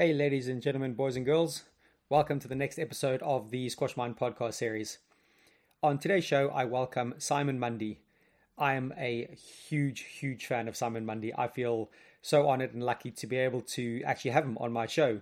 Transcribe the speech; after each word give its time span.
Hey, 0.00 0.12
ladies 0.12 0.46
and 0.46 0.62
gentlemen, 0.62 0.94
boys 0.94 1.16
and 1.16 1.26
girls. 1.26 1.64
Welcome 2.08 2.38
to 2.38 2.46
the 2.46 2.54
next 2.54 2.78
episode 2.78 3.20
of 3.20 3.50
the 3.50 3.68
Squash 3.68 3.96
Mind 3.96 4.16
podcast 4.16 4.54
series. 4.54 4.98
On 5.82 5.98
today's 5.98 6.22
show, 6.22 6.50
I 6.50 6.66
welcome 6.66 7.14
Simon 7.18 7.58
Mundie. 7.58 7.96
I 8.56 8.74
am 8.74 8.94
a 8.96 9.28
huge, 9.34 10.02
huge 10.02 10.46
fan 10.46 10.68
of 10.68 10.76
Simon 10.76 11.04
Mundie. 11.04 11.32
I 11.36 11.48
feel 11.48 11.90
so 12.22 12.46
honored 12.46 12.74
and 12.74 12.84
lucky 12.84 13.10
to 13.10 13.26
be 13.26 13.38
able 13.38 13.60
to 13.62 14.00
actually 14.04 14.30
have 14.30 14.44
him 14.44 14.56
on 14.58 14.72
my 14.72 14.86
show. 14.86 15.20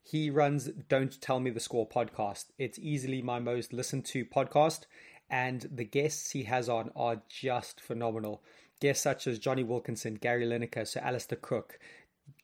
He 0.00 0.30
runs 0.30 0.66
Don't 0.88 1.20
Tell 1.20 1.40
Me 1.40 1.50
the 1.50 1.58
Score 1.58 1.88
podcast. 1.88 2.52
It's 2.56 2.78
easily 2.78 3.20
my 3.20 3.40
most 3.40 3.72
listened 3.72 4.04
to 4.04 4.24
podcast, 4.24 4.82
and 5.28 5.68
the 5.74 5.84
guests 5.84 6.30
he 6.30 6.44
has 6.44 6.68
on 6.68 6.92
are 6.94 7.22
just 7.28 7.80
phenomenal. 7.80 8.44
Guests 8.80 9.02
such 9.02 9.26
as 9.26 9.40
Jonny 9.40 9.64
Wilkinson, 9.64 10.14
Gary 10.14 10.46
Lineker, 10.46 10.86
Sir 10.86 11.00
Alastair 11.00 11.38
Cook, 11.42 11.80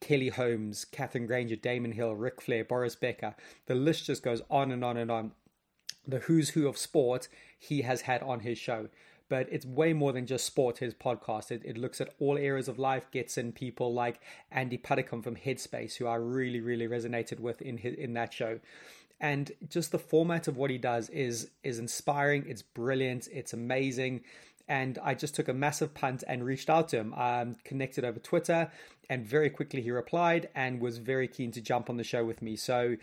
Kelly 0.01 0.31
Holmes, 0.31 0.85
Katherine 0.85 1.27
Grainger, 1.27 1.57
Damon 1.57 1.93
Hill, 1.93 2.15
Ric 2.15 2.41
Flair, 2.41 2.65
Boris 2.65 2.97
Becker. 2.97 3.35
The 3.67 3.75
list 3.75 4.07
just 4.07 4.23
goes 4.23 4.43
on 4.51 4.71
and 4.73 4.85
on 4.85 4.97
and 4.97 5.11
on. 5.11 5.33
The 6.07 6.21
who's 6.21 6.51
who 6.51 6.67
of 6.67 6.79
sport 6.79 7.29
he 7.59 7.83
has 7.83 8.03
had 8.03 8.23
on 8.23 8.41
his 8.41 8.59
show. 8.59 8.89
But 9.29 9.47
it's 9.53 9.65
way 9.65 9.93
more 9.93 10.13
than 10.13 10.27
just 10.27 10.45
sport, 10.45 10.79
his 10.79 10.93
podcast. 10.93 11.53
It, 11.53 11.63
it 11.65 11.79
looks 11.79 12.01
at 12.01 12.13
all 12.19 12.37
areas 12.37 12.67
of 12.67 12.81
life, 12.81 13.09
gets 13.13 13.39
in 13.39 13.53
people 13.53 13.95
like 13.95 14.21
Andy 14.51 14.77
Puddicombe 14.77 15.23
from 15.23 15.37
Headspace, 15.37 15.97
who 15.97 16.07
I 16.09 16.17
really, 16.17 16.61
really 16.61 16.89
resonated 16.89 17.39
with 17.39 17.63
in 17.63 17.79
his, 17.79 17.95
in 17.95 18.15
that 18.15 18.33
show 18.33 18.59
and 19.23 19.53
just 19.69 19.93
the 19.93 19.99
format 19.99 20.49
of 20.49 20.57
what 20.57 20.71
he 20.71 20.79
does 20.79 21.11
is 21.11 21.51
is 21.63 21.79
inspiring 21.79 22.43
it's 22.49 22.63
brilliant 22.63 23.29
it's 23.31 23.53
amazing 23.53 24.23
and 24.71 25.01
I 25.03 25.15
just 25.15 25.35
took 25.35 25.49
a 25.49 25.53
massive 25.53 25.95
punt 25.95 26.23
and 26.29 26.45
reached 26.45 26.71
out 26.71 26.89
to 26.91 26.99
him. 26.99 27.13
Um, 27.15 27.57
connected 27.65 28.05
over 28.05 28.21
Twitter, 28.21 28.71
and 29.11 29.27
very 29.27 29.51
quickly 29.51 29.83
he 29.83 29.91
replied 29.91 30.49
and 30.55 30.81
was 30.81 30.97
very 30.99 31.29
keen 31.29 31.51
to 31.51 31.61
jump 31.61 31.91
on 31.91 31.99
the 31.99 32.05
show 32.05 32.25
with 32.25 32.41
me. 32.41 32.57
So 32.57 32.97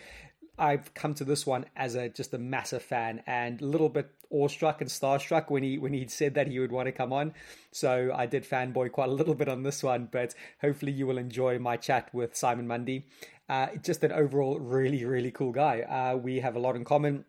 I've 0.57 0.91
come 0.95 1.13
to 1.15 1.25
this 1.25 1.45
one 1.45 1.65
as 1.75 1.93
a 1.93 2.09
just 2.09 2.33
a 2.33 2.39
massive 2.39 2.81
fan 2.81 3.21
and 3.27 3.61
a 3.61 3.65
little 3.65 3.89
bit 3.89 4.09
awestruck 4.31 4.81
and 4.81 4.89
starstruck 4.89 5.51
when 5.51 5.61
he 5.61 5.77
when 5.77 5.93
he 5.93 6.07
said 6.07 6.33
that 6.33 6.47
he 6.47 6.57
would 6.59 6.71
want 6.71 6.87
to 6.87 6.91
come 6.91 7.13
on. 7.13 7.33
So 7.71 8.11
I 8.15 8.25
did 8.25 8.43
fanboy 8.43 8.91
quite 8.91 9.09
a 9.09 9.13
little 9.13 9.35
bit 9.35 9.49
on 9.49 9.61
this 9.61 9.83
one, 9.83 10.09
but 10.11 10.33
hopefully 10.61 10.93
you 10.93 11.05
will 11.05 11.19
enjoy 11.19 11.59
my 11.59 11.77
chat 11.77 12.09
with 12.13 12.35
Simon 12.35 12.67
Mundie. 12.67 13.03
Uh, 13.49 13.67
just 13.83 14.03
an 14.03 14.11
overall 14.11 14.57
really 14.59 15.05
really 15.05 15.31
cool 15.31 15.51
guy. 15.51 15.81
Uh, 15.81 16.17
we 16.17 16.39
have 16.39 16.55
a 16.55 16.59
lot 16.59 16.75
in 16.75 16.85
common 16.85 17.25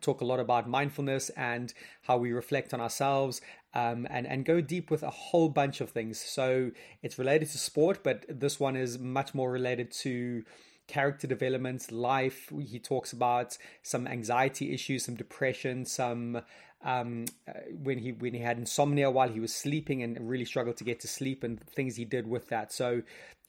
talk 0.00 0.20
a 0.20 0.24
lot 0.24 0.40
about 0.40 0.68
mindfulness 0.68 1.30
and 1.30 1.72
how 2.02 2.16
we 2.16 2.32
reflect 2.32 2.74
on 2.74 2.80
ourselves 2.80 3.40
um, 3.74 4.06
and, 4.08 4.26
and 4.26 4.44
go 4.44 4.60
deep 4.60 4.90
with 4.90 5.02
a 5.02 5.10
whole 5.10 5.48
bunch 5.48 5.80
of 5.80 5.90
things. 5.90 6.20
So 6.20 6.70
it's 7.02 7.18
related 7.18 7.50
to 7.50 7.58
sport, 7.58 8.02
but 8.02 8.24
this 8.28 8.58
one 8.60 8.76
is 8.76 8.98
much 8.98 9.34
more 9.34 9.50
related 9.50 9.90
to 10.02 10.44
character 10.86 11.26
development, 11.26 11.90
life. 11.90 12.50
He 12.60 12.78
talks 12.78 13.12
about 13.12 13.58
some 13.82 14.06
anxiety 14.06 14.72
issues, 14.72 15.04
some 15.04 15.16
depression, 15.16 15.84
some 15.84 16.42
um, 16.84 17.24
uh, 17.48 17.52
when 17.82 17.98
he 17.98 18.12
when 18.12 18.34
he 18.34 18.40
had 18.40 18.58
insomnia 18.58 19.10
while 19.10 19.28
he 19.28 19.40
was 19.40 19.54
sleeping 19.54 20.02
and 20.02 20.28
really 20.28 20.44
struggled 20.44 20.76
to 20.76 20.84
get 20.84 21.00
to 21.00 21.08
sleep 21.08 21.42
and 21.42 21.58
things 21.70 21.96
he 21.96 22.04
did 22.04 22.26
with 22.26 22.48
that. 22.48 22.72
So 22.72 23.02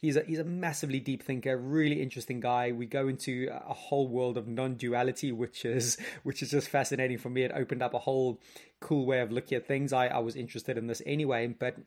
he's 0.05 0.15
a 0.15 0.23
he's 0.23 0.39
a 0.39 0.43
massively 0.43 0.99
deep 0.99 1.23
thinker, 1.23 1.57
really 1.57 2.01
interesting 2.01 2.39
guy. 2.39 2.71
We 2.71 2.85
go 2.85 3.07
into 3.07 3.49
a 3.51 3.73
whole 3.73 4.07
world 4.07 4.37
of 4.37 4.47
non-duality, 4.47 5.31
which 5.31 5.65
is 5.65 5.97
which 6.23 6.41
is 6.41 6.51
just 6.51 6.69
fascinating 6.69 7.17
for 7.17 7.29
me. 7.29 7.43
It 7.43 7.51
opened 7.53 7.81
up 7.81 7.93
a 7.93 7.99
whole 7.99 8.39
cool 8.79 9.05
way 9.05 9.19
of 9.19 9.31
looking 9.31 9.57
at 9.57 9.67
things. 9.67 9.91
I, 9.91 10.07
I 10.07 10.19
was 10.19 10.35
interested 10.35 10.77
in 10.77 10.87
this 10.87 11.01
anyway, 11.05 11.47
but 11.47 11.77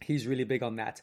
he's 0.00 0.26
really 0.26 0.44
big 0.44 0.62
on 0.62 0.76
that. 0.76 1.02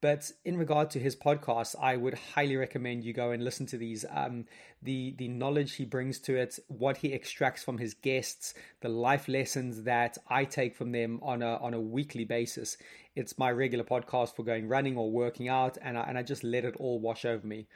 But 0.00 0.30
in 0.44 0.56
regard 0.56 0.90
to 0.90 1.00
his 1.00 1.16
podcast, 1.16 1.74
I 1.80 1.96
would 1.96 2.14
highly 2.14 2.56
recommend 2.56 3.02
you 3.02 3.12
go 3.12 3.32
and 3.32 3.42
listen 3.42 3.66
to 3.66 3.76
these. 3.76 4.04
Um, 4.08 4.44
the 4.80 5.14
the 5.18 5.26
knowledge 5.26 5.74
he 5.74 5.84
brings 5.84 6.20
to 6.20 6.36
it, 6.36 6.58
what 6.68 6.98
he 6.98 7.12
extracts 7.12 7.64
from 7.64 7.78
his 7.78 7.94
guests, 7.94 8.54
the 8.80 8.88
life 8.88 9.26
lessons 9.26 9.82
that 9.84 10.16
I 10.28 10.44
take 10.44 10.76
from 10.76 10.92
them 10.92 11.18
on 11.22 11.42
a 11.42 11.56
on 11.56 11.74
a 11.74 11.80
weekly 11.80 12.24
basis. 12.24 12.76
It's 13.16 13.38
my 13.38 13.50
regular 13.50 13.84
podcast 13.84 14.36
for 14.36 14.44
going 14.44 14.68
running 14.68 14.96
or 14.96 15.10
working 15.10 15.48
out, 15.48 15.78
and 15.82 15.98
I, 15.98 16.02
and 16.02 16.16
I 16.16 16.22
just 16.22 16.44
let 16.44 16.64
it 16.64 16.76
all 16.78 17.00
wash 17.00 17.24
over 17.24 17.44
me. 17.44 17.66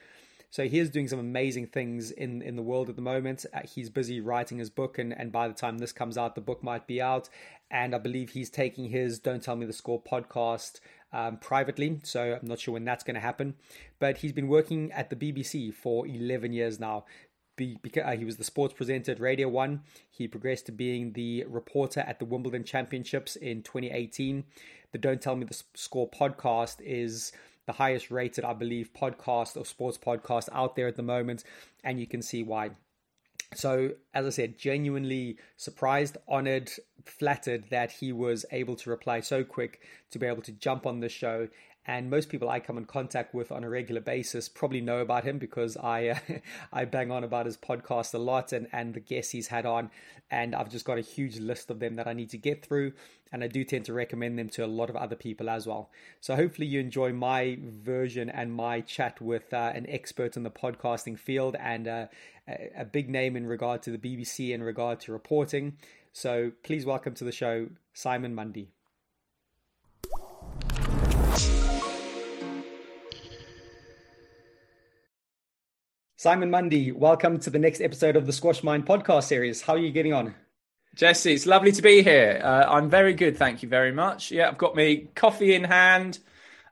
So 0.51 0.69
he 0.69 0.81
is 0.81 0.91
doing 0.91 1.09
some 1.09 1.19
amazing 1.19 1.69
things 1.69 2.11
in, 2.11 2.43
in 2.43 2.57
the 2.57 2.63
world 2.63 2.91
at 2.91 2.97
the 2.97 3.01
moment. 3.01 3.47
Uh, 3.55 3.61
he's 3.65 3.89
busy 3.89 4.21
writing 4.21 4.59
his 4.59 4.69
book, 4.69 4.99
and, 4.99 5.11
and 5.19 5.33
by 5.33 5.49
the 5.49 5.55
time 5.55 5.79
this 5.79 5.93
comes 5.93 6.19
out, 6.19 6.35
the 6.35 6.43
book 6.43 6.63
might 6.63 6.87
be 6.87 7.01
out. 7.01 7.31
And 7.71 7.95
I 7.95 7.99
believe 7.99 8.29
he's 8.29 8.51
taking 8.51 8.91
his 8.91 9.19
Don't 9.19 9.43
Tell 9.43 9.57
Me 9.57 9.65
the 9.65 9.73
Score 9.73 10.03
podcast 10.03 10.81
um, 11.13 11.37
privately. 11.39 12.01
So 12.03 12.39
I'm 12.41 12.49
not 12.49 12.61
sure 12.61 12.75
when 12.75 12.85
that's 12.85 13.05
going 13.05 13.15
to 13.15 13.21
happen. 13.21 13.55
But 13.99 14.19
he's 14.19 14.33
been 14.33 14.49
working 14.49 14.91
at 14.93 15.11
the 15.11 15.17
BBC 15.17 15.73
for 15.75 16.07
11 16.07 16.53
years 16.53 16.81
now. 16.81 17.05
Be, 17.57 17.79
because, 17.83 18.05
uh, 18.07 18.17
he 18.17 18.25
was 18.25 18.39
the 18.39 18.45
sports 18.45 18.73
presenter 18.73 19.13
at 19.13 19.21
Radio 19.21 19.49
1. 19.49 19.83
He 20.11 20.27
progressed 20.27 20.67
to 20.67 20.73
being 20.73 21.13
the 21.13 21.45
reporter 21.47 22.01
at 22.01 22.19
the 22.19 22.25
Wimbledon 22.25 22.65
Championships 22.65 23.37
in 23.37 23.63
2018. 23.63 24.45
The 24.93 24.99
Don't 24.99 25.21
Tell 25.21 25.37
Me 25.37 25.45
the 25.45 25.63
Score 25.75 26.09
podcast 26.09 26.81
is 26.81 27.33
the 27.67 27.73
highest 27.73 28.11
rated, 28.11 28.45
I 28.45 28.55
believe, 28.55 28.91
podcast 28.93 29.57
or 29.57 29.65
sports 29.65 29.99
podcast 29.99 30.49
out 30.53 30.77
there 30.77 30.89
at 30.89 30.97
the 30.97 31.03
moment, 31.03 31.45
and 31.85 32.01
you 32.01 32.07
can 32.07 32.23
see 32.23 32.43
why. 32.43 32.71
So, 33.55 33.93
as 34.15 34.27
I 34.27 34.31
said, 34.31 34.59
genuinely 34.59 35.37
surprised, 35.57 36.17
honored, 36.29 36.71
flattered 37.05 37.65
that 37.71 37.93
he 37.93 38.13
was 38.13 38.47
able 38.53 38.77
to 38.77 38.91
reply 38.91 39.21
so 39.21 39.45
quick 39.45 39.81
to 40.11 40.19
be 40.19 40.27
able 40.27 40.43
to 40.43 40.53
jump 40.53 40.87
on 40.87 41.01
the 41.01 41.09
show 41.09 41.49
and 41.87 42.11
most 42.11 42.29
people 42.29 42.49
I 42.49 42.61
come 42.61 42.79
in 42.79 42.85
contact 42.85 43.35
with 43.35 43.51
on 43.51 43.65
a 43.65 43.69
regular 43.69 44.01
basis 44.01 44.49
probably 44.49 44.81
know 44.81 44.99
about 44.99 45.25
him 45.25 45.39
because 45.39 45.77
I 45.77 46.09
uh, 46.09 46.19
I 46.73 46.85
bang 46.85 47.11
on 47.11 47.25
about 47.25 47.47
his 47.47 47.57
podcast 47.57 48.15
a 48.15 48.19
lot 48.19 48.53
and 48.53 48.69
and 48.73 48.95
the 48.95 49.01
guests 49.01 49.33
he's 49.33 49.49
had 49.49 49.67
on, 49.67 49.91
and 50.31 50.55
I've 50.55 50.71
just 50.71 50.85
got 50.85 50.99
a 50.99 51.03
huge 51.03 51.39
list 51.39 51.71
of 51.71 51.81
them 51.81 51.97
that 51.97 52.07
I 52.07 52.13
need 52.13 52.31
to 52.31 52.39
get 52.39 52.65
through, 52.65 52.93
and 53.33 53.43
I 53.43 53.49
do 53.49 53.65
tend 53.65 53.85
to 53.87 53.93
recommend 53.93 54.39
them 54.39 54.49
to 54.51 54.65
a 54.65 54.67
lot 54.67 54.91
of 54.91 54.97
other 54.97 55.17
people 55.17 55.49
as 55.49 55.67
well. 55.67 55.91
So 56.21 56.37
hopefully 56.37 56.69
you 56.69 56.81
enjoy 56.81 57.13
my 57.13 57.59
version 57.61 58.31
and 58.31 58.53
my 58.53 58.81
chat 58.81 59.21
with 59.21 59.53
uh, 59.53 59.73
an 59.75 59.87
expert 59.89 60.37
in 60.37 60.43
the 60.43 60.51
podcasting 60.51 61.19
field 61.19 61.57
and 61.59 61.89
uh, 61.89 62.07
a 62.77 62.85
big 62.85 63.09
name 63.09 63.37
in 63.37 63.47
regard 63.47 63.83
to 63.83 63.91
the 63.91 63.99
BBC 63.99 64.51
in 64.51 64.63
regard 64.63 65.01
to 65.01 65.13
reporting. 65.13 65.79
So 66.13 66.53
please 66.63 66.85
welcome 66.85 67.15
to 67.15 67.25
the 67.25 67.33
show 67.33 67.69
Simon 67.95 68.35
Mundie. 68.37 68.69
Simon 76.23 76.53
Mundie, 76.53 76.95
welcome 76.95 77.41
to 77.41 77.51
the 77.51 77.59
next 77.59 77.81
episode 77.81 78.15
of 78.15 78.27
the 78.27 78.33
Squash 78.33 78.63
Mind 78.63 78.87
podcast 78.87 79.25
series. 79.25 79.61
How 79.61 79.73
are 79.73 79.79
you 79.79 79.91
getting 79.91 80.13
on? 80.13 80.37
Jesse, 80.95 81.35
it's 81.35 81.47
lovely 81.47 81.73
to 81.73 81.83
be 81.83 82.01
here. 82.01 82.41
Uh, 82.45 82.65
I'm 82.65 82.89
very 82.89 83.13
good, 83.13 83.37
thank 83.37 83.65
you 83.65 83.69
very 83.69 83.91
much. 83.91 84.31
Yeah, 84.31 84.47
I've 84.47 84.57
got 84.57 84.77
me 84.77 85.09
coffee 85.17 85.53
in 85.53 85.65
hand. 85.65 86.21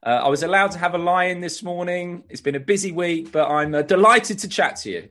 Uh, 0.07 0.11
I 0.11 0.29
was 0.29 0.45
allowed 0.45 0.71
to 0.71 0.79
have 0.79 0.95
a 0.95 0.99
lie 0.99 1.25
in 1.25 1.41
this 1.41 1.65
morning. 1.65 2.23
It's 2.29 2.41
been 2.41 2.55
a 2.55 2.61
busy 2.61 2.93
week, 2.93 3.33
but 3.33 3.51
I'm 3.51 3.75
uh, 3.75 3.83
delighted 3.83 4.39
to 4.39 4.49
chat 4.49 4.77
to 4.83 4.91
you 4.93 5.09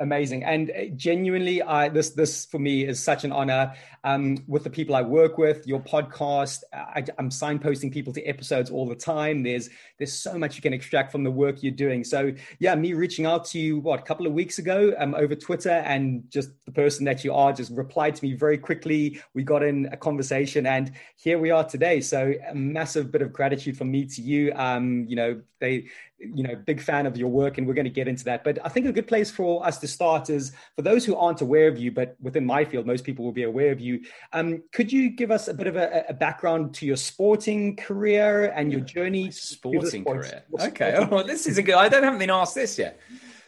amazing. 0.00 0.44
And 0.44 0.70
uh, 0.70 0.84
genuinely 0.96 1.62
i 1.62 1.88
this 1.88 2.10
this 2.10 2.46
for 2.46 2.58
me 2.58 2.86
is 2.86 3.02
such 3.02 3.24
an 3.24 3.32
honor 3.32 3.74
um, 4.04 4.38
with 4.46 4.64
the 4.64 4.70
people 4.70 4.94
i 4.94 5.02
work 5.02 5.38
with 5.38 5.66
your 5.66 5.80
podcast. 5.80 6.62
I, 6.72 7.04
am 7.18 7.30
signposting 7.30 7.92
people 7.92 8.12
to 8.12 8.22
episodes 8.22 8.70
all 8.70 8.86
the 8.86 8.94
time. 8.94 9.42
There's 9.42 9.68
there's 9.98 10.12
so 10.12 10.38
much 10.38 10.56
you 10.56 10.62
can 10.62 10.72
extract 10.72 11.10
from 11.10 11.24
the 11.24 11.30
work 11.30 11.62
you're 11.62 11.72
doing. 11.72 12.04
So 12.04 12.32
yeah 12.58 12.74
me 12.74 12.92
reaching 12.92 13.26
out 13.26 13.44
to 13.46 13.58
you 13.58 13.80
what 13.80 14.00
a 14.00 14.02
couple 14.02 14.26
of 14.26 14.32
weeks 14.32 14.58
ago 14.58 14.94
um, 14.98 15.14
over 15.14 15.34
twitter 15.34 15.70
and 15.70 16.24
just 16.30 16.50
the 16.64 16.72
person 16.72 17.04
that 17.06 17.24
you 17.24 17.34
are 17.34 17.52
just 17.52 17.72
replied 17.72 18.14
to 18.16 18.24
me 18.24 18.34
very 18.34 18.58
quickly. 18.58 19.20
We 19.34 19.42
got 19.42 19.62
in 19.62 19.86
a 19.92 19.96
conversation 19.96 20.66
and 20.66 20.92
here 21.16 21.38
we 21.38 21.50
are 21.50 21.64
today. 21.64 22.00
So 22.00 22.34
a 22.48 22.54
massive 22.54 23.10
bit 23.10 23.22
of 23.22 23.32
gratitude 23.32 23.76
from 23.76 23.90
me 23.90 24.06
to 24.06 24.22
you. 24.22 24.52
Um, 24.54 25.06
you 25.08 25.16
know 25.16 25.40
they 25.60 25.88
you 26.18 26.42
know 26.42 26.56
big 26.56 26.80
fan 26.80 27.06
of 27.06 27.16
your 27.16 27.28
work 27.28 27.58
and 27.58 27.66
we're 27.66 27.74
going 27.74 27.84
to 27.84 27.90
get 27.90 28.08
into 28.08 28.24
that. 28.24 28.44
But 28.44 28.58
i 28.64 28.68
think 28.68 28.86
a 28.86 28.92
good 28.92 29.06
place 29.06 29.30
for 29.30 29.64
us 29.64 29.78
to 29.78 29.88
start 29.88 30.30
is 30.30 30.52
for 30.76 30.82
those 30.82 31.04
who 31.04 31.16
aren't 31.16 31.40
aware 31.40 31.68
of 31.68 31.78
you 31.78 31.92
but 31.92 32.16
within 32.20 32.44
my 32.44 32.64
field 32.64 32.86
most 32.86 33.04
people 33.04 33.24
will 33.24 33.32
be 33.32 33.44
aware 33.44 33.70
of 33.70 33.80
you 33.80 34.00
um, 34.32 34.62
could 34.72 34.92
you 34.92 35.10
give 35.10 35.30
us 35.30 35.48
a 35.48 35.54
bit 35.54 35.66
of 35.66 35.76
a, 35.76 36.04
a 36.08 36.14
background 36.14 36.74
to 36.74 36.86
your 36.86 36.96
sporting 36.96 37.76
career 37.76 38.52
and 38.54 38.72
your 38.72 38.80
journey? 38.80 39.30
Sporting 39.30 40.04
career. 40.04 40.44
okay. 40.60 40.94
oh, 40.98 41.22
this 41.22 41.46
is 41.46 41.58
a 41.58 41.62
good 41.62 41.74
i 41.74 41.88
don't 41.88 42.02
haven't 42.02 42.18
been 42.18 42.30
asked 42.30 42.54
this 42.54 42.78
yet. 42.78 43.00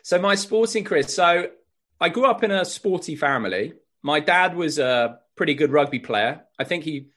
So 0.02 0.18
my 0.18 0.34
sporting 0.34 0.84
career 0.84 1.02
so 1.02 1.50
i 2.00 2.08
grew 2.08 2.24
up 2.24 2.42
in 2.42 2.50
a 2.50 2.64
sporty 2.64 3.16
family. 3.16 3.74
My 4.02 4.20
dad 4.20 4.56
was 4.56 4.78
a 4.78 5.20
pretty 5.36 5.54
good 5.54 5.72
rugby 5.72 5.98
player. 5.98 6.42
I 6.58 6.64
think 6.64 6.84
he 6.84 7.08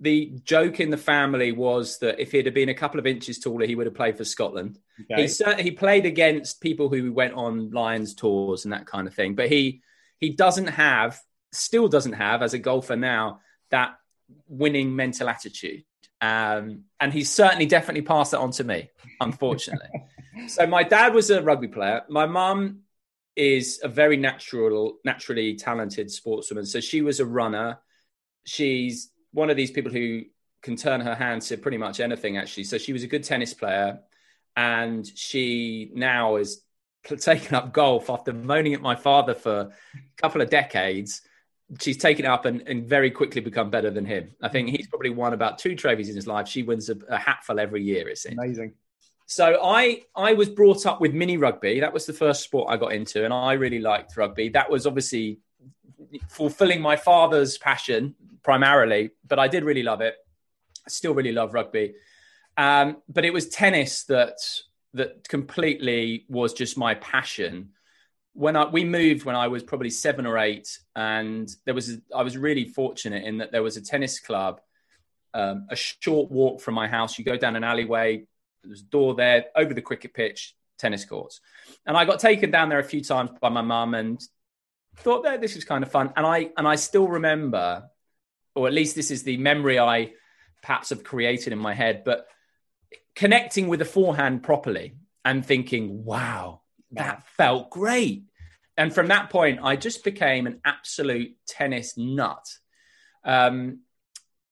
the 0.00 0.32
joke 0.44 0.80
in 0.80 0.90
the 0.90 0.96
family 0.96 1.52
was 1.52 1.98
that 1.98 2.20
if 2.20 2.32
he'd 2.32 2.46
have 2.46 2.54
been 2.54 2.68
a 2.68 2.74
couple 2.74 3.00
of 3.00 3.06
inches 3.06 3.38
taller, 3.38 3.66
he 3.66 3.74
would 3.74 3.86
have 3.86 3.94
played 3.94 4.16
for 4.16 4.24
Scotland. 4.24 4.78
Okay. 5.10 5.26
He 5.26 5.62
he 5.62 5.70
played 5.72 6.06
against 6.06 6.60
people 6.60 6.88
who 6.88 7.12
went 7.12 7.34
on 7.34 7.70
Lions 7.70 8.14
tours 8.14 8.64
and 8.64 8.72
that 8.72 8.86
kind 8.86 9.08
of 9.08 9.14
thing, 9.14 9.34
but 9.34 9.48
he 9.48 9.82
he 10.18 10.30
doesn't 10.30 10.68
have, 10.68 11.20
still 11.52 11.88
doesn't 11.88 12.14
have, 12.14 12.42
as 12.42 12.54
a 12.54 12.58
golfer 12.58 12.96
now, 12.96 13.40
that 13.70 13.96
winning 14.48 14.94
mental 14.94 15.28
attitude. 15.28 15.84
Um, 16.20 16.84
and 16.98 17.12
he's 17.12 17.30
certainly 17.30 17.66
definitely 17.66 18.02
passed 18.02 18.32
that 18.32 18.40
on 18.40 18.50
to 18.52 18.64
me, 18.64 18.90
unfortunately. 19.20 19.88
so 20.48 20.66
my 20.66 20.82
dad 20.82 21.14
was 21.14 21.30
a 21.30 21.42
rugby 21.42 21.68
player. 21.68 22.02
My 22.08 22.26
mum 22.26 22.80
is 23.36 23.80
a 23.82 23.88
very 23.88 24.16
natural, 24.16 24.98
naturally 25.04 25.54
talented 25.54 26.08
sportswoman. 26.08 26.66
So 26.66 26.80
she 26.80 27.02
was 27.02 27.20
a 27.20 27.26
runner. 27.26 27.78
She's 28.44 29.10
one 29.32 29.50
of 29.50 29.56
these 29.56 29.70
people 29.70 29.92
who 29.92 30.22
can 30.62 30.76
turn 30.76 31.00
her 31.00 31.14
hand 31.14 31.42
to 31.42 31.56
pretty 31.56 31.78
much 31.78 32.00
anything, 32.00 32.36
actually. 32.36 32.64
So 32.64 32.78
she 32.78 32.92
was 32.92 33.02
a 33.02 33.06
good 33.06 33.24
tennis 33.24 33.54
player, 33.54 34.00
and 34.56 35.06
she 35.06 35.90
now 35.94 36.36
is 36.36 36.62
taken 37.20 37.54
up 37.54 37.72
golf 37.72 38.10
after 38.10 38.32
moaning 38.32 38.74
at 38.74 38.80
my 38.80 38.94
father 38.94 39.34
for 39.34 39.60
a 39.60 39.70
couple 40.16 40.40
of 40.40 40.50
decades. 40.50 41.22
She's 41.80 41.98
taken 41.98 42.24
up 42.24 42.46
and, 42.46 42.66
and 42.66 42.86
very 42.86 43.10
quickly 43.10 43.42
become 43.42 43.70
better 43.70 43.90
than 43.90 44.06
him. 44.06 44.30
I 44.42 44.48
think 44.48 44.70
he's 44.70 44.86
probably 44.86 45.10
won 45.10 45.34
about 45.34 45.58
two 45.58 45.76
trophies 45.76 46.08
in 46.08 46.16
his 46.16 46.26
life. 46.26 46.48
She 46.48 46.62
wins 46.62 46.88
a, 46.88 46.96
a 47.10 47.18
hatful 47.18 47.60
every 47.60 47.82
year. 47.82 48.08
It 48.08 48.16
seems 48.16 48.38
amazing. 48.38 48.72
So 49.26 49.60
I 49.62 50.04
I 50.16 50.32
was 50.32 50.48
brought 50.48 50.86
up 50.86 51.02
with 51.02 51.12
mini 51.12 51.36
rugby. 51.36 51.80
That 51.80 51.92
was 51.92 52.06
the 52.06 52.14
first 52.14 52.42
sport 52.42 52.68
I 52.70 52.78
got 52.78 52.94
into, 52.94 53.26
and 53.26 53.34
I 53.34 53.52
really 53.52 53.78
liked 53.78 54.16
rugby. 54.16 54.48
That 54.48 54.70
was 54.70 54.86
obviously 54.86 55.40
fulfilling 56.30 56.80
my 56.80 56.96
father's 56.96 57.58
passion 57.58 58.14
primarily, 58.48 59.10
but 59.26 59.38
I 59.38 59.46
did 59.46 59.62
really 59.62 59.82
love 59.82 60.00
it. 60.00 60.14
I 60.86 60.88
still 60.88 61.12
really 61.12 61.32
love 61.32 61.52
rugby. 61.52 61.92
Um, 62.56 62.96
but 63.06 63.26
it 63.26 63.32
was 63.34 63.50
tennis 63.50 64.04
that 64.04 64.38
that 64.94 65.28
completely 65.28 66.24
was 66.30 66.54
just 66.54 66.78
my 66.78 66.94
passion. 66.94 67.72
When 68.32 68.56
I, 68.56 68.64
we 68.64 68.84
moved 68.84 69.26
when 69.26 69.36
I 69.36 69.48
was 69.48 69.62
probably 69.62 69.90
seven 69.90 70.24
or 70.24 70.38
eight, 70.38 70.78
and 70.96 71.46
there 71.66 71.74
was 71.74 71.90
a, 71.90 71.96
I 72.16 72.22
was 72.22 72.38
really 72.38 72.64
fortunate 72.64 73.24
in 73.24 73.36
that 73.36 73.52
there 73.52 73.62
was 73.62 73.76
a 73.76 73.82
tennis 73.82 74.18
club 74.18 74.62
um, 75.34 75.66
a 75.68 75.76
short 75.76 76.30
walk 76.30 76.62
from 76.62 76.72
my 76.72 76.88
house. 76.88 77.18
You 77.18 77.26
go 77.26 77.36
down 77.36 77.54
an 77.54 77.64
alleyway, 77.64 78.24
there's 78.64 78.80
a 78.80 78.84
door 78.84 79.14
there, 79.14 79.44
over 79.54 79.74
the 79.74 79.82
cricket 79.82 80.14
pitch, 80.14 80.56
tennis 80.78 81.04
courts. 81.04 81.42
And 81.84 81.98
I 81.98 82.06
got 82.06 82.18
taken 82.18 82.50
down 82.50 82.70
there 82.70 82.78
a 82.78 82.90
few 82.94 83.04
times 83.04 83.28
by 83.42 83.50
my 83.50 83.60
mum 83.60 83.92
and 83.92 84.18
thought 84.96 85.24
that 85.24 85.42
this 85.42 85.54
was 85.54 85.66
kind 85.66 85.84
of 85.84 85.90
fun. 85.90 86.14
And 86.16 86.26
I 86.26 86.48
and 86.56 86.66
I 86.66 86.76
still 86.76 87.08
remember 87.08 87.90
or 88.58 88.66
at 88.66 88.74
least 88.74 88.96
this 88.96 89.10
is 89.10 89.22
the 89.22 89.36
memory 89.36 89.78
I 89.78 90.12
perhaps 90.62 90.90
have 90.90 91.04
created 91.04 91.52
in 91.52 91.58
my 91.58 91.74
head, 91.74 92.02
but 92.04 92.26
connecting 93.14 93.68
with 93.68 93.78
the 93.78 93.84
forehand 93.84 94.42
properly 94.42 94.96
and 95.24 95.44
thinking, 95.44 96.04
wow, 96.04 96.62
that 96.92 97.26
felt 97.36 97.70
great. 97.70 98.24
And 98.76 98.92
from 98.94 99.08
that 99.08 99.30
point, 99.30 99.60
I 99.62 99.76
just 99.76 100.04
became 100.04 100.46
an 100.46 100.60
absolute 100.64 101.36
tennis 101.46 101.96
nut. 101.96 102.46
Um, 103.24 103.80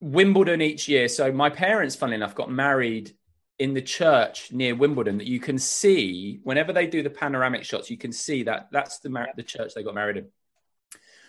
Wimbledon 0.01 0.61
each 0.61 0.89
year. 0.89 1.09
So 1.09 1.33
my 1.33 1.49
parents, 1.49 1.97
funnily 1.97 2.17
enough, 2.17 2.35
got 2.35 2.51
married 2.51 3.13
in 3.59 3.73
the 3.73 3.83
church 3.83 4.53
near 4.53 4.75
Wimbledon 4.75 5.19
that 5.19 5.27
you 5.27 5.41
can 5.41 5.59
see 5.59 6.41
whenever 6.43 6.73
they 6.73 6.87
do 6.87 7.03
the 7.03 7.11
panoramic 7.11 7.65
shots, 7.65 7.91
you 7.91 7.97
can 7.97 8.13
see 8.13 8.43
that 8.43 8.69
that's 8.71 8.99
the, 8.99 9.09
mar- 9.09 9.29
the 9.37 9.43
church 9.43 9.73
they 9.75 9.83
got 9.83 9.95
married 9.95 10.19
in. 10.19 10.27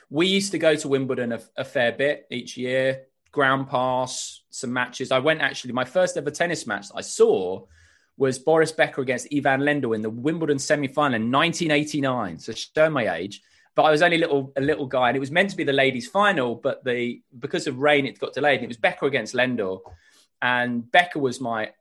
We 0.10 0.28
used 0.28 0.52
to 0.52 0.60
go 0.60 0.76
to 0.76 0.88
Wimbledon 0.88 1.34
a, 1.34 1.42
a 1.58 1.66
fair 1.66 1.92
bit 1.92 2.28
each 2.32 2.58
year, 2.58 3.04
ground 3.32 3.70
pass, 3.70 4.42
some 4.50 4.74
matches. 4.74 5.12
I 5.12 5.20
went 5.20 5.42
actually, 5.42 5.74
my 5.74 5.86
first 5.86 6.18
ever 6.18 6.32
tennis 6.32 6.66
match 6.66 6.88
I 6.96 7.02
saw 7.02 7.66
was 8.18 8.40
Boris 8.40 8.72
Becker 8.72 9.02
against 9.02 9.28
Ivan 9.34 9.62
Lendl 9.62 9.96
in 9.96 10.02
the 10.02 10.10
Wimbledon 10.10 10.60
semi-final 10.60 11.16
in 11.16 11.32
1989. 11.32 12.40
So 12.40 12.54
show 12.54 12.90
my 12.90 13.16
age, 13.16 13.42
but 13.76 13.84
I 13.84 13.92
was 13.92 14.02
only 14.02 14.18
a 14.18 14.20
little 14.20 14.52
a 14.58 14.62
little 14.62 14.88
guy, 14.88 15.10
and 15.10 15.16
it 15.16 15.20
was 15.20 15.30
meant 15.30 15.52
to 15.52 15.58
be 15.58 15.64
the 15.64 15.74
ladies' 15.74 16.08
final, 16.08 16.56
but 16.56 16.84
the 16.84 17.22
because 17.38 17.68
of 17.68 17.78
rain 17.78 18.06
it 18.08 18.18
got 18.18 18.34
delayed. 18.34 18.56
And 18.56 18.64
it 18.64 18.70
was 18.70 18.78
Becker 18.78 19.06
against 19.06 19.36
Lendl, 19.36 19.82
and 20.42 20.90
Becker 20.92 21.20
was 21.20 21.40
my 21.40 21.72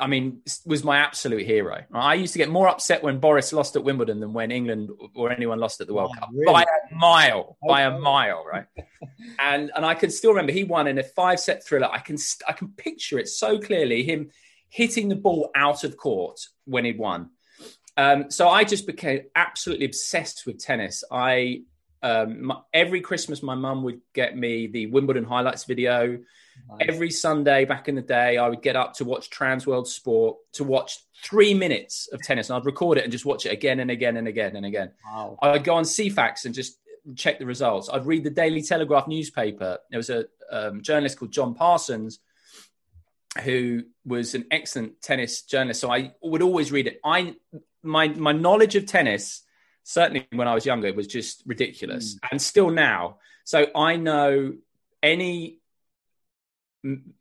I 0.00 0.06
mean, 0.06 0.40
was 0.64 0.84
my 0.84 0.98
absolute 0.98 1.44
hero. 1.44 1.84
I 1.92 2.14
used 2.14 2.32
to 2.32 2.38
get 2.38 2.48
more 2.48 2.68
upset 2.68 3.02
when 3.02 3.18
Boris 3.18 3.52
lost 3.52 3.76
at 3.76 3.84
Wimbledon 3.84 4.20
than 4.20 4.32
when 4.32 4.50
England 4.50 4.90
or 5.14 5.30
anyone 5.30 5.58
lost 5.58 5.80
at 5.80 5.86
the 5.86 5.94
World 5.94 6.12
oh, 6.16 6.20
Cup 6.20 6.28
really? 6.32 6.64
Mile, 6.94 7.56
by 7.66 7.82
a 7.82 7.98
mile, 7.98 8.44
right? 8.50 8.66
and 9.38 9.70
and 9.74 9.84
I 9.84 9.94
can 9.94 10.10
still 10.10 10.30
remember 10.30 10.52
he 10.52 10.64
won 10.64 10.86
in 10.86 10.98
a 10.98 11.02
five 11.02 11.40
set 11.40 11.64
thriller. 11.64 11.88
I 11.90 11.98
can 11.98 12.16
I 12.48 12.52
can 12.52 12.68
picture 12.68 13.18
it 13.18 13.28
so 13.28 13.58
clearly. 13.58 14.02
Him 14.02 14.30
hitting 14.68 15.08
the 15.08 15.16
ball 15.16 15.50
out 15.54 15.84
of 15.84 15.96
court 15.96 16.40
when 16.64 16.84
he 16.84 16.92
won. 16.92 17.30
Um, 17.96 18.30
so 18.30 18.48
I 18.48 18.64
just 18.64 18.86
became 18.86 19.24
absolutely 19.36 19.84
obsessed 19.84 20.44
with 20.46 20.58
tennis. 20.58 21.04
I 21.10 21.62
um, 22.02 22.46
my, 22.46 22.56
every 22.72 23.00
Christmas, 23.00 23.42
my 23.42 23.54
mum 23.54 23.84
would 23.84 24.00
get 24.12 24.36
me 24.36 24.66
the 24.66 24.86
Wimbledon 24.86 25.24
highlights 25.24 25.64
video. 25.64 26.18
Nice. 26.68 26.88
Every 26.88 27.10
Sunday 27.10 27.64
back 27.64 27.88
in 27.88 27.94
the 27.94 28.02
day, 28.02 28.36
I 28.36 28.48
would 28.48 28.62
get 28.62 28.76
up 28.76 28.94
to 28.94 29.04
watch 29.04 29.30
Transworld 29.30 29.86
Sport 29.86 30.36
to 30.54 30.64
watch 30.64 30.98
three 31.22 31.54
minutes 31.54 32.08
of 32.12 32.20
tennis, 32.22 32.50
and 32.50 32.56
I'd 32.56 32.66
record 32.66 32.98
it 32.98 33.04
and 33.04 33.12
just 33.12 33.24
watch 33.24 33.46
it 33.46 33.52
again 33.52 33.80
and 33.80 33.90
again 33.90 34.16
and 34.16 34.26
again 34.26 34.56
and 34.56 34.66
again. 34.66 34.90
Wow. 35.06 35.38
I'd 35.40 35.64
go 35.64 35.74
on 35.74 35.84
Ceefax 35.84 36.44
and 36.44 36.54
just 36.54 36.78
check 37.16 37.38
the 37.38 37.46
results. 37.46 37.88
I'd 37.92 38.06
read 38.06 38.24
the 38.24 38.30
Daily 38.30 38.62
Telegraph 38.62 39.08
newspaper. 39.08 39.78
There 39.90 39.98
was 39.98 40.10
a 40.10 40.26
um, 40.50 40.82
journalist 40.82 41.18
called 41.18 41.32
John 41.32 41.54
Parsons 41.54 42.20
who 43.44 43.84
was 44.04 44.34
an 44.34 44.44
excellent 44.50 45.00
tennis 45.00 45.42
journalist. 45.42 45.80
So 45.80 45.90
I 45.90 46.12
would 46.22 46.42
always 46.42 46.70
read 46.70 46.86
it. 46.86 47.00
I 47.04 47.34
my 47.82 48.08
my 48.08 48.32
knowledge 48.32 48.76
of 48.76 48.86
tennis 48.86 49.42
certainly 49.84 50.26
when 50.32 50.48
I 50.48 50.54
was 50.54 50.66
younger, 50.66 50.92
was 50.92 51.06
just 51.06 51.42
ridiculous, 51.46 52.14
mm. 52.14 52.18
and 52.30 52.40
still 52.40 52.70
now. 52.70 53.18
So 53.44 53.66
I 53.74 53.96
know 53.96 54.54
any 55.02 55.58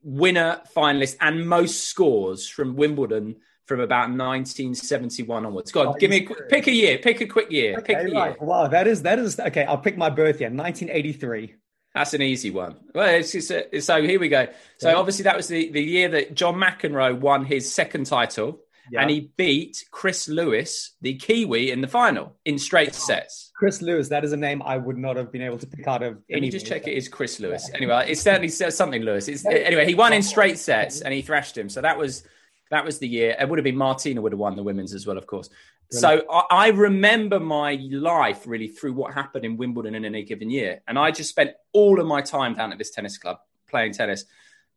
winner, 0.04 0.62
finalist, 0.76 1.18
and 1.22 1.48
most 1.48 1.86
scores 1.86 2.48
from 2.48 2.76
Wimbledon 2.76 3.38
from 3.72 3.80
about 3.80 4.10
1971 4.10 5.46
onwards. 5.46 5.72
God, 5.72 5.98
give 5.98 6.10
me 6.10 6.28
a, 6.30 6.44
pick 6.50 6.68
a 6.68 6.74
year, 6.74 6.98
pick 6.98 7.22
a 7.22 7.26
quick 7.26 7.50
year, 7.50 7.78
okay, 7.78 7.96
pick 7.96 8.12
a 8.12 8.16
right. 8.16 8.28
year. 8.32 8.38
Wow, 8.42 8.68
that 8.68 8.86
is 8.86 9.04
that 9.04 9.18
is 9.18 9.40
okay. 9.40 9.64
I'll 9.64 9.78
pick 9.78 9.98
my 9.98 10.10
birth 10.10 10.42
year, 10.42 10.50
1983. 10.50 11.56
That's 11.96 12.14
an 12.14 12.22
easy 12.22 12.52
one. 12.52 12.76
Well, 12.94 13.16
it's, 13.16 13.34
it's 13.34 13.50
a, 13.50 13.80
so 13.80 14.02
here 14.02 14.20
we 14.20 14.28
go. 14.28 14.48
So 14.78 14.90
yeah. 14.90 14.96
obviously 14.96 15.24
that 15.24 15.38
was 15.38 15.48
the, 15.48 15.72
the 15.72 15.82
year 15.82 16.10
that 16.10 16.36
John 16.36 16.56
McEnroe 16.56 17.18
won 17.18 17.46
his 17.46 17.72
second 17.72 18.08
title 18.08 18.60
yeah. 18.92 19.02
and 19.02 19.10
he 19.10 19.32
beat 19.38 19.86
Chris 19.90 20.28
Lewis, 20.28 20.96
the 21.02 21.16
Kiwi, 21.16 21.72
in 21.72 21.80
the 21.80 21.88
final 21.88 22.36
in 22.44 22.60
straight 22.60 22.94
sets. 22.94 23.52
Chris 23.56 23.82
Lewis, 23.82 24.10
that 24.10 24.26
is 24.26 24.34
a 24.34 24.38
name 24.38 24.62
I 24.64 24.76
would 24.76 24.98
not 24.98 25.16
have 25.16 25.32
been 25.32 25.42
able 25.42 25.60
to 25.60 25.68
pick 25.68 25.88
out 25.88 26.04
of. 26.04 26.18
Can 26.30 26.44
you 26.44 26.52
just 26.52 26.66
check 26.66 26.88
it 26.88 26.94
is 26.94 27.08
Chris 27.08 27.40
Lewis? 27.40 27.70
Yeah. 27.70 27.78
Anyway, 27.78 28.06
it 28.10 28.18
certainly 28.18 28.50
says 28.50 28.76
something 28.76 29.02
Lewis. 29.02 29.30
It's, 29.30 29.46
anyway, 29.46 29.86
he 29.86 29.96
won 29.96 30.12
in 30.12 30.24
straight 30.24 30.60
sets 30.60 31.00
and 31.00 31.14
he 31.14 31.22
thrashed 31.22 31.58
him. 31.58 31.70
So 31.70 31.82
that 31.82 31.98
was 31.98 32.26
that 32.72 32.84
was 32.84 33.00
the 33.00 33.08
year. 33.08 33.36
It 33.40 33.48
would 33.48 33.60
have 33.60 33.64
been 33.64 33.78
Martina 33.78 34.22
would 34.22 34.32
have 34.32 34.40
won 34.40 34.56
the 34.56 34.64
women's 34.64 34.94
as 34.94 35.06
well, 35.06 35.18
of 35.18 35.28
course. 35.28 35.50
Brilliant. 35.92 36.24
So 36.24 36.32
I, 36.32 36.68
I, 36.68 36.68
remember 36.70 37.40
my 37.40 37.78
life 37.92 38.48
really 38.48 38.70
through 38.70 38.94
what 38.94 39.14
happened 39.14 39.44
in 39.44 39.58
Wimbledon 39.58 39.94
in 39.94 40.06
any 40.06 40.24
given 40.24 40.50
year, 40.50 40.82
and 40.88 40.98
I 40.98 41.12
just 41.12 41.30
spent 41.30 41.52
all 41.74 42.00
of 42.00 42.08
my 42.08 42.22
time 42.22 42.54
down 42.54 42.72
at 42.72 42.78
this 42.78 42.92
tennis 42.92 43.18
club 43.18 43.40
playing 43.70 43.92
tennis. 43.92 44.26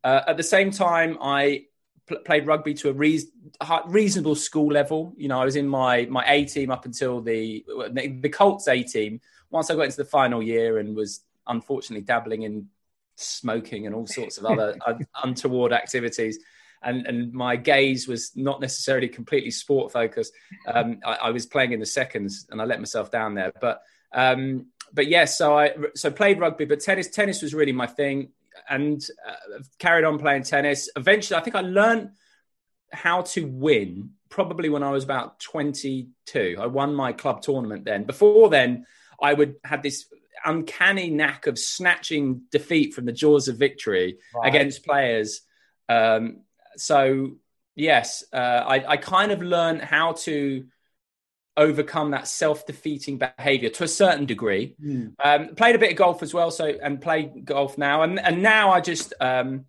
Uh, 0.03 0.21
at 0.27 0.35
the 0.35 0.43
same 0.43 0.71
time, 0.71 1.17
I 1.21 1.65
pl- 2.05 2.19
played 2.19 2.45
rugby 2.45 2.73
to 2.75 2.89
a 2.89 2.93
re- 2.93 3.23
reasonable 3.87 4.35
school 4.35 4.67
level. 4.67 5.13
You 5.15 5.29
know, 5.29 5.39
I 5.39 5.45
was 5.45 5.55
in 5.55 5.67
my 5.67 6.05
my 6.09 6.25
A 6.27 6.43
team 6.45 6.69
up 6.69 6.85
until 6.85 7.21
the 7.21 7.65
the 7.93 8.29
Colts 8.29 8.67
A 8.67 8.83
team. 8.83 9.21
Once 9.49 9.71
I 9.71 9.75
got 9.75 9.83
into 9.83 9.97
the 9.97 10.05
final 10.05 10.43
year 10.43 10.79
and 10.79 10.95
was 10.95 11.21
unfortunately 11.47 12.03
dabbling 12.03 12.43
in 12.43 12.67
smoking 13.15 13.85
and 13.85 13.95
all 13.95 14.05
sorts 14.05 14.37
of 14.37 14.45
other 14.45 14.77
untoward 15.23 15.71
activities. 15.71 16.39
And, 16.83 17.07
and 17.07 17.33
my 17.33 17.55
gaze 17.55 18.07
was 18.07 18.31
not 18.35 18.61
necessarily 18.61 19.07
completely 19.07 19.51
sport 19.51 19.91
focused. 19.91 20.33
Um, 20.67 20.99
I, 21.05 21.13
I, 21.15 21.29
was 21.31 21.45
playing 21.45 21.71
in 21.71 21.79
the 21.79 21.85
seconds 21.85 22.45
and 22.51 22.61
I 22.61 22.65
let 22.65 22.79
myself 22.79 23.09
down 23.09 23.33
there. 23.33 23.51
But 23.59 23.81
um, 24.13 24.67
but 24.93 25.07
yes, 25.07 25.37
so 25.37 25.57
I 25.57 25.71
so 25.95 26.11
played 26.11 26.39
rugby, 26.39 26.65
but 26.65 26.79
tennis 26.79 27.09
tennis 27.09 27.41
was 27.41 27.53
really 27.53 27.71
my 27.71 27.87
thing 27.87 28.29
and 28.69 29.05
uh, 29.27 29.61
carried 29.79 30.05
on 30.05 30.19
playing 30.19 30.43
tennis. 30.43 30.89
Eventually, 30.95 31.39
I 31.39 31.43
think 31.43 31.55
I 31.55 31.61
learned 31.61 32.11
how 32.91 33.21
to 33.21 33.45
win 33.45 34.11
probably 34.29 34.69
when 34.69 34.83
I 34.83 34.91
was 34.91 35.03
about 35.03 35.39
22. 35.39 36.57
I 36.59 36.65
won 36.67 36.95
my 36.95 37.13
club 37.13 37.41
tournament 37.41 37.85
then. 37.85 38.03
Before 38.03 38.49
then, 38.49 38.85
I 39.21 39.33
would 39.33 39.55
have 39.63 39.81
this 39.81 40.05
uncanny 40.43 41.09
knack 41.09 41.47
of 41.47 41.57
snatching 41.57 42.41
defeat 42.51 42.93
from 42.93 43.05
the 43.05 43.11
jaws 43.11 43.47
of 43.47 43.57
victory 43.57 44.17
right. 44.35 44.47
against 44.47 44.85
players. 44.85 45.41
Um, 45.89 46.41
so 46.77 47.37
yes, 47.75 48.23
uh, 48.33 48.35
I, 48.35 48.91
I, 48.93 48.97
kind 48.97 49.31
of 49.31 49.41
learned 49.41 49.81
how 49.81 50.13
to 50.13 50.65
overcome 51.57 52.11
that 52.11 52.27
self-defeating 52.27 53.17
behavior 53.17 53.69
to 53.69 53.83
a 53.83 53.87
certain 53.87 54.25
degree. 54.25 54.75
Mm. 54.83 55.13
Um, 55.23 55.55
played 55.55 55.75
a 55.75 55.79
bit 55.79 55.91
of 55.91 55.97
golf 55.97 56.23
as 56.23 56.33
well, 56.33 56.51
so 56.51 56.65
and 56.65 57.01
play 57.01 57.23
golf 57.23 57.77
now, 57.77 58.03
and 58.03 58.19
and 58.19 58.41
now 58.41 58.71
I 58.71 58.81
just 58.81 59.13
um, 59.19 59.65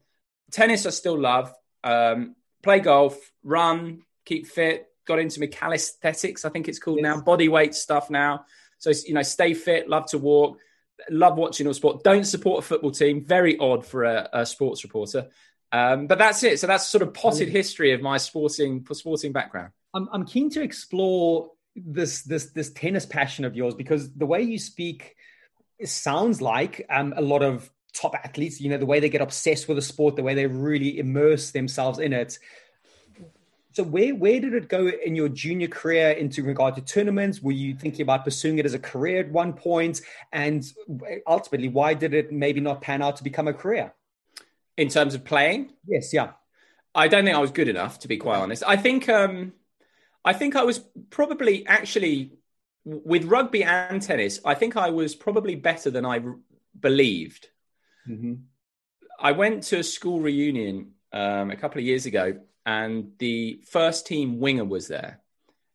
tennis 0.50 0.86
I 0.86 0.90
still 0.90 1.18
love. 1.18 1.52
Um, 1.84 2.34
play 2.62 2.80
golf, 2.80 3.16
run, 3.42 4.02
keep 4.24 4.46
fit. 4.46 4.86
Got 5.06 5.20
into 5.20 5.38
my 5.38 5.46
calisthenics, 5.46 6.44
I 6.44 6.48
think 6.48 6.66
it's 6.68 6.80
called 6.80 6.98
yes. 7.00 7.04
now, 7.04 7.20
body 7.20 7.48
weight 7.48 7.76
stuff 7.76 8.10
now. 8.10 8.44
So 8.78 8.90
you 9.06 9.14
know, 9.14 9.22
stay 9.22 9.54
fit, 9.54 9.88
love 9.88 10.06
to 10.10 10.18
walk, 10.18 10.58
love 11.10 11.36
watching 11.36 11.66
all 11.66 11.74
sport. 11.74 12.02
Don't 12.02 12.24
support 12.24 12.64
a 12.64 12.66
football 12.66 12.90
team. 12.90 13.24
Very 13.24 13.56
odd 13.58 13.86
for 13.86 14.04
a, 14.04 14.28
a 14.32 14.46
sports 14.46 14.84
reporter. 14.84 15.28
Um, 15.72 16.06
but 16.06 16.18
that's 16.18 16.42
it. 16.42 16.60
So 16.60 16.66
that's 16.66 16.88
sort 16.88 17.02
of 17.02 17.12
potted 17.12 17.48
history 17.48 17.92
of 17.92 18.00
my 18.00 18.18
sporting 18.18 18.86
sporting 18.92 19.32
background. 19.32 19.72
I'm, 19.94 20.08
I'm 20.12 20.24
keen 20.24 20.50
to 20.50 20.62
explore 20.62 21.50
this 21.74 22.22
this 22.22 22.46
this 22.46 22.70
tennis 22.70 23.04
passion 23.04 23.44
of 23.44 23.54
yours 23.56 23.74
because 23.74 24.12
the 24.14 24.26
way 24.26 24.42
you 24.42 24.58
speak 24.58 25.16
sounds 25.84 26.40
like 26.40 26.86
um, 26.88 27.12
a 27.16 27.20
lot 27.20 27.42
of 27.42 27.70
top 27.92 28.14
athletes 28.14 28.60
you 28.60 28.68
know 28.68 28.76
the 28.76 28.86
way 28.86 29.00
they 29.00 29.08
get 29.08 29.22
obsessed 29.22 29.68
with 29.68 29.78
a 29.78 29.80
the 29.80 29.86
sport 29.86 30.16
the 30.16 30.22
way 30.22 30.34
they 30.34 30.46
really 30.46 30.98
immerse 30.98 31.50
themselves 31.50 31.98
in 31.98 32.12
it. 32.12 32.38
So 33.72 33.82
where 33.82 34.14
where 34.14 34.40
did 34.40 34.54
it 34.54 34.68
go 34.68 34.88
in 34.88 35.16
your 35.16 35.28
junior 35.28 35.68
career 35.68 36.10
into 36.12 36.42
regard 36.42 36.76
to 36.76 36.80
tournaments? 36.80 37.42
Were 37.42 37.52
you 37.52 37.74
thinking 37.74 38.02
about 38.02 38.24
pursuing 38.24 38.58
it 38.58 38.64
as 38.64 38.72
a 38.72 38.78
career 38.78 39.20
at 39.20 39.30
one 39.30 39.52
point? 39.52 40.00
And 40.32 40.64
ultimately 41.26 41.68
why 41.68 41.92
did 41.94 42.14
it 42.14 42.32
maybe 42.32 42.60
not 42.60 42.80
pan 42.80 43.02
out 43.02 43.16
to 43.16 43.24
become 43.24 43.48
a 43.48 43.52
career 43.52 43.92
in 44.76 44.88
terms 44.88 45.14
of 45.14 45.24
playing 45.24 45.72
yes 45.86 46.12
yeah 46.12 46.30
i 46.94 47.08
don't 47.08 47.24
think 47.24 47.36
i 47.36 47.40
was 47.40 47.50
good 47.50 47.68
enough 47.68 47.98
to 47.98 48.08
be 48.08 48.16
quite 48.16 48.38
honest 48.38 48.62
i 48.66 48.76
think 48.76 49.08
um 49.08 49.52
I 50.26 50.32
think 50.32 50.56
I 50.56 50.64
was 50.64 50.80
probably 51.10 51.64
actually 51.68 52.32
with 52.84 53.24
rugby 53.24 53.62
and 53.62 54.02
tennis. 54.02 54.40
I 54.44 54.54
think 54.54 54.76
I 54.76 54.90
was 54.90 55.14
probably 55.14 55.54
better 55.54 55.88
than 55.88 56.04
I 56.04 56.18
r- 56.18 56.36
believed. 56.78 57.48
Mm-hmm. 58.08 58.34
I 59.20 59.32
went 59.32 59.62
to 59.64 59.78
a 59.78 59.84
school 59.84 60.20
reunion 60.20 60.94
um, 61.12 61.52
a 61.52 61.56
couple 61.56 61.78
of 61.78 61.86
years 61.86 62.06
ago, 62.06 62.40
and 62.66 63.12
the 63.18 63.60
first 63.70 64.08
team 64.08 64.40
winger 64.40 64.64
was 64.64 64.88
there, 64.88 65.20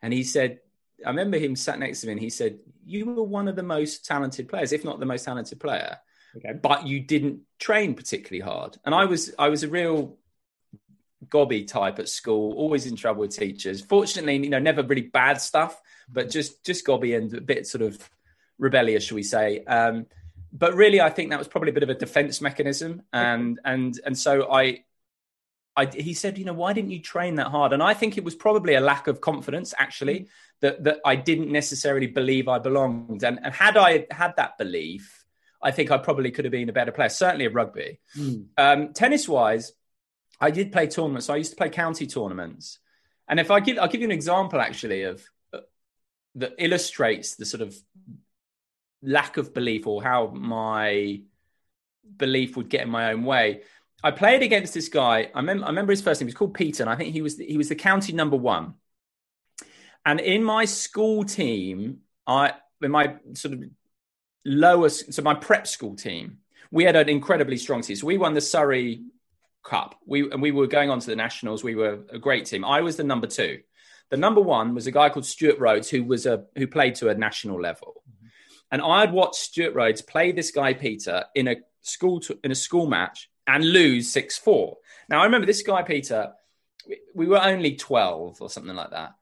and 0.01 0.13
he 0.13 0.23
said, 0.23 0.59
"I 1.05 1.09
remember 1.09 1.37
him 1.37 1.55
sat 1.55 1.79
next 1.79 2.01
to 2.01 2.07
me, 2.07 2.13
and 2.13 2.21
he 2.21 2.29
said." 2.29 2.59
You 2.83 3.05
were 3.05 3.23
one 3.23 3.47
of 3.47 3.55
the 3.55 3.63
most 3.63 4.05
talented 4.05 4.49
players, 4.49 4.73
if 4.73 4.83
not 4.83 4.99
the 4.99 5.05
most 5.05 5.23
talented 5.23 5.59
player, 5.59 5.99
okay. 6.37 6.53
but 6.53 6.87
you 6.87 6.99
didn't 6.99 7.41
train 7.59 7.93
particularly 7.93 8.41
hard. 8.41 8.77
And 8.85 8.95
I 8.95 9.05
was, 9.05 9.33
I 9.37 9.49
was 9.49 9.63
a 9.63 9.67
real 9.67 10.17
gobby 11.29 11.63
type 11.63 11.99
at 11.99 12.09
school, 12.09 12.53
always 12.53 12.85
in 12.85 12.95
trouble 12.95 13.21
with 13.21 13.35
teachers. 13.35 13.81
Fortunately, 13.81 14.37
you 14.37 14.49
know, 14.49 14.59
never 14.59 14.83
really 14.83 15.03
bad 15.03 15.39
stuff, 15.39 15.79
but 16.11 16.29
just 16.29 16.65
just 16.65 16.85
gobby 16.85 17.13
and 17.13 17.33
a 17.33 17.41
bit 17.41 17.67
sort 17.67 17.83
of 17.83 18.09
rebellious, 18.57 19.03
shall 19.03 19.15
we 19.15 19.23
say? 19.23 19.63
Um, 19.65 20.07
but 20.51 20.73
really, 20.73 20.99
I 20.99 21.09
think 21.09 21.29
that 21.29 21.39
was 21.39 21.47
probably 21.47 21.69
a 21.69 21.73
bit 21.73 21.83
of 21.83 21.89
a 21.89 21.95
defense 21.95 22.41
mechanism, 22.41 23.03
and 23.13 23.59
and 23.63 23.99
and 24.05 24.17
so 24.17 24.51
I. 24.51 24.83
I, 25.73 25.85
he 25.85 26.13
said, 26.13 26.37
you 26.37 26.43
know, 26.43 26.51
why 26.51 26.73
didn't 26.73 26.91
you 26.91 26.99
train 26.99 27.35
that 27.35 27.47
hard? 27.47 27.71
And 27.71 27.81
I 27.81 27.93
think 27.93 28.17
it 28.17 28.25
was 28.25 28.35
probably 28.35 28.75
a 28.75 28.81
lack 28.81 29.07
of 29.07 29.21
confidence, 29.21 29.73
actually, 29.77 30.27
that 30.59 30.83
that 30.83 30.99
I 31.05 31.15
didn't 31.15 31.49
necessarily 31.49 32.07
believe 32.07 32.49
I 32.49 32.59
belonged. 32.59 33.23
And, 33.23 33.39
and 33.41 33.53
had 33.53 33.77
I 33.77 34.05
had 34.11 34.35
that 34.35 34.57
belief, 34.57 35.20
I 35.63 35.71
think 35.71 35.91
I 35.91 35.97
probably 35.97 36.31
could 36.31 36.45
have 36.45 36.51
been 36.51 36.69
a 36.69 36.73
better 36.73 36.91
player, 36.91 37.09
certainly 37.09 37.45
at 37.45 37.53
rugby. 37.53 37.99
Mm. 38.17 38.45
Um, 38.57 38.93
tennis 38.93 39.29
wise, 39.29 39.73
I 40.39 40.51
did 40.51 40.71
play 40.71 40.87
tournaments. 40.87 41.27
So 41.27 41.33
I 41.33 41.37
used 41.37 41.51
to 41.51 41.57
play 41.57 41.69
county 41.69 42.07
tournaments. 42.07 42.79
And 43.27 43.39
if 43.39 43.51
I 43.51 43.59
give, 43.59 43.77
I'll 43.77 43.87
give 43.87 44.01
you 44.01 44.07
an 44.07 44.11
example 44.11 44.59
actually 44.59 45.03
of 45.03 45.23
uh, 45.53 45.59
that 46.35 46.53
illustrates 46.57 47.35
the 47.35 47.45
sort 47.45 47.61
of 47.61 47.75
lack 49.03 49.37
of 49.37 49.53
belief 49.53 49.87
or 49.87 50.03
how 50.03 50.27
my 50.27 51.21
belief 52.17 52.57
would 52.57 52.69
get 52.69 52.81
in 52.81 52.89
my 52.89 53.11
own 53.11 53.23
way. 53.23 53.61
I 54.03 54.11
played 54.11 54.41
against 54.41 54.73
this 54.73 54.89
guy. 54.89 55.29
I, 55.33 55.41
mem- 55.41 55.63
I 55.63 55.67
remember 55.67 55.91
his 55.91 56.01
first 56.01 56.19
name. 56.19 56.27
He 56.27 56.31
was 56.31 56.37
called 56.37 56.55
Peter, 56.55 56.81
and 56.81 56.89
I 56.89 56.95
think 56.95 57.13
he 57.13 57.21
was 57.21 57.37
the, 57.37 57.45
he 57.45 57.57
was 57.57 57.69
the 57.69 57.75
county 57.75 58.13
number 58.13 58.35
one. 58.35 58.73
And 60.05 60.19
in 60.19 60.43
my 60.43 60.65
school 60.65 61.23
team, 61.23 61.99
I 62.25 62.53
in 62.81 62.91
my 62.91 63.15
sort 63.33 63.53
of 63.53 63.63
lowest, 64.45 65.13
so 65.13 65.21
my 65.21 65.35
prep 65.35 65.67
school 65.67 65.95
team, 65.95 66.37
we 66.71 66.83
had 66.83 66.95
an 66.95 67.09
incredibly 67.09 67.57
strong 67.57 67.81
team. 67.81 67.95
So 67.95 68.07
we 68.07 68.17
won 68.17 68.33
the 68.33 68.41
Surrey 68.41 69.03
cup. 69.63 69.99
We 70.05 70.31
and 70.31 70.41
we 70.41 70.51
were 70.51 70.67
going 70.67 70.89
on 70.89 70.99
to 70.99 71.07
the 71.07 71.15
nationals. 71.15 71.63
We 71.63 71.75
were 71.75 71.99
a 72.09 72.17
great 72.17 72.45
team. 72.45 72.65
I 72.65 72.81
was 72.81 72.95
the 72.95 73.03
number 73.03 73.27
two. 73.27 73.61
The 74.09 74.17
number 74.17 74.41
one 74.41 74.73
was 74.73 74.87
a 74.87 74.91
guy 74.91 75.09
called 75.09 75.25
Stuart 75.25 75.59
Rhodes, 75.59 75.89
who 75.89 76.03
was 76.03 76.25
a 76.25 76.45
who 76.55 76.67
played 76.67 76.95
to 76.95 77.09
a 77.09 77.15
national 77.15 77.61
level. 77.61 78.01
Mm-hmm. 78.09 78.27
And 78.71 78.81
I'd 78.81 79.11
watched 79.11 79.35
Stuart 79.35 79.75
Rhodes 79.75 80.01
play 80.01 80.31
this 80.31 80.51
guy 80.51 80.73
Peter 80.73 81.25
in 81.35 81.47
a 81.47 81.57
school 81.81 82.19
to, 82.21 82.39
in 82.43 82.51
a 82.51 82.55
school 82.55 82.87
match 82.87 83.29
and 83.45 83.63
lose 83.63 84.11
six 84.11 84.37
four. 84.37 84.77
Now 85.09 85.21
I 85.21 85.25
remember 85.25 85.47
this 85.47 85.61
guy 85.61 85.83
Peter. 85.83 86.33
We 87.13 87.27
were 87.27 87.41
only 87.41 87.75
twelve 87.75 88.41
or 88.41 88.49
something 88.49 88.75
like 88.75 88.91
that, 88.91 89.13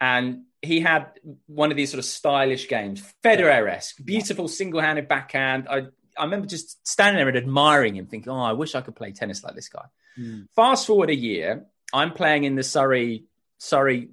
and 0.00 0.44
he 0.62 0.80
had 0.80 1.12
one 1.46 1.70
of 1.70 1.76
these 1.76 1.90
sort 1.90 1.98
of 1.98 2.04
stylish 2.04 2.68
games, 2.68 3.02
Federer-esque, 3.24 4.04
beautiful 4.04 4.48
single-handed 4.48 5.08
backhand. 5.08 5.68
I 5.68 5.86
I 6.16 6.24
remember 6.24 6.46
just 6.46 6.86
standing 6.86 7.18
there 7.18 7.28
and 7.28 7.36
admiring 7.36 7.94
him, 7.94 8.06
thinking, 8.06 8.32
"Oh, 8.32 8.42
I 8.42 8.52
wish 8.52 8.74
I 8.74 8.80
could 8.80 8.96
play 8.96 9.12
tennis 9.12 9.44
like 9.44 9.54
this 9.54 9.68
guy." 9.68 9.84
Mm. 10.18 10.48
Fast 10.56 10.86
forward 10.86 11.10
a 11.10 11.14
year, 11.14 11.66
I'm 11.92 12.12
playing 12.12 12.44
in 12.44 12.56
the 12.56 12.64
Surrey 12.64 13.24
Surrey 13.58 14.10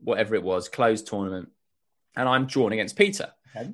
whatever 0.00 0.34
it 0.34 0.42
was 0.42 0.68
closed 0.68 1.06
tournament, 1.06 1.50
and 2.16 2.28
I'm 2.28 2.46
drawn 2.46 2.72
against 2.72 2.96
Peter. 2.96 3.32
Okay. 3.54 3.72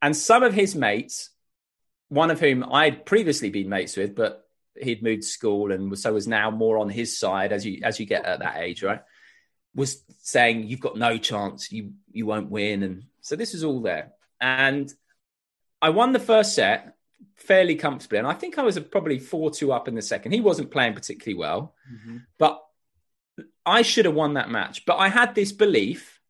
And 0.00 0.16
some 0.16 0.42
of 0.42 0.52
his 0.52 0.74
mates, 0.74 1.30
one 2.08 2.30
of 2.30 2.40
whom 2.40 2.64
I'd 2.70 3.06
previously 3.06 3.50
been 3.50 3.68
mates 3.68 3.96
with, 3.96 4.14
but 4.14 4.46
he'd 4.80 5.02
moved 5.02 5.24
school 5.24 5.72
and 5.72 5.96
so 5.98 6.12
was 6.12 6.26
now 6.26 6.50
more 6.50 6.78
on 6.78 6.88
his 6.88 7.18
side 7.18 7.52
as 7.52 7.64
you 7.64 7.80
as 7.82 8.00
you 8.00 8.06
get 8.06 8.24
at 8.24 8.40
that 8.40 8.58
age, 8.58 8.82
right? 8.82 9.02
Was 9.74 10.02
saying 10.18 10.64
you've 10.64 10.80
got 10.80 10.96
no 10.96 11.16
chance, 11.18 11.72
you 11.72 11.92
you 12.10 12.26
won't 12.26 12.50
win, 12.50 12.82
and 12.82 13.04
so 13.20 13.36
this 13.36 13.52
was 13.52 13.64
all 13.64 13.80
there. 13.80 14.12
And 14.40 14.92
I 15.80 15.90
won 15.90 16.12
the 16.12 16.18
first 16.18 16.54
set 16.54 16.94
fairly 17.36 17.76
comfortably, 17.76 18.18
and 18.18 18.26
I 18.26 18.34
think 18.34 18.58
I 18.58 18.62
was 18.62 18.78
probably 18.78 19.18
four 19.18 19.50
two 19.50 19.72
up 19.72 19.88
in 19.88 19.94
the 19.94 20.02
second. 20.02 20.32
He 20.32 20.40
wasn't 20.40 20.70
playing 20.70 20.94
particularly 20.94 21.38
well, 21.38 21.74
mm-hmm. 21.90 22.18
but 22.38 22.62
I 23.64 23.82
should 23.82 24.04
have 24.04 24.14
won 24.14 24.34
that 24.34 24.50
match. 24.50 24.84
But 24.84 24.96
I 24.96 25.08
had 25.08 25.34
this 25.34 25.52
belief 25.52 26.20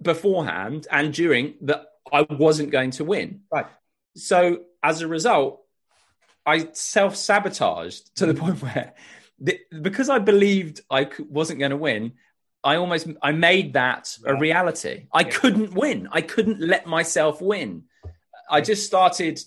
beforehand 0.00 0.86
and 0.90 1.12
during 1.12 1.54
that 1.62 1.86
I 2.12 2.22
wasn't 2.22 2.70
going 2.70 2.92
to 2.92 3.04
win. 3.04 3.40
Right. 3.50 3.66
So 4.16 4.60
as 4.82 5.00
a 5.00 5.08
result, 5.08 5.62
I 6.46 6.68
self 6.72 7.16
sabotaged 7.16 8.16
to 8.16 8.26
the 8.26 8.34
point 8.40 8.62
where, 8.62 8.94
the, 9.40 9.58
because 9.82 10.08
I 10.08 10.18
believed 10.18 10.80
I 10.90 11.08
wasn't 11.18 11.58
going 11.58 11.70
to 11.70 11.76
win, 11.76 12.12
I 12.64 12.76
almost 12.76 13.06
I 13.22 13.32
made 13.32 13.74
that 13.74 14.16
a 14.24 14.34
reality. 14.34 15.06
I 15.12 15.20
yeah. 15.20 15.30
couldn't 15.30 15.74
win. 15.74 16.08
I 16.10 16.22
couldn't 16.22 16.60
let 16.60 16.86
myself 16.86 17.40
win. 17.42 17.84
I 18.50 18.60
just 18.60 18.86
started 18.86 19.40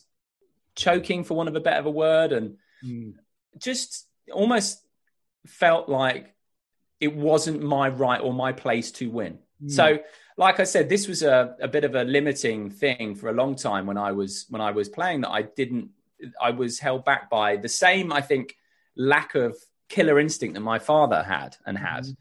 choking, 0.75 1.23
for 1.23 1.35
want 1.35 1.49
of 1.49 1.55
a 1.55 1.59
better 1.59 1.79
of 1.79 1.85
a 1.87 1.91
word, 1.91 2.31
and 2.31 2.57
mm. 2.85 3.15
just 3.57 4.07
almost 4.31 4.85
felt 5.47 5.89
like 5.89 6.35
it 6.99 7.15
wasn't 7.15 7.61
my 7.61 7.89
right 7.89 8.21
or 8.21 8.33
my 8.33 8.51
place 8.51 8.91
to 8.91 9.09
win. 9.09 9.39
Mm. 9.63 9.71
So, 9.71 9.99
like 10.37 10.59
I 10.59 10.63
said, 10.63 10.87
this 10.87 11.07
was 11.07 11.23
a, 11.23 11.55
a 11.59 11.67
bit 11.67 11.83
of 11.83 11.95
a 11.95 12.03
limiting 12.03 12.69
thing 12.69 13.15
for 13.15 13.29
a 13.29 13.33
long 13.33 13.55
time 13.55 13.87
when 13.87 13.97
I 13.97 14.11
was 14.11 14.45
when 14.49 14.61
I 14.61 14.71
was 14.71 14.89
playing 14.89 15.21
that 15.21 15.31
I 15.31 15.41
didn't 15.41 15.89
I 16.41 16.51
was 16.51 16.79
held 16.79 17.05
back 17.05 17.29
by 17.29 17.57
the 17.57 17.69
same, 17.69 18.11
I 18.13 18.21
think, 18.21 18.55
lack 18.95 19.35
of 19.35 19.55
killer 19.89 20.19
instinct 20.19 20.55
that 20.55 20.61
my 20.61 20.79
father 20.79 21.23
had 21.23 21.57
and 21.65 21.77
has. 21.77 22.11
Mm. 22.11 22.17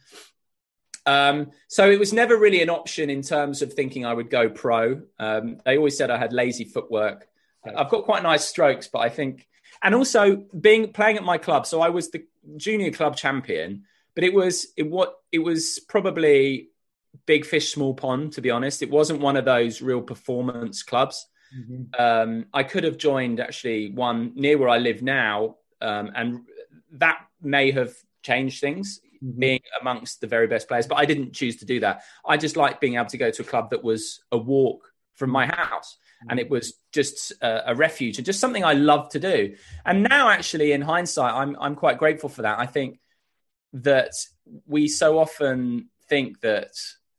Um, 1.07 1.53
so 1.69 1.89
it 1.89 1.99
was 1.99 2.13
never 2.13 2.37
really 2.37 2.63
an 2.63 2.71
option 2.71 3.11
in 3.11 3.23
terms 3.23 3.63
of 3.63 3.73
thinking 3.73 4.05
I 4.05 4.13
would 4.13 4.29
go 4.29 4.49
pro. 4.49 5.03
Um, 5.19 5.61
they 5.65 5.77
always 5.77 5.97
said 5.97 6.11
I 6.11 6.19
had 6.19 6.33
lazy 6.33 6.65
footwork. 6.65 7.29
I've 7.77 7.91
got 7.91 8.05
quite 8.05 8.23
nice 8.23 8.45
strokes, 8.45 8.87
but 8.87 9.01
I 9.01 9.09
think, 9.09 9.49
and 9.83 9.95
also 9.95 10.37
being 10.37 10.93
playing 10.93 11.17
at 11.17 11.25
my 11.25 11.39
club. 11.39 11.67
So 11.67 11.81
I 11.81 11.89
was 11.89 12.11
the 12.11 12.25
junior 12.57 12.91
club 12.93 13.17
champion, 13.17 13.85
but 14.15 14.25
it 14.25 14.33
was 14.33 14.69
it 14.77 14.89
what 14.89 15.17
it 15.33 15.41
was 15.41 15.81
probably 15.89 16.69
big 17.27 17.45
fish, 17.45 17.73
small 17.73 17.95
pond. 17.95 18.33
To 18.35 18.41
be 18.41 18.51
honest, 18.51 18.83
it 18.83 18.91
wasn't 18.91 19.21
one 19.21 19.37
of 19.37 19.45
those 19.45 19.83
real 19.83 20.01
performance 20.01 20.83
clubs. 20.83 21.27
Mm-hmm. 21.57 22.01
Um, 22.01 22.47
I 22.53 22.63
could 22.63 22.85
have 22.85 22.99
joined 22.99 23.41
actually 23.41 23.91
one 23.91 24.33
near 24.35 24.59
where 24.59 24.69
I 24.69 24.79
live 24.79 25.03
now, 25.03 25.57
um, 25.81 26.11
and 26.15 26.43
that 26.93 27.19
may 27.41 27.71
have 27.73 27.95
changed 28.23 28.61
things. 28.61 29.01
Being 29.39 29.61
amongst 29.81 30.21
the 30.21 30.27
very 30.27 30.47
best 30.47 30.69
players, 30.69 30.87
but 30.87 30.97
I 30.97 31.05
didn't 31.05 31.33
choose 31.33 31.57
to 31.57 31.65
do 31.65 31.81
that. 31.81 32.03
I 32.25 32.37
just 32.37 32.57
liked 32.57 32.81
being 32.81 32.95
able 32.95 33.07
to 33.07 33.19
go 33.19 33.31
to 33.31 33.43
a 33.43 33.45
club 33.45 33.71
that 33.71 33.83
was 33.83 34.21
a 34.31 34.39
walk 34.39 34.93
from 35.15 35.31
my 35.31 35.47
house 35.47 35.97
and 36.29 36.41
it 36.41 36.51
was 36.51 36.75
just 36.93 37.33
a, 37.43 37.71
a, 37.71 37.75
refuge 37.75 38.19
and 38.19 38.27
just 38.27 38.41
something 38.41 38.65
I 38.65 38.73
loved 38.73 39.13
to 39.13 39.21
do. 39.21 39.55
And 39.85 40.03
now, 40.03 40.29
actually, 40.29 40.73
in 40.73 40.83
hindsight, 40.83 41.35
I'm 41.35 41.57
I'm 41.61 41.75
quite 41.75 41.99
grateful 41.99 42.29
for 42.29 42.43
that. 42.43 42.59
I 42.59 42.67
think 42.67 43.01
that 43.75 44.13
we 44.67 44.89
so 44.89 45.19
often 45.19 45.89
think 46.09 46.41
that, 46.41 46.71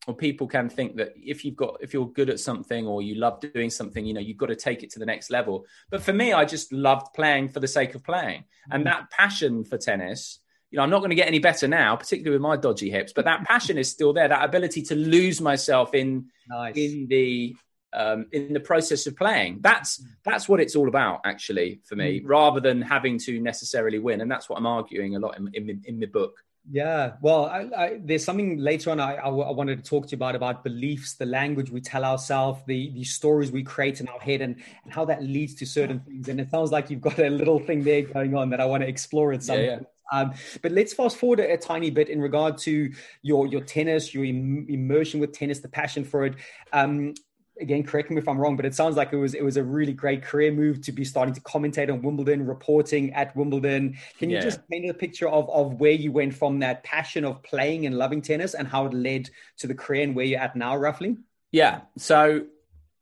or 0.07 0.15
people 0.15 0.47
can 0.47 0.69
think 0.69 0.97
that 0.97 1.13
if 1.15 1.45
you've 1.45 1.55
got 1.55 1.77
if 1.81 1.93
you're 1.93 2.09
good 2.09 2.29
at 2.29 2.39
something 2.39 2.87
or 2.87 3.01
you 3.01 3.15
love 3.15 3.39
doing 3.39 3.69
something, 3.69 4.05
you 4.05 4.13
know, 4.13 4.21
you've 4.21 4.37
got 4.37 4.47
to 4.47 4.55
take 4.55 4.83
it 4.83 4.91
to 4.91 4.99
the 4.99 5.05
next 5.05 5.29
level. 5.29 5.65
But 5.89 6.01
for 6.01 6.13
me, 6.13 6.33
I 6.33 6.45
just 6.45 6.71
loved 6.73 7.13
playing 7.13 7.49
for 7.49 7.59
the 7.59 7.67
sake 7.67 7.95
of 7.95 8.03
playing, 8.03 8.45
and 8.71 8.83
mm-hmm. 8.83 9.01
that 9.01 9.11
passion 9.11 9.63
for 9.63 9.77
tennis 9.77 10.39
you 10.71 10.77
know, 10.77 10.83
I'm 10.83 10.89
not 10.89 10.99
going 10.99 11.11
to 11.11 11.15
get 11.15 11.27
any 11.27 11.39
better 11.39 11.67
now, 11.67 11.95
particularly 11.95 12.35
with 12.35 12.41
my 12.41 12.57
dodgy 12.57 12.89
hips, 12.89 13.13
but 13.13 13.25
that 13.25 13.45
passion 13.45 13.77
is 13.77 13.89
still 13.89 14.13
there. 14.13 14.27
That 14.27 14.43
ability 14.43 14.81
to 14.83 14.95
lose 14.95 15.39
myself 15.39 15.93
in 15.93 16.25
nice. 16.49 16.75
in 16.75 17.07
the 17.07 17.55
um, 17.93 18.27
in 18.31 18.53
the 18.53 18.59
process 18.59 19.07
of 19.07 19.15
playing. 19.15 19.59
That's 19.61 20.03
that's 20.23 20.49
what 20.49 20.59
it's 20.59 20.75
all 20.75 20.87
about, 20.87 21.21
actually, 21.25 21.79
for 21.85 21.95
me, 21.95 22.19
mm. 22.19 22.23
rather 22.25 22.59
than 22.59 22.81
having 22.81 23.17
to 23.19 23.39
necessarily 23.39 23.99
win. 23.99 24.21
And 24.21 24.29
that's 24.29 24.49
what 24.49 24.57
I'm 24.57 24.65
arguing 24.65 25.15
a 25.15 25.19
lot 25.19 25.37
in 25.37 25.49
in, 25.53 25.81
in 25.85 25.99
the 25.99 26.07
book. 26.07 26.43
Yeah, 26.69 27.13
well, 27.21 27.45
I, 27.45 27.69
I, 27.77 27.99
there's 28.03 28.25
something 28.25 28.57
later 28.57 28.91
on 28.91 28.99
I, 28.99 29.15
I, 29.15 29.29
wanted 29.29 29.81
to 29.81 29.89
talk 29.89 30.07
to 30.07 30.11
you 30.11 30.17
about 30.17 30.35
about 30.35 30.65
beliefs, 30.65 31.13
the 31.13 31.25
language 31.25 31.71
we 31.71 31.79
tell 31.79 32.03
ourselves, 32.03 32.61
the 32.67 32.91
the 32.91 33.05
stories 33.05 33.53
we 33.53 33.63
create 33.63 34.01
in 34.01 34.09
our 34.09 34.19
head, 34.19 34.41
and 34.41 34.57
and 34.83 34.91
how 34.91 35.05
that 35.05 35.23
leads 35.23 35.55
to 35.55 35.65
certain 35.65 36.01
things. 36.01 36.27
And 36.27 36.41
it 36.41 36.51
sounds 36.51 36.71
like 36.71 36.89
you've 36.89 36.99
got 36.99 37.19
a 37.19 37.29
little 37.29 37.59
thing 37.59 37.85
there 37.85 38.01
going 38.01 38.35
on 38.35 38.49
that 38.49 38.59
I 38.59 38.65
want 38.65 38.83
to 38.83 38.89
explore 38.89 39.31
at 39.31 39.43
some. 39.43 39.59
Yeah, 39.59 39.63
yeah. 39.63 39.79
Um, 40.11 40.33
but 40.61 40.71
let's 40.71 40.93
fast 40.93 41.17
forward 41.17 41.39
a, 41.39 41.53
a, 41.53 41.57
tiny 41.57 41.89
bit 41.89 42.09
in 42.09 42.21
regard 42.21 42.57
to 42.59 42.91
your 43.21 43.47
your 43.47 43.61
tennis, 43.61 44.13
your 44.13 44.25
Im- 44.25 44.65
immersion 44.69 45.19
with 45.19 45.33
tennis, 45.33 45.59
the 45.59 45.67
passion 45.67 46.03
for 46.03 46.25
it. 46.25 46.35
Um, 46.73 47.13
again, 47.59 47.83
correct 47.83 48.11
me 48.11 48.17
if 48.17 48.27
I'm 48.27 48.37
wrong, 48.37 48.55
but 48.55 48.65
it 48.65 48.75
sounds 48.75 48.95
like 48.95 49.13
it 49.13 49.17
was 49.17 49.33
it 49.33 49.43
was 49.43 49.57
a 49.57 49.63
really 49.63 49.93
great 49.93 50.23
career 50.23 50.51
move 50.51 50.81
to 50.81 50.91
be 50.91 51.03
starting 51.03 51.33
to 51.33 51.41
commentate 51.41 51.91
on 51.91 52.01
Wimbledon, 52.01 52.45
reporting 52.45 53.13
at 53.13 53.35
Wimbledon. 53.35 53.97
Can 54.19 54.29
you 54.29 54.37
yeah. 54.37 54.43
just 54.43 54.67
paint 54.69 54.89
a 54.89 54.93
picture 54.93 55.27
of 55.27 55.49
of 55.49 55.79
where 55.79 55.91
you 55.91 56.11
went 56.11 56.33
from 56.33 56.59
that 56.59 56.83
passion 56.83 57.25
of 57.25 57.41
playing 57.43 57.85
and 57.85 57.97
loving 57.97 58.21
tennis 58.21 58.53
and 58.53 58.67
how 58.67 58.85
it 58.85 58.93
led 58.93 59.29
to 59.57 59.67
the 59.67 59.75
career 59.75 60.03
and 60.03 60.15
where 60.15 60.25
you're 60.25 60.39
at 60.39 60.55
now, 60.55 60.75
roughly? 60.75 61.17
Yeah. 61.51 61.81
So, 61.97 62.45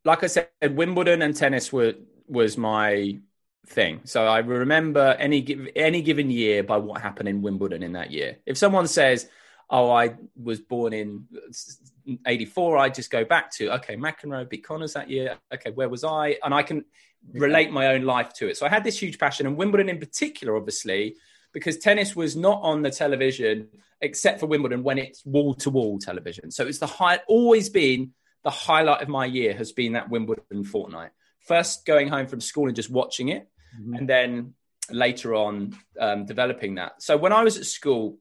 like 0.04 0.24
I 0.24 0.28
said, 0.28 0.50
Wimbledon 0.62 1.22
and 1.22 1.36
tennis 1.36 1.72
were 1.72 1.96
was 2.28 2.58
my 2.58 3.20
thing. 3.65 4.01
So 4.06 4.25
I 4.25 4.39
remember 4.39 5.15
any 5.19 5.69
any 5.75 6.01
given 6.01 6.30
year 6.30 6.63
by 6.63 6.78
what 6.78 7.01
happened 7.01 7.30
in 7.30 7.41
Wimbledon 7.41 7.84
in 7.84 7.93
that 7.93 8.12
year. 8.12 8.38
If 8.45 8.58
someone 8.58 8.88
says, 8.88 9.30
"Oh, 9.69 9.91
I 9.91 10.15
was 10.41 10.60
born 10.60 10.93
in 10.93 11.25
84, 12.25 12.78
I 12.78 12.89
just 12.89 13.10
go 13.10 13.25
back 13.25 13.51
to, 13.56 13.73
okay, 13.75 13.95
McEnroe 13.95 14.47
beat 14.47 14.63
Connors 14.63 14.93
that 14.93 15.10
year. 15.10 15.38
Okay, 15.54 15.71
where 15.71 15.89
was 15.89 16.04
I? 16.04 16.38
And 16.43 16.54
I 16.54 16.63
can 16.63 16.86
relate 17.34 17.71
my 17.71 17.88
own 17.88 18.04
life 18.04 18.34
to 18.34 18.47
it. 18.47 18.58
So 18.58 18.65
I 18.65 18.69
had 18.69 18.84
this 18.84 19.01
huge 19.01 19.17
passion, 19.17 19.47
and 19.47 19.58
Wimbledon 19.58 19.89
in 19.89 19.99
particular, 19.99 20.56
obviously, 20.56 21.15
because 21.54 21.78
tennis 21.78 22.15
was 22.15 22.36
not 22.36 22.62
on 22.62 22.82
the 22.82 22.91
television 22.91 23.69
except 24.01 24.39
for 24.39 24.45
Wimbledon 24.45 24.84
when 24.84 24.97
it's 24.97 25.25
wall 25.25 25.56
to 25.56 25.69
wall 25.69 25.97
television. 25.97 26.51
So 26.51 26.67
it's 26.67 26.80
the 26.80 26.88
high, 26.88 27.21
always 27.28 27.69
been 27.69 28.13
the 28.43 28.51
highlight 28.51 29.01
of 29.01 29.10
my 29.10 29.25
year 29.25 29.54
has 29.56 29.71
been 29.71 29.93
that 29.93 30.10
Wimbledon 30.10 30.63
fortnight. 30.63 31.12
First 31.39 31.86
going 31.86 32.10
home 32.10 32.28
from 32.28 32.41
school 32.41 32.67
and 32.67 32.75
just 32.75 32.91
watching 32.91 33.30
it, 33.30 33.49
mm-hmm. 33.80 33.96
and 33.96 34.10
then 34.10 34.54
later 34.90 35.36
on 35.36 35.76
um, 36.00 36.26
developing 36.26 36.76
that. 36.76 37.02
So 37.02 37.18
when 37.18 37.34
I 37.34 37.44
was 37.44 37.58
at 37.58 37.66
school, 37.66 38.18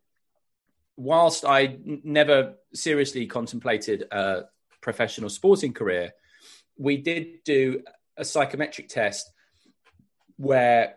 whilst 0.97 1.45
I 1.45 1.65
n- 1.65 2.01
never 2.05 2.55
seriously 2.73 3.27
contemplated 3.27 4.05
a 4.11 4.45
professional 4.81 5.31
sporting 5.31 5.73
career, 5.73 6.13
we 6.77 6.97
did 6.97 7.45
do 7.45 7.83
a 8.17 8.25
psychometric 8.25 8.89
test 8.89 9.31
where 10.37 10.95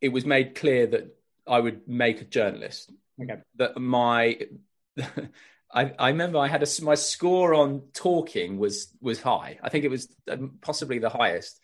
it 0.00 0.08
was 0.08 0.24
made 0.24 0.54
clear 0.54 0.86
that 0.86 1.16
I 1.46 1.60
would 1.60 1.86
make 1.88 2.20
a 2.20 2.24
journalist. 2.24 2.92
Okay. 3.20 3.36
That 3.56 3.78
my 3.78 4.38
I, 5.72 5.92
I, 5.98 6.08
remember 6.08 6.38
I 6.38 6.46
had 6.46 6.62
a 6.62 6.84
my 6.84 6.94
score 6.94 7.54
on 7.54 7.82
talking 7.92 8.58
was 8.58 8.88
was 9.00 9.20
high. 9.20 9.58
I 9.62 9.68
think 9.68 9.84
it 9.84 9.90
was 9.90 10.08
um, 10.30 10.58
possibly 10.60 10.98
the 10.98 11.08
highest, 11.10 11.60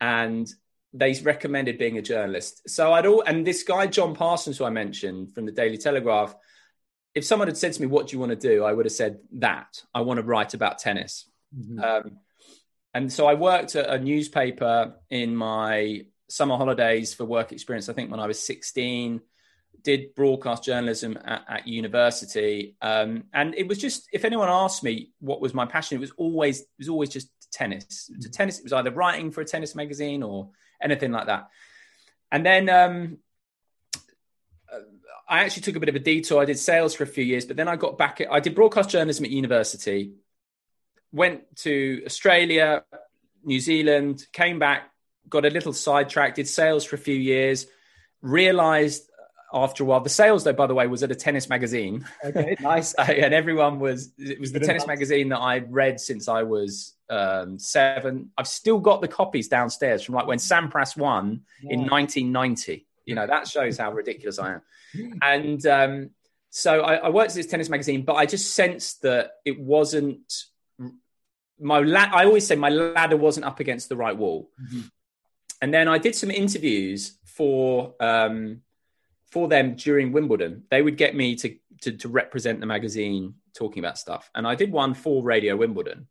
and 0.00 0.48
they 0.98 1.14
recommended 1.22 1.78
being 1.78 1.98
a 1.98 2.02
journalist. 2.02 2.68
So 2.68 2.92
I'd 2.92 3.06
all 3.06 3.22
and 3.26 3.46
this 3.46 3.62
guy 3.62 3.86
John 3.86 4.14
Parsons, 4.14 4.58
who 4.58 4.64
I 4.64 4.70
mentioned 4.70 5.34
from 5.34 5.46
the 5.46 5.52
Daily 5.52 5.78
Telegraph, 5.78 6.34
if 7.14 7.24
someone 7.24 7.48
had 7.48 7.56
said 7.56 7.72
to 7.74 7.80
me, 7.80 7.86
"What 7.86 8.08
do 8.08 8.16
you 8.16 8.20
want 8.20 8.30
to 8.30 8.36
do?" 8.36 8.64
I 8.64 8.72
would 8.72 8.86
have 8.86 8.92
said 8.92 9.18
that 9.38 9.82
I 9.94 10.00
want 10.00 10.18
to 10.18 10.24
write 10.24 10.54
about 10.54 10.78
tennis. 10.78 11.28
Mm-hmm. 11.56 11.80
Um, 11.80 12.18
and 12.94 13.12
so 13.12 13.26
I 13.26 13.34
worked 13.34 13.76
at 13.76 13.88
a 13.88 14.02
newspaper 14.02 14.94
in 15.10 15.36
my 15.36 16.06
summer 16.28 16.56
holidays 16.56 17.12
for 17.14 17.24
work 17.24 17.52
experience. 17.52 17.88
I 17.88 17.92
think 17.92 18.10
when 18.10 18.20
I 18.20 18.26
was 18.26 18.40
16, 18.40 19.20
did 19.82 20.14
broadcast 20.14 20.64
journalism 20.64 21.18
at, 21.24 21.44
at 21.48 21.68
university, 21.68 22.76
um, 22.82 23.24
and 23.32 23.54
it 23.54 23.68
was 23.68 23.78
just 23.78 24.08
if 24.12 24.24
anyone 24.24 24.48
asked 24.48 24.82
me 24.82 25.12
what 25.20 25.40
was 25.40 25.54
my 25.54 25.66
passion, 25.66 25.96
it 25.96 26.00
was 26.00 26.12
always 26.16 26.60
it 26.60 26.78
was 26.78 26.88
always 26.88 27.10
just 27.10 27.28
tennis. 27.56 28.10
It 28.12 28.18
was 28.18 28.30
tennis. 28.30 28.58
It 28.58 28.64
was 28.64 28.72
either 28.72 28.90
writing 28.90 29.30
for 29.30 29.40
a 29.40 29.44
tennis 29.44 29.74
magazine 29.74 30.22
or 30.22 30.50
anything 30.80 31.12
like 31.12 31.26
that. 31.26 31.48
And 32.30 32.44
then 32.44 32.68
um, 32.68 33.18
I 35.28 35.40
actually 35.40 35.62
took 35.62 35.76
a 35.76 35.80
bit 35.80 35.88
of 35.88 35.94
a 35.94 36.00
detour. 36.00 36.40
I 36.40 36.44
did 36.44 36.58
sales 36.58 36.94
for 36.94 37.04
a 37.04 37.06
few 37.06 37.24
years, 37.24 37.46
but 37.46 37.56
then 37.56 37.68
I 37.68 37.76
got 37.76 37.98
back. 37.98 38.20
I 38.30 38.40
did 38.40 38.54
broadcast 38.54 38.90
journalism 38.90 39.24
at 39.24 39.30
university. 39.30 40.12
Went 41.12 41.56
to 41.58 42.02
Australia, 42.04 42.84
New 43.44 43.60
Zealand, 43.60 44.26
came 44.32 44.58
back, 44.58 44.90
got 45.28 45.44
a 45.44 45.50
little 45.50 45.72
sidetracked, 45.72 46.36
did 46.36 46.48
sales 46.48 46.84
for 46.84 46.96
a 46.96 46.98
few 46.98 47.14
years, 47.14 47.66
realized 48.20 49.08
after 49.52 49.84
a 49.84 49.86
while, 49.86 50.00
the 50.00 50.10
sales 50.10 50.44
though, 50.44 50.52
by 50.52 50.66
the 50.66 50.74
way, 50.74 50.86
was 50.86 51.02
at 51.02 51.10
a 51.10 51.14
tennis 51.14 51.48
magazine. 51.48 52.04
Okay, 52.24 52.56
nice. 52.60 52.92
and 52.98 53.32
everyone 53.32 53.78
was, 53.78 54.12
it 54.18 54.40
was 54.40 54.52
the 54.52 54.60
tennis 54.60 54.86
magazine 54.86 55.30
that 55.30 55.38
I'd 55.38 55.72
read 55.72 56.00
since 56.00 56.28
I 56.28 56.42
was 56.42 56.95
um, 57.10 57.58
seven. 57.58 58.30
I've 58.36 58.48
still 58.48 58.78
got 58.78 59.00
the 59.00 59.08
copies 59.08 59.48
downstairs 59.48 60.02
from 60.02 60.14
like 60.14 60.26
when 60.26 60.38
Sampras 60.38 60.96
won 60.96 61.42
yeah. 61.62 61.74
in 61.74 61.80
1990. 61.80 62.86
You 63.04 63.14
know, 63.14 63.26
that 63.26 63.46
shows 63.46 63.78
how 63.78 63.92
ridiculous 63.92 64.38
I 64.38 64.54
am. 64.54 64.62
And 65.22 65.64
um, 65.66 66.10
so 66.50 66.80
I, 66.80 66.94
I 66.94 67.08
worked 67.10 67.30
at 67.30 67.36
this 67.36 67.46
tennis 67.46 67.68
magazine, 67.68 68.02
but 68.02 68.14
I 68.14 68.24
just 68.24 68.54
sensed 68.54 69.02
that 69.02 69.32
it 69.44 69.60
wasn't 69.60 70.32
my 71.58 71.80
la- 71.80 72.10
I 72.12 72.24
always 72.24 72.46
say 72.46 72.56
my 72.56 72.68
ladder 72.68 73.16
wasn't 73.16 73.46
up 73.46 73.60
against 73.60 73.88
the 73.88 73.96
right 73.96 74.16
wall. 74.16 74.50
Mm-hmm. 74.62 74.80
And 75.62 75.72
then 75.72 75.88
I 75.88 75.98
did 75.98 76.14
some 76.14 76.30
interviews 76.30 77.18
for 77.24 77.94
um, 78.00 78.62
for 79.30 79.48
them 79.48 79.74
during 79.74 80.12
Wimbledon. 80.12 80.64
They 80.70 80.82
would 80.82 80.96
get 80.96 81.14
me 81.14 81.34
to, 81.36 81.56
to, 81.82 81.92
to 81.92 82.08
represent 82.08 82.60
the 82.60 82.66
magazine 82.66 83.34
talking 83.54 83.80
about 83.80 83.98
stuff, 83.98 84.30
and 84.34 84.46
I 84.46 84.54
did 84.54 84.70
one 84.70 84.94
for 84.94 85.22
Radio 85.22 85.56
Wimbledon. 85.56 86.08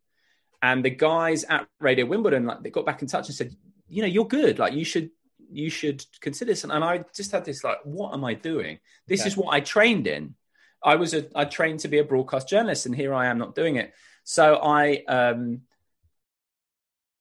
And 0.66 0.84
the 0.84 0.90
guys 0.90 1.44
at 1.44 1.68
Radio 1.78 2.06
Wimbledon, 2.06 2.44
like, 2.44 2.60
they 2.60 2.70
got 2.70 2.84
back 2.84 3.00
in 3.00 3.06
touch 3.06 3.28
and 3.28 3.36
said, 3.36 3.54
you 3.86 4.02
know, 4.02 4.08
you're 4.08 4.26
good. 4.26 4.58
Like 4.58 4.72
you 4.72 4.84
should 4.84 5.10
you 5.48 5.70
should 5.70 6.04
consider 6.20 6.50
this. 6.50 6.64
And 6.64 6.72
I 6.72 7.04
just 7.14 7.30
had 7.30 7.44
this 7.44 7.62
like, 7.62 7.78
what 7.84 8.12
am 8.12 8.24
I 8.24 8.34
doing? 8.34 8.80
This 9.06 9.20
okay. 9.20 9.28
is 9.28 9.36
what 9.36 9.54
I 9.54 9.60
trained 9.60 10.08
in. 10.08 10.34
I 10.82 10.96
was 10.96 11.14
a 11.14 11.28
I 11.36 11.44
trained 11.44 11.80
to 11.80 11.88
be 11.88 11.98
a 11.98 12.04
broadcast 12.04 12.48
journalist, 12.48 12.84
and 12.84 12.96
here 12.96 13.14
I 13.14 13.26
am 13.26 13.38
not 13.38 13.54
doing 13.54 13.76
it. 13.76 13.92
So 14.24 14.56
I 14.56 15.04
um, 15.06 15.60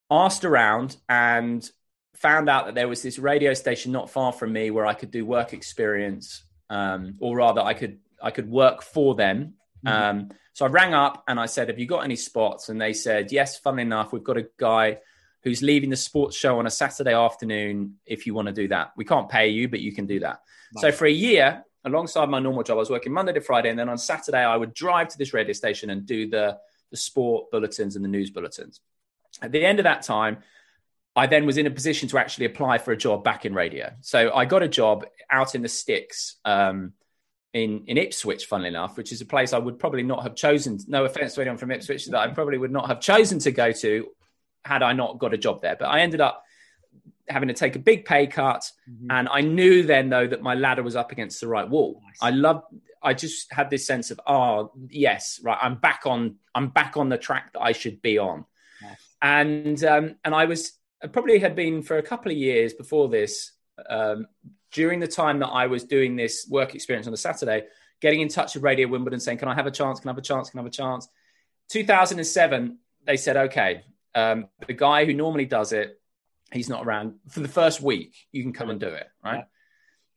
asked 0.10 0.44
around 0.44 0.98
and 1.08 1.70
found 2.16 2.50
out 2.50 2.66
that 2.66 2.74
there 2.74 2.88
was 2.88 3.04
this 3.04 3.20
radio 3.20 3.54
station 3.54 3.92
not 3.92 4.10
far 4.10 4.32
from 4.34 4.54
me 4.54 4.72
where 4.72 4.88
I 4.88 4.96
could 4.96 5.12
do 5.12 5.24
work 5.24 5.54
experience, 5.54 6.44
um, 6.72 7.14
or 7.20 7.38
rather, 7.38 7.62
I 7.62 7.76
could 7.76 8.00
I 8.20 8.32
could 8.32 8.50
work 8.50 8.82
for 8.82 9.14
them. 9.14 9.54
Mm-hmm. 9.86 10.20
Um, 10.20 10.30
so 10.54 10.66
I 10.66 10.70
rang 10.70 10.94
up 10.94 11.24
and 11.28 11.40
I 11.40 11.46
said, 11.46 11.70
"Have 11.70 11.80
you 11.80 11.86
got 11.86 12.04
any 12.04 12.16
spots?" 12.16 12.70
And 12.70 12.80
they 12.80 12.94
said, 12.94 13.32
"Yes." 13.32 13.58
Funnily 13.58 13.84
enough, 13.84 14.14
we've 14.14 14.24
got 14.24 14.38
a 14.38 14.48
guy 14.58 15.00
who's 15.44 15.62
leaving 15.62 15.90
the 15.90 15.96
sports 15.96 16.36
show 16.36 16.60
on 16.60 16.66
a 16.66 16.72
Saturday 16.72 17.14
afternoon. 17.14 17.96
If 18.06 18.26
you 18.26 18.34
want 18.34 18.48
to 18.48 18.54
do 18.54 18.68
that, 18.70 18.92
we 18.98 19.06
can't 19.06 19.30
pay 19.30 19.50
you, 19.50 19.68
but 19.68 19.80
you 19.80 19.94
can 19.94 20.06
do 20.06 20.20
that. 20.22 20.42
Nice. 20.74 20.82
So 20.82 20.92
for 20.92 21.06
a 21.06 21.12
year, 21.12 21.64
alongside 21.84 22.30
my 22.30 22.40
normal 22.40 22.64
job, 22.64 22.78
I 22.78 22.80
was 22.80 22.90
working 22.90 23.14
Monday 23.14 23.34
to 23.34 23.42
Friday, 23.42 23.70
and 23.70 23.78
then 23.78 23.90
on 23.90 23.98
Saturday 23.98 24.44
I 24.44 24.58
would 24.58 24.74
drive 24.74 25.10
to 25.10 25.18
this 25.18 25.34
radio 25.34 25.54
station 25.54 25.90
and 25.90 26.06
do 26.06 26.30
the 26.30 26.58
the 26.92 26.98
sport 26.98 27.52
bulletins 27.52 27.96
and 27.96 28.06
the 28.06 28.10
news 28.10 28.30
bulletins. 28.30 28.80
At 29.42 29.52
the 29.52 29.66
end 29.66 29.80
of 29.80 29.84
that 29.84 30.04
time, 30.04 30.38
I 31.16 31.28
then 31.28 31.46
was 31.46 31.58
in 31.58 31.66
a 31.66 31.72
position 31.72 32.10
to 32.10 32.18
actually 32.18 32.46
apply 32.46 32.78
for 32.78 32.92
a 32.92 32.98
job 32.98 33.24
back 33.24 33.46
in 33.46 33.54
radio. 33.54 33.94
So 34.02 34.34
I 34.34 34.46
got 34.46 34.64
a 34.64 34.68
job 34.68 35.06
out 35.30 35.56
in 35.56 35.62
the 35.62 35.70
sticks 35.70 36.38
um, 36.44 36.94
in, 37.56 37.86
in 37.88 37.98
Ipswich, 37.98 38.48
funnily 38.48 38.68
enough, 38.68 38.98
which 38.98 39.14
is 39.14 39.22
a 39.22 39.26
place 39.26 39.54
I 39.54 39.60
would 39.60 39.80
probably 39.80 40.04
not 40.04 40.24
have 40.24 40.36
chosen. 40.36 40.78
No 40.88 41.06
offense 41.06 41.36
to 41.36 41.42
anyone 41.42 41.58
from 41.58 41.72
Ipswich, 41.72 42.06
that 42.08 42.20
I 42.20 42.28
probably 42.28 42.58
would 42.58 42.72
not 42.72 42.88
have 42.88 43.00
chosen 43.00 43.40
to 43.40 43.52
go 43.52 43.72
to 43.72 44.08
had 44.66 44.84
I 44.84 44.92
not 44.92 45.20
got 45.20 45.34
a 45.34 45.38
job 45.38 45.62
there. 45.62 45.78
But 45.80 45.86
I 45.86 46.02
ended 46.02 46.20
up 46.20 46.44
having 47.30 47.48
to 47.48 47.54
take 47.54 47.78
a 47.78 47.80
big 47.80 48.04
pay 48.04 48.28
cut. 48.28 48.70
Mm-hmm. 48.90 49.08
And 49.10 49.30
I 49.30 49.40
knew 49.40 49.84
then, 49.84 50.10
though, 50.10 50.28
that 50.28 50.42
my 50.42 50.54
ladder 50.54 50.84
was 50.84 50.98
up 50.98 51.14
against 51.14 51.40
the 51.40 51.48
right 51.48 51.68
wall. 51.68 52.02
Nice. 52.06 52.18
I 52.22 52.32
loved, 52.32 52.66
I 53.02 53.14
just 53.14 53.54
had 53.54 53.70
this 53.70 53.88
sense 53.88 54.12
of, 54.12 54.20
oh, 54.28 54.74
yes, 54.90 55.40
right, 55.42 55.58
I'm 55.62 55.76
back 55.76 56.02
on, 56.06 56.36
I'm 56.54 56.68
back 56.68 56.98
on 56.98 57.08
the 57.08 57.18
track 57.18 57.54
that 57.54 57.62
I 57.62 57.72
should 57.72 58.02
be 58.02 58.18
on. 58.18 58.44
Nice. 58.82 58.98
And, 59.22 59.84
um, 59.86 60.16
and 60.26 60.36
I 60.36 60.44
was, 60.44 60.74
I 61.02 61.08
probably 61.08 61.40
had 61.40 61.56
been 61.56 61.84
for 61.84 61.98
a 61.98 62.04
couple 62.04 62.34
of 62.34 62.38
years 62.38 62.74
before 62.74 63.08
this, 63.08 63.54
um, 63.90 64.28
during 64.76 65.00
the 65.00 65.08
time 65.08 65.40
that 65.40 65.48
I 65.48 65.68
was 65.68 65.86
doing 65.86 66.16
this 66.16 66.46
work 66.50 66.76
experience 66.76 67.08
on 67.08 67.12
the 67.12 67.18
Saturday, 67.18 67.64
getting 68.02 68.20
in 68.20 68.28
touch 68.28 68.54
with 68.54 68.64
Radio 68.64 68.88
Wimbledon 68.88 69.22
saying, 69.22 69.38
Can 69.38 69.48
I 69.48 69.56
have 69.56 69.66
a 69.66 69.72
chance? 69.72 70.02
Can 70.02 70.10
I 70.10 70.12
have 70.12 70.18
a 70.18 70.22
chance? 70.22 70.50
Can 70.50 70.60
I 70.60 70.64
have 70.64 70.68
a 70.68 70.76
chance? 70.76 71.08
2007, 71.70 72.78
they 73.06 73.18
said, 73.18 73.38
Okay, 73.38 73.84
um, 74.14 74.48
the 74.68 74.74
guy 74.74 75.06
who 75.06 75.14
normally 75.14 75.46
does 75.46 75.72
it, 75.72 76.00
he's 76.52 76.70
not 76.70 76.86
around 76.86 77.16
for 77.30 77.40
the 77.40 77.48
first 77.48 77.82
week. 77.82 78.16
You 78.34 78.44
can 78.44 78.52
come 78.52 78.70
and 78.70 78.80
do 78.80 78.88
it. 78.90 79.08
Right. 79.24 79.38
Yeah. 79.38 79.44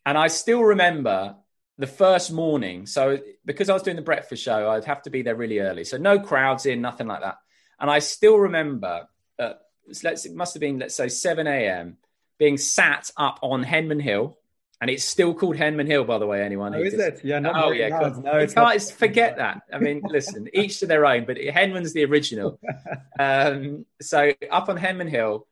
And 0.05 0.19
I 0.19 0.27
still 0.27 0.63
remember 0.63 1.37
the 1.79 1.87
first 1.87 2.33
morning. 2.33 2.87
So, 2.87 3.21
because 3.45 3.71
I 3.71 3.75
was 3.75 3.83
doing 3.83 3.97
the 3.97 4.03
breakfast 4.03 4.43
show, 4.43 4.71
I'd 4.71 4.85
have 4.85 5.03
to 5.03 5.11
be 5.11 5.23
there 5.23 5.37
really 5.37 5.61
early. 5.61 5.85
So, 5.85 5.99
no 5.99 6.19
crowds 6.19 6.67
in, 6.67 6.81
nothing 6.81 7.07
like 7.07 7.23
that. 7.23 7.37
And 7.79 7.89
I 7.89 8.01
still 8.01 8.37
remember 8.37 9.09
that 9.39 9.61
let's 10.03 10.27
it 10.27 10.35
must 10.35 10.55
have 10.55 10.61
been 10.61 10.81
let's 10.81 10.97
say 10.97 11.09
7 11.09 11.47
a.m. 11.47 11.97
being 12.39 12.59
sat 12.59 13.11
up 13.17 13.39
on 13.43 13.65
Henman 13.65 14.03
Hill, 14.03 14.39
and 14.81 14.91
it's 14.91 15.05
still 15.05 15.35
called 15.35 15.57
Henman 15.57 15.87
Hill, 15.87 16.05
by 16.05 16.19
the 16.19 16.27
way. 16.27 16.43
Anyone? 16.43 16.75
Oh, 16.75 16.83
is 16.83 16.95
it? 16.95 17.21
Yeah. 17.25 17.41
No, 17.41 17.53
oh, 17.55 17.71
yeah. 17.73 17.89
No, 17.89 18.09
no 18.21 18.39
it's 18.39 18.55
not. 18.55 18.81
forget 18.83 19.37
that. 19.39 19.63
I 19.73 19.79
mean, 19.79 20.03
listen, 20.09 20.49
each 20.53 20.81
to 20.81 20.87
their 20.87 21.05
own, 21.05 21.25
but 21.25 21.37
Henman's 21.37 21.93
the 21.93 22.05
original. 22.05 22.61
um, 23.19 23.87
so 24.01 24.33
up 24.51 24.69
on 24.69 24.79
Henman 24.79 25.09
Hill, 25.09 25.47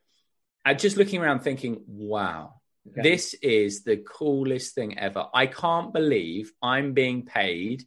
and 0.65 0.79
just 0.79 0.97
looking 0.97 1.21
around, 1.21 1.41
thinking, 1.41 1.83
"Wow, 1.87 2.61
okay. 2.89 3.03
this 3.03 3.35
is 3.35 3.83
the 3.83 3.97
coolest 3.97 4.75
thing 4.75 4.99
ever." 4.99 5.27
I 5.35 5.47
can't 5.47 5.93
believe 5.93 6.53
I'm 6.63 6.93
being 6.93 7.25
paid 7.25 7.85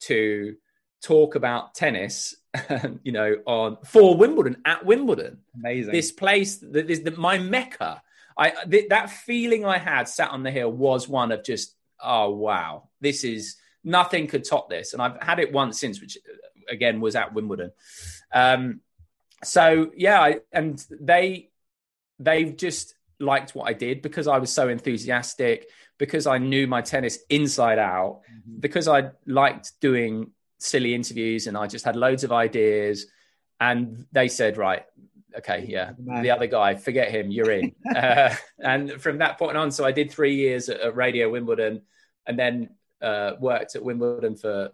to 0.00 0.56
talk 1.02 1.34
about 1.34 1.74
tennis 1.74 2.36
you 3.02 3.12
know, 3.12 3.36
on 3.46 3.78
for 3.84 4.16
Wimbledon 4.16 4.58
at 4.64 4.84
Wimbledon. 4.84 5.38
Amazing. 5.54 5.92
This 5.92 6.12
place, 6.12 6.56
that 6.58 6.90
is 6.90 7.02
the, 7.02 7.12
my 7.12 7.38
mecca. 7.38 8.02
I 8.36 8.50
th- 8.70 8.88
that 8.88 9.10
feeling 9.10 9.64
I 9.64 9.78
had 9.78 10.08
sat 10.08 10.30
on 10.30 10.42
the 10.42 10.50
hill 10.50 10.70
was 10.70 11.08
one 11.08 11.32
of 11.32 11.44
just, 11.44 11.74
oh 12.00 12.30
wow, 12.30 12.88
this 13.00 13.24
is 13.24 13.56
nothing 13.84 14.26
could 14.26 14.44
top 14.44 14.70
this. 14.70 14.92
And 14.92 15.02
I've 15.02 15.20
had 15.22 15.38
it 15.38 15.52
once 15.52 15.78
since, 15.78 16.00
which 16.00 16.18
again 16.68 17.00
was 17.00 17.16
at 17.16 17.34
Wimbledon. 17.34 17.72
Um, 18.32 18.80
so 19.44 19.90
yeah, 19.96 20.20
I, 20.20 20.40
and 20.52 20.84
they 21.00 21.50
they've 22.18 22.56
just 22.56 22.94
liked 23.18 23.54
what 23.54 23.68
I 23.68 23.72
did 23.72 24.02
because 24.02 24.26
I 24.26 24.38
was 24.38 24.52
so 24.52 24.68
enthusiastic, 24.68 25.68
because 25.98 26.26
I 26.26 26.38
knew 26.38 26.66
my 26.66 26.82
tennis 26.82 27.18
inside 27.28 27.78
out, 27.78 28.22
mm-hmm. 28.30 28.60
because 28.60 28.88
I 28.88 29.10
liked 29.26 29.72
doing 29.80 30.30
silly 30.58 30.94
interviews 30.94 31.46
and 31.46 31.56
I 31.56 31.66
just 31.66 31.84
had 31.84 31.96
loads 31.96 32.24
of 32.24 32.32
ideas. 32.32 33.06
And 33.60 34.06
they 34.12 34.28
said, 34.28 34.56
right, 34.56 34.84
okay, 35.38 35.66
yeah, 35.68 35.92
the 35.98 36.30
other 36.30 36.46
guy, 36.46 36.74
forget 36.74 37.10
him, 37.10 37.30
you're 37.30 37.50
in. 37.50 37.74
uh, 37.96 38.34
and 38.58 38.92
from 39.00 39.18
that 39.18 39.38
point 39.38 39.56
on, 39.56 39.70
so 39.70 39.84
I 39.84 39.92
did 39.92 40.10
three 40.10 40.34
years 40.36 40.68
at, 40.68 40.80
at 40.80 40.96
Radio 40.96 41.30
Wimbledon 41.30 41.82
and 42.26 42.38
then 42.38 42.70
uh, 43.00 43.32
worked 43.40 43.74
at 43.76 43.84
Wimbledon 43.84 44.36
for 44.36 44.70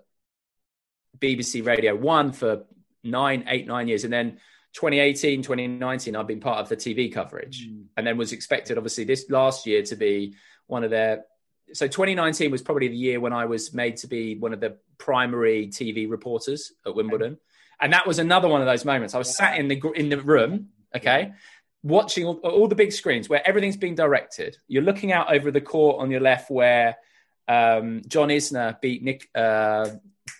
BBC 1.18 1.64
Radio 1.64 1.94
One 1.94 2.32
for 2.32 2.64
nine, 3.02 3.44
eight, 3.48 3.66
nine 3.66 3.88
years. 3.88 4.04
And 4.04 4.12
then 4.12 4.38
2018, 4.74 5.42
2019, 5.42 6.16
I've 6.16 6.26
been 6.26 6.40
part 6.40 6.58
of 6.58 6.68
the 6.68 6.76
TV 6.76 7.12
coverage 7.12 7.66
mm. 7.66 7.84
and 7.96 8.06
then 8.06 8.16
was 8.16 8.32
expected, 8.32 8.76
obviously, 8.76 9.04
this 9.04 9.28
last 9.30 9.66
year 9.66 9.82
to 9.84 9.96
be 9.96 10.34
one 10.66 10.84
of 10.84 10.90
their 10.90 11.24
so 11.72 11.86
2019 11.86 12.50
was 12.50 12.62
probably 12.62 12.88
the 12.88 12.96
year 12.96 13.20
when 13.20 13.32
I 13.32 13.44
was 13.44 13.74
made 13.74 13.98
to 13.98 14.06
be 14.06 14.36
one 14.36 14.52
of 14.52 14.60
the 14.60 14.78
primary 14.96 15.68
TV 15.68 16.10
reporters 16.10 16.72
at 16.86 16.94
Wimbledon, 16.94 17.32
okay. 17.32 17.42
And 17.80 17.92
that 17.92 18.06
was 18.06 18.18
another 18.18 18.48
one 18.48 18.60
of 18.60 18.66
those 18.66 18.84
moments. 18.84 19.14
I 19.14 19.18
was 19.18 19.36
sat 19.36 19.58
in 19.58 19.68
the 19.68 19.80
in 19.94 20.08
the 20.08 20.20
room, 20.20 20.68
okay, 20.94 21.32
watching 21.82 22.24
all, 22.26 22.36
all, 22.38 22.68
the 22.68 22.74
big 22.74 22.92
screens 22.92 23.28
where 23.28 23.46
everything's 23.46 23.76
being 23.76 23.94
directed. 23.94 24.56
You're 24.66 24.82
looking 24.82 25.12
out 25.12 25.32
over 25.32 25.50
the 25.50 25.60
court 25.60 26.00
on 26.00 26.10
your 26.10 26.20
left 26.20 26.50
where 26.50 26.96
um, 27.46 28.02
John 28.06 28.28
Isner 28.28 28.80
beat 28.80 29.02
Nick. 29.02 29.28
Uh, 29.34 29.90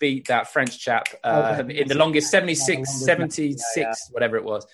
beat 0.01 0.29
that 0.29 0.53
French 0.53 0.79
chap 0.79 1.09
uh, 1.24 1.57
okay. 1.61 1.81
in 1.81 1.88
the 1.88 1.96
longest 1.96 2.31
76, 2.31 3.05
76, 3.05 3.62
yeah, 3.77 3.83
yeah. 3.83 3.94
whatever 4.11 4.37
it 4.37 4.44
was. 4.44 4.66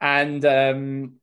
And 0.00 0.44
um, 0.44 1.14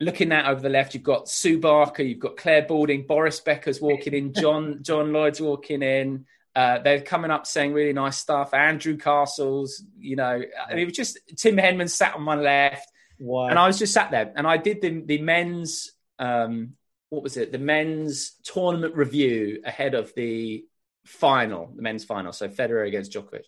looking 0.00 0.32
at 0.32 0.46
over 0.46 0.60
the 0.60 0.68
left, 0.68 0.94
you've 0.94 1.02
got 1.02 1.28
Sue 1.28 1.58
Barker, 1.58 2.02
you've 2.02 2.18
got 2.18 2.36
Clare 2.36 2.62
Balding, 2.62 3.06
Boris 3.06 3.40
Becker's 3.40 3.80
walking 3.80 4.14
in, 4.14 4.32
John 4.40 4.82
John 4.82 5.12
Lloyd's 5.12 5.40
walking 5.40 5.82
in. 5.82 6.26
Uh, 6.60 6.78
they're 6.82 7.00
coming 7.00 7.30
up 7.30 7.46
saying 7.46 7.72
really 7.72 7.94
nice 7.94 8.18
stuff. 8.18 8.52
Andrew 8.52 8.98
Castles, 8.98 9.82
you 9.98 10.14
know, 10.14 10.42
it 10.70 10.84
was 10.84 10.92
just 10.92 11.18
Tim 11.36 11.56
Henman 11.56 11.88
sat 11.88 12.14
on 12.14 12.22
my 12.22 12.34
left, 12.34 12.86
wow. 13.18 13.46
and 13.46 13.58
I 13.58 13.66
was 13.66 13.78
just 13.78 13.94
sat 13.94 14.10
there, 14.10 14.30
and 14.36 14.46
I 14.46 14.58
did 14.58 14.82
the 14.82 15.00
the 15.00 15.22
men's 15.22 15.92
um, 16.18 16.74
what 17.08 17.22
was 17.22 17.38
it? 17.38 17.50
The 17.50 17.58
men's 17.58 18.32
tournament 18.44 18.94
review 18.94 19.62
ahead 19.64 19.94
of 19.94 20.12
the 20.14 20.66
final, 21.06 21.72
the 21.74 21.80
men's 21.80 22.04
final. 22.04 22.30
So 22.30 22.46
Federer 22.48 22.86
against 22.86 23.12
Djokovic. 23.12 23.44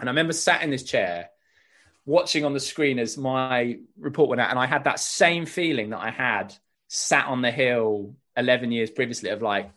And 0.00 0.08
I 0.08 0.10
remember 0.10 0.32
sat 0.32 0.64
in 0.64 0.70
this 0.70 0.82
chair 0.82 1.30
watching 2.04 2.44
on 2.44 2.54
the 2.54 2.60
screen 2.60 2.98
as 2.98 3.16
my 3.16 3.78
report 3.96 4.30
went 4.30 4.40
out, 4.40 4.50
and 4.50 4.58
I 4.58 4.66
had 4.66 4.84
that 4.84 4.98
same 4.98 5.46
feeling 5.46 5.90
that 5.90 6.00
I 6.00 6.10
had 6.10 6.52
sat 6.88 7.26
on 7.26 7.40
the 7.40 7.52
hill 7.52 8.16
11 8.36 8.72
years 8.72 8.90
previously 8.90 9.30
of 9.30 9.42
like, 9.42 9.70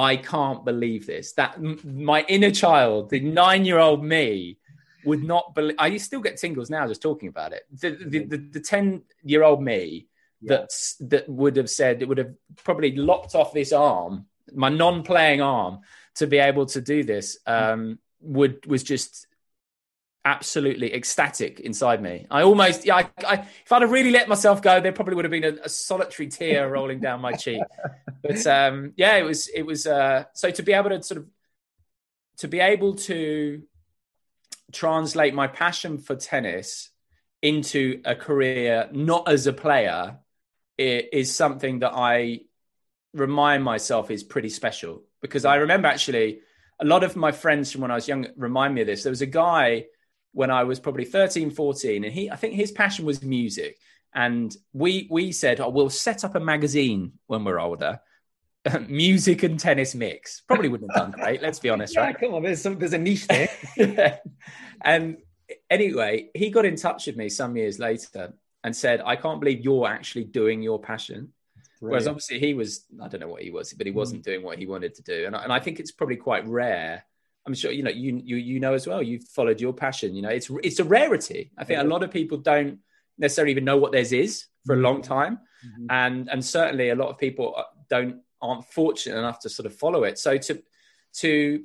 I 0.00 0.16
can't 0.16 0.64
believe 0.64 1.06
this. 1.06 1.32
That 1.32 1.54
m- 1.56 1.80
my 1.84 2.24
inner 2.28 2.50
child, 2.50 3.10
the 3.10 3.20
nine 3.20 3.64
year 3.64 3.78
old 3.78 4.04
me, 4.04 4.58
would 5.04 5.22
not 5.22 5.54
believe. 5.54 5.76
I 5.78 5.96
still 5.96 6.20
get 6.20 6.36
tingles 6.36 6.70
now 6.70 6.86
just 6.86 7.02
talking 7.02 7.28
about 7.28 7.52
it. 7.52 7.62
The 7.72 8.60
10 8.60 9.02
year 9.22 9.42
old 9.42 9.62
me 9.62 10.06
yeah. 10.40 10.56
that, 10.56 10.70
that 11.00 11.28
would 11.28 11.56
have 11.56 11.70
said, 11.70 12.02
it 12.02 12.08
would 12.08 12.18
have 12.18 12.34
probably 12.64 12.94
lopped 12.96 13.34
off 13.34 13.52
this 13.52 13.72
arm, 13.72 14.26
my 14.52 14.68
non 14.68 15.02
playing 15.02 15.40
arm, 15.40 15.80
to 16.16 16.26
be 16.26 16.38
able 16.38 16.66
to 16.66 16.80
do 16.80 17.04
this, 17.04 17.38
um, 17.46 17.98
would 18.20 18.66
was 18.66 18.82
just 18.82 19.25
absolutely 20.26 20.92
ecstatic 20.92 21.60
inside 21.60 22.02
me. 22.02 22.26
I 22.30 22.42
almost, 22.42 22.84
yeah, 22.84 22.96
I, 22.96 23.08
I, 23.24 23.34
if 23.64 23.70
I'd 23.70 23.82
have 23.82 23.92
really 23.92 24.10
let 24.10 24.28
myself 24.28 24.60
go, 24.60 24.80
there 24.80 24.90
probably 24.90 25.14
would 25.14 25.24
have 25.24 25.30
been 25.30 25.44
a, 25.44 25.56
a 25.64 25.68
solitary 25.68 26.28
tear 26.28 26.68
rolling 26.68 26.98
down 26.98 27.20
my 27.20 27.32
cheek. 27.32 27.62
But 28.22 28.44
um, 28.46 28.92
yeah, 28.96 29.16
it 29.16 29.22
was, 29.22 29.46
it 29.46 29.62
was. 29.62 29.86
Uh, 29.86 30.24
so 30.34 30.50
to 30.50 30.62
be 30.64 30.72
able 30.72 30.90
to 30.90 31.02
sort 31.02 31.18
of, 31.18 31.26
to 32.38 32.48
be 32.48 32.58
able 32.58 32.96
to 32.96 33.62
translate 34.72 35.32
my 35.32 35.46
passion 35.46 35.98
for 35.98 36.16
tennis 36.16 36.90
into 37.40 38.02
a 38.04 38.16
career, 38.16 38.88
not 38.90 39.28
as 39.28 39.46
a 39.46 39.52
player, 39.52 40.18
is 40.76 41.32
something 41.34 41.78
that 41.78 41.92
I 41.94 42.40
remind 43.14 43.62
myself 43.62 44.10
is 44.10 44.24
pretty 44.24 44.50
special. 44.50 45.04
Because 45.22 45.44
I 45.44 45.56
remember 45.56 45.86
actually, 45.86 46.40
a 46.80 46.84
lot 46.84 47.04
of 47.04 47.14
my 47.14 47.30
friends 47.30 47.70
from 47.70 47.82
when 47.82 47.92
I 47.92 47.94
was 47.94 48.08
young 48.08 48.26
remind 48.36 48.74
me 48.74 48.80
of 48.80 48.88
this. 48.88 49.04
There 49.04 49.10
was 49.10 49.22
a 49.22 49.26
guy 49.26 49.86
when 50.36 50.50
I 50.50 50.64
was 50.64 50.78
probably 50.78 51.06
13, 51.06 51.50
14. 51.50 52.04
And 52.04 52.12
he, 52.12 52.30
I 52.30 52.36
think 52.36 52.52
his 52.52 52.70
passion 52.70 53.06
was 53.06 53.22
music. 53.22 53.78
And 54.14 54.54
we, 54.74 55.08
we 55.10 55.32
said, 55.32 55.60
oh, 55.60 55.70
we'll 55.70 55.88
set 55.88 56.24
up 56.24 56.34
a 56.34 56.40
magazine 56.40 57.12
when 57.26 57.42
we're 57.42 57.58
older. 57.58 58.00
music 58.86 59.44
and 59.44 59.58
tennis 59.58 59.94
mix. 59.94 60.42
Probably 60.42 60.68
wouldn't 60.68 60.94
have 60.94 61.10
done 61.10 61.20
great. 61.22 61.40
Let's 61.40 61.58
be 61.58 61.70
honest, 61.70 61.94
yeah, 61.94 62.02
right? 62.02 62.20
Come 62.20 62.34
on, 62.34 62.42
there's 62.42 62.60
some, 62.60 62.78
there's 62.78 62.92
a 62.92 62.98
niche 62.98 63.26
there. 63.28 63.48
yeah. 63.78 64.18
And 64.82 65.16
anyway, 65.70 66.28
he 66.34 66.50
got 66.50 66.66
in 66.66 66.76
touch 66.76 67.06
with 67.06 67.16
me 67.16 67.30
some 67.30 67.56
years 67.56 67.78
later 67.78 68.34
and 68.62 68.76
said, 68.76 69.00
I 69.06 69.16
can't 69.16 69.40
believe 69.40 69.64
you're 69.64 69.88
actually 69.88 70.24
doing 70.24 70.60
your 70.60 70.78
passion. 70.78 71.32
Whereas 71.80 72.06
obviously 72.06 72.40
he 72.40 72.52
was, 72.52 72.84
I 73.02 73.08
don't 73.08 73.20
know 73.20 73.28
what 73.28 73.42
he 73.42 73.50
was, 73.50 73.72
but 73.72 73.86
he 73.86 73.92
hmm. 73.92 73.98
wasn't 73.98 74.20
mm. 74.20 74.24
doing 74.24 74.42
what 74.42 74.58
he 74.58 74.66
wanted 74.66 74.96
to 74.96 75.02
do. 75.02 75.24
And 75.26 75.34
I, 75.34 75.44
and 75.44 75.52
I 75.52 75.60
think 75.60 75.80
it's 75.80 75.92
probably 75.92 76.16
quite 76.16 76.46
rare 76.46 77.06
I'm 77.46 77.54
sure 77.54 77.70
you 77.70 77.82
know 77.82 77.90
you 77.90 78.20
you 78.24 78.36
you 78.36 78.60
know 78.60 78.74
as 78.74 78.86
well. 78.86 79.02
You've 79.02 79.24
followed 79.24 79.60
your 79.60 79.72
passion. 79.72 80.14
You 80.14 80.22
know, 80.22 80.30
it's 80.30 80.50
it's 80.62 80.80
a 80.80 80.84
rarity. 80.84 81.50
I 81.56 81.64
think 81.64 81.78
yeah. 81.78 81.84
a 81.84 81.88
lot 81.88 82.02
of 82.02 82.10
people 82.10 82.38
don't 82.38 82.78
necessarily 83.18 83.52
even 83.52 83.64
know 83.64 83.76
what 83.76 83.92
theirs 83.92 84.12
is 84.12 84.46
for 84.64 84.74
a 84.74 84.78
long 84.78 84.96
mm-hmm. 84.96 85.12
time, 85.12 85.38
mm-hmm. 85.66 85.86
and 85.90 86.28
and 86.28 86.44
certainly 86.44 86.90
a 86.90 86.94
lot 86.94 87.08
of 87.08 87.18
people 87.18 87.54
uh, 87.56 87.62
don't 87.88 88.20
aren't 88.42 88.64
fortunate 88.66 89.18
enough 89.18 89.40
to 89.40 89.48
sort 89.48 89.66
of 89.66 89.74
follow 89.74 90.04
it. 90.04 90.18
So 90.18 90.36
to 90.36 90.62
to 91.14 91.64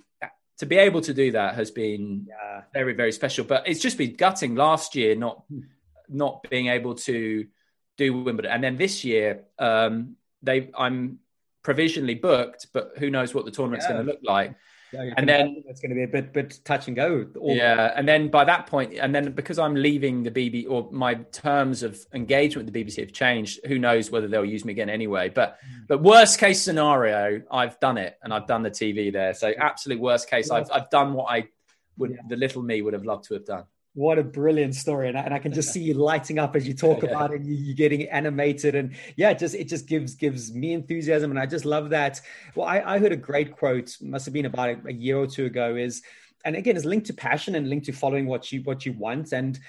to 0.60 0.65
be 0.67 0.78
able 0.78 1.02
to 1.02 1.13
do 1.13 1.32
that 1.32 1.56
has 1.56 1.72
been 1.72 2.28
yeah. 2.30 2.62
very 2.74 2.94
very 2.94 3.12
special. 3.12 3.44
But 3.44 3.67
it's 3.67 3.80
just 3.80 3.98
been 3.98 4.15
gutting 4.15 4.56
last 4.56 4.96
year 4.96 5.15
not 5.15 5.44
hmm. 5.50 5.62
not 6.08 6.46
being 6.50 6.67
able 6.67 6.96
to 6.96 7.48
do 7.98 8.13
Wimbledon, 8.13 8.52
and 8.52 8.63
then 8.63 8.78
this 8.78 9.04
year 9.04 9.46
um, 9.58 10.15
they 10.44 10.70
I'm 10.78 11.20
provisionally 11.63 12.15
booked, 12.15 12.67
but 12.74 12.94
who 12.98 13.10
knows 13.10 13.34
what 13.34 13.46
the 13.46 13.52
tournament's 13.52 13.86
yeah. 13.86 13.94
going 13.94 14.06
to 14.06 14.12
look 14.12 14.22
like. 14.24 14.56
Yeah, 14.93 15.13
and 15.15 15.27
then 15.27 15.63
it's 15.67 15.80
going 15.80 15.89
to 15.89 15.95
be 15.95 16.04
a 16.04 16.08
bit 16.08 16.34
bit 16.34 16.60
touch 16.65 16.88
and 16.88 16.95
go. 16.95 17.25
yeah, 17.41 17.93
and 17.95 18.08
then 18.08 18.30
by 18.30 18.43
that 18.43 18.67
point, 18.67 18.93
and 18.93 19.15
then 19.15 19.32
because 19.32 19.58
I'm 19.58 19.75
leaving 19.75 20.23
the 20.23 20.32
BBC 20.32 20.69
or 20.69 20.89
my 20.91 21.15
terms 21.15 21.82
of 21.84 21.99
engagement 22.13 22.65
with 22.65 22.73
the 22.73 22.84
BBC 22.84 22.99
have 22.99 23.13
changed, 23.13 23.65
who 23.67 23.80
knows 23.80 24.12
whether 24.12 24.27
they'll 24.27 24.43
use 24.45 24.65
me 24.65 24.73
again 24.73 24.89
anyway. 24.89 25.30
But 25.30 25.58
mm. 25.60 25.88
but 25.88 26.01
worst 26.01 26.39
case 26.39 26.62
scenario, 26.62 27.41
I've 27.49 27.80
done 27.80 27.97
it 27.97 28.17
and 28.23 28.34
I've 28.34 28.47
done 28.47 28.63
the 28.63 28.71
TV 28.71 29.13
there. 29.13 29.34
So 29.34 29.54
absolute 29.58 29.99
worst 29.99 30.30
case. 30.30 30.51
I've 30.51 30.69
I've 30.71 30.89
done 30.89 31.13
what 31.13 31.32
I 31.32 31.47
would 31.97 32.12
yeah. 32.12 32.21
the 32.27 32.36
little 32.36 32.62
me 32.62 32.82
would 32.82 32.93
have 32.93 33.06
loved 33.06 33.25
to 33.25 33.36
have 33.36 33.45
done. 33.45 33.63
What 33.93 34.17
a 34.17 34.23
brilliant 34.23 34.75
story, 34.75 35.10
and 35.10 35.17
I, 35.17 35.21
and 35.21 35.34
I 35.34 35.39
can 35.39 35.51
just 35.51 35.69
see 35.73 35.82
you 35.82 35.93
lighting 35.93 36.39
up 36.39 36.56
as 36.56 36.67
you 36.67 36.73
talk 36.73 37.04
yeah. 37.04 37.10
about 37.10 37.34
it. 37.34 37.43
You, 37.43 37.73
are 37.73 37.75
getting 37.75 38.08
animated, 38.10 38.75
and 38.75 38.95
yeah, 39.17 39.32
it 39.32 39.39
just 39.39 39.56
it 39.56 39.67
just 39.67 39.88
gives 39.88 40.15
gives 40.15 40.54
me 40.54 40.73
enthusiasm, 40.73 41.30
and 41.32 41.39
I 41.39 41.45
just 41.45 41.65
love 41.65 41.89
that. 41.89 42.21
Well, 42.56 42.67
I, 42.67 42.82
I 42.82 42.99
heard 42.99 43.12
a 43.12 43.17
great 43.17 43.51
quote, 43.51 43.97
must 44.01 44.25
have 44.25 44.34
been 44.34 44.45
about 44.45 44.69
a, 44.69 44.88
a 44.88 44.93
year 44.93 45.17
or 45.17 45.27
two 45.27 45.45
ago, 45.45 45.75
is, 45.75 46.01
and 46.45 46.56
again, 46.56 46.75
it's 46.75 46.86
linked 46.86 47.08
to 47.08 47.13
passion 47.13 47.56
and 47.56 47.69
linked 47.69 47.86
to 47.88 47.91
following 47.91 48.27
what 48.27 48.51
you 48.51 48.62
what 48.63 48.86
you 48.86 48.93
want, 48.93 49.34
and 49.34 49.60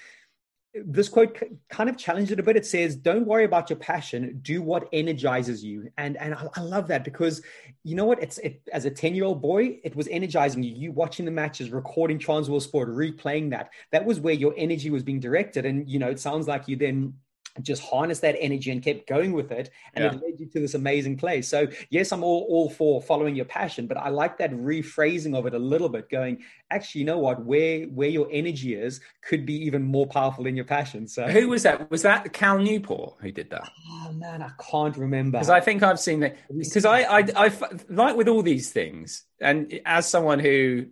this 0.74 1.08
quote 1.08 1.38
kind 1.68 1.90
of 1.90 1.98
challenged 1.98 2.32
it 2.32 2.40
a 2.40 2.42
bit. 2.42 2.56
It 2.56 2.64
says, 2.64 2.96
"Don't 2.96 3.26
worry 3.26 3.44
about 3.44 3.68
your 3.68 3.78
passion. 3.78 4.38
Do 4.42 4.62
what 4.62 4.88
energizes 4.92 5.62
you." 5.62 5.90
And 5.98 6.16
and 6.16 6.34
I, 6.34 6.46
I 6.56 6.60
love 6.60 6.88
that 6.88 7.04
because 7.04 7.42
you 7.84 7.94
know 7.94 8.06
what? 8.06 8.22
It's 8.22 8.38
it, 8.38 8.62
as 8.72 8.84
a 8.86 8.90
ten 8.90 9.14
year 9.14 9.24
old 9.24 9.42
boy, 9.42 9.80
it 9.84 9.94
was 9.94 10.08
energizing 10.08 10.62
you. 10.62 10.74
You 10.74 10.92
watching 10.92 11.26
the 11.26 11.30
matches, 11.30 11.70
recording 11.70 12.18
Transworld 12.18 12.62
Sport, 12.62 12.88
replaying 12.88 13.50
that. 13.50 13.70
That 13.90 14.04
was 14.04 14.20
where 14.20 14.34
your 14.34 14.54
energy 14.56 14.88
was 14.88 15.02
being 15.02 15.20
directed. 15.20 15.66
And 15.66 15.88
you 15.88 15.98
know, 15.98 16.08
it 16.08 16.20
sounds 16.20 16.48
like 16.48 16.68
you 16.68 16.76
then 16.76 17.14
just 17.60 17.82
harnessed 17.82 18.22
that 18.22 18.36
energy 18.38 18.70
and 18.70 18.82
kept 18.82 19.06
going 19.06 19.32
with 19.32 19.52
it 19.52 19.70
and 19.94 20.04
yeah. 20.04 20.10
it 20.12 20.22
led 20.22 20.40
you 20.40 20.46
to 20.46 20.60
this 20.60 20.74
amazing 20.74 21.16
place. 21.16 21.48
So 21.48 21.66
yes 21.90 22.12
i'm 22.12 22.24
all, 22.24 22.46
all 22.48 22.70
for 22.70 23.02
following 23.02 23.34
your 23.34 23.44
passion 23.44 23.86
but 23.86 23.96
i 23.96 24.08
like 24.08 24.38
that 24.38 24.52
rephrasing 24.52 25.36
of 25.36 25.46
it 25.46 25.54
a 25.54 25.58
little 25.58 25.88
bit 25.88 26.08
going 26.08 26.42
actually 26.70 27.02
you 27.02 27.06
know 27.06 27.18
what? 27.18 27.44
Where 27.44 27.84
where 27.86 28.08
your 28.08 28.28
energy 28.30 28.74
is 28.74 29.00
could 29.22 29.44
be 29.44 29.54
even 29.66 29.82
more 29.82 30.06
powerful 30.06 30.44
than 30.44 30.54
your 30.54 30.64
passion. 30.64 31.08
So 31.08 31.26
who 31.26 31.48
was 31.48 31.64
that? 31.64 31.90
Was 31.90 32.02
that 32.02 32.32
cal 32.32 32.58
newport 32.58 33.16
who 33.20 33.32
did 33.32 33.50
that? 33.50 33.68
Oh 33.90 34.12
man 34.12 34.42
i 34.42 34.50
can't 34.70 34.96
remember. 34.96 35.38
Because 35.38 35.50
i 35.50 35.60
think 35.60 35.82
i've 35.82 36.00
seen 36.00 36.20
that. 36.20 36.36
Because 36.48 36.84
I, 36.84 37.00
I 37.02 37.18
i 37.36 37.52
like 37.88 38.16
with 38.16 38.28
all 38.28 38.42
these 38.42 38.70
things 38.70 39.24
and 39.40 39.80
as 39.84 40.08
someone 40.08 40.38
who 40.38 40.86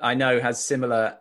i 0.00 0.14
know 0.14 0.40
has 0.40 0.64
similar 0.64 1.18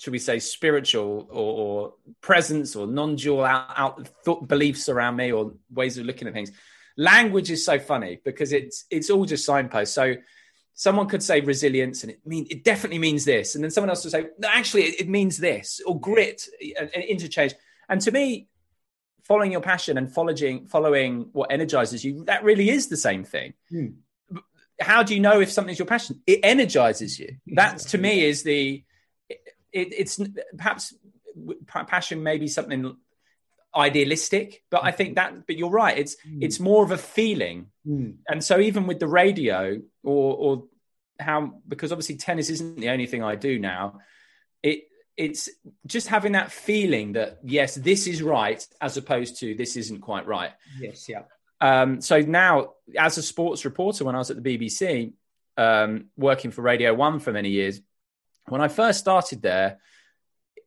should 0.00 0.12
we 0.12 0.18
say, 0.18 0.38
spiritual 0.38 1.28
or, 1.30 1.58
or 1.58 1.94
presence 2.22 2.74
or 2.74 2.86
non-dual 2.86 3.44
out, 3.44 3.66
out 3.76 4.08
thought, 4.24 4.48
beliefs 4.48 4.88
around 4.88 5.16
me 5.16 5.30
or 5.30 5.52
ways 5.70 5.98
of 5.98 6.06
looking 6.06 6.26
at 6.26 6.32
things. 6.32 6.50
Language 6.96 7.50
is 7.50 7.66
so 7.66 7.78
funny 7.78 8.18
because 8.24 8.54
it's 8.54 8.86
it's 8.90 9.10
all 9.10 9.26
just 9.26 9.44
signposts. 9.44 9.94
So 9.94 10.14
someone 10.72 11.06
could 11.06 11.22
say 11.22 11.42
resilience 11.42 12.02
and 12.02 12.12
it 12.12 12.26
mean 12.26 12.46
it 12.50 12.64
definitely 12.64 12.98
means 12.98 13.26
this, 13.26 13.54
and 13.54 13.62
then 13.62 13.70
someone 13.70 13.90
else 13.90 14.02
would 14.04 14.12
say 14.12 14.28
no, 14.38 14.48
actually 14.48 14.84
it, 14.84 15.00
it 15.00 15.08
means 15.08 15.36
this 15.36 15.82
or 15.86 16.00
grit 16.00 16.48
and, 16.78 16.90
and, 16.94 17.04
interchange. 17.04 17.52
And 17.86 18.00
to 18.00 18.10
me, 18.10 18.48
following 19.24 19.52
your 19.52 19.60
passion 19.60 19.98
and 19.98 20.10
following 20.10 20.66
following 20.66 21.28
what 21.32 21.52
energizes 21.52 22.02
you, 22.02 22.24
that 22.24 22.42
really 22.42 22.70
is 22.70 22.88
the 22.88 22.96
same 22.96 23.22
thing. 23.22 23.52
Hmm. 23.68 23.88
How 24.80 25.02
do 25.02 25.14
you 25.14 25.20
know 25.20 25.42
if 25.42 25.52
something's 25.52 25.78
your 25.78 25.86
passion? 25.86 26.22
It 26.26 26.40
energizes 26.42 27.18
you. 27.18 27.36
That 27.48 27.80
to 27.80 27.98
me 27.98 28.24
is 28.24 28.42
the 28.42 28.82
it, 29.72 29.92
it's 29.92 30.20
perhaps 30.56 30.94
passion 31.86 32.22
may 32.22 32.38
be 32.38 32.48
something 32.48 32.96
idealistic 33.74 34.64
but 34.70 34.82
i 34.82 34.90
think 34.90 35.14
that 35.14 35.46
but 35.46 35.56
you're 35.56 35.70
right 35.70 35.96
it's 35.96 36.16
mm. 36.28 36.38
it's 36.42 36.58
more 36.58 36.82
of 36.82 36.90
a 36.90 36.98
feeling 36.98 37.66
mm. 37.86 38.14
and 38.28 38.42
so 38.42 38.58
even 38.58 38.86
with 38.86 38.98
the 38.98 39.06
radio 39.06 39.80
or 40.02 40.36
or 40.36 40.64
how 41.20 41.54
because 41.68 41.92
obviously 41.92 42.16
tennis 42.16 42.50
isn't 42.50 42.80
the 42.80 42.88
only 42.88 43.06
thing 43.06 43.22
i 43.22 43.36
do 43.36 43.60
now 43.60 44.00
it 44.62 44.84
it's 45.16 45.48
just 45.86 46.08
having 46.08 46.32
that 46.32 46.50
feeling 46.50 47.12
that 47.12 47.38
yes 47.44 47.76
this 47.76 48.08
is 48.08 48.22
right 48.22 48.66
as 48.80 48.96
opposed 48.96 49.38
to 49.38 49.54
this 49.54 49.76
isn't 49.76 50.00
quite 50.00 50.26
right 50.26 50.52
yes 50.80 51.08
yeah 51.08 51.22
um, 51.62 52.00
so 52.00 52.20
now 52.20 52.70
as 52.98 53.18
a 53.18 53.22
sports 53.22 53.64
reporter 53.64 54.04
when 54.04 54.16
i 54.16 54.18
was 54.18 54.30
at 54.30 54.42
the 54.42 54.58
bbc 54.58 55.12
um, 55.56 56.06
working 56.16 56.50
for 56.50 56.62
radio 56.62 56.92
one 56.94 57.20
for 57.20 57.32
many 57.32 57.50
years 57.50 57.80
when 58.50 58.60
I 58.60 58.68
first 58.68 58.98
started 58.98 59.42
there, 59.42 59.78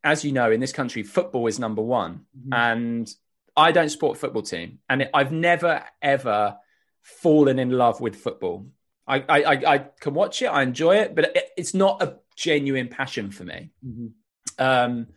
as 0.03 0.25
you 0.25 0.31
know, 0.31 0.51
in 0.51 0.59
this 0.59 0.71
country, 0.71 1.03
football 1.03 1.47
is 1.47 1.59
number 1.59 1.81
one. 1.81 2.25
Mm-hmm. 2.37 2.53
And 2.53 3.15
I 3.55 3.71
don't 3.71 3.89
support 3.89 4.17
a 4.17 4.19
football 4.19 4.41
team. 4.41 4.79
And 4.89 5.09
I've 5.13 5.31
never, 5.31 5.83
ever 6.01 6.57
fallen 7.01 7.59
in 7.59 7.69
love 7.69 8.01
with 8.01 8.15
football. 8.15 8.67
I, 9.05 9.19
I, 9.27 9.73
I 9.73 9.77
can 9.99 10.13
watch 10.13 10.41
it, 10.41 10.47
I 10.47 10.63
enjoy 10.63 10.95
it, 10.97 11.13
but 11.13 11.35
it, 11.35 11.49
it's 11.57 11.73
not 11.73 12.01
a 12.01 12.19
genuine 12.35 12.87
passion 12.87 13.31
for 13.31 13.43
me. 13.43 13.71
Mm-hmm. 13.85 14.63
Um, 14.63 15.07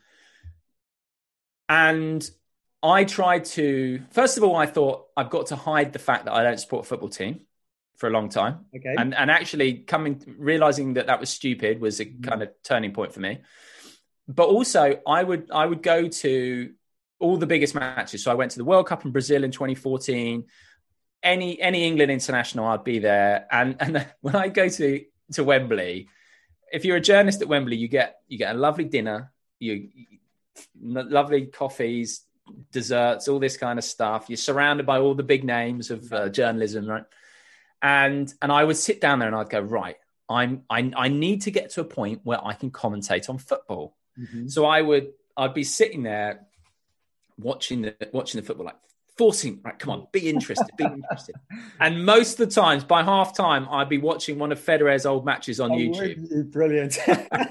and 1.69 2.29
I 2.83 3.05
tried 3.05 3.45
to, 3.47 4.03
first 4.11 4.39
of 4.39 4.45
all, 4.45 4.57
I 4.57 4.67
thought 4.67 5.07
I've 5.17 5.31
got 5.31 5.47
to 5.47 5.57
hide 5.57 5.93
the 5.93 5.99
fact 5.99 6.25
that 6.25 6.33
I 6.33 6.43
don't 6.43 6.59
support 6.59 6.85
a 6.87 6.89
football 6.89 7.09
team 7.09 7.41
for 7.97 8.09
a 8.09 8.11
long 8.11 8.29
time. 8.29 8.67
Okay. 8.75 8.95
And 8.97 9.15
and 9.15 9.31
actually 9.31 9.75
coming 9.79 10.23
realizing 10.39 10.95
that 10.95 11.07
that 11.07 11.21
was 11.21 11.31
stupid 11.31 11.81
was 11.81 12.01
a 12.01 12.07
mm-hmm. 12.07 12.23
kind 12.23 12.43
of 12.43 12.51
turning 12.63 12.93
point 12.93 13.13
for 13.13 13.21
me. 13.21 13.41
But 14.29 14.49
also 14.49 15.01
I 15.07 15.23
would 15.23 15.51
I 15.51 15.67
would 15.67 15.83
go 15.83 16.09
to 16.09 16.73
all 17.19 17.37
the 17.37 17.47
biggest 17.47 17.75
matches. 17.75 18.23
So 18.23 18.31
I 18.31 18.35
went 18.35 18.53
to 18.53 18.59
the 18.59 18.65
World 18.65 18.87
Cup 18.87 19.05
in 19.05 19.11
Brazil 19.11 19.45
in 19.45 19.51
2014. 19.51 20.45
any 21.23 21.61
any 21.61 21.85
England 21.85 22.13
international, 22.13 22.67
I'd 22.67 22.85
be 22.85 22.99
there. 22.99 23.47
And 23.51 23.77
and 23.81 24.07
when 24.21 24.37
I 24.37 24.49
go 24.49 24.69
to 24.69 25.05
to 25.33 25.45
Wembley, 25.45 26.09
if 26.73 26.85
you're 26.85 26.97
a 26.97 27.01
journalist 27.01 27.43
at 27.43 27.49
Wembley, 27.49 27.77
you 27.77 27.89
get 27.89 28.21
you 28.29 28.39
get 28.39 28.55
a 28.55 28.59
lovely 28.59 28.85
dinner, 28.85 29.33
you, 29.59 29.89
you 29.95 30.19
lovely 30.83 31.47
coffees, 31.47 32.27
desserts, 32.73 33.29
all 33.29 33.39
this 33.39 33.57
kind 33.57 33.79
of 33.79 33.85
stuff. 33.85 34.27
You're 34.29 34.37
surrounded 34.37 34.87
by 34.87 34.99
all 34.99 35.15
the 35.15 35.23
big 35.23 35.45
names 35.45 35.91
of 35.91 36.13
uh, 36.13 36.29
journalism, 36.29 36.87
right? 36.87 37.05
And 37.83 38.33
and 38.43 38.51
I 38.51 38.65
would 38.65 38.77
sit 38.77 39.01
down 39.01 39.19
there 39.19 39.29
and 39.29 39.37
I'd 39.37 39.51
go, 39.51 39.61
right, 39.61 39.97
I'm 40.29 40.63
I, 40.71 40.91
I 40.97 41.09
need 41.09 41.43
to 41.43 41.51
get 41.51 41.71
to 41.71 41.81
a 41.81 41.85
point 41.85 42.21
where 42.25 42.45
I 42.45 42.55
can 42.55 42.71
commentate 42.71 43.29
on 43.29 43.39
football. 43.39 43.97
Mm-hmm. 44.19 44.49
So 44.49 44.65
I 44.65 44.83
would 44.83 45.13
I'd 45.37 45.55
be 45.55 45.65
sitting 45.65 46.03
there 46.03 46.47
watching 47.39 47.83
the 47.83 47.95
watching 48.13 48.41
the 48.41 48.47
football 48.47 48.67
like 48.67 48.77
forcing 49.19 49.61
right 49.65 49.79
come 49.79 49.91
on 49.91 50.07
be 50.13 50.29
interested 50.29 50.69
be 50.77 50.85
interested 50.85 51.35
and 51.81 52.05
most 52.05 52.39
of 52.39 52.49
the 52.49 52.55
times 52.55 52.85
by 52.85 53.03
half 53.03 53.35
time 53.37 53.67
i'd 53.71 53.89
be 53.89 53.99
watching 53.99 54.39
one 54.39 54.53
of 54.53 54.61
federer's 54.61 55.07
old 55.07 55.25
matches 55.25 55.59
on 55.59 55.73
oh, 55.73 55.75
youtube 55.75 56.51
brilliant 56.53 56.99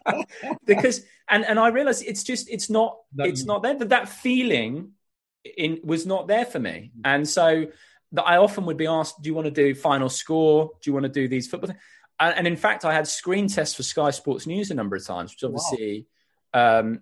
because 0.65 1.01
and 1.29 1.43
and 1.45 1.59
i 1.59 1.67
realized 1.69 2.03
it's 2.05 2.23
just 2.23 2.49
it's 2.49 2.69
not 2.69 2.97
it's 3.19 3.45
not 3.45 3.63
there 3.63 3.73
that 3.73 3.89
that 3.89 4.09
feeling 4.09 4.91
in 5.57 5.79
was 5.83 6.05
not 6.05 6.27
there 6.27 6.45
for 6.45 6.59
me 6.59 6.91
mm-hmm. 6.91 7.01
and 7.05 7.27
so 7.27 7.65
that 8.11 8.23
i 8.23 8.37
often 8.37 8.65
would 8.65 8.77
be 8.77 8.87
asked 8.87 9.21
do 9.21 9.27
you 9.27 9.33
want 9.33 9.45
to 9.45 9.51
do 9.51 9.73
final 9.75 10.09
score 10.09 10.71
do 10.81 10.89
you 10.89 10.93
want 10.93 11.03
to 11.03 11.09
do 11.09 11.27
these 11.27 11.47
football 11.47 11.67
things? 11.67 11.79
And, 12.19 12.37
and 12.37 12.47
in 12.47 12.55
fact 12.55 12.85
i 12.85 12.93
had 12.93 13.07
screen 13.07 13.47
tests 13.47 13.75
for 13.75 13.83
sky 13.83 14.11
sports 14.11 14.47
news 14.47 14.71
a 14.71 14.73
number 14.73 14.95
of 14.95 15.05
times 15.05 15.31
which 15.31 15.43
obviously 15.43 16.07
wow. 16.53 16.79
um, 16.79 17.01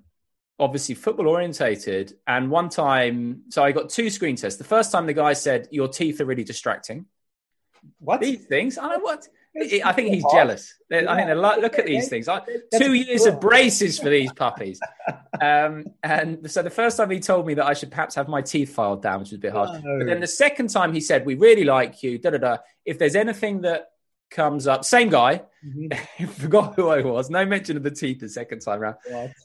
obviously 0.59 0.95
football 0.95 1.27
orientated. 1.27 2.13
And 2.27 2.49
one 2.49 2.69
time, 2.69 3.43
so 3.49 3.63
I 3.63 3.71
got 3.71 3.89
two 3.89 4.09
screen 4.09 4.35
tests. 4.35 4.57
The 4.57 4.63
first 4.63 4.91
time 4.91 5.05
the 5.05 5.13
guy 5.13 5.33
said, 5.33 5.67
Your 5.71 5.87
teeth 5.87 6.21
are 6.21 6.25
really 6.25 6.43
distracting. 6.43 7.05
What? 7.99 8.21
These 8.21 8.45
things? 8.45 8.77
I 8.77 8.87
know 8.87 8.99
what. 8.99 9.27
I 9.55 9.91
think 9.93 10.13
he's 10.13 10.25
jealous. 10.31 10.73
I 10.91 11.25
think 11.25 11.37
like, 11.37 11.61
look 11.61 11.77
at 11.77 11.85
these 11.85 12.09
things. 12.09 12.27
two 12.75 12.93
years 12.93 13.25
of 13.25 13.39
braces 13.39 13.99
for 13.99 14.09
these 14.09 14.31
puppies. 14.33 14.79
Um, 15.39 15.85
and 16.03 16.49
so 16.49 16.61
the 16.61 16.69
first 16.69 16.97
time 16.97 17.09
he 17.09 17.19
told 17.19 17.45
me 17.45 17.53
that 17.55 17.65
I 17.65 17.73
should 17.73 17.91
perhaps 17.91 18.15
have 18.15 18.27
my 18.27 18.41
teeth 18.41 18.73
filed 18.73 19.01
down, 19.01 19.19
which 19.19 19.29
was 19.31 19.37
a 19.37 19.41
bit 19.41 19.51
harsh. 19.51 19.81
No. 19.83 19.99
But 19.99 20.07
then 20.07 20.19
the 20.19 20.27
second 20.27 20.69
time 20.69 20.93
he 20.93 21.01
said, 21.01 21.25
"We 21.25 21.35
really 21.35 21.63
like 21.63 22.01
you." 22.03 22.17
Da 22.17 22.31
da 22.31 22.37
da. 22.37 22.57
If 22.85 22.99
there's 22.99 23.15
anything 23.15 23.61
that 23.61 23.89
comes 24.33 24.67
up. 24.67 24.83
Same 24.83 25.09
guy. 25.09 25.41
Mm-hmm. 25.65 26.25
forgot 26.41 26.75
who 26.75 26.89
I 26.89 27.01
was. 27.01 27.29
No 27.29 27.45
mention 27.45 27.77
of 27.77 27.83
the 27.83 27.91
teeth 27.91 28.19
the 28.19 28.27
second 28.27 28.59
time 28.59 28.81
around. 28.81 28.95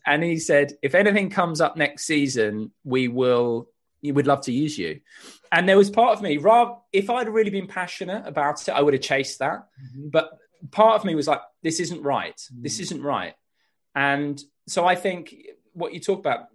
And 0.07 0.23
he 0.23 0.39
said, 0.39 0.73
if 0.83 0.95
anything 0.95 1.31
comes 1.31 1.61
up 1.61 1.77
next 1.77 2.05
season, 2.05 2.73
we 2.85 3.07
will. 3.09 3.69
We 4.03 4.13
would 4.13 4.27
love 4.27 4.43
to 4.43 4.53
use 4.53 4.79
you. 4.79 5.01
And 5.51 5.69
there 5.69 5.77
was 5.77 5.91
part 5.91 6.17
of 6.17 6.23
me, 6.23 6.37
Rob, 6.37 6.81
if 6.93 7.11
I'd 7.11 7.29
really 7.29 7.51
been 7.51 7.67
passionate 7.67 8.27
about 8.27 8.67
it, 8.69 8.73
I 8.73 8.83
would 8.83 8.95
have 8.95 9.03
chased 9.03 9.39
that. 9.41 9.67
Mm-hmm. 9.83 10.09
But 10.11 10.31
part 10.71 10.97
of 10.97 11.05
me 11.05 11.15
was 11.15 11.27
like, 11.27 11.41
this 11.63 11.81
isn't 11.81 12.03
right. 12.03 12.37
Mm-hmm. 12.37 12.63
This 12.63 12.81
isn't 12.81 13.03
right. 13.03 13.35
And 13.95 14.41
so 14.67 14.87
I 14.87 14.95
think 14.95 15.35
what 15.73 15.93
you 15.93 16.01
talk 16.01 16.21
about, 16.21 16.47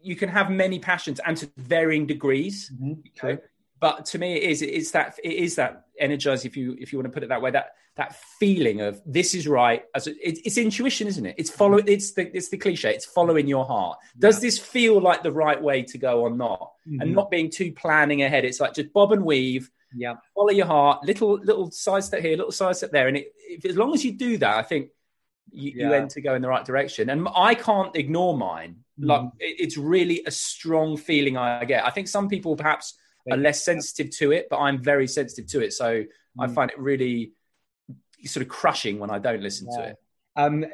you 0.00 0.16
can 0.16 0.28
have 0.28 0.50
many 0.50 0.78
passions 0.78 1.20
and 1.24 1.36
to 1.36 1.50
varying 1.56 2.06
degrees. 2.06 2.72
Mm-hmm 2.74 3.36
but 3.80 4.06
to 4.06 4.18
me 4.18 4.36
it 4.36 4.42
is 4.50 4.62
it's 4.62 4.90
that 4.92 5.18
it 5.22 5.32
is 5.32 5.56
that 5.56 5.84
energize 5.98 6.44
if 6.44 6.56
you 6.56 6.76
if 6.80 6.92
you 6.92 6.98
want 6.98 7.06
to 7.06 7.12
put 7.12 7.22
it 7.22 7.28
that 7.28 7.42
way 7.42 7.50
that 7.50 7.72
that 7.96 8.14
feeling 8.38 8.82
of 8.82 9.00
this 9.06 9.34
is 9.34 9.48
right 9.48 9.84
as 9.94 10.06
it, 10.06 10.16
it's 10.22 10.58
intuition 10.58 11.06
isn't 11.06 11.26
it 11.26 11.34
it's 11.38 11.50
follow 11.50 11.78
it's 11.78 12.12
the 12.12 12.34
it's 12.36 12.48
the 12.48 12.56
cliche 12.56 12.94
it's 12.94 13.06
following 13.06 13.46
your 13.46 13.64
heart 13.64 13.98
does 14.18 14.36
yeah. 14.36 14.48
this 14.48 14.58
feel 14.58 15.00
like 15.00 15.22
the 15.22 15.32
right 15.32 15.60
way 15.60 15.82
to 15.82 15.98
go 15.98 16.20
or 16.20 16.30
not 16.30 16.72
mm-hmm. 16.86 17.00
and 17.00 17.14
not 17.14 17.30
being 17.30 17.50
too 17.50 17.72
planning 17.72 18.22
ahead 18.22 18.44
it's 18.44 18.60
like 18.60 18.74
just 18.74 18.92
bob 18.92 19.12
and 19.12 19.24
weave 19.24 19.70
yeah 19.94 20.14
follow 20.34 20.50
your 20.50 20.66
heart 20.66 21.02
little 21.04 21.34
little 21.42 21.70
side 21.70 22.04
step 22.04 22.20
here 22.20 22.36
little 22.36 22.52
side 22.52 22.76
step 22.76 22.90
there 22.90 23.08
and 23.08 23.16
it, 23.16 23.32
if, 23.48 23.64
as 23.64 23.76
long 23.76 23.94
as 23.94 24.04
you 24.04 24.12
do 24.12 24.36
that 24.36 24.56
i 24.56 24.62
think 24.62 24.90
you, 25.50 25.72
yeah. 25.74 25.88
you 25.88 25.94
end 25.94 26.10
to 26.10 26.20
go 26.20 26.34
in 26.34 26.42
the 26.42 26.48
right 26.48 26.64
direction 26.64 27.08
and 27.10 27.26
i 27.34 27.54
can't 27.54 27.96
ignore 27.96 28.36
mine 28.36 28.76
mm-hmm. 29.00 29.08
like 29.08 29.22
it, 29.38 29.56
it's 29.58 29.76
really 29.76 30.22
a 30.26 30.30
strong 30.30 30.96
feeling 30.96 31.36
i 31.36 31.64
get 31.64 31.86
i 31.86 31.90
think 31.90 32.08
some 32.08 32.28
people 32.28 32.56
perhaps 32.56 32.94
are 33.30 33.36
less 33.36 33.64
sensitive 33.64 34.10
to 34.16 34.32
it, 34.32 34.48
but 34.50 34.58
I'm 34.58 34.82
very 34.82 35.08
sensitive 35.08 35.50
to 35.50 35.60
it. 35.60 35.72
So 35.72 36.02
mm. 36.02 36.06
I 36.38 36.48
find 36.48 36.70
it 36.70 36.78
really 36.78 37.32
sort 38.24 38.42
of 38.42 38.48
crushing 38.48 38.98
when 38.98 39.10
I 39.10 39.18
don't 39.18 39.42
listen 39.42 39.68
yeah. 39.70 39.78
to 39.78 39.88
it. 39.90 39.96
Um, 40.38 40.66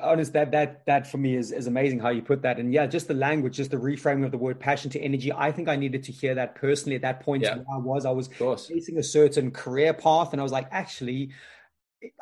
honest, 0.00 0.32
that 0.32 0.52
that 0.52 0.86
that 0.86 1.06
for 1.06 1.18
me 1.18 1.36
is 1.36 1.52
is 1.52 1.66
amazing 1.66 2.00
how 2.00 2.08
you 2.08 2.22
put 2.22 2.40
that, 2.42 2.58
and 2.58 2.72
yeah, 2.72 2.86
just 2.86 3.08
the 3.08 3.14
language, 3.14 3.56
just 3.56 3.70
the 3.70 3.76
reframing 3.76 4.24
of 4.24 4.30
the 4.30 4.38
word 4.38 4.58
passion 4.58 4.90
to 4.92 5.00
energy. 5.00 5.30
I 5.30 5.52
think 5.52 5.68
I 5.68 5.76
needed 5.76 6.02
to 6.04 6.12
hear 6.12 6.34
that 6.34 6.54
personally 6.54 6.96
at 6.96 7.02
that 7.02 7.20
point. 7.20 7.42
Yeah. 7.42 7.58
I 7.70 7.76
was, 7.76 8.06
I 8.06 8.10
was 8.10 8.28
facing 8.28 8.96
a 8.96 9.02
certain 9.02 9.50
career 9.50 9.92
path, 9.92 10.32
and 10.32 10.40
I 10.40 10.42
was 10.42 10.52
like, 10.52 10.66
actually, 10.70 11.30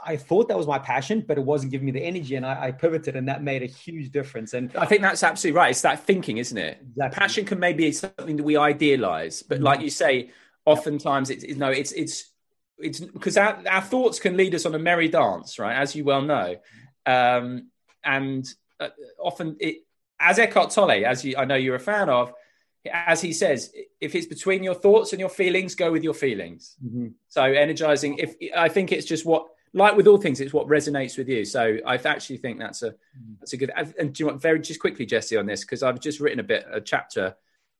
I 0.04 0.16
thought 0.16 0.48
that 0.48 0.56
was 0.56 0.66
my 0.66 0.78
passion, 0.78 1.24
but 1.26 1.38
it 1.38 1.44
wasn't 1.44 1.70
giving 1.70 1.86
me 1.86 1.92
the 1.92 2.02
energy, 2.02 2.34
and 2.34 2.44
I, 2.44 2.66
I, 2.66 2.72
pivoted, 2.72 3.16
and 3.16 3.28
that 3.28 3.42
made 3.42 3.62
a 3.62 3.66
huge 3.66 4.10
difference. 4.10 4.52
And 4.52 4.74
I 4.76 4.84
think 4.84 5.02
that's 5.02 5.22
absolutely 5.22 5.58
right. 5.58 5.70
It's 5.70 5.82
that 5.82 6.04
thinking, 6.04 6.38
isn't 6.38 6.58
it? 6.58 6.78
Exactly. 6.90 7.18
Passion 7.18 7.44
can 7.44 7.60
maybe 7.60 7.84
be 7.84 7.92
something 7.92 8.36
that 8.36 8.42
we 8.42 8.56
idealize, 8.56 9.42
but 9.42 9.56
mm-hmm. 9.56 9.64
like 9.64 9.80
you 9.80 9.90
say, 9.90 10.30
oftentimes 10.66 11.30
it's, 11.30 11.44
it's 11.44 11.56
no, 11.58 11.68
it's 11.68 11.92
it's 11.92 12.29
it's 12.82 13.00
because 13.00 13.36
our, 13.36 13.62
our 13.68 13.82
thoughts 13.82 14.18
can 14.18 14.36
lead 14.36 14.54
us 14.54 14.66
on 14.66 14.74
a 14.74 14.78
merry 14.78 15.08
dance, 15.08 15.58
right? 15.58 15.76
As 15.76 15.94
you 15.94 16.04
well 16.04 16.22
know, 16.22 16.56
um, 17.06 17.68
and 18.04 18.46
uh, 18.78 18.88
often 19.18 19.56
it, 19.60 19.84
as 20.18 20.38
Eckhart 20.38 20.70
Tolle, 20.70 21.04
as 21.04 21.24
you, 21.24 21.36
I 21.36 21.44
know 21.44 21.54
you're 21.54 21.76
a 21.76 21.80
fan 21.80 22.08
of, 22.08 22.32
as 22.90 23.20
he 23.20 23.32
says, 23.32 23.72
if 24.00 24.14
it's 24.14 24.26
between 24.26 24.62
your 24.62 24.74
thoughts 24.74 25.12
and 25.12 25.20
your 25.20 25.28
feelings, 25.28 25.74
go 25.74 25.92
with 25.92 26.02
your 26.02 26.14
feelings. 26.14 26.76
Mm-hmm. 26.84 27.08
So 27.28 27.42
energizing. 27.42 28.18
If 28.18 28.34
I 28.56 28.68
think 28.68 28.92
it's 28.92 29.06
just 29.06 29.26
what 29.26 29.46
like 29.72 29.96
with 29.96 30.06
all 30.06 30.18
things, 30.18 30.40
it's 30.40 30.52
what 30.52 30.66
resonates 30.66 31.16
with 31.16 31.28
you. 31.28 31.44
So 31.44 31.78
I 31.86 31.96
actually 31.96 32.38
think 32.38 32.58
that's 32.58 32.82
a 32.82 32.94
that's 33.38 33.52
a 33.52 33.56
good. 33.56 33.70
And 33.98 34.12
do 34.12 34.22
you 34.22 34.26
want 34.26 34.40
very 34.40 34.60
just 34.60 34.80
quickly, 34.80 35.06
Jesse, 35.06 35.36
on 35.36 35.46
this 35.46 35.60
because 35.60 35.82
I've 35.82 36.00
just 36.00 36.20
written 36.20 36.40
a 36.40 36.44
bit 36.44 36.66
a 36.70 36.80
chapter 36.80 37.34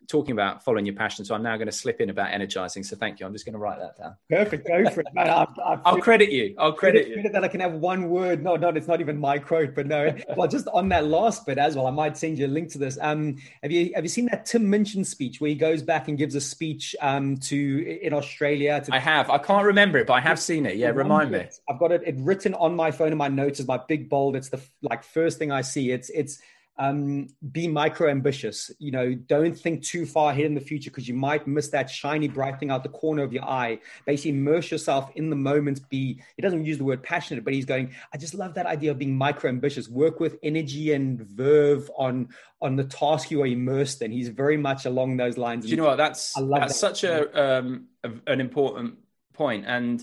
talking 0.09 0.33
about 0.33 0.65
following 0.65 0.85
your 0.85 0.95
passion. 0.95 1.25
So 1.25 1.35
I'm 1.35 1.43
now 1.43 1.57
going 1.57 1.67
to 1.67 1.73
slip 1.73 2.01
in 2.01 2.11
about 2.11 2.33
energizing. 2.33 2.83
So 2.83 2.97
thank 2.97 3.21
you. 3.21 3.27
I'm 3.27 3.33
just 3.33 3.45
going 3.45 3.53
to 3.53 3.59
write 3.59 3.79
that 3.79 3.97
down. 3.97 4.17
Perfect. 4.29 4.67
Go 4.67 4.89
for 4.91 5.01
it, 5.01 5.07
man. 5.15 5.29
i 5.29 5.93
will 5.93 6.01
credit 6.01 6.31
you. 6.31 6.55
I'll 6.59 6.73
credit, 6.73 7.07
credit 7.07 7.25
you. 7.25 7.31
That 7.31 7.45
I 7.45 7.49
can 7.49 7.61
have 7.61 7.75
one 7.75 8.09
word. 8.09 8.43
No, 8.43 8.57
no, 8.57 8.69
it's 8.71 8.89
not 8.89 9.01
even 9.01 9.19
my 9.19 9.39
quote, 9.39 9.75
but 9.75 9.87
no. 9.87 10.15
well, 10.37 10.49
just 10.49 10.67
on 10.69 10.89
that 10.89 11.07
last 11.07 11.47
bit 11.47 11.59
as 11.59 11.77
well, 11.77 11.87
I 11.87 11.91
might 11.91 12.17
send 12.17 12.39
you 12.39 12.47
a 12.47 12.49
link 12.49 12.71
to 12.71 12.79
this. 12.79 12.99
Um, 13.01 13.37
have 13.63 13.71
you 13.71 13.93
have 13.95 14.05
you 14.05 14.09
seen 14.09 14.27
that 14.27 14.47
Tim 14.47 14.69
Minchin 14.69 15.05
speech 15.05 15.41
where 15.41 15.49
he 15.49 15.55
goes 15.55 15.83
back 15.83 16.09
and 16.09 16.19
gives 16.19 16.35
a 16.35 16.41
speech 16.41 16.97
um 17.01 17.37
to 17.39 18.01
in 18.03 18.13
Australia? 18.13 18.81
To, 18.85 18.95
I 18.95 18.99
have. 18.99 19.31
I 19.31 19.39
can't 19.39 19.65
remember 19.65 19.99
it, 19.99 20.07
but 20.07 20.15
I 20.15 20.21
have 20.21 20.41
seen 20.41 20.67
it. 20.67 20.77
Yeah, 20.77 20.91
remind 20.91 21.31
me. 21.31 21.47
I've 21.69 21.79
got 21.79 21.93
it, 21.93 22.03
it 22.05 22.17
written 22.19 22.55
on 22.55 22.75
my 22.75 22.91
phone 22.91 23.13
in 23.13 23.19
my 23.19 23.29
notes 23.29 23.61
as 23.61 23.69
my 23.69 23.79
big 23.89 24.09
bold. 24.09 24.37
It's 24.37 24.49
the 24.49 24.61
like 24.83 25.05
first 25.05 25.39
thing 25.39 25.53
I 25.53 25.61
see. 25.61 25.93
It's 25.93 26.11
it's 26.11 26.41
um, 26.81 27.29
be 27.53 27.69
micro 27.69 28.09
ambitious. 28.09 28.71
You 28.79 28.91
know, 28.91 29.15
don't 29.15 29.57
think 29.57 29.85
too 29.85 30.07
far 30.07 30.33
ahead 30.33 30.47
in 30.47 30.55
the 30.55 30.61
future 30.63 30.91
because 30.91 31.07
you 31.07 31.15
might 31.15 31.47
miss 31.47 31.69
that 31.69 31.91
shiny 31.91 32.27
bright 32.27 32.59
thing 32.59 32.71
out 32.71 32.83
the 32.83 32.89
corner 32.89 33.23
of 33.23 33.35
your 33.35 33.45
eye. 33.45 33.79
Basically, 34.07 34.31
immerse 34.31 34.71
yourself 34.71 35.11
in 35.15 35.29
the 35.29 35.37
moment. 35.37 35.87
Be 35.91 36.23
he 36.37 36.43
doesn't 36.43 36.65
use 36.65 36.79
the 36.79 36.85
word 36.85 37.03
passionate, 37.03 37.45
but 37.45 37.53
he's 37.53 37.67
going. 37.67 37.95
I 38.15 38.17
just 38.17 38.33
love 38.33 38.55
that 38.55 38.65
idea 38.65 38.93
of 38.93 38.99
being 38.99 39.15
micro 39.15 39.51
ambitious. 39.51 39.91
Work 39.91 40.21
with 40.21 40.39
energy 40.43 40.95
and 40.95 41.21
verve 41.21 41.91
on 41.99 42.31
on 42.63 42.77
the 42.77 42.85
task 42.85 43.31
you 43.31 43.43
are 43.43 43.47
immersed 43.47 44.01
in. 44.01 44.11
He's 44.11 44.31
very 44.31 44.57
much 44.57 44.87
along 44.87 45.19
those 45.19 45.37
lines. 45.37 45.67
Do 45.67 45.71
you 45.71 45.77
know 45.77 45.85
what? 45.85 45.99
That's 45.99 46.33
that's 46.33 46.73
that. 46.73 46.75
such 46.75 47.05
a, 47.05 47.59
um, 47.59 47.89
a 48.05 48.11
an 48.27 48.41
important 48.41 48.95
point 49.35 49.67
and 49.67 50.03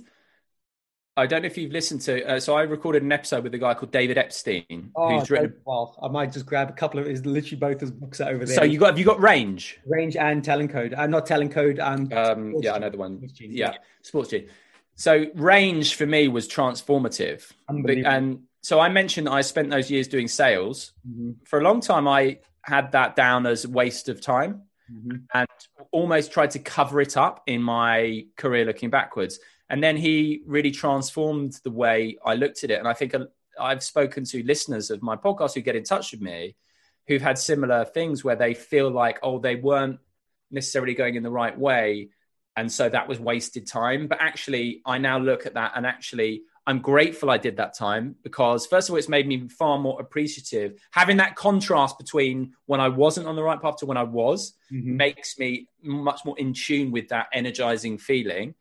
I 1.18 1.26
don't 1.26 1.42
know 1.42 1.48
if 1.48 1.58
you've 1.58 1.72
listened 1.72 2.02
to. 2.02 2.24
Uh, 2.24 2.40
so 2.40 2.56
I 2.56 2.62
recorded 2.62 3.02
an 3.02 3.12
episode 3.12 3.44
with 3.44 3.54
a 3.56 3.58
guy 3.58 3.74
called 3.74 3.92
David 3.92 4.20
Epstein, 4.20 4.92
oh, 4.96 5.20
who's 5.20 5.32
written. 5.32 5.56
Well, 5.66 5.98
I 6.02 6.08
might 6.10 6.32
just 6.32 6.46
grab 6.46 6.70
a 6.70 6.74
couple 6.74 7.00
of 7.00 7.08
his 7.08 7.26
literally 7.26 7.58
both 7.58 7.82
his 7.82 7.90
books 7.90 8.22
over 8.22 8.46
there. 8.46 8.56
So 8.56 8.64
you 8.64 8.78
got 8.78 8.92
have 8.92 9.00
you 9.00 9.06
got 9.06 9.20
Range? 9.20 9.80
Range 9.88 10.16
and 10.16 10.44
Talent 10.44 10.72
Code. 10.72 10.94
I'm 10.94 11.06
uh, 11.06 11.18
not 11.18 11.26
Talent 11.26 11.52
Code. 11.52 11.80
Um, 11.80 12.08
um 12.14 12.56
yeah, 12.62 12.74
I 12.74 12.78
know 12.78 12.92
the 12.92 12.98
one. 12.98 13.18
Sports 13.18 13.42
yeah, 13.42 13.74
Sports 14.04 14.30
Gene. 14.30 14.48
So 14.96 15.26
Range 15.34 15.96
for 15.96 16.06
me 16.06 16.28
was 16.28 16.48
transformative, 16.48 17.52
and 17.68 18.44
so 18.62 18.80
I 18.80 18.90
mentioned 18.90 19.26
that 19.26 19.34
I 19.34 19.42
spent 19.42 19.72
those 19.72 19.90
years 19.90 20.08
doing 20.08 20.28
sales. 20.28 20.94
Mm-hmm. 21.10 21.44
For 21.46 21.60
a 21.60 21.64
long 21.64 21.82
time, 21.82 22.08
I 22.08 22.40
had 22.62 22.92
that 22.92 23.16
down 23.16 23.48
as 23.48 23.66
waste 23.66 24.08
of 24.08 24.22
time, 24.22 24.64
mm-hmm. 24.92 25.18
and 25.34 25.48
almost 25.92 26.32
tried 26.32 26.52
to 26.52 26.60
cover 26.60 27.02
it 27.02 27.18
up 27.18 27.42
in 27.48 27.64
my 27.64 28.26
career 28.36 28.66
looking 28.66 28.92
backwards 28.92 29.40
and 29.70 29.84
then 29.84 29.98
he 29.98 30.42
really 30.46 30.72
transformed 30.72 31.60
the 31.64 31.72
way 31.72 32.18
I 32.24 32.36
looked 32.36 32.64
at 32.64 32.72
it. 32.72 32.80
And 32.80 32.88
I 32.88 32.94
think 32.94 33.16
I've 33.60 33.84
spoken 33.84 34.24
to 34.26 34.44
listeners 34.44 34.90
of 34.92 35.02
my 35.02 35.16
podcast 35.16 35.56
who 35.56 35.62
get 35.62 35.76
in 35.76 35.84
touch 35.84 36.12
with 36.12 36.22
me 36.22 36.56
who've 37.08 37.22
had 37.22 37.38
similar 37.38 37.86
things 37.86 38.24
where 38.24 38.36
they 38.36 38.54
feel 38.54 38.90
like, 38.92 39.20
oh, 39.24 39.40
they 39.40 39.56
weren't 39.56 40.00
necessarily 40.52 40.94
going 40.94 41.16
in 41.16 41.24
the 41.24 41.32
right 41.32 41.58
way. 41.58 42.10
And 42.56 42.72
so 42.72 42.90
that 42.90 43.08
was 43.08 43.20
wasted 43.20 43.68
time. 43.68 44.08
But 44.08 44.22
actually, 44.22 44.82
I 44.86 44.98
now 44.98 45.18
look 45.18 45.46
at 45.46 45.54
that 45.54 45.74
and 45.76 45.86
actually, 45.86 46.44
I'm 46.66 46.80
grateful 46.80 47.30
I 47.30 47.38
did 47.38 47.58
that 47.58 47.78
time 47.78 48.16
because, 48.24 48.66
first 48.68 48.90
of 48.90 48.94
all, 48.94 48.98
it's 48.98 49.08
made 49.08 49.26
me 49.26 49.48
far 49.48 49.80
more 49.80 50.02
appreciative. 50.02 50.82
Having 50.92 51.18
that 51.18 51.36
contrast 51.36 51.98
between 51.98 52.54
when 52.66 52.82
I 52.82 52.90
wasn't 52.90 53.28
on 53.28 53.38
the 53.38 53.44
right 53.44 53.62
path 53.62 53.78
to 53.78 53.86
when 53.86 53.96
I 53.96 54.04
was 54.04 54.54
mm-hmm. 54.72 54.98
makes 54.98 55.40
me 55.40 55.70
much 55.82 56.26
more 56.26 56.38
in 56.38 56.54
tune 56.54 56.92
with 56.92 57.08
that 57.10 57.28
energizing 57.32 57.98
feeling. 57.98 58.54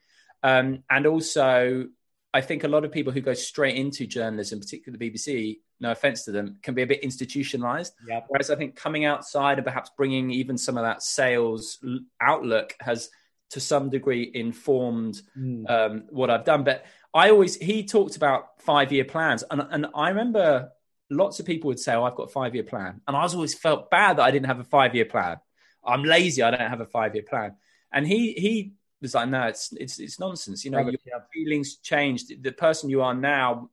Um, 0.42 0.82
and 0.90 1.06
also, 1.06 1.86
I 2.32 2.40
think 2.40 2.64
a 2.64 2.68
lot 2.68 2.84
of 2.84 2.92
people 2.92 3.12
who 3.12 3.20
go 3.20 3.34
straight 3.34 3.76
into 3.76 4.06
journalism, 4.06 4.60
particularly 4.60 4.98
the 4.98 5.10
BBC, 5.10 5.58
no 5.80 5.90
offense 5.90 6.24
to 6.24 6.32
them, 6.32 6.58
can 6.62 6.74
be 6.74 6.82
a 6.82 6.86
bit 6.86 7.02
institutionalized. 7.02 7.94
Yep. 8.08 8.26
Whereas 8.28 8.50
I 8.50 8.56
think 8.56 8.76
coming 8.76 9.04
outside 9.04 9.58
and 9.58 9.64
perhaps 9.64 9.90
bringing 9.96 10.30
even 10.30 10.58
some 10.58 10.76
of 10.76 10.84
that 10.84 11.02
sales 11.02 11.78
outlook 12.20 12.74
has 12.80 13.10
to 13.50 13.60
some 13.60 13.90
degree 13.90 14.30
informed 14.34 15.20
mm. 15.38 15.68
um, 15.70 16.04
what 16.10 16.30
I've 16.30 16.44
done. 16.44 16.64
But 16.64 16.84
I 17.14 17.30
always, 17.30 17.56
he 17.56 17.84
talked 17.84 18.16
about 18.16 18.60
five 18.60 18.92
year 18.92 19.04
plans. 19.04 19.44
And, 19.50 19.66
and 19.70 19.86
I 19.94 20.10
remember 20.10 20.70
lots 21.10 21.40
of 21.40 21.46
people 21.46 21.68
would 21.68 21.80
say, 21.80 21.94
Oh, 21.94 22.04
I've 22.04 22.16
got 22.16 22.24
a 22.24 22.32
five 22.32 22.54
year 22.54 22.64
plan. 22.64 23.00
And 23.06 23.16
I 23.16 23.22
was 23.22 23.34
always 23.34 23.54
felt 23.54 23.90
bad 23.90 24.18
that 24.18 24.24
I 24.24 24.30
didn't 24.30 24.46
have 24.46 24.60
a 24.60 24.64
five 24.64 24.94
year 24.94 25.04
plan. 25.04 25.38
I'm 25.84 26.02
lazy. 26.02 26.42
I 26.42 26.50
don't 26.50 26.60
have 26.60 26.80
a 26.80 26.86
five 26.86 27.14
year 27.14 27.24
plan. 27.28 27.56
And 27.92 28.06
he, 28.06 28.32
he 28.32 28.72
was 29.02 29.14
like, 29.14 29.28
no, 29.28 29.46
it's, 29.46 29.72
it's, 29.72 29.98
it's 29.98 30.18
nonsense. 30.18 30.64
You 30.64 30.70
know, 30.70 30.80
your 30.80 31.26
feelings 31.32 31.76
changed. 31.76 32.42
The 32.42 32.52
person 32.52 32.90
you 32.90 33.02
are 33.02 33.14
now 33.14 33.70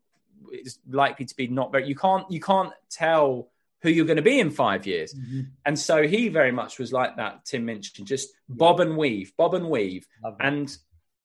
is 0.51 0.79
likely 0.89 1.25
to 1.25 1.35
be 1.35 1.47
not 1.47 1.71
very, 1.71 1.87
you 1.87 1.95
can't, 1.95 2.29
you 2.29 2.39
can't 2.39 2.73
tell 2.89 3.49
who 3.81 3.89
you're 3.89 4.05
going 4.05 4.17
to 4.17 4.23
be 4.23 4.39
in 4.39 4.49
five 4.49 4.87
years. 4.87 5.13
Mm-hmm. 5.13 5.41
And 5.65 5.77
so 5.77 6.07
he 6.07 6.29
very 6.29 6.51
much 6.51 6.79
was 6.79 6.93
like 6.93 7.17
that, 7.17 7.45
Tim 7.45 7.65
Minchin, 7.65 8.05
just 8.05 8.29
bob 8.47 8.79
and 8.79 8.97
weave, 8.97 9.33
bob 9.37 9.53
and 9.53 9.69
weave. 9.69 10.07
And 10.39 10.75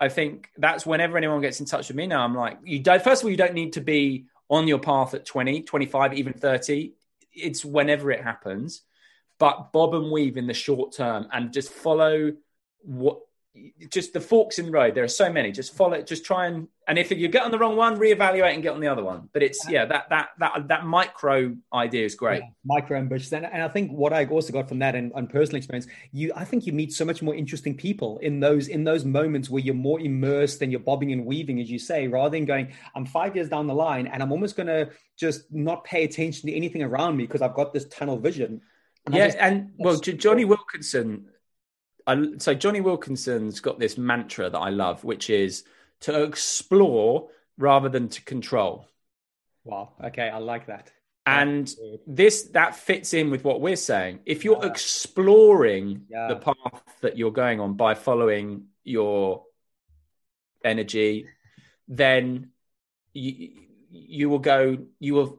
I 0.01 0.09
think 0.09 0.51
that's 0.57 0.85
whenever 0.85 1.17
anyone 1.17 1.41
gets 1.41 1.61
in 1.61 1.67
touch 1.67 1.89
with 1.89 1.97
me 1.97 2.07
now, 2.07 2.25
I'm 2.25 2.35
like, 2.35 2.59
you 2.65 2.81
don't, 2.81 3.03
first 3.03 3.23
of 3.23 3.27
all, 3.27 3.31
you 3.31 3.37
don't 3.37 3.55
need 3.55 3.75
to 3.75 3.81
be 3.81 4.27
on 4.49 4.67
your 4.67 4.81
path 4.81 5.15
at 5.15 5.25
20, 5.25 5.63
25, 5.63 6.15
even 6.15 6.33
30. 6.33 6.95
It's 7.33 7.65
whenever 7.65 8.11
it 8.11 8.23
happens. 8.23 8.83
But 9.39 9.73
bob 9.73 9.95
and 9.95 10.11
weave 10.11 10.37
in 10.37 10.49
the 10.49 10.55
short 10.55 10.93
term 10.93 11.29
and 11.33 11.53
just 11.53 11.71
follow 11.71 12.33
what 12.81 13.21
just 13.91 14.13
the 14.13 14.21
forks 14.21 14.59
in 14.59 14.67
the 14.67 14.73
road. 14.73 14.95
There 14.95 15.05
are 15.05 15.09
so 15.09 15.33
many. 15.33 15.53
Just 15.53 15.75
follow. 15.75 16.01
Just 16.03 16.25
try 16.25 16.47
and 16.47 16.69
and 16.89 16.99
if 16.99 17.11
you 17.11 17.29
get 17.29 17.43
on 17.43 17.51
the 17.51 17.59
wrong 17.59 17.77
one, 17.77 17.99
reevaluate 17.99 18.55
and 18.55 18.63
get 18.63 18.73
on 18.73 18.81
the 18.81 18.87
other 18.87 19.05
one. 19.05 19.29
But 19.33 19.43
it's 19.43 19.69
yeah, 19.69 19.85
that 19.85 20.09
that 20.09 20.31
that 20.39 20.69
that 20.69 20.87
micro 20.87 21.55
idea 21.73 22.05
is 22.05 22.15
great. 22.15 22.41
Yeah, 22.41 22.49
micro 22.65 22.99
ambitions, 22.99 23.33
and, 23.33 23.45
and 23.45 23.63
I 23.63 23.69
think 23.69 23.91
what 23.93 24.13
I 24.13 24.25
also 24.25 24.53
got 24.53 24.69
from 24.69 24.79
that 24.79 24.95
and, 24.95 25.13
and 25.15 25.29
personal 25.29 25.59
experience, 25.59 25.87
you 26.13 26.33
I 26.35 26.45
think 26.45 26.67
you 26.67 26.73
meet 26.73 26.93
so 26.93 27.05
much 27.05 27.21
more 27.21 27.35
interesting 27.35 27.77
people 27.77 28.19
in 28.19 28.41
those 28.41 28.69
in 28.69 28.85
those 28.85 29.05
moments 29.05 29.51
where 29.51 29.63
you're 29.63 29.75
more 29.75 30.01
immersed 30.01 30.63
and 30.63 30.73
you're 30.73 30.81
bobbing 30.81 31.13
and 31.13 31.27
weaving, 31.27 31.61
as 31.61 31.71
you 31.71 31.79
say, 31.79 32.09
rather 32.09 32.31
than 32.31 32.47
going, 32.47 32.73
I'm 32.95 33.05
five 33.05 33.37
years 33.37 33.49
down 33.49 33.67
the 33.67 33.75
line 33.75 34.07
and 34.07 34.23
I'm 34.23 34.33
almost 34.33 34.57
gonna 34.57 34.89
just 35.19 35.53
not 35.53 35.85
pay 35.85 36.05
attention 36.05 36.49
to 36.49 36.55
anything 36.55 36.83
around 36.83 37.17
me 37.17 37.27
because 37.27 37.43
I've 37.43 37.55
got 37.55 37.73
this 37.73 37.87
tunnel 37.87 38.19
vision. 38.19 38.63
And 39.05 39.15
yeah, 39.15 39.27
just, 39.27 39.39
and 39.39 39.71
well, 39.79 39.97
Jonny 39.97 40.45
Wilkinson 40.45 41.27
I, 42.09 42.39
so 42.39 42.55
Jonny 42.55 42.81
Wilkinson's 42.81 43.61
got 43.61 43.79
this 43.79 43.99
mantra 43.99 44.49
that 44.49 44.59
I 44.59 44.71
love, 44.71 45.05
which 45.05 45.29
is 45.29 45.65
to 46.01 46.23
explore 46.23 47.29
rather 47.59 47.89
than 47.89 48.09
to 48.09 48.23
control. 48.23 48.89
Wow. 49.65 49.93
Okay, 50.03 50.29
I 50.29 50.39
like 50.39 50.67
that. 50.67 50.91
And 51.27 51.71
this 52.07 52.45
that 52.55 52.75
fits 52.75 53.13
in 53.13 53.31
with 53.31 53.45
what 53.45 53.61
we're 53.61 53.77
saying. 53.77 54.21
If 54.25 54.45
you're 54.45 54.61
yeah. 54.63 54.71
exploring 54.71 56.07
yeah. 56.09 56.29
the 56.29 56.37
path 56.37 56.83
that 57.03 57.19
you're 57.19 57.33
going 57.33 57.61
on 57.61 57.75
by 57.75 57.95
following 57.95 58.69
your 58.83 59.45
energy, 60.65 61.27
then 61.87 62.53
you, 63.13 63.51
you 63.91 64.31
will 64.31 64.39
go, 64.39 64.79
you 64.99 65.13
will 65.13 65.39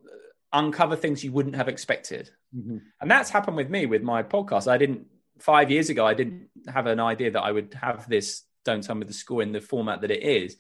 uncover 0.54 0.96
things 0.96 1.24
you 1.24 1.32
wouldn't 1.32 1.56
have 1.56 1.68
expected. 1.68 2.30
Mm-hmm. 2.56 2.78
And 3.02 3.10
that's 3.10 3.32
happened 3.32 3.58
with 3.58 3.72
me 3.72 3.88
with 3.88 4.04
my 4.04 4.22
podcast. 4.22 4.68
I 4.68 4.78
didn't 4.78 5.08
five 5.40 5.72
years 5.72 5.90
ago, 5.90 6.06
I 6.06 6.14
didn't 6.14 6.50
have 6.74 6.88
an 6.88 7.00
idea 7.00 7.32
that 7.32 7.42
I 7.42 7.52
would 7.52 7.74
have 7.74 8.08
this 8.08 8.44
Don't 8.66 8.84
Tell 8.84 8.96
Me 8.96 9.06
the 9.06 9.14
Score 9.14 9.42
in 9.42 9.52
the 9.52 9.62
format 9.62 10.02
that 10.02 10.12
it 10.12 10.24
is. 10.24 10.58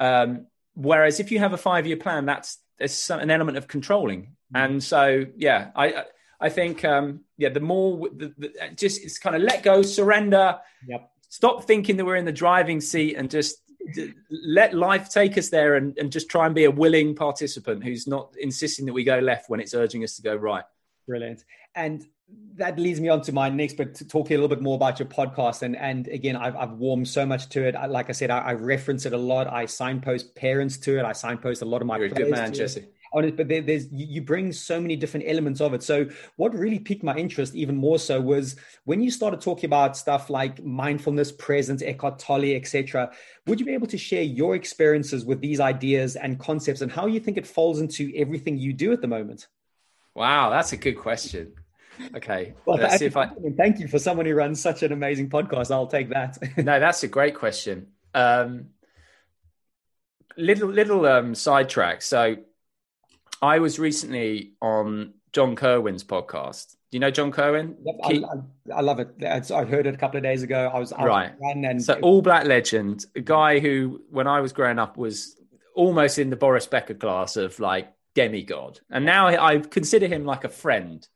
Mm. 0.00 0.24
Um, 0.24 0.46
whereas 0.74 1.20
if 1.20 1.30
you 1.30 1.38
have 1.38 1.52
a 1.52 1.58
five 1.58 1.86
year 1.86 1.96
plan, 1.96 2.26
that's 2.26 2.58
there's 2.78 3.10
an 3.10 3.30
element 3.30 3.56
of 3.56 3.68
controlling. 3.68 4.36
Mm. 4.54 4.64
And 4.64 4.82
so, 4.82 5.26
yeah, 5.36 5.70
I 5.74 6.04
I 6.40 6.48
think 6.48 6.84
um, 6.84 7.20
yeah, 7.36 7.48
the 7.48 7.60
more 7.60 8.08
the, 8.08 8.34
the, 8.38 8.52
just 8.74 9.02
it's 9.02 9.18
kind 9.18 9.36
of 9.36 9.42
let 9.42 9.62
go, 9.62 9.82
surrender, 9.82 10.58
yep. 10.86 11.10
stop 11.28 11.64
thinking 11.64 11.96
that 11.96 12.04
we're 12.04 12.16
in 12.16 12.24
the 12.24 12.32
driving 12.32 12.80
seat, 12.80 13.16
and 13.16 13.30
just 13.30 13.56
let 14.30 14.74
life 14.74 15.08
take 15.08 15.38
us 15.38 15.48
there, 15.48 15.76
and, 15.76 15.96
and 15.98 16.12
just 16.12 16.28
try 16.28 16.46
and 16.46 16.54
be 16.54 16.64
a 16.64 16.70
willing 16.70 17.14
participant 17.14 17.84
who's 17.84 18.06
not 18.06 18.34
insisting 18.38 18.86
that 18.86 18.92
we 18.92 19.04
go 19.04 19.18
left 19.18 19.48
when 19.48 19.60
it's 19.60 19.74
urging 19.74 20.04
us 20.04 20.16
to 20.16 20.22
go 20.22 20.34
right. 20.34 20.64
Brilliant. 21.06 21.44
And 21.74 22.04
that 22.56 22.78
leads 22.78 23.00
me 23.00 23.08
on 23.08 23.20
to 23.22 23.32
my 23.32 23.48
next, 23.48 23.76
but 23.76 23.94
to 23.94 24.04
talk 24.06 24.30
a 24.30 24.34
little 24.34 24.48
bit 24.48 24.60
more 24.60 24.76
about 24.76 24.98
your 24.98 25.06
podcast. 25.06 25.62
And 25.62 25.76
and 25.76 26.08
again, 26.08 26.36
I've, 26.36 26.56
I've 26.56 26.72
warmed 26.72 27.06
so 27.06 27.24
much 27.24 27.48
to 27.50 27.66
it. 27.66 27.76
I, 27.76 27.86
like 27.86 28.08
I 28.08 28.12
said, 28.12 28.30
I, 28.30 28.38
I, 28.38 28.52
reference 28.54 29.06
it 29.06 29.12
a 29.12 29.18
lot. 29.18 29.46
I 29.46 29.66
signpost 29.66 30.34
parents 30.34 30.76
to 30.78 30.98
it. 30.98 31.04
I 31.04 31.12
signpost 31.12 31.62
a 31.62 31.64
lot 31.64 31.82
of 31.82 31.86
my. 31.86 31.98
You're 31.98 32.06
a 32.06 32.10
good 32.10 32.30
man, 32.30 32.52
Jesse. 32.52 32.86
On 33.12 33.24
it, 33.24 33.36
but 33.36 33.48
there, 33.48 33.62
there's 33.62 33.86
you 33.92 34.20
bring 34.20 34.52
so 34.52 34.80
many 34.80 34.96
different 34.96 35.26
elements 35.28 35.60
of 35.60 35.72
it. 35.74 35.82
So 35.82 36.08
what 36.36 36.52
really 36.54 36.80
piqued 36.80 37.04
my 37.04 37.14
interest 37.14 37.54
even 37.54 37.76
more 37.76 37.98
so 37.98 38.20
was 38.20 38.56
when 38.84 39.00
you 39.00 39.10
started 39.10 39.40
talking 39.40 39.66
about 39.66 39.96
stuff 39.96 40.28
like 40.28 40.62
mindfulness, 40.64 41.30
presence, 41.30 41.82
Eckhart 41.82 42.18
Tolle, 42.18 42.56
etc. 42.56 43.12
Would 43.46 43.60
you 43.60 43.66
be 43.66 43.74
able 43.74 43.86
to 43.86 43.98
share 43.98 44.22
your 44.22 44.56
experiences 44.56 45.24
with 45.24 45.40
these 45.40 45.60
ideas 45.60 46.16
and 46.16 46.38
concepts 46.40 46.80
and 46.80 46.90
how 46.90 47.06
you 47.06 47.20
think 47.20 47.36
it 47.36 47.46
falls 47.46 47.80
into 47.80 48.12
everything 48.16 48.58
you 48.58 48.72
do 48.72 48.92
at 48.92 49.00
the 49.00 49.08
moment? 49.08 49.46
Wow, 50.16 50.48
that's 50.48 50.72
a 50.72 50.78
good 50.78 50.94
question. 50.94 51.52
Okay. 52.14 52.54
Well, 52.64 52.78
Let's 52.78 52.96
see 52.96 53.04
if 53.04 53.18
I 53.18 53.28
thank 53.56 53.78
you 53.78 53.86
for 53.86 53.98
someone 53.98 54.24
who 54.24 54.34
runs 54.34 54.62
such 54.62 54.82
an 54.82 54.90
amazing 54.90 55.28
podcast. 55.28 55.70
I'll 55.70 55.86
take 55.86 56.08
that. 56.08 56.38
no, 56.56 56.80
that's 56.80 57.02
a 57.02 57.08
great 57.08 57.34
question. 57.34 57.88
Um, 58.14 58.68
little 60.38 60.70
little 60.70 61.04
um, 61.04 61.34
sidetrack. 61.34 62.00
So, 62.00 62.36
I 63.42 63.58
was 63.58 63.78
recently 63.78 64.54
on 64.62 65.12
John 65.34 65.54
Kirwan's 65.54 66.02
podcast. 66.02 66.76
Do 66.90 66.96
you 66.96 67.00
know 67.00 67.10
John 67.10 67.30
Kirwan? 67.30 67.76
Yep, 67.84 67.96
I, 68.02 68.08
I, 68.08 68.76
I, 68.76 68.80
love 68.80 69.00
it. 69.00 69.22
I 69.22 69.64
heard 69.64 69.86
it 69.86 69.94
a 69.94 69.98
couple 69.98 70.16
of 70.16 70.22
days 70.22 70.42
ago. 70.42 70.70
I 70.72 70.78
was, 70.78 70.92
I 70.92 71.04
right. 71.04 71.32
and 71.40 71.82
so 71.82 71.98
all 72.00 72.22
black 72.22 72.46
legend, 72.46 73.04
a 73.14 73.20
guy 73.20 73.58
who, 73.58 74.00
when 74.08 74.26
I 74.26 74.40
was 74.40 74.52
growing 74.52 74.78
up, 74.78 74.96
was 74.96 75.36
almost 75.74 76.18
in 76.18 76.30
the 76.30 76.36
Boris 76.36 76.66
Becker 76.66 76.94
class 76.94 77.36
of 77.36 77.60
like 77.60 77.92
demigod, 78.16 78.80
and 78.90 79.04
now 79.04 79.28
I 79.28 79.58
consider 79.58 80.08
him 80.08 80.24
like 80.24 80.42
a 80.42 80.48
friend. 80.48 81.06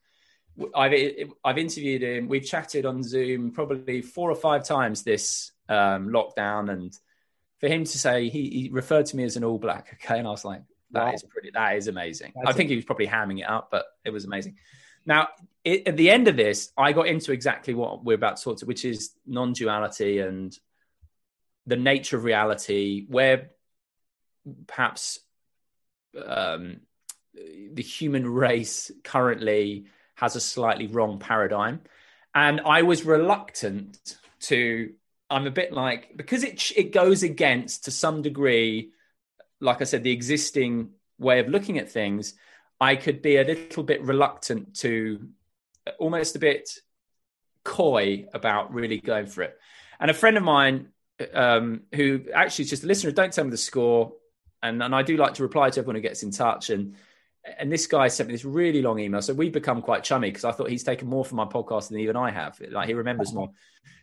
I've 0.74 0.94
I've 1.42 1.58
interviewed 1.58 2.02
him. 2.02 2.28
We've 2.28 2.44
chatted 2.44 2.84
on 2.86 3.02
Zoom 3.02 3.50
probably 3.50 4.02
four 4.02 4.30
or 4.30 4.36
five 4.36 4.64
times 4.64 5.02
this 5.02 5.50
um, 5.68 6.10
lockdown, 6.10 6.70
and 6.70 6.96
for 7.58 7.68
him 7.68 7.84
to 7.84 7.98
say 7.98 8.28
he, 8.28 8.50
he, 8.50 8.68
referred 8.70 9.06
to 9.06 9.16
me 9.16 9.24
as 9.24 9.36
an 9.36 9.44
All 9.44 9.58
Black, 9.58 9.98
okay, 10.04 10.18
and 10.18 10.28
I 10.28 10.30
was 10.30 10.44
like, 10.44 10.62
that 10.92 11.06
wow. 11.06 11.12
is 11.12 11.24
pretty, 11.24 11.50
that 11.54 11.76
is 11.76 11.88
amazing. 11.88 12.32
That's 12.36 12.50
I 12.50 12.52
think 12.52 12.68
it. 12.68 12.74
he 12.74 12.76
was 12.76 12.84
probably 12.84 13.06
hamming 13.06 13.40
it 13.40 13.48
up, 13.48 13.70
but 13.70 13.86
it 14.04 14.10
was 14.10 14.26
amazing. 14.26 14.56
Now, 15.06 15.28
it, 15.64 15.88
at 15.88 15.96
the 15.96 16.10
end 16.10 16.28
of 16.28 16.36
this, 16.36 16.70
I 16.76 16.92
got 16.92 17.06
into 17.06 17.32
exactly 17.32 17.72
what 17.72 18.04
we're 18.04 18.14
about 18.14 18.36
to 18.36 18.44
talk 18.44 18.58
to, 18.58 18.66
which 18.66 18.84
is 18.84 19.10
non-duality 19.26 20.18
and 20.18 20.56
the 21.66 21.76
nature 21.76 22.18
of 22.18 22.24
reality, 22.24 23.06
where 23.08 23.50
perhaps 24.66 25.20
um, 26.26 26.80
the 27.34 27.82
human 27.82 28.26
race 28.26 28.90
currently 29.04 29.86
has 30.14 30.36
a 30.36 30.40
slightly 30.40 30.86
wrong 30.86 31.18
paradigm. 31.18 31.80
And 32.34 32.60
I 32.60 32.82
was 32.82 33.04
reluctant 33.04 33.98
to, 34.40 34.92
I'm 35.28 35.46
a 35.46 35.50
bit 35.50 35.72
like, 35.72 36.16
because 36.16 36.44
it, 36.44 36.72
it 36.76 36.92
goes 36.92 37.22
against 37.22 37.84
to 37.84 37.90
some 37.90 38.22
degree, 38.22 38.92
like 39.60 39.80
I 39.80 39.84
said, 39.84 40.02
the 40.02 40.12
existing 40.12 40.90
way 41.18 41.40
of 41.40 41.48
looking 41.48 41.78
at 41.78 41.90
things, 41.90 42.34
I 42.80 42.96
could 42.96 43.22
be 43.22 43.36
a 43.36 43.44
little 43.44 43.82
bit 43.82 44.02
reluctant 44.02 44.76
to 44.76 45.28
almost 45.98 46.36
a 46.36 46.38
bit 46.38 46.70
coy 47.64 48.26
about 48.32 48.72
really 48.72 48.98
going 48.98 49.26
for 49.26 49.42
it. 49.42 49.58
And 49.98 50.10
a 50.10 50.14
friend 50.14 50.36
of 50.36 50.42
mine, 50.42 50.88
um, 51.34 51.82
who 51.94 52.24
actually 52.32 52.64
is 52.64 52.70
just 52.70 52.84
a 52.84 52.86
listener, 52.86 53.12
don't 53.12 53.32
tell 53.32 53.44
me 53.44 53.50
the 53.50 53.56
score. 53.56 54.12
And, 54.62 54.82
and 54.82 54.94
I 54.94 55.02
do 55.02 55.16
like 55.16 55.34
to 55.34 55.42
reply 55.42 55.70
to 55.70 55.80
everyone 55.80 55.96
who 55.96 56.02
gets 56.02 56.22
in 56.22 56.30
touch. 56.30 56.70
And 56.70 56.96
and 57.58 57.72
this 57.72 57.86
guy 57.86 58.08
sent 58.08 58.28
me 58.28 58.34
this 58.34 58.44
really 58.44 58.82
long 58.82 58.98
email. 58.98 59.22
So 59.22 59.32
we've 59.32 59.52
become 59.52 59.82
quite 59.82 60.04
chummy 60.04 60.28
because 60.28 60.44
I 60.44 60.52
thought 60.52 60.68
he's 60.68 60.84
taken 60.84 61.08
more 61.08 61.24
from 61.24 61.36
my 61.36 61.46
podcast 61.46 61.88
than 61.88 61.98
even 62.00 62.16
I 62.16 62.30
have. 62.30 62.60
Like 62.70 62.88
he 62.88 62.94
remembers 62.94 63.32
more. 63.32 63.50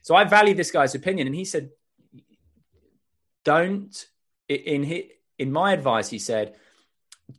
So 0.01 0.15
I 0.15 0.23
value 0.23 0.53
this 0.53 0.71
guy's 0.71 0.95
opinion. 0.95 1.27
And 1.27 1.35
he 1.35 1.45
said, 1.45 1.69
don't, 3.43 4.05
in, 4.49 5.03
in 5.37 5.51
my 5.51 5.73
advice, 5.73 6.09
he 6.09 6.19
said, 6.19 6.55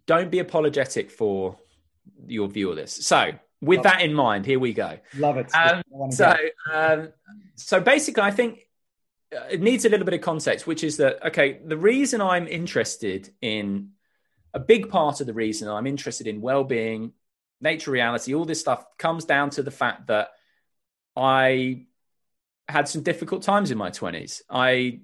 don't 0.06 0.30
be 0.30 0.38
apologetic 0.38 1.10
for 1.10 1.56
your 2.26 2.48
view 2.48 2.70
of 2.70 2.76
this. 2.76 3.06
So 3.06 3.32
with 3.60 3.78
Love 3.78 3.84
that 3.84 4.02
in 4.02 4.14
mind, 4.14 4.46
here 4.46 4.60
we 4.60 4.72
go. 4.72 4.98
Love 5.16 5.36
it. 5.38 5.52
Um, 5.54 5.82
so, 6.10 6.36
um, 6.72 7.08
so 7.56 7.80
basically, 7.80 8.22
I 8.22 8.30
think 8.30 8.60
it 9.50 9.60
needs 9.60 9.84
a 9.84 9.88
little 9.88 10.04
bit 10.04 10.14
of 10.14 10.20
context, 10.20 10.66
which 10.66 10.84
is 10.84 10.98
that 10.98 11.26
okay, 11.26 11.60
the 11.64 11.76
reason 11.76 12.20
I'm 12.20 12.46
interested 12.46 13.30
in 13.40 13.90
a 14.54 14.60
big 14.60 14.88
part 14.88 15.20
of 15.20 15.26
the 15.26 15.34
reason 15.34 15.68
I'm 15.68 15.86
interested 15.86 16.26
in 16.26 16.40
well-being, 16.40 17.12
nature 17.60 17.90
reality, 17.90 18.34
all 18.34 18.44
this 18.44 18.60
stuff 18.60 18.84
comes 18.98 19.24
down 19.24 19.50
to 19.50 19.62
the 19.62 19.70
fact 19.70 20.06
that 20.08 20.30
I 21.16 21.86
had 22.68 22.88
some 22.88 23.02
difficult 23.02 23.42
times 23.42 23.70
in 23.70 23.78
my 23.78 23.90
20s. 23.90 24.42
I 24.48 25.00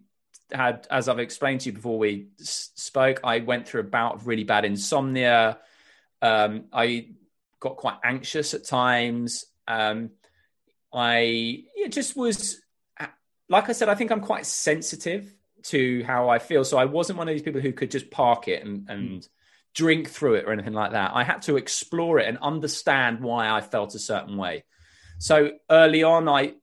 had, 0.52 0.86
as 0.90 1.08
I've 1.08 1.18
explained 1.18 1.62
to 1.62 1.70
you 1.70 1.72
before 1.72 1.98
we 1.98 2.28
spoke, 2.38 3.20
I 3.24 3.40
went 3.40 3.66
through 3.66 3.80
a 3.80 3.84
bout 3.84 4.16
of 4.16 4.26
really 4.26 4.44
bad 4.44 4.64
insomnia. 4.64 5.58
Um, 6.22 6.66
I 6.72 7.08
got 7.60 7.76
quite 7.76 7.96
anxious 8.04 8.54
at 8.54 8.64
times. 8.64 9.46
Um, 9.66 10.10
I 10.92 11.64
it 11.74 11.90
just 11.92 12.16
was, 12.16 12.60
like 13.48 13.68
I 13.68 13.72
said, 13.72 13.88
I 13.88 13.94
think 13.94 14.12
I'm 14.12 14.20
quite 14.20 14.46
sensitive 14.46 15.34
to 15.64 16.04
how 16.04 16.28
I 16.28 16.38
feel. 16.38 16.64
So 16.64 16.76
I 16.78 16.84
wasn't 16.84 17.18
one 17.18 17.28
of 17.28 17.34
these 17.34 17.42
people 17.42 17.60
who 17.60 17.72
could 17.72 17.90
just 17.90 18.10
park 18.10 18.48
it 18.48 18.64
and, 18.64 18.88
and 18.88 19.20
mm. 19.22 19.28
Drink 19.74 20.08
through 20.08 20.34
it 20.34 20.44
or 20.46 20.52
anything 20.52 20.72
like 20.72 20.92
that. 20.92 21.12
I 21.14 21.24
had 21.24 21.42
to 21.42 21.56
explore 21.56 22.18
it 22.18 22.28
and 22.28 22.38
understand 22.40 23.20
why 23.20 23.50
I 23.50 23.60
felt 23.60 23.94
a 23.94 23.98
certain 23.98 24.36
way. 24.36 24.64
So 25.18 25.52
early 25.68 26.02
on, 26.02 26.28
I 26.28 26.54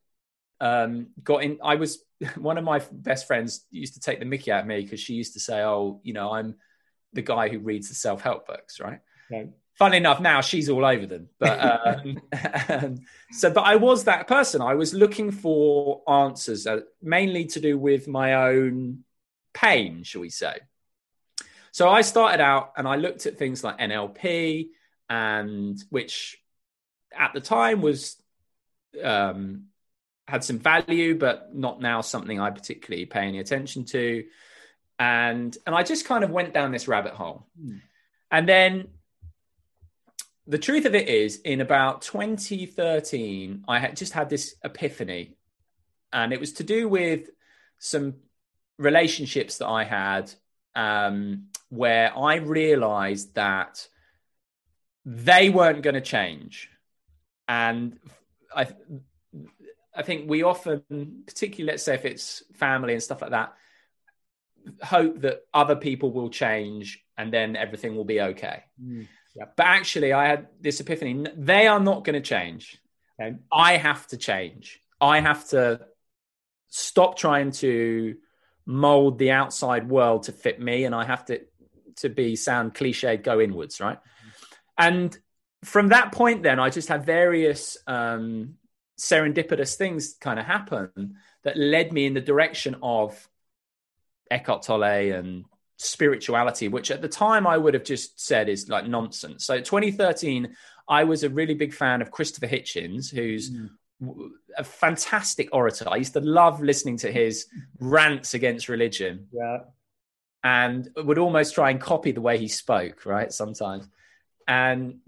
um, 0.60 1.08
got 1.24 1.44
in. 1.44 1.60
I 1.64 1.76
was 1.76 2.04
one 2.38 2.58
of 2.58 2.64
my 2.64 2.82
best 2.92 3.28
friends 3.28 3.66
used 3.70 3.96
to 3.96 4.00
take 4.00 4.20
the 4.20 4.26
Mickey 4.26 4.52
out 4.52 4.62
of 4.62 4.68
me 4.68 4.82
because 4.82 5.00
she 5.00 5.14
used 5.14 5.34
to 5.34 5.40
say, 5.40 5.62
"Oh, 5.62 6.00
you 6.04 6.14
know, 6.14 6.32
I'm 6.32 6.56
the 7.14 7.22
guy 7.22 7.50
who 7.50 7.60
reads 7.60 7.90
the 7.90 7.96
self 7.96 8.22
help 8.22 8.48
books, 8.48 8.80
right?" 8.80 9.00
Okay. 9.32 9.50
Funnily 9.76 9.98
enough, 9.98 10.20
now 10.20 10.42
she's 10.42 10.70
all 10.70 10.86
over 10.86 11.06
them. 11.06 11.30
But 11.40 12.06
um, 12.06 12.22
so, 13.32 13.52
but 13.52 13.62
I 13.62 13.78
was 13.78 14.04
that 14.04 14.28
person. 14.28 14.62
I 14.62 14.76
was 14.76 14.94
looking 14.94 15.32
for 15.32 16.02
answers, 16.08 16.68
uh, 16.68 16.82
mainly 17.02 17.46
to 17.46 17.60
do 17.60 17.78
with 17.78 18.08
my 18.08 18.36
own 18.36 19.04
pain, 19.54 20.04
shall 20.04 20.22
we 20.22 20.30
say? 20.30 20.60
So 21.72 21.90
I 21.90 22.02
started 22.02 22.42
out 22.42 22.74
and 22.78 22.88
I 22.88 22.98
looked 22.98 23.26
at 23.26 23.38
things 23.38 23.64
like 23.64 23.80
NLP, 23.80 24.68
and 25.10 25.82
which 25.90 26.38
at 27.18 27.34
the 27.34 27.42
time 27.42 27.82
was 27.82 28.22
um, 29.04 29.66
had 30.28 30.44
some 30.44 30.60
value, 30.60 31.18
but 31.18 31.54
not 31.56 31.82
now 31.82 32.02
something 32.02 32.40
I 32.40 32.50
particularly 32.52 33.06
pay 33.06 33.22
any 33.22 33.40
attention 33.40 33.86
to. 33.86 34.26
And 35.00 35.58
and 35.66 35.76
I 35.76 35.84
just 35.84 36.06
kind 36.06 36.24
of 36.24 36.30
went 36.30 36.54
down 36.54 36.72
this 36.72 36.88
rabbit 36.88 37.14
hole. 37.14 37.48
Mm. 37.62 37.82
And 38.30 38.48
then 38.48 38.88
the 40.48 40.58
truth 40.58 40.86
of 40.86 40.96
it 40.96 41.08
is, 41.08 41.38
in 41.38 41.62
about 41.62 42.02
2013, 42.02 43.64
I 43.68 43.80
had 43.80 43.96
just 43.96 44.14
had 44.14 44.30
this 44.30 44.56
epiphany, 44.64 45.36
and 46.12 46.34
it 46.34 46.40
was 46.40 46.54
to 46.54 46.64
do 46.64 46.88
with 46.88 47.30
some 47.80 48.16
relationships 48.78 49.60
that 49.60 49.68
I 49.68 49.84
had, 49.84 50.32
um, 50.76 51.48
where 51.72 52.16
I 52.18 52.36
realized 52.36 53.36
that 53.36 53.88
they 55.06 55.50
weren't 55.50 55.82
going 55.82 55.94
to 55.96 56.02
change, 56.02 56.70
and 57.48 57.98
I 58.54 58.68
I 59.96 60.04
think 60.04 60.30
we 60.30 60.44
often, 60.44 61.24
particularly 61.26 61.72
let's 61.72 61.84
say 61.84 61.96
if 61.96 62.06
it's 62.06 62.44
family 62.54 62.94
and 62.94 63.02
stuff 63.02 63.22
like 63.22 63.32
that, 63.32 63.54
hope 64.84 65.22
that 65.22 65.42
other 65.54 65.76
people 65.76 66.12
will 66.12 66.30
change 66.30 67.04
and 67.18 67.32
then 67.34 67.56
everything 67.56 67.96
will 67.96 68.06
be 68.06 68.22
okay. 68.22 68.64
Mm, 68.82 69.08
But 69.58 69.66
actually, 69.66 70.12
I 70.12 70.28
had 70.28 70.48
this 70.60 70.82
epiphany: 70.82 71.26
they 71.38 71.68
are 71.68 71.80
not 71.80 72.04
going 72.04 72.22
to 72.22 72.28
change. 72.36 72.78
Okay. 73.20 73.38
I 73.52 73.78
have 73.78 74.08
to 74.08 74.18
change. 74.18 74.82
I 75.00 75.22
have 75.22 75.48
to 75.50 75.80
stop 76.68 77.18
trying 77.18 77.52
to 77.52 78.18
mold 78.66 79.20
the 79.20 79.32
outside 79.32 79.88
world 79.90 80.24
to 80.24 80.34
fit 80.34 80.60
me, 80.60 80.84
and 80.84 80.94
I 80.94 81.06
have 81.06 81.26
to 81.26 81.40
to 81.98 82.10
be 82.10 82.36
sound 82.36 82.74
cliched, 82.74 83.24
go 83.24 83.40
inwards, 83.40 83.80
right? 83.80 84.00
And 84.78 85.18
from 85.64 85.90
that 85.90 86.12
point, 86.12 86.44
then 86.44 86.60
I 86.60 86.70
just 86.70 86.88
had 86.88 87.06
various 87.06 87.78
um, 87.88 88.56
serendipitous 89.00 89.76
things 89.76 90.16
kind 90.20 90.40
of 90.40 90.46
happen 90.46 91.16
that 91.44 91.58
led 91.58 91.92
me 91.92 92.06
in 92.06 92.14
the 92.14 92.22
direction 92.22 92.76
of 92.82 93.28
Eckhart 94.30 94.64
Tolle 94.64 94.84
and 94.84 95.46
spirituality, 95.78 96.68
which 96.68 96.92
at 96.92 97.02
the 97.02 97.08
time 97.08 97.48
I 97.48 97.58
would 97.58 97.74
have 97.74 97.84
just 97.84 98.20
said 98.20 98.50
is 98.50 98.70
like 98.70 98.88
nonsense. 98.88 99.46
So 99.46 99.60
2013, 99.60 100.56
I 100.88 101.04
was 101.04 101.24
a 101.24 101.30
really 101.30 101.56
big 101.56 101.74
fan 101.74 102.02
of 102.02 102.12
Christopher 102.12 102.48
Hitchens, 102.48 103.14
who's 103.14 103.52
mm. 103.52 103.70
a 104.58 104.64
fantastic 104.64 105.50
orator. 105.52 105.90
I 105.90 105.98
used 105.98 106.14
to 106.14 106.22
love 106.22 106.62
listening 106.62 106.98
to 106.98 107.12
his 107.12 107.48
rants 107.80 108.34
against 108.34 108.70
religion. 108.70 109.28
Yeah. 109.32 109.60
And 110.44 110.90
would 110.96 111.20
almost 111.20 111.54
try 111.54 111.70
and 111.70 111.80
copy 111.80 112.12
the 112.12 112.22
way 112.22 112.38
he 112.38 112.48
spoke, 112.48 113.06
right? 113.06 113.32
Sometimes. 113.32 113.88
And 114.48 115.00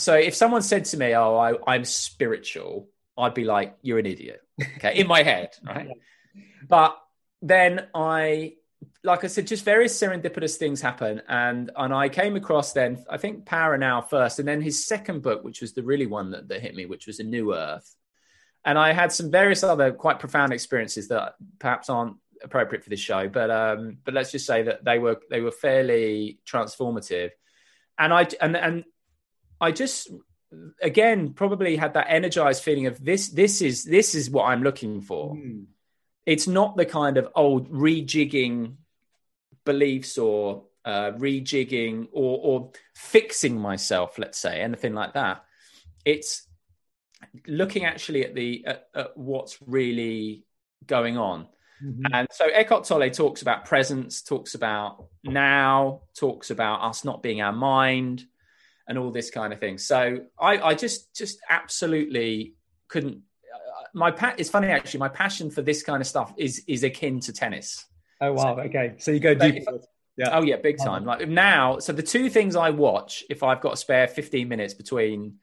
so 0.00 0.14
if 0.14 0.34
someone 0.34 0.62
said 0.62 0.86
to 0.86 0.96
me, 0.96 1.14
"Oh, 1.14 1.36
I, 1.36 1.74
am 1.74 1.84
spiritual," 1.84 2.88
I'd 3.18 3.34
be 3.34 3.44
like, 3.44 3.76
"You're 3.82 3.98
an 3.98 4.06
idiot." 4.06 4.42
Okay, 4.76 4.98
in 4.98 5.06
my 5.06 5.22
head, 5.22 5.50
right? 5.64 5.88
But 6.68 6.98
then 7.42 7.86
I, 7.94 8.54
like 9.04 9.24
I 9.24 9.26
said, 9.26 9.46
just 9.46 9.64
various 9.64 9.98
serendipitous 10.00 10.56
things 10.56 10.80
happen, 10.80 11.20
and 11.28 11.70
and 11.76 11.92
I 11.92 12.08
came 12.08 12.36
across 12.36 12.72
then 12.72 13.04
I 13.10 13.18
think 13.18 13.44
Power 13.44 13.76
Now 13.76 14.00
first, 14.00 14.38
and 14.38 14.48
then 14.48 14.62
his 14.62 14.86
second 14.86 15.22
book, 15.22 15.44
which 15.44 15.60
was 15.60 15.74
the 15.74 15.82
really 15.82 16.06
one 16.06 16.30
that, 16.30 16.48
that 16.48 16.62
hit 16.62 16.74
me, 16.74 16.86
which 16.86 17.06
was 17.06 17.20
A 17.20 17.24
New 17.24 17.54
Earth, 17.54 17.94
and 18.64 18.78
I 18.78 18.92
had 18.92 19.12
some 19.12 19.30
various 19.30 19.62
other 19.62 19.92
quite 19.92 20.18
profound 20.18 20.52
experiences 20.52 21.08
that 21.08 21.34
perhaps 21.58 21.90
aren't 21.90 22.16
appropriate 22.42 22.84
for 22.84 22.90
this 22.90 23.00
show, 23.00 23.28
but 23.28 23.50
um, 23.50 23.98
but 24.04 24.14
let's 24.14 24.32
just 24.32 24.46
say 24.46 24.62
that 24.62 24.84
they 24.84 24.98
were 24.98 25.20
they 25.30 25.40
were 25.40 25.50
fairly 25.50 26.38
transformative, 26.46 27.30
and 27.98 28.12
I 28.12 28.26
and 28.40 28.56
and 28.56 28.84
I 29.60 29.72
just 29.72 30.10
again 30.82 31.32
probably 31.32 31.76
had 31.76 31.94
that 31.94 32.06
energized 32.08 32.62
feeling 32.62 32.86
of 32.86 33.02
this 33.04 33.28
this 33.28 33.62
is 33.62 33.84
this 33.84 34.14
is 34.14 34.30
what 34.30 34.44
I'm 34.44 34.62
looking 34.62 35.00
for. 35.00 35.34
Mm. 35.34 35.66
It's 36.26 36.46
not 36.46 36.76
the 36.76 36.86
kind 36.86 37.16
of 37.16 37.28
old 37.34 37.70
rejigging 37.70 38.76
beliefs 39.64 40.18
or 40.18 40.64
uh, 40.84 41.12
rejigging 41.12 42.08
or, 42.12 42.38
or 42.42 42.72
fixing 42.94 43.58
myself, 43.60 44.18
let's 44.18 44.38
say, 44.38 44.60
anything 44.60 44.94
like 44.94 45.14
that. 45.14 45.44
It's 46.04 46.46
looking 47.46 47.84
actually 47.84 48.24
at 48.24 48.34
the 48.34 48.64
at, 48.66 48.88
at 48.94 49.16
what's 49.16 49.58
really 49.66 50.44
going 50.86 51.18
on. 51.18 51.46
Mm-hmm. 51.84 52.14
And 52.14 52.28
so 52.30 52.46
Eckhart 52.46 52.84
Tolle 52.84 53.10
talks 53.10 53.42
about 53.42 53.64
presence, 53.64 54.22
talks 54.22 54.54
about 54.54 55.06
now, 55.24 56.02
talks 56.14 56.50
about 56.50 56.82
us 56.82 57.04
not 57.04 57.22
being 57.22 57.40
our 57.40 57.52
mind, 57.52 58.24
and 58.90 58.98
all 58.98 59.10
this 59.10 59.30
kind 59.30 59.52
of 59.52 59.60
thing. 59.60 59.78
So 59.78 60.18
I, 60.38 60.58
I 60.58 60.74
just 60.74 61.14
just 61.14 61.38
absolutely 61.48 62.54
couldn't. 62.88 63.14
Uh, 63.16 63.84
my 63.94 64.10
pat. 64.10 64.34
it's 64.38 64.50
funny 64.50 64.68
actually. 64.68 65.00
My 65.00 65.08
passion 65.08 65.50
for 65.50 65.62
this 65.62 65.82
kind 65.82 66.00
of 66.00 66.06
stuff 66.06 66.34
is 66.36 66.62
is 66.66 66.82
akin 66.82 67.20
to 67.20 67.32
tennis. 67.32 67.86
Oh 68.20 68.32
wow! 68.32 68.56
So, 68.56 68.62
okay, 68.62 68.94
so 68.98 69.12
you 69.12 69.20
go 69.20 69.34
deep. 69.34 69.64
Yeah. 70.16 70.36
Oh 70.36 70.42
yeah, 70.42 70.56
big 70.56 70.76
time. 70.76 71.04
Like 71.04 71.26
now, 71.28 71.78
so 71.78 71.92
the 71.92 72.02
two 72.02 72.28
things 72.28 72.56
I 72.56 72.70
watch 72.70 73.24
if 73.30 73.42
I've 73.42 73.60
got 73.60 73.72
a 73.72 73.76
spare 73.76 74.08
fifteen 74.08 74.48
minutes 74.48 74.74
between 74.74 75.36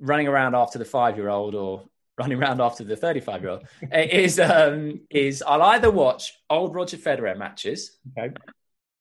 running 0.00 0.26
around 0.26 0.54
after 0.54 0.78
the 0.78 0.84
five 0.84 1.16
year 1.16 1.28
old 1.28 1.54
or 1.54 1.84
running 2.18 2.38
around 2.38 2.60
after 2.60 2.82
the 2.82 2.96
35 2.96 3.42
year 3.42 3.50
old 3.50 3.64
is 3.92 4.40
um 4.40 5.00
is 5.10 5.42
I'll 5.46 5.62
either 5.62 5.90
watch 5.90 6.32
old 6.48 6.74
Roger 6.74 6.96
Federer 6.96 7.36
matches 7.36 7.98
okay 8.16 8.32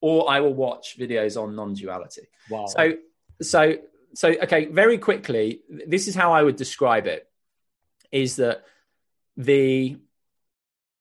or 0.06 0.30
I 0.30 0.40
will 0.40 0.54
watch 0.54 1.00
videos 1.00 1.42
on 1.42 1.56
non-duality. 1.56 2.28
Wow. 2.48 2.68
So, 2.68 2.94
so, 3.42 3.74
so, 4.14 4.30
okay, 4.44 4.66
very 4.66 5.00
quickly, 5.00 5.62
this 5.68 6.08
is 6.08 6.14
how 6.14 6.32
I 6.32 6.44
would 6.44 6.58
describe 6.58 7.08
it: 7.08 7.28
is 8.12 8.36
that 8.36 8.64
the 9.36 9.98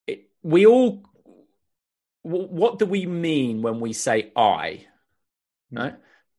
it, 0.06 0.30
we 0.42 0.64
all 0.64 1.04
what 2.22 2.78
do 2.78 2.86
we 2.86 3.04
mean 3.04 3.60
when 3.60 3.78
we 3.78 3.92
say 3.92 4.32
I? 4.34 4.86
Hmm. 5.70 5.76
Right. 5.76 5.94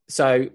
So, 0.08 0.50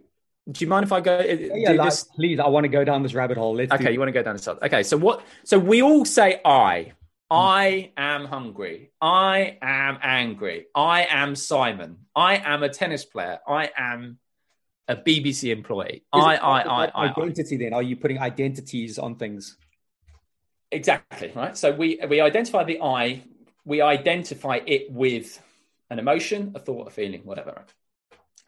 do 0.50 0.64
you 0.64 0.68
mind 0.68 0.84
if 0.84 0.92
I 0.92 1.00
go? 1.00 1.18
Uh, 1.18 1.22
yeah, 1.22 1.72
like, 1.72 1.92
please. 2.14 2.40
I 2.40 2.48
want 2.48 2.64
to 2.64 2.68
go 2.68 2.84
down 2.84 3.02
this 3.02 3.14
rabbit 3.14 3.36
hole. 3.36 3.54
Let's 3.54 3.72
okay, 3.72 3.84
do... 3.84 3.92
you 3.92 3.98
want 3.98 4.08
to 4.08 4.12
go 4.12 4.22
down 4.22 4.36
this? 4.36 4.48
Okay, 4.48 4.82
so 4.82 4.96
what? 4.96 5.24
So 5.44 5.58
we 5.58 5.82
all 5.82 6.04
say 6.04 6.40
I, 6.44 6.92
I 7.30 7.92
am 7.96 8.24
hungry. 8.24 8.90
I 9.00 9.58
am 9.62 9.98
angry. 10.02 10.66
I 10.74 11.04
am 11.04 11.36
Simon. 11.36 11.98
I 12.14 12.36
am 12.36 12.62
a 12.62 12.68
tennis 12.68 13.04
player. 13.04 13.38
I 13.46 13.70
am 13.76 14.18
a 14.88 14.96
BBC 14.96 15.52
employee. 15.52 15.96
Is 15.96 16.02
I, 16.12 16.36
I, 16.36 16.60
I, 16.62 16.84
I, 16.86 17.04
identity. 17.08 17.56
Then 17.56 17.72
are 17.72 17.82
you 17.82 17.96
putting 17.96 18.18
identities 18.18 18.98
on 18.98 19.16
things? 19.16 19.56
Exactly 20.72 21.32
right. 21.34 21.56
So 21.56 21.72
we 21.72 22.00
we 22.08 22.20
identify 22.20 22.64
the 22.64 22.80
I. 22.80 23.22
We 23.64 23.82
identify 23.82 24.60
it 24.66 24.90
with 24.90 25.40
an 25.90 25.98
emotion, 25.98 26.52
a 26.54 26.58
thought, 26.58 26.88
a 26.88 26.90
feeling, 26.90 27.22
whatever. 27.24 27.64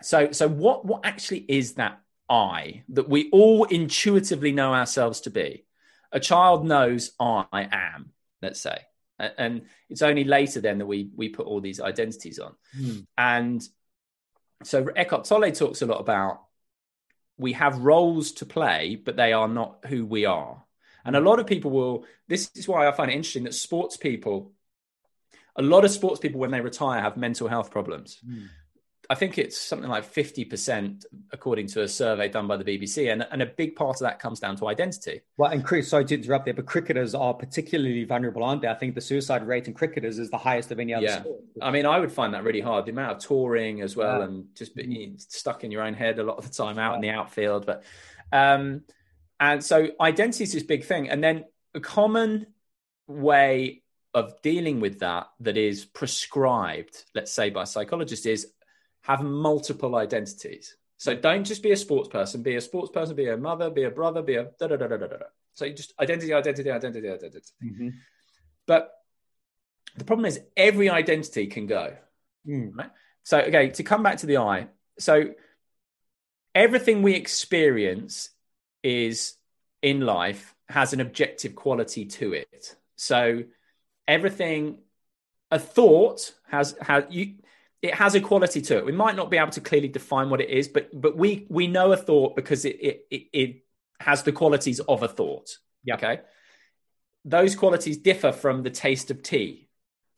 So 0.02 0.32
so 0.32 0.48
what 0.48 0.84
what 0.84 1.04
actually 1.04 1.44
is 1.48 1.74
that 1.74 2.00
I 2.28 2.82
that 2.90 3.08
we 3.08 3.30
all 3.30 3.64
intuitively 3.64 4.52
know 4.52 4.72
ourselves 4.74 5.22
to 5.22 5.30
be? 5.30 5.64
A 6.12 6.20
child 6.20 6.64
knows 6.66 7.12
I 7.18 7.44
am 7.52 8.10
let's 8.42 8.60
say. 8.60 8.78
and 9.18 9.62
it's 9.88 10.02
only 10.02 10.24
later 10.24 10.60
then 10.60 10.78
that 10.78 10.86
we 10.86 11.10
we 11.14 11.28
put 11.28 11.46
all 11.46 11.60
these 11.60 11.80
identities 11.80 12.38
on 12.38 12.54
Mm. 12.76 13.06
and 13.16 13.68
so 14.64 14.86
Eckhart 14.96 15.24
Tolle 15.24 15.52
talks 15.52 15.82
a 15.82 15.86
lot 15.86 16.00
about 16.00 16.42
we 17.38 17.52
have 17.52 17.78
roles 17.78 18.32
to 18.32 18.46
play 18.46 18.96
but 18.96 19.16
they 19.16 19.32
are 19.32 19.48
not 19.48 19.84
who 19.86 20.04
we 20.04 20.24
are 20.24 20.64
and 21.04 21.14
a 21.16 21.20
lot 21.20 21.38
of 21.40 21.46
people 21.46 21.70
will 21.70 22.04
this 22.28 22.50
is 22.54 22.66
why 22.68 22.86
I 22.88 22.92
find 22.92 23.10
it 23.10 23.14
interesting 23.14 23.44
that 23.44 23.54
sports 23.54 23.96
people 23.96 24.52
a 25.56 25.62
lot 25.62 25.84
of 25.84 25.90
sports 25.90 26.18
people 26.20 26.40
when 26.40 26.50
they 26.50 26.60
retire 26.60 27.00
have 27.02 27.16
mental 27.16 27.48
health 27.48 27.70
problems 27.70 28.18
Mm. 28.26 28.48
I 29.12 29.14
think 29.14 29.36
it's 29.36 29.60
something 29.60 29.90
like 29.90 30.10
50% 30.10 31.04
according 31.32 31.66
to 31.66 31.82
a 31.82 31.88
survey 31.88 32.30
done 32.30 32.46
by 32.46 32.56
the 32.56 32.64
BBC 32.64 33.12
and, 33.12 33.26
and 33.30 33.42
a 33.42 33.46
big 33.46 33.76
part 33.76 33.96
of 33.96 34.00
that 34.00 34.18
comes 34.18 34.40
down 34.40 34.56
to 34.56 34.68
identity 34.68 35.20
Well, 35.36 35.50
and 35.52 35.62
Chris, 35.62 35.90
sorry 35.90 36.06
to 36.06 36.14
interrupt 36.14 36.46
there, 36.46 36.54
but 36.54 36.64
cricketers 36.64 37.14
are 37.14 37.34
particularly 37.34 38.04
vulnerable, 38.04 38.42
aren't 38.42 38.62
they? 38.62 38.68
I 38.68 38.74
think 38.74 38.94
the 38.94 39.02
suicide 39.02 39.46
rate 39.46 39.68
in 39.68 39.74
cricketers 39.74 40.18
is 40.18 40.30
the 40.30 40.38
highest 40.38 40.70
of 40.70 40.80
any 40.80 40.94
other 40.94 41.04
Yeah. 41.04 41.20
sport. 41.20 41.40
I 41.60 41.70
mean, 41.70 41.84
I 41.84 41.98
would 41.98 42.10
find 42.10 42.32
that 42.32 42.42
really 42.42 42.62
hard. 42.62 42.86
The 42.86 42.92
amount 42.92 43.12
of 43.12 43.18
touring 43.18 43.82
as 43.82 43.94
well, 43.94 44.20
Yeah. 44.20 44.24
and 44.24 44.46
just 44.56 44.74
being 44.74 45.18
stuck 45.18 45.62
in 45.62 45.70
your 45.70 45.82
own 45.82 45.92
head 45.92 46.18
a 46.18 46.22
lot 46.22 46.38
of 46.38 46.44
the 46.48 46.54
time 46.54 46.78
out 46.78 46.94
in 46.94 47.02
the 47.02 47.10
outfield. 47.10 47.66
But 47.66 47.84
um, 48.32 48.82
and 49.38 49.62
so 49.62 49.88
identity 50.00 50.44
is 50.44 50.54
this 50.54 50.62
big 50.62 50.84
thing, 50.84 51.10
and 51.10 51.22
then 51.22 51.44
a 51.74 51.80
common 51.80 52.46
way 53.06 53.82
of 54.14 54.40
dealing 54.40 54.80
with 54.80 55.00
that 55.00 55.28
that 55.40 55.58
is 55.58 55.84
prescribed, 55.84 57.04
let's 57.14 57.30
say 57.32 57.50
by 57.50 57.64
psychologists, 57.64 58.24
is 58.24 58.46
have 59.02 59.22
multiple 59.22 59.96
identities. 59.96 60.76
So 60.96 61.14
don't 61.14 61.44
just 61.44 61.62
be 61.62 61.72
a 61.72 61.76
sports 61.76 62.08
person. 62.08 62.42
Be 62.42 62.56
a 62.56 62.60
sports 62.60 62.90
person. 62.90 63.16
Be 63.16 63.28
a 63.28 63.36
mother. 63.36 63.70
Be 63.70 63.84
a 63.84 63.90
brother. 63.90 64.22
Be 64.22 64.36
a 64.36 64.44
da 64.58 64.68
da 64.68 64.76
da 64.76 64.86
da 64.86 64.96
da 64.96 65.06
da. 65.06 65.26
So 65.52 65.64
you 65.64 65.74
just 65.74 65.92
identity, 66.00 66.32
identity, 66.32 66.70
identity, 66.70 67.08
identity. 67.08 67.52
Mhm. 67.62 67.92
But 68.66 68.92
the 69.96 70.04
problem 70.04 70.26
is 70.26 70.40
every 70.56 70.88
identity 70.88 71.46
can 71.46 71.66
go. 71.66 71.96
Mm. 72.46 72.76
Right? 72.76 72.90
So, 73.24 73.38
okay, 73.38 73.70
to 73.70 73.82
come 73.82 74.02
back 74.02 74.18
to 74.18 74.26
the 74.26 74.38
I. 74.38 74.68
So, 74.98 75.34
everything 76.54 77.02
we 77.02 77.14
experience 77.14 78.30
is 78.82 79.34
in 79.80 80.00
life 80.00 80.54
has 80.68 80.92
an 80.92 81.00
objective 81.00 81.54
quality 81.54 82.06
to 82.06 82.32
it. 82.32 82.76
So, 82.96 83.44
everything, 84.08 84.78
a 85.50 85.58
thought 85.58 86.32
has 86.48 86.76
has 86.80 87.04
you. 87.10 87.34
It 87.82 87.94
has 87.94 88.14
a 88.14 88.20
quality 88.20 88.62
to 88.62 88.78
it. 88.78 88.86
We 88.86 88.92
might 88.92 89.16
not 89.16 89.30
be 89.30 89.36
able 89.36 89.50
to 89.52 89.60
clearly 89.60 89.88
define 89.88 90.30
what 90.30 90.40
it 90.40 90.50
is, 90.50 90.68
but 90.68 90.88
but 90.98 91.16
we 91.16 91.46
we 91.50 91.66
know 91.66 91.92
a 91.92 91.96
thought 91.96 92.36
because 92.36 92.64
it 92.64 92.76
it 92.80 93.06
it, 93.10 93.22
it 93.32 93.64
has 94.00 94.22
the 94.22 94.32
qualities 94.32 94.80
of 94.80 95.02
a 95.02 95.08
thought. 95.08 95.58
Yeah. 95.84 95.96
Okay. 95.96 96.20
Those 97.24 97.54
qualities 97.56 97.98
differ 97.98 98.32
from 98.32 98.62
the 98.62 98.70
taste 98.70 99.10
of 99.10 99.22
tea, 99.22 99.68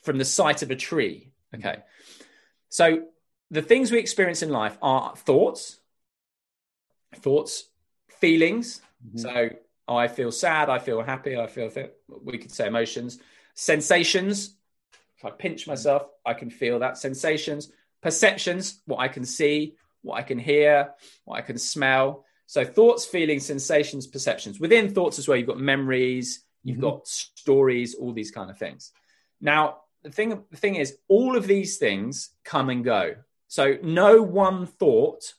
from 0.03 0.19
the 0.19 0.25
sight 0.25 0.63
of 0.63 0.71
a 0.71 0.77
tree. 0.77 1.33
Okay. 1.55 1.77
So 2.69 3.07
the 3.51 3.63
things 3.63 3.91
we 3.91 3.99
experience 3.99 4.43
in 4.43 4.51
life 4.51 4.77
are 4.83 5.15
thoughts, 5.17 5.79
thoughts, 7.17 7.65
feelings. 8.21 8.81
Mhm. 9.07 9.21
So 9.21 9.51
I 9.87 10.09
feel 10.09 10.33
sad, 10.33 10.71
I 10.71 10.79
feel 10.79 11.03
happy, 11.03 11.37
I 11.37 11.47
feel, 11.47 11.71
we 12.09 12.39
could 12.39 12.53
say 12.53 12.67
emotions, 12.67 13.21
sensations. 13.55 14.57
If 15.25 15.33
I 15.33 15.37
pinch 15.37 15.67
myself, 15.67 16.07
I 16.27 16.35
can 16.35 16.51
feel 16.51 16.81
that. 16.81 16.99
Sensations, 16.99 17.73
perceptions, 18.03 18.83
what 18.85 18.99
I 18.99 19.09
can 19.09 19.25
see, 19.25 19.77
what 20.03 20.17
I 20.17 20.23
can 20.23 20.39
hear, 20.39 20.93
what 21.25 21.37
I 21.37 21.41
can 21.41 21.57
smell. 21.57 22.27
So 22.47 22.63
thoughts, 22.63 23.07
feelings, 23.07 23.47
sensations, 23.47 24.07
perceptions. 24.07 24.61
Within 24.61 24.93
thoughts 24.93 25.19
as 25.19 25.27
well, 25.27 25.39
you've 25.39 25.47
got 25.47 25.59
memories, 25.59 26.45
you've 26.63 26.77
Mhm. 26.77 26.83
got 26.83 27.09
stories, 27.09 27.95
all 27.95 28.13
these 28.13 28.31
kind 28.31 28.51
of 28.51 28.59
things. 28.59 28.93
Now, 29.41 29.85
the 30.03 30.11
thing, 30.11 30.45
the 30.51 30.57
thing 30.59 30.75
is, 30.75 30.99
all 31.09 31.37
of 31.37 31.47
these 31.47 31.79
things 31.79 32.31
come 32.45 32.69
and 32.69 32.85
go. 32.85 33.17
So 33.49 33.79
no 33.83 34.21
one 34.21 34.67
thought 34.67 35.33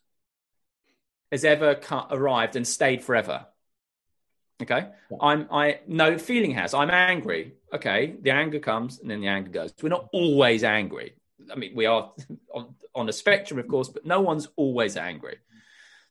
has 1.31 1.45
ever 1.45 1.79
arrived 2.09 2.55
and 2.55 2.67
stayed 2.67 3.03
forever. 3.03 3.45
Okay, 4.61 4.87
I'm 5.19 5.47
I 5.51 5.79
no 5.87 6.17
feeling 6.17 6.51
has. 6.51 6.73
I'm 6.73 6.89
angry. 6.89 7.53
Okay, 7.73 8.15
the 8.21 8.31
anger 8.31 8.59
comes 8.59 8.99
and 8.99 9.09
then 9.09 9.21
the 9.21 9.27
anger 9.27 9.49
goes. 9.49 9.73
We're 9.81 9.89
not 9.89 10.07
always 10.13 10.63
angry. 10.63 11.15
I 11.51 11.55
mean, 11.55 11.73
we 11.75 11.85
are 11.85 12.11
on, 12.53 12.75
on 12.93 13.09
a 13.09 13.13
spectrum, 13.13 13.59
of 13.59 13.67
course, 13.67 13.89
but 13.89 14.05
no 14.05 14.21
one's 14.21 14.47
always 14.55 14.95
angry. 14.97 15.37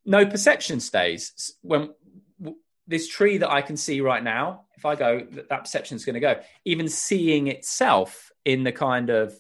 No 0.05 0.27
perception 0.27 0.81
stays. 0.81 1.55
When 1.63 1.95
w- 2.39 2.59
this 2.87 3.09
tree 3.09 3.39
that 3.39 3.51
I 3.51 3.63
can 3.63 3.79
see 3.79 4.03
right 4.03 4.23
now, 4.23 4.65
if 4.77 4.85
I 4.85 4.95
go, 4.95 5.27
that, 5.33 5.49
that 5.49 5.61
perception 5.61 5.97
is 5.97 6.05
going 6.05 6.15
to 6.15 6.21
go. 6.21 6.41
Even 6.67 6.89
seeing 6.89 7.47
itself 7.47 8.31
in 8.45 8.63
the 8.63 8.73
kind 8.73 9.09
of 9.09 9.35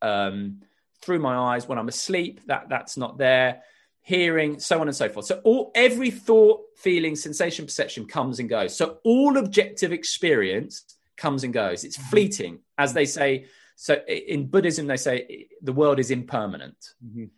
um, 0.00 0.62
through 1.02 1.18
my 1.18 1.36
eyes 1.36 1.66
when 1.66 1.78
I'm 1.78 1.88
asleep, 1.88 2.40
that 2.46 2.68
that's 2.68 2.96
not 2.96 3.18
there. 3.18 3.62
Hearing, 4.08 4.58
so 4.58 4.80
on 4.80 4.88
and 4.88 4.96
so 4.96 5.10
forth. 5.10 5.26
So 5.26 5.42
all 5.44 5.70
every 5.74 6.10
thought, 6.10 6.62
feeling, 6.76 7.14
sensation, 7.14 7.66
perception 7.66 8.06
comes 8.06 8.38
and 8.40 8.48
goes. 8.48 8.74
So 8.74 9.00
all 9.04 9.36
objective 9.36 9.92
experience 9.92 10.82
comes 11.18 11.44
and 11.44 11.52
goes. 11.52 11.84
It's 11.84 11.98
fleeting, 11.98 12.60
as 12.78 12.94
they 12.94 13.04
say. 13.04 13.48
So 13.76 13.96
in 14.08 14.46
Buddhism, 14.46 14.86
they 14.86 14.96
say 14.96 15.48
the 15.60 15.74
world 15.74 15.98
is 15.98 16.10
impermanent. 16.10 16.94
Mhm. 17.04 17.28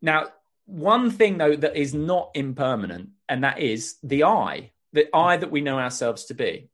Now, 0.00 0.28
one 0.64 1.10
thing 1.10 1.36
though 1.36 1.54
that 1.54 1.76
is 1.76 1.92
not 1.92 2.30
impermanent, 2.34 3.10
and 3.28 3.44
that 3.44 3.58
is 3.58 3.96
the 4.02 4.24
I, 4.24 4.72
the 4.94 5.14
I 5.14 5.36
that 5.36 5.50
we 5.50 5.60
know 5.60 5.78
ourselves 5.78 6.24
to 6.26 6.34
be. 6.34 6.70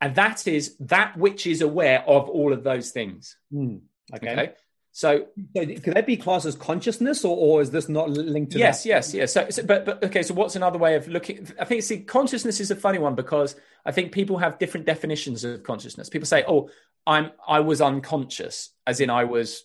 And 0.00 0.16
that 0.16 0.48
is 0.48 0.76
that 0.80 1.16
which 1.16 1.46
is 1.46 1.62
aware 1.62 2.02
of 2.08 2.28
all 2.28 2.52
of 2.52 2.64
those 2.64 2.90
things. 2.90 3.36
Mm. 3.52 3.82
Okay. 4.12 4.32
Okay. 4.32 4.52
So 4.94 5.26
So 5.56 5.64
could 5.64 5.94
that 5.94 6.06
be 6.06 6.18
classed 6.18 6.44
as 6.44 6.54
consciousness, 6.54 7.24
or, 7.24 7.34
or 7.34 7.62
is 7.62 7.70
this 7.70 7.88
not 7.88 8.10
linked 8.10 8.52
to 8.52 8.58
yes, 8.58 8.82
that? 8.82 8.88
yes, 8.90 9.14
yes. 9.14 9.32
So, 9.32 9.48
so, 9.48 9.62
but, 9.64 9.86
but 9.86 10.04
okay. 10.04 10.22
So, 10.22 10.34
what's 10.34 10.54
another 10.54 10.78
way 10.78 10.96
of 10.96 11.08
looking? 11.08 11.48
I 11.58 11.64
think 11.64 11.82
see, 11.82 12.00
consciousness 12.00 12.60
is 12.60 12.70
a 12.70 12.76
funny 12.76 12.98
one 12.98 13.14
because 13.14 13.56
I 13.86 13.92
think 13.92 14.12
people 14.12 14.36
have 14.36 14.58
different 14.58 14.84
definitions 14.84 15.44
of 15.44 15.62
consciousness. 15.62 16.10
People 16.10 16.26
say, 16.26 16.44
"Oh, 16.46 16.68
I'm 17.06 17.30
I 17.48 17.60
was 17.60 17.80
unconscious," 17.80 18.70
as 18.86 19.00
in 19.00 19.08
I 19.08 19.24
was 19.24 19.64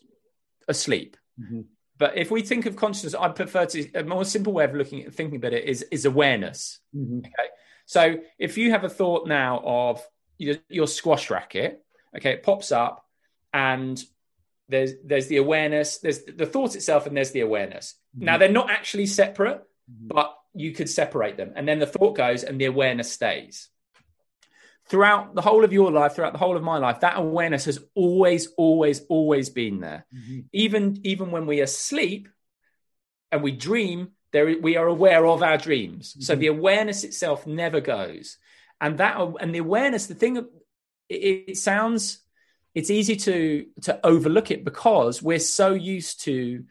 asleep. 0.70 1.18
Mhm. 1.40 1.66
But 1.98 2.18
if 2.18 2.32
we 2.32 2.42
think 2.42 2.66
of 2.66 2.78
consciousness, 2.78 3.14
I 3.14 3.28
prefer 3.28 3.66
to 3.66 3.92
a 3.96 4.04
more 4.04 4.24
simple 4.24 4.54
way 4.54 4.64
of 4.64 4.74
looking 4.76 5.04
at 5.04 5.14
thinking 5.14 5.36
about 5.38 5.52
it 5.52 5.66
is 5.66 5.82
is 5.92 6.06
awareness. 6.06 6.80
Mhm. 6.96 7.20
Okay. 7.20 7.50
So 7.86 8.16
if 8.40 8.58
you 8.58 8.72
have 8.72 8.86
a 8.86 8.90
thought 8.90 9.28
now 9.28 9.62
of 9.66 10.08
your, 10.38 10.56
your 10.70 10.88
squash 10.88 11.30
racket, 11.30 11.84
okay, 12.16 12.32
it 12.32 12.44
pops 12.44 12.72
up 12.72 13.06
and 13.54 14.02
there's 14.70 14.94
there's 15.04 15.28
the 15.28 15.38
awareness, 15.38 16.00
there's 16.00 16.24
the 16.24 16.46
thought 16.46 16.76
itself, 16.76 17.06
and 17.06 17.16
there's 17.16 17.32
the 17.32 17.42
awareness. 17.42 17.96
Mm-hmm. 18.16 18.26
Now 18.26 18.38
they're 18.38 18.50
not 18.50 18.70
actually 18.70 19.06
separate, 19.06 19.62
mm-hmm. 19.90 20.08
but 20.08 20.38
you 20.54 20.74
could 20.74 20.90
separate 20.90 21.38
them. 21.38 21.54
And 21.56 21.68
then 21.68 21.80
the 21.80 21.86
thought 21.86 22.16
goes 22.16 22.44
and 22.44 22.60
the 22.60 22.66
awareness 22.66 23.12
stays. 23.12 23.70
Throughout 24.90 25.36
the 25.36 25.42
whole 25.42 25.64
of 25.64 25.74
your 25.74 25.92
life, 25.92 26.16
throughout 26.16 26.34
the 26.34 26.40
whole 26.40 26.56
of 26.56 26.64
my 26.64 26.78
life, 26.78 27.02
that 27.02 27.18
awareness 27.18 27.66
has 27.66 27.80
always, 27.94 28.48
always, 28.58 29.02
always 29.10 29.50
been 29.50 29.82
there. 29.82 30.06
Mhm. 30.14 30.46
Even 30.54 31.00
even 31.04 31.32
when 31.32 31.46
we 31.46 31.60
are 31.60 31.66
asleep 31.66 32.30
and 33.32 33.44
we 33.44 33.52
dream, 33.52 34.12
there 34.32 34.58
we 34.60 34.78
are 34.78 34.88
aware 34.88 35.26
of 35.26 35.44
our 35.44 35.58
dreams. 35.58 36.16
So 36.20 36.34
mm-hmm. 36.34 36.42
the 36.42 36.48
awareness 36.48 37.04
itself 37.04 37.46
never 37.46 37.82
goes. 37.82 38.38
And 38.80 38.98
that 38.98 39.18
and 39.40 39.54
the 39.54 39.60
awareness, 39.60 40.08
the 40.08 40.16
thing 40.16 40.38
it, 40.38 40.46
it 41.10 41.58
sounds 41.58 42.20
it's 42.78 42.92
easy 42.92 43.16
to 43.16 43.66
to 43.88 43.92
overlook 44.06 44.52
it 44.52 44.64
because 44.64 45.16
we're 45.22 45.40
so 45.60 45.74
used 45.74 46.22
to 46.28 46.64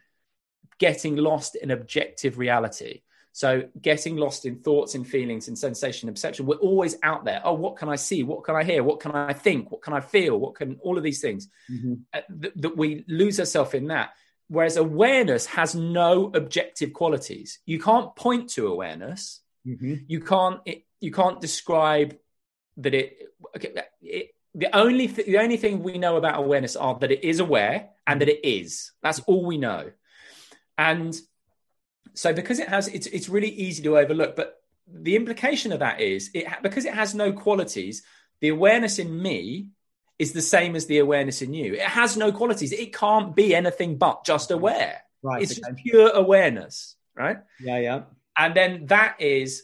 getting 0.79 1.15
lost 1.17 1.55
in 1.55 1.69
objective 1.71 2.37
reality. 2.37 3.01
So 3.33 3.49
getting 3.89 4.15
lost 4.15 4.45
in 4.45 4.55
thoughts 4.67 4.95
and 4.95 5.05
feelings 5.05 5.47
and 5.47 5.57
sensation 5.57 6.07
and 6.07 6.15
perception. 6.15 6.45
We're 6.47 6.65
always 6.71 6.95
out 7.03 7.25
there. 7.25 7.41
Oh, 7.43 7.53
what 7.53 7.75
can 7.79 7.89
I 7.89 7.97
see? 7.97 8.23
What 8.23 8.43
can 8.45 8.55
I 8.55 8.63
hear? 8.63 8.81
What 8.83 8.99
can 8.99 9.11
I 9.11 9.33
think? 9.33 9.69
What 9.71 9.81
can 9.85 9.93
I 9.93 9.99
feel? 9.99 10.39
What 10.39 10.55
can 10.55 10.69
all 10.81 10.97
of 10.97 11.03
these 11.03 11.21
things 11.21 11.49
Mhm. 11.69 11.99
uh, 12.13 12.21
th- 12.41 12.53
that 12.63 12.77
we 12.77 13.03
lose 13.07 13.37
ourselves 13.39 13.73
in 13.73 13.87
that. 13.87 14.09
Whereas 14.47 14.77
awareness 14.77 15.45
has 15.47 15.75
no 15.75 16.31
objective 16.41 16.93
qualities. 16.93 17.59
You 17.65 17.79
can't 17.79 18.15
point 18.15 18.49
to 18.51 18.67
awareness. 18.67 19.41
Mhm. 19.65 20.05
You 20.07 20.19
can't. 20.21 20.61
It, 20.65 20.79
you 21.05 21.11
can't 21.11 21.41
describe 21.41 22.17
that 22.77 22.93
it. 22.93 23.07
Okay, 23.55 23.71
it 24.01 24.27
the 24.57 24.75
only 24.75 25.07
th- 25.07 25.27
the 25.27 25.37
only 25.37 25.55
thing 25.55 25.83
we 25.83 25.99
know 25.99 26.17
about 26.17 26.39
awareness 26.39 26.75
are 26.75 26.97
that 26.99 27.11
it 27.11 27.23
is 27.23 27.39
aware 27.39 27.89
and 28.07 28.19
that 28.19 28.27
it 28.27 28.43
is. 28.43 28.91
That's 29.03 29.19
all 29.21 29.45
we 29.45 29.57
know. 29.57 29.91
And 30.77 31.15
so 32.15 32.33
because 32.33 32.59
it 32.59 32.67
has, 32.67 32.87
it's 32.87 33.05
it's 33.05 33.29
really 33.29 33.51
easy 33.51 33.83
to 33.83 33.99
overlook. 33.99 34.35
But 34.35 34.55
the 34.91 35.15
implication 35.15 35.71
of 35.71 35.79
that 35.79 36.01
is 36.01 36.31
it 36.33 36.47
because 36.63 36.85
it 36.85 36.95
has 36.95 37.13
no 37.13 37.31
qualities. 37.31 38.03
The 38.41 38.49
awareness 38.49 38.97
in 38.97 39.21
me 39.21 39.69
is 40.17 40.33
the 40.33 40.41
same 40.41 40.75
as 40.75 40.87
the 40.87 40.97
awareness 40.97 41.43
in 41.43 41.53
you. 41.53 41.75
It 41.75 41.81
has 41.81 42.17
no 42.17 42.31
qualities. 42.31 42.71
It 42.71 42.95
can't 42.95 43.35
be 43.35 43.53
anything 43.53 43.97
but 43.97 44.25
just 44.25 44.49
aware. 44.49 45.01
Right. 45.21 45.43
It's 45.43 45.51
okay. 45.51 45.61
just 45.69 45.83
pure 45.83 46.09
awareness, 46.09 46.95
right? 47.15 47.37
Yeah, 47.59 47.77
yeah. 47.77 48.01
And 48.35 48.55
then 48.55 48.87
that 48.87 49.21
is 49.21 49.61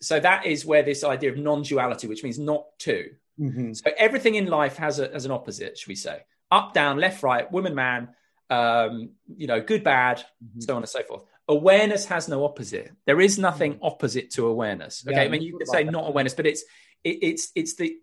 so 0.00 0.18
that 0.18 0.46
is 0.46 0.66
where 0.66 0.82
this 0.82 1.04
idea 1.04 1.30
of 1.30 1.38
non-duality, 1.38 2.08
which 2.08 2.24
means 2.24 2.40
not 2.40 2.64
two, 2.78 3.10
Mhm. 3.38 3.76
So 3.76 3.90
everything 3.96 4.34
in 4.34 4.46
life 4.46 4.76
has 4.76 4.98
a, 4.98 5.08
has 5.12 5.24
an 5.24 5.30
opposite, 5.30 5.78
should 5.78 5.88
we 5.88 5.94
say? 5.94 6.22
Up, 6.50 6.72
down, 6.74 6.98
left, 6.98 7.22
right, 7.22 7.50
woman, 7.52 7.74
man, 7.74 8.08
um, 8.50 9.10
you 9.36 9.46
know, 9.46 9.60
good, 9.60 9.84
bad, 9.84 10.18
Mm-hmm. 10.42 10.60
so 10.60 10.74
on 10.76 10.82
and 10.82 10.88
so 10.88 11.02
forth. 11.02 11.22
Awareness 11.48 12.06
has 12.06 12.28
no 12.28 12.44
opposite. 12.44 12.90
There 13.06 13.20
is 13.20 13.38
nothing 13.38 13.78
opposite 13.82 14.30
to 14.32 14.46
awareness. 14.46 15.04
Okay, 15.06 15.12
Mm-hmm. 15.14 15.20
Yeah, 15.20 15.26
I 15.26 15.28
mean, 15.30 15.42
you 15.42 15.56
could 15.58 15.68
say 15.68 15.84
that. 15.84 15.90
not 15.92 16.08
awareness, 16.08 16.34
but 16.34 16.46
it's 16.46 16.62
it, 17.04 17.18
it's 17.22 17.52
it's 17.54 17.74
the 17.76 17.96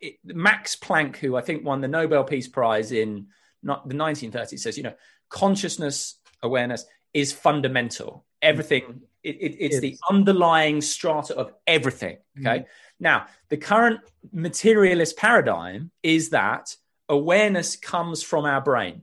it, 0.00 0.16
Max 0.24 0.76
Planck, 0.76 1.16
who 1.16 1.36
I 1.36 1.40
think 1.40 1.64
won 1.64 1.80
the 1.80 1.88
Nobel 1.88 2.24
Peace 2.24 2.48
Prize 2.48 2.92
in 2.92 3.28
not 3.62 3.88
the 3.88 3.94
1930s, 3.94 4.60
says 4.60 4.76
you 4.76 4.84
know 4.84 4.94
consciousness 5.28 6.18
awareness 6.42 6.84
is 7.12 7.32
fundamental. 7.32 8.24
Everything 8.40 9.02
it, 9.22 9.36
it, 9.36 9.56
it's 9.58 9.80
the 9.80 9.96
underlying 10.08 10.80
strata 10.80 11.34
of 11.36 11.52
everything. 11.66 12.18
Okay, 12.38 12.66
now 13.00 13.26
the 13.48 13.56
current 13.56 14.00
materialist 14.32 15.16
paradigm 15.16 15.90
is 16.02 16.30
that 16.30 16.76
awareness 17.08 17.76
comes 17.76 18.22
from 18.22 18.44
our 18.44 18.60
brain. 18.60 19.02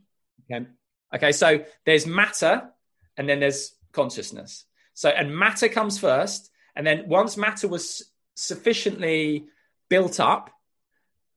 Okay. 0.52 0.66
Okay, 1.14 1.32
so 1.32 1.64
there's 1.86 2.06
matter 2.06 2.70
and 3.18 3.30
then 3.30 3.40
there's 3.40 3.74
consciousness. 3.94 4.66
So, 4.94 5.10
and 5.10 5.36
matter 5.36 5.70
comes 5.70 5.98
first. 5.98 6.52
And 6.76 6.86
then 6.86 7.08
once 7.08 7.38
matter 7.38 7.68
was 7.68 8.04
sufficiently 8.36 9.46
built 9.90 10.20
up, 10.20 10.50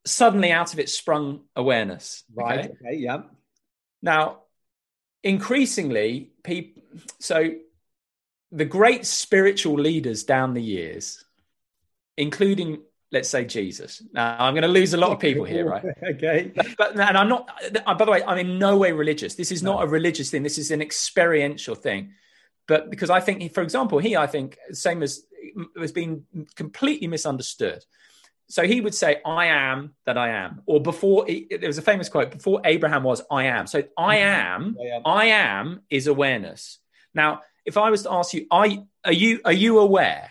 suddenly 0.05 0.51
out 0.51 0.73
of 0.73 0.79
it 0.79 0.89
sprung 0.89 1.43
awareness. 1.55 2.25
Right. 2.35 2.61
okay? 2.61 2.75
Okay. 2.85 2.97
Yeah. 2.97 3.23
Now, 4.03 4.43
increasingly, 5.23 6.33
people, 6.43 6.83
so 7.21 7.51
the 8.51 8.65
great 8.65 9.07
spiritual 9.07 9.75
leaders 9.75 10.25
down 10.25 10.55
the 10.55 10.63
years, 10.63 11.25
including, 12.19 12.83
let's 13.13 13.31
say, 13.31 13.45
Jesus. 13.45 14.03
Now, 14.13 14.37
I'm 14.39 14.53
going 14.53 14.63
to 14.63 14.69
lose 14.69 14.93
a 14.93 14.99
lot 14.99 15.13
of 15.13 15.19
people 15.21 15.45
here, 15.45 15.67
right? 15.67 15.85
okay. 16.03 16.53
but 16.77 16.91
and 16.93 17.17
I'm 17.17 17.29
not. 17.29 17.49
uh, 17.87 17.95
By 17.95 18.05
the 18.05 18.11
way, 18.11 18.23
I'm 18.25 18.39
in 18.39 18.59
no 18.59 18.77
way 18.77 18.93
religious. 18.93 19.37
This 19.37 19.51
is 19.51 19.63
not 19.63 19.83
a 19.83 19.87
religious 19.87 20.31
thing. 20.31 20.43
This 20.43 20.59
is 20.59 20.71
an 20.71 20.83
experiential 20.83 21.75
thing. 21.75 22.13
But 22.67 22.91
because 22.91 23.09
I 23.09 23.21
think, 23.21 23.41
he, 23.41 23.49
for 23.49 23.63
example, 23.63 23.99
he, 23.99 24.15
I 24.17 24.27
think, 24.27 24.59
same 24.73 25.03
as 25.03 25.23
has 25.79 25.93
been 25.93 26.25
completely 26.55 27.07
misunderstood. 27.07 27.83
So 28.49 28.65
he 28.65 28.81
would 28.81 28.95
say, 28.95 29.21
"I 29.25 29.47
am 29.47 29.95
that 30.05 30.19
I 30.19 30.31
am," 30.31 30.63
or 30.67 30.83
before 30.83 31.27
there 31.27 31.69
was 31.69 31.79
a 31.79 31.83
famous 31.83 32.09
quote: 32.09 32.31
"Before 32.31 32.61
Abraham 32.65 33.05
was, 33.05 33.23
I 33.31 33.45
am." 33.45 33.67
So 33.67 33.85
I 33.97 34.17
am, 34.19 34.77
Yeah, 34.79 34.89
yeah. 34.89 35.01
I 35.05 35.27
am 35.27 35.83
is 35.89 36.07
awareness. 36.07 36.79
Now, 37.15 37.43
if 37.65 37.77
I 37.77 37.91
was 37.91 38.03
to 38.03 38.13
ask 38.13 38.35
you, 38.35 38.47
are 38.51 38.67
are 39.05 39.13
you 39.13 39.41
are 39.45 39.53
you 39.53 39.79
aware? 39.79 40.31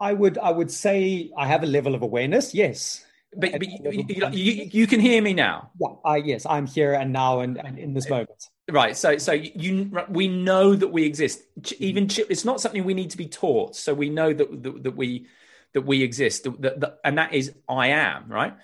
I 0.00 0.12
would 0.12 0.38
I 0.38 0.50
would 0.50 0.70
say 0.70 1.30
I 1.36 1.46
have 1.46 1.62
a 1.62 1.66
level 1.66 1.94
of 1.94 2.02
awareness. 2.02 2.54
Yes. 2.54 3.04
But, 3.36 3.52
but 3.52 3.62
you, 3.62 4.04
you, 4.32 4.68
you, 4.72 4.86
can 4.88 4.98
hear 4.98 5.22
me 5.22 5.34
now. 5.34 5.70
Yeah. 5.80 5.88
I 6.04 6.16
yes. 6.16 6.46
I'm 6.46 6.66
here 6.66 6.94
and 6.94 7.12
now 7.12 7.40
and, 7.40 7.58
and 7.58 7.78
in 7.78 7.94
this 7.94 8.10
moment. 8.10 8.48
Right. 8.68 8.96
So, 8.96 9.18
so 9.18 9.32
you, 9.32 9.92
we 10.08 10.26
know 10.26 10.74
that 10.74 10.88
we 10.88 11.04
exist. 11.04 11.42
Even 11.78 12.08
ch- 12.08 12.26
it's 12.28 12.44
not 12.44 12.60
something 12.60 12.82
we 12.82 12.94
need 12.94 13.10
to 13.10 13.16
be 13.16 13.28
taught. 13.28 13.76
So 13.76 13.94
we 13.94 14.10
know 14.10 14.32
that 14.32 14.62
that, 14.64 14.82
that 14.82 14.96
we 14.96 15.28
that 15.74 15.82
we 15.82 16.02
exist, 16.02 16.44
that, 16.44 16.80
that, 16.80 16.98
and 17.04 17.18
that 17.18 17.32
is 17.32 17.52
I 17.68 17.88
am. 17.88 18.28
Right. 18.28 18.54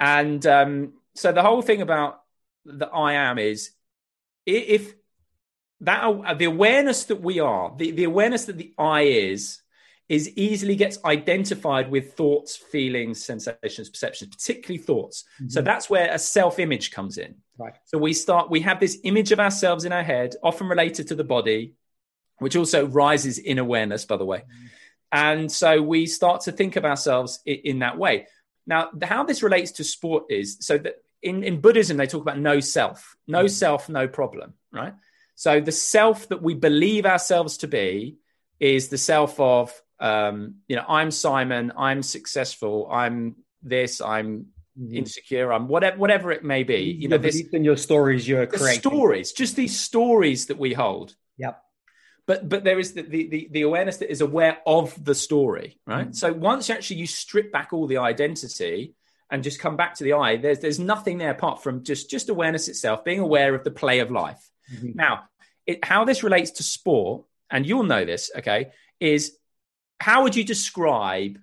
And 0.00 0.46
um, 0.46 0.92
so 1.14 1.32
the 1.32 1.42
whole 1.42 1.60
thing 1.60 1.82
about 1.82 2.22
the 2.64 2.86
I 2.86 3.14
am 3.14 3.38
is 3.38 3.70
if 4.46 4.94
that 5.80 6.02
uh, 6.02 6.34
the 6.34 6.46
awareness 6.46 7.04
that 7.04 7.20
we 7.20 7.40
are, 7.40 7.74
the, 7.76 7.90
the 7.90 8.04
awareness 8.04 8.46
that 8.46 8.56
the 8.56 8.72
I 8.78 9.02
is, 9.02 9.60
is 10.08 10.30
easily 10.36 10.76
gets 10.76 10.98
identified 11.04 11.90
with 11.90 12.14
thoughts, 12.14 12.54
feelings, 12.56 13.24
sensations, 13.24 13.88
perceptions, 13.88 14.34
particularly 14.34 14.78
thoughts. 14.78 15.24
Mm-hmm. 15.40 15.48
So 15.48 15.62
that's 15.62 15.90
where 15.90 16.12
a 16.12 16.18
self-image 16.18 16.92
comes 16.92 17.18
in. 17.18 17.36
Right. 17.58 17.74
So 17.86 17.98
we 17.98 18.12
start, 18.12 18.48
we 18.48 18.60
have 18.60 18.78
this 18.78 18.98
image 19.02 19.32
of 19.32 19.40
ourselves 19.40 19.84
in 19.84 19.92
our 19.92 20.04
head, 20.04 20.36
often 20.42 20.68
related 20.68 21.08
to 21.08 21.16
the 21.16 21.24
body, 21.24 21.74
which 22.38 22.54
also 22.54 22.86
rises 22.86 23.38
in 23.38 23.58
awareness, 23.58 24.04
by 24.04 24.16
the 24.16 24.24
way. 24.24 24.38
Mm-hmm. 24.38 24.66
And 25.10 25.50
so 25.50 25.82
we 25.82 26.06
start 26.06 26.42
to 26.42 26.52
think 26.52 26.76
of 26.76 26.84
ourselves 26.84 27.40
in, 27.44 27.56
in 27.64 27.78
that 27.80 27.98
way. 27.98 28.26
Now, 28.66 28.90
the- 28.94 29.06
how 29.06 29.24
this 29.24 29.42
relates 29.42 29.72
to 29.72 29.84
sport 29.84 30.26
is 30.30 30.58
so 30.60 30.78
that 30.78 30.96
in, 31.22 31.42
in 31.42 31.60
Buddhism, 31.60 31.96
they 31.96 32.06
talk 32.06 32.22
about 32.22 32.38
no 32.38 32.60
self, 32.60 33.16
no 33.26 33.40
mm-hmm. 33.40 33.48
self, 33.48 33.88
no 33.88 34.06
problem, 34.06 34.54
right? 34.70 34.94
So 35.34 35.60
the 35.60 35.72
self 35.72 36.28
that 36.28 36.42
we 36.42 36.54
believe 36.54 37.06
ourselves 37.06 37.56
to 37.58 37.66
be 37.66 38.18
is 38.60 38.88
the 38.88 38.98
self 38.98 39.40
of, 39.40 39.82
um, 39.98 40.56
you 40.68 40.76
know, 40.76 40.84
I'm 40.88 41.10
Simon, 41.10 41.72
I'm 41.76 42.02
successful, 42.02 42.88
I'm 42.90 43.36
this, 43.62 44.00
I'm 44.00 44.46
mm-hmm. 44.78 44.96
insecure, 44.96 45.52
I'm 45.52 45.68
whatever, 45.68 45.96
whatever 45.96 46.32
it 46.32 46.44
may 46.44 46.62
be. 46.62 46.96
You 46.98 47.08
know, 47.08 47.18
this 47.18 47.40
in 47.52 47.64
your 47.64 47.76
stories 47.76 48.26
you're 48.28 48.46
creating. 48.46 48.80
stories, 48.80 49.32
just 49.32 49.56
these 49.56 49.78
stories 49.78 50.46
that 50.46 50.58
we 50.58 50.74
hold. 50.74 51.14
Yep. 51.38 51.62
But 52.26 52.48
but 52.48 52.64
there 52.64 52.78
is 52.78 52.92
the, 52.92 53.02
the 53.02 53.48
the 53.50 53.62
awareness 53.62 53.98
that 53.98 54.10
is 54.10 54.20
aware 54.20 54.58
of 54.66 55.02
the 55.02 55.14
story, 55.14 55.78
right? 55.86 56.06
Mm-hmm. 56.06 56.12
So 56.12 56.32
once 56.32 56.68
actually 56.70 56.96
you 56.96 57.06
strip 57.06 57.52
back 57.52 57.72
all 57.72 57.86
the 57.86 57.98
identity 57.98 58.94
and 59.30 59.44
just 59.44 59.60
come 59.60 59.76
back 59.76 59.94
to 59.96 60.04
the 60.04 60.14
I, 60.14 60.36
there's 60.36 60.58
there's 60.58 60.80
nothing 60.80 61.18
there 61.18 61.30
apart 61.30 61.62
from 61.62 61.84
just 61.84 62.10
just 62.10 62.28
awareness 62.28 62.68
itself, 62.68 63.04
being 63.04 63.20
aware 63.20 63.54
of 63.54 63.62
the 63.62 63.70
play 63.70 64.00
of 64.00 64.10
life. 64.10 64.44
Mm-hmm. 64.74 64.90
Now, 64.94 65.24
it, 65.66 65.84
how 65.84 66.04
this 66.04 66.24
relates 66.24 66.50
to 66.52 66.62
sport, 66.64 67.24
and 67.48 67.64
you'll 67.64 67.84
know 67.84 68.04
this, 68.04 68.30
okay, 68.36 68.72
is 68.98 69.36
how 70.00 70.22
would 70.22 70.36
you 70.36 70.44
describe 70.44 71.38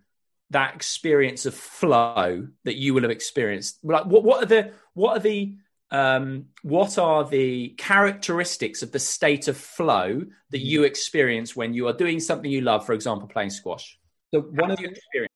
that 0.49 0.76
experience 0.76 1.45
of 1.45 1.56
flow 1.56 2.47
that 2.64 2.76
you 2.76 2.93
will 2.93 3.01
have 3.01 3.12
experienced? 3.12 3.80
Like, 3.84 4.06
what 4.06 4.24
what 4.24 4.43
are 4.43 4.47
the 4.47 4.72
what 4.93 5.18
are 5.18 5.20
the 5.20 5.56
um, 5.91 6.45
what 6.64 6.97
are 6.97 7.24
the 7.24 7.70
characteristics 7.78 8.82
of 8.82 8.91
the 8.91 8.99
state 8.99 9.47
of 9.47 9.58
flow 9.58 10.24
that 10.49 10.60
you 10.60 10.84
experience 10.84 11.56
when 11.56 11.74
you 11.74 11.88
are 11.88 11.93
doing 11.93 12.20
something 12.20 12.49
you 12.49 12.62
love, 12.62 12.86
for 12.86 12.93
example, 12.93 13.28
playing 13.28 13.51
squash? 13.51 13.99
So 14.34 14.41
one 14.41 14.72
of 14.72 14.78
do 14.78 14.84
you 14.84 14.89
experience? 14.89 15.30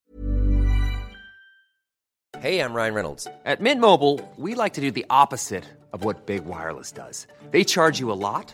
Hey, 2.39 2.59
I'm 2.59 2.73
Ryan 2.73 2.93
Reynolds. 2.93 3.27
At 3.45 3.61
Mint 3.61 3.81
Mobile, 3.81 4.21
we 4.37 4.53
like 4.53 4.73
to 4.73 4.81
do 4.81 4.91
the 4.91 5.05
opposite 5.09 5.65
of 5.91 6.03
what 6.03 6.27
Big 6.27 6.45
Wireless 6.45 6.91
does. 6.91 7.25
They 7.49 7.63
charge 7.63 7.99
you 7.99 8.11
a 8.11 8.19
lot, 8.19 8.53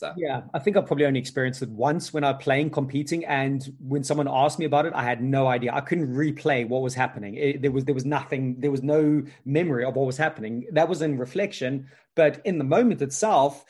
That? 0.00 0.14
Yeah, 0.16 0.42
I 0.54 0.58
think 0.58 0.76
I 0.76 0.80
probably 0.80 1.06
only 1.06 1.20
experienced 1.20 1.62
it 1.62 1.68
once 1.68 2.12
when 2.12 2.24
I 2.24 2.32
was 2.32 2.42
playing 2.42 2.70
competing, 2.70 3.24
and 3.24 3.74
when 3.80 4.02
someone 4.04 4.28
asked 4.28 4.58
me 4.58 4.64
about 4.64 4.86
it, 4.86 4.92
I 4.94 5.02
had 5.02 5.22
no 5.22 5.46
idea. 5.46 5.72
I 5.72 5.80
couldn't 5.80 6.12
replay 6.14 6.68
what 6.68 6.82
was 6.82 6.94
happening. 6.94 7.34
It, 7.36 7.62
there 7.62 7.70
was 7.70 7.84
there 7.84 7.94
was 7.94 8.04
nothing. 8.04 8.60
There 8.60 8.70
was 8.70 8.82
no 8.82 9.22
memory 9.44 9.84
of 9.84 9.96
what 9.96 10.06
was 10.06 10.16
happening. 10.16 10.66
That 10.72 10.88
was 10.88 11.02
in 11.02 11.18
reflection, 11.18 11.88
but 12.14 12.40
in 12.44 12.58
the 12.58 12.64
moment 12.64 13.02
itself, 13.02 13.64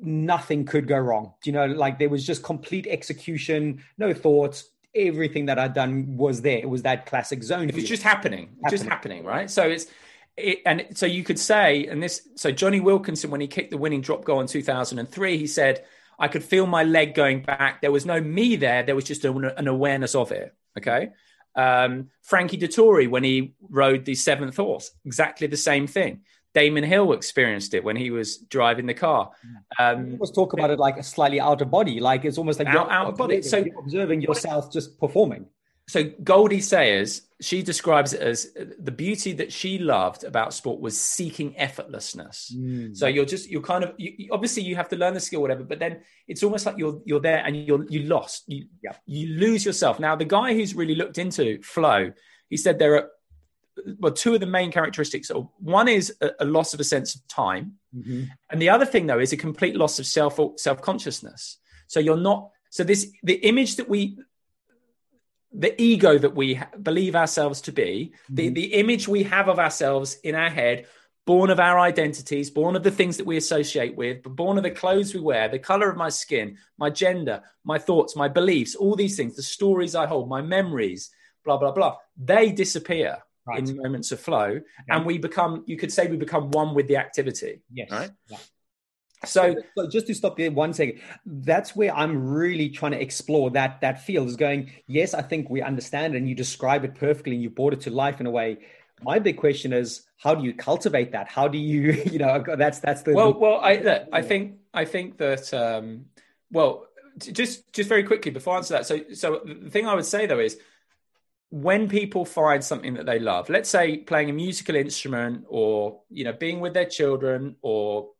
nothing 0.00 0.64
could 0.64 0.86
go 0.86 0.98
wrong. 0.98 1.32
You 1.44 1.52
know, 1.52 1.66
like 1.66 1.98
there 1.98 2.08
was 2.08 2.26
just 2.26 2.42
complete 2.42 2.86
execution, 2.86 3.82
no 3.98 4.12
thoughts. 4.12 4.70
Everything 4.94 5.44
that 5.46 5.58
I'd 5.58 5.74
done 5.74 6.16
was 6.16 6.40
there. 6.40 6.56
It 6.58 6.70
was 6.70 6.80
that 6.82 7.04
classic 7.04 7.42
zone. 7.42 7.68
It 7.68 7.74
was 7.74 7.84
just 7.84 8.02
happening, 8.02 8.56
just 8.70 8.84
Happening. 8.84 9.18
happening, 9.18 9.24
right? 9.24 9.50
So 9.50 9.62
it's 9.68 9.88
it, 10.36 10.60
and 10.66 10.86
so 10.94 11.06
you 11.06 11.24
could 11.24 11.38
say, 11.38 11.86
and 11.86 12.02
this, 12.02 12.28
so 12.36 12.50
Jonny 12.50 12.80
Wilkinson, 12.80 13.30
when 13.30 13.40
he 13.40 13.46
kicked 13.46 13.70
the 13.70 13.78
winning 13.78 14.00
drop 14.00 14.24
goal 14.24 14.40
in 14.40 14.46
2003, 14.46 15.38
he 15.38 15.46
said, 15.46 15.84
I 16.18 16.28
could 16.28 16.44
feel 16.44 16.66
my 16.66 16.84
leg 16.84 17.14
going 17.14 17.42
back. 17.42 17.80
There 17.80 17.92
was 17.92 18.06
no 18.06 18.20
me 18.20 18.56
there. 18.56 18.82
There 18.82 18.94
was 18.94 19.04
just 19.04 19.24
an, 19.24 19.44
an 19.44 19.68
awareness 19.68 20.14
of 20.14 20.32
it. 20.32 20.54
Okay. 20.78 21.10
Um, 21.54 22.10
Frankie 22.22 22.58
Dettori, 22.58 23.08
when 23.08 23.24
he 23.24 23.54
rode 23.68 24.04
the 24.04 24.14
seventh 24.14 24.56
horse, 24.56 24.90
exactly 25.04 25.46
the 25.46 25.56
same 25.56 25.86
thing. 25.86 26.20
Damon 26.54 26.84
Hill 26.84 27.12
experienced 27.12 27.74
it 27.74 27.84
when 27.84 27.96
he 27.96 28.10
was 28.10 28.38
driving 28.38 28.86
the 28.86 28.94
car. 28.94 29.30
Um, 29.78 30.16
Let's 30.18 30.32
talk 30.32 30.54
about 30.54 30.70
it 30.70 30.78
like 30.78 30.96
a 30.96 31.02
slightly 31.02 31.38
out 31.38 31.60
of 31.60 31.70
body, 31.70 32.00
like 32.00 32.24
it's 32.24 32.38
almost 32.38 32.58
like 32.58 32.68
Out- 32.68 32.74
you're 32.74 32.90
out 32.90 33.08
of 33.08 33.16
body. 33.16 33.42
So- 33.42 33.58
you're 33.58 33.78
observing 33.78 34.22
yourself 34.22 34.72
just 34.72 34.98
performing. 34.98 35.46
So 35.88 36.04
Goldie 36.24 36.60
Sayers, 36.60 37.22
she 37.40 37.62
describes 37.62 38.12
it 38.12 38.20
as 38.20 38.52
the 38.78 38.90
beauty 38.90 39.32
that 39.34 39.52
she 39.52 39.78
loved 39.78 40.24
about 40.24 40.52
sport 40.52 40.80
was 40.80 41.00
seeking 41.00 41.54
effortlessness. 41.54 42.52
Mm. 42.52 42.96
So 42.96 43.06
you're 43.06 43.24
just 43.24 43.48
you're 43.48 43.62
kind 43.62 43.84
of 43.84 43.92
you, 43.96 44.28
obviously 44.32 44.64
you 44.64 44.74
have 44.74 44.88
to 44.88 44.96
learn 44.96 45.14
the 45.14 45.20
skill, 45.20 45.42
whatever, 45.42 45.62
but 45.62 45.78
then 45.78 46.00
it's 46.26 46.42
almost 46.42 46.66
like 46.66 46.76
you're 46.76 47.00
you're 47.04 47.20
there 47.20 47.44
and 47.44 47.56
you're 47.56 47.86
you 47.88 48.02
lost. 48.04 48.44
You 48.48 48.66
Yeah. 48.82 48.96
you 49.06 49.38
lose 49.38 49.64
yourself. 49.64 50.00
Now 50.00 50.16
the 50.16 50.24
guy 50.24 50.54
who's 50.54 50.74
really 50.74 50.96
looked 50.96 51.18
into 51.18 51.62
flow, 51.62 52.12
he 52.50 52.56
said 52.56 52.78
there 52.78 52.96
are 52.96 53.10
well 54.00 54.12
two 54.12 54.34
of 54.34 54.40
the 54.40 54.46
main 54.46 54.72
characteristics. 54.72 55.30
One 55.58 55.86
is 55.86 56.16
a, 56.20 56.30
a 56.40 56.44
loss 56.44 56.74
of 56.74 56.80
a 56.80 56.84
sense 56.84 57.14
of 57.14 57.26
time, 57.28 57.74
mm-hmm. 57.94 58.24
and 58.50 58.60
the 58.60 58.70
other 58.70 58.86
thing 58.86 59.06
though 59.06 59.20
is 59.20 59.32
a 59.32 59.36
complete 59.36 59.76
loss 59.76 60.00
of 60.00 60.06
self 60.06 60.40
self 60.56 60.82
consciousness. 60.82 61.58
So 61.86 62.00
you're 62.00 62.16
not. 62.16 62.50
So 62.70 62.82
this 62.82 63.12
the 63.22 63.34
image 63.34 63.76
that 63.76 63.88
we 63.88 64.18
the 65.58 65.80
ego 65.80 66.18
that 66.18 66.34
we 66.34 66.60
believe 66.82 67.16
ourselves 67.16 67.62
to 67.62 67.72
be, 67.72 68.12
the, 68.28 68.46
mm-hmm. 68.46 68.54
the 68.54 68.74
image 68.74 69.08
we 69.08 69.22
have 69.22 69.48
of 69.48 69.58
ourselves 69.58 70.18
in 70.22 70.34
our 70.34 70.50
head, 70.50 70.86
born 71.24 71.50
of 71.50 71.58
our 71.58 71.78
identities, 71.78 72.50
born 72.50 72.76
of 72.76 72.82
the 72.82 72.90
things 72.90 73.16
that 73.16 73.26
we 73.26 73.36
associate 73.36 73.96
with, 73.96 74.22
but 74.22 74.36
born 74.36 74.58
of 74.58 74.62
the 74.62 74.70
clothes 74.70 75.14
we 75.14 75.20
wear, 75.20 75.48
the 75.48 75.58
color 75.58 75.90
of 75.90 75.96
my 75.96 76.10
skin, 76.10 76.58
my 76.78 76.90
gender, 76.90 77.42
my 77.64 77.78
thoughts, 77.78 78.14
my 78.14 78.28
beliefs, 78.28 78.74
all 78.74 78.94
these 78.94 79.16
things, 79.16 79.34
the 79.34 79.42
stories 79.42 79.94
I 79.94 80.06
hold, 80.06 80.28
my 80.28 80.42
memories, 80.42 81.10
blah, 81.44 81.56
blah, 81.56 81.72
blah, 81.72 81.96
they 82.16 82.52
disappear 82.52 83.18
Right. 83.48 83.60
in 83.60 83.76
moments 83.76 84.10
of 84.10 84.18
flow. 84.18 84.60
And 84.88 85.06
we 85.06 85.18
become, 85.18 85.62
you 85.68 85.76
could 85.76 85.92
say 85.92 86.08
we 86.08 86.16
become 86.16 86.50
one 86.50 86.74
with 86.74 86.88
the 86.88 86.96
activity. 86.96 87.62
Yes. 87.72 87.92
Right. 87.92 88.10
Yeah. 88.28 88.38
So, 89.24 89.56
So 89.76 89.88
just 89.88 90.06
to 90.08 90.14
stop 90.14 90.36
there 90.36 90.50
one 90.50 90.72
second, 90.74 91.00
that's 91.24 91.74
where 91.74 91.94
I'm 91.94 92.28
really 92.28 92.68
trying 92.68 92.92
to 92.92 93.00
explore 93.00 93.50
that 93.50 93.80
that 93.80 94.02
field 94.02 94.28
is 94.28 94.36
going. 94.36 94.70
Yes, 94.86 95.14
I 95.14 95.22
think 95.22 95.48
we 95.48 95.62
understand 95.62 96.14
it 96.14 96.18
and 96.18 96.28
you 96.28 96.34
describe 96.34 96.84
it 96.84 96.94
perfectly 96.94 97.32
and 97.34 97.42
you 97.42 97.50
brought 97.50 97.72
it 97.72 97.80
to 97.82 97.90
life 97.90 98.20
in 98.20 98.26
a 98.26 98.30
way. 98.30 98.58
My 99.02 99.18
big 99.18 99.36
question 99.38 99.72
is, 99.72 100.06
how 100.18 100.34
do 100.34 100.44
you 100.44 100.54
cultivate 100.54 101.12
that? 101.12 101.28
How 101.28 101.48
do 101.48 101.58
you, 101.58 101.92
you 102.10 102.18
know, 102.18 102.44
that's 102.56 102.80
that's 102.80 103.02
the 103.02 103.14
well, 103.14 103.32
well, 103.38 103.60
I 103.60 103.76
look, 103.76 104.08
I 104.12 104.22
think 104.22 104.56
I 104.74 104.84
think 104.84 105.18
that 105.18 105.52
um, 105.54 106.06
well, 106.50 106.86
just 107.18 107.72
just 107.72 107.88
very 107.88 108.04
quickly 108.04 108.30
before 108.30 108.54
I 108.54 108.56
answer 108.58 108.74
that. 108.74 108.86
So 108.86 109.00
so 109.14 109.40
the 109.44 109.70
thing 109.70 109.86
I 109.86 109.94
would 109.94 110.06
say 110.06 110.26
though 110.26 110.40
is 110.40 110.58
when 111.50 111.88
people 111.88 112.24
find 112.24 112.62
something 112.62 112.94
that 112.94 113.06
they 113.06 113.18
love, 113.18 113.48
let's 113.48 113.68
say 113.68 113.98
playing 113.98 114.30
a 114.30 114.32
musical 114.32 114.76
instrument 114.76 115.44
or 115.48 116.00
you 116.10 116.24
know 116.24 116.32
being 116.32 116.60
with 116.60 116.74
their 116.74 116.86
children 116.86 117.56
or 117.62 118.10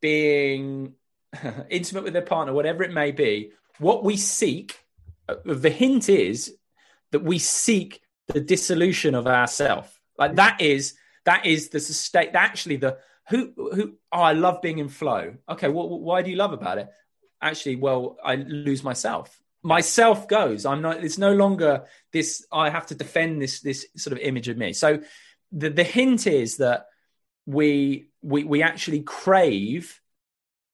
being 0.00 0.94
intimate 1.70 2.04
with 2.04 2.12
their 2.12 2.22
partner, 2.22 2.52
whatever 2.52 2.82
it 2.82 2.92
may 2.92 3.10
be, 3.10 3.52
what 3.78 4.04
we 4.04 4.16
seek, 4.16 4.78
uh, 5.28 5.36
the 5.44 5.70
hint 5.70 6.08
is 6.08 6.54
that 7.12 7.22
we 7.22 7.38
seek 7.38 8.00
the 8.28 8.40
dissolution 8.40 9.14
of 9.14 9.26
ourself. 9.26 10.00
Like 10.18 10.36
that 10.36 10.60
is 10.60 10.94
that 11.24 11.46
is 11.46 11.68
the 11.70 11.80
state. 11.80 12.30
Actually, 12.34 12.76
the 12.76 12.98
who 13.28 13.52
who 13.56 13.94
oh, 14.12 14.20
I 14.20 14.32
love 14.32 14.62
being 14.62 14.78
in 14.78 14.88
flow. 14.88 15.34
Okay, 15.48 15.68
well, 15.68 15.88
why 15.88 16.22
do 16.22 16.30
you 16.30 16.36
love 16.36 16.52
about 16.52 16.78
it? 16.78 16.88
Actually, 17.40 17.76
well, 17.76 18.16
I 18.24 18.36
lose 18.36 18.82
myself. 18.82 19.40
Myself 19.62 20.28
goes. 20.28 20.66
I'm 20.66 20.82
not. 20.82 21.04
It's 21.04 21.18
no 21.18 21.32
longer 21.32 21.84
this. 22.12 22.46
I 22.52 22.70
have 22.70 22.86
to 22.86 22.94
defend 22.94 23.40
this 23.40 23.60
this 23.60 23.86
sort 23.96 24.12
of 24.12 24.18
image 24.18 24.48
of 24.48 24.56
me. 24.56 24.72
So 24.72 25.00
the 25.52 25.70
the 25.70 25.84
hint 25.84 26.26
is 26.26 26.56
that 26.56 26.86
we 27.46 28.10
we 28.22 28.44
we 28.44 28.62
actually 28.62 29.00
crave 29.00 30.00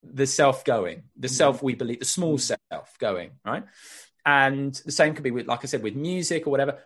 the 0.03 0.27
self 0.27 0.65
going, 0.65 1.05
the 1.17 1.29
self 1.29 1.63
we 1.63 1.75
believe, 1.75 2.01
the 2.01 2.05
small 2.05 2.37
mm. 2.37 2.57
self 2.71 2.99
going, 2.99 3.31
right? 3.45 3.65
And 4.27 4.75
the 4.85 4.93
same 4.93 5.15
could 5.15 5.25
be 5.25 5.31
with, 5.31 5.47
like 5.47 5.61
I 5.63 5.67
said, 5.67 5.83
with 5.83 5.95
music 5.95 6.47
or 6.47 6.51
whatever. 6.51 6.79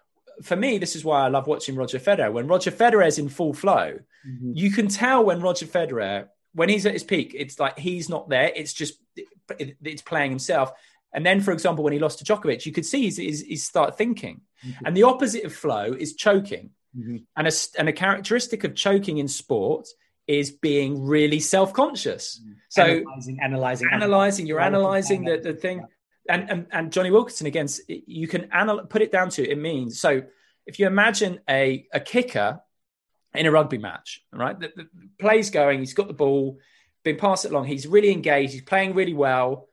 For 0.42 0.56
me, 0.56 0.78
this 0.78 0.96
is 0.96 1.04
why 1.04 1.22
I 1.22 1.28
love 1.28 1.46
watching 1.46 1.76
Roger 1.76 1.98
Federer. 1.98 2.32
When 2.32 2.46
Roger 2.46 2.70
Federer 2.70 3.06
is 3.06 3.18
in 3.18 3.28
full 3.28 3.52
flow, 3.52 3.98
mm-hmm. 4.26 4.52
you 4.54 4.70
can 4.70 4.88
tell 4.88 5.24
when 5.24 5.40
Roger 5.40 5.66
Federer, 5.66 6.28
when 6.54 6.68
he's 6.68 6.86
at 6.86 6.92
his 6.92 7.04
peak, 7.04 7.34
it's 7.36 7.58
like 7.58 7.78
he's 7.78 8.08
not 8.08 8.28
there. 8.28 8.52
It's 8.54 8.72
just 8.72 8.94
it, 9.58 9.76
it's 9.82 10.02
playing 10.02 10.30
himself. 10.30 10.72
And 11.12 11.24
then, 11.24 11.40
for 11.40 11.52
example, 11.52 11.84
when 11.84 11.92
he 11.92 11.98
lost 11.98 12.18
to 12.18 12.24
Djokovic, 12.24 12.66
you 12.66 12.72
could 12.72 12.86
see 12.86 13.02
he's, 13.02 13.16
he's, 13.16 13.40
he's 13.40 13.66
start 13.66 13.96
thinking. 13.96 14.42
Mm-hmm. 14.64 14.86
And 14.86 14.96
the 14.96 15.04
opposite 15.04 15.44
of 15.44 15.54
flow 15.54 15.92
is 15.98 16.14
choking. 16.14 16.70
Mm-hmm. 16.96 17.16
And 17.36 17.48
a, 17.48 17.52
and 17.78 17.88
a 17.88 17.92
characteristic 17.92 18.64
of 18.64 18.74
choking 18.74 19.18
in 19.18 19.28
sport 19.28 19.88
is 20.28 20.50
being 20.52 21.02
really 21.04 21.40
self-conscious. 21.40 22.40
Mm. 22.44 22.54
So 22.68 22.82
analyzing, 22.82 23.38
analyzing, 23.42 23.88
analyzing, 23.90 24.46
you're 24.46 24.60
Analyzing, 24.60 25.20
analyzing 25.20 25.42
the, 25.42 25.52
the 25.52 25.58
thing. 25.58 25.84
And, 26.28 26.50
and, 26.50 26.66
and 26.70 26.92
Jonny 26.92 27.10
Wilkinson, 27.10 27.46
again, 27.46 27.66
you 27.88 28.28
can 28.28 28.50
anal- 28.54 28.84
put 28.86 29.00
it 29.00 29.10
down 29.10 29.30
to 29.30 29.48
it 29.48 29.56
means. 29.58 29.98
So 29.98 30.22
if 30.66 30.78
you 30.78 30.86
imagine 30.86 31.40
a, 31.48 31.86
a 31.92 31.98
kicker 31.98 32.60
in 33.34 33.46
a 33.46 33.50
rugby 33.50 33.78
match, 33.78 34.22
right? 34.30 34.58
The, 34.60 34.70
the 34.76 34.88
play's 35.18 35.48
going, 35.48 35.78
he's 35.78 35.94
got 35.94 36.06
the 36.06 36.12
ball, 36.14 36.58
been 37.02 37.16
passed 37.16 37.46
it 37.46 37.50
along, 37.50 37.64
he's 37.64 37.86
really 37.86 38.12
engaged, 38.12 38.52
he's 38.52 38.62
playing 38.62 38.94
really 38.94 39.14
well. 39.14 39.70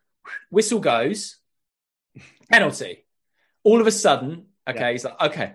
Whistle 0.49 0.79
goes, 0.79 1.37
penalty. 2.49 3.05
All 3.65 3.81
of 3.81 3.87
a 3.87 3.91
sudden, 3.91 4.45
okay, 4.69 4.79
Yeah. 4.79 4.91
he's 4.91 5.03
like, 5.03 5.21
okay, 5.21 5.53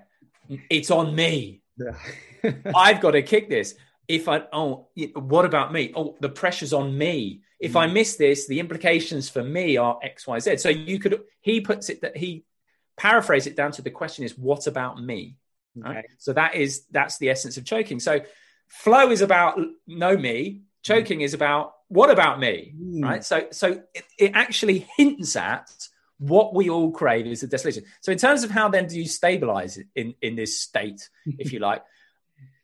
it's 0.68 0.90
on 0.90 1.14
me. 1.14 1.62
Yeah. 1.78 2.53
I've 2.74 3.01
got 3.01 3.12
to 3.12 3.22
kick 3.22 3.48
this. 3.48 3.74
If 4.11 4.28
I 4.28 4.42
oh, 4.52 4.88
what 5.14 5.44
about 5.44 5.72
me? 5.72 5.92
Oh, 5.94 6.16
the 6.20 6.28
pressure's 6.28 6.72
on 6.72 6.96
me. 6.98 7.42
If 7.61 7.76
I 7.76 7.86
miss 7.86 8.16
this, 8.16 8.48
the 8.48 8.58
implications 8.58 9.28
for 9.28 9.44
me 9.44 9.76
are 9.76 9.98
X, 10.02 10.26
Y, 10.26 10.38
Z. 10.40 10.56
So 10.56 10.68
you 10.68 10.98
could 10.98 11.20
he 11.40 11.61
puts 11.61 11.90
it 11.90 12.00
that 12.00 12.16
he 12.16 12.44
paraphrase 12.96 13.46
it 13.46 13.54
down 13.54 13.70
to 13.72 13.82
the 13.82 13.90
question 13.90 14.24
is 14.24 14.36
what 14.36 14.66
about 14.66 15.00
me? 15.00 15.36
Right? 15.76 15.98
Okay. 15.98 16.06
So 16.18 16.32
that 16.32 16.56
is 16.56 16.84
that's 16.90 17.18
the 17.18 17.30
essence 17.30 17.56
of 17.56 17.64
choking. 17.64 18.00
So 18.00 18.20
flow 18.66 19.11
is 19.11 19.20
about 19.20 19.61
know 19.86 20.16
me. 20.16 20.62
Choking 20.82 21.20
is 21.20 21.34
about 21.34 21.74
what 21.88 22.11
about 22.11 22.40
me? 22.40 22.74
Mm. 22.76 23.02
Right. 23.04 23.24
So 23.24 23.46
so 23.52 23.82
it, 23.94 24.04
it 24.18 24.32
actually 24.34 24.88
hints 24.96 25.36
at 25.36 25.70
what 26.18 26.52
we 26.54 26.68
all 26.68 26.90
crave 26.90 27.26
is 27.26 27.42
the 27.42 27.46
desolation. 27.46 27.84
So 28.00 28.11
in 28.11 28.18
terms 28.18 28.42
of 28.42 28.50
how 28.50 28.68
then 28.70 28.86
do 28.86 28.98
you 28.98 29.06
stabilize 29.06 29.76
it 29.76 29.86
in 29.94 30.14
in 30.20 30.34
this 30.34 30.61
state, 30.61 31.08
if 31.38 31.52
you 31.52 31.58
like? 31.70 31.82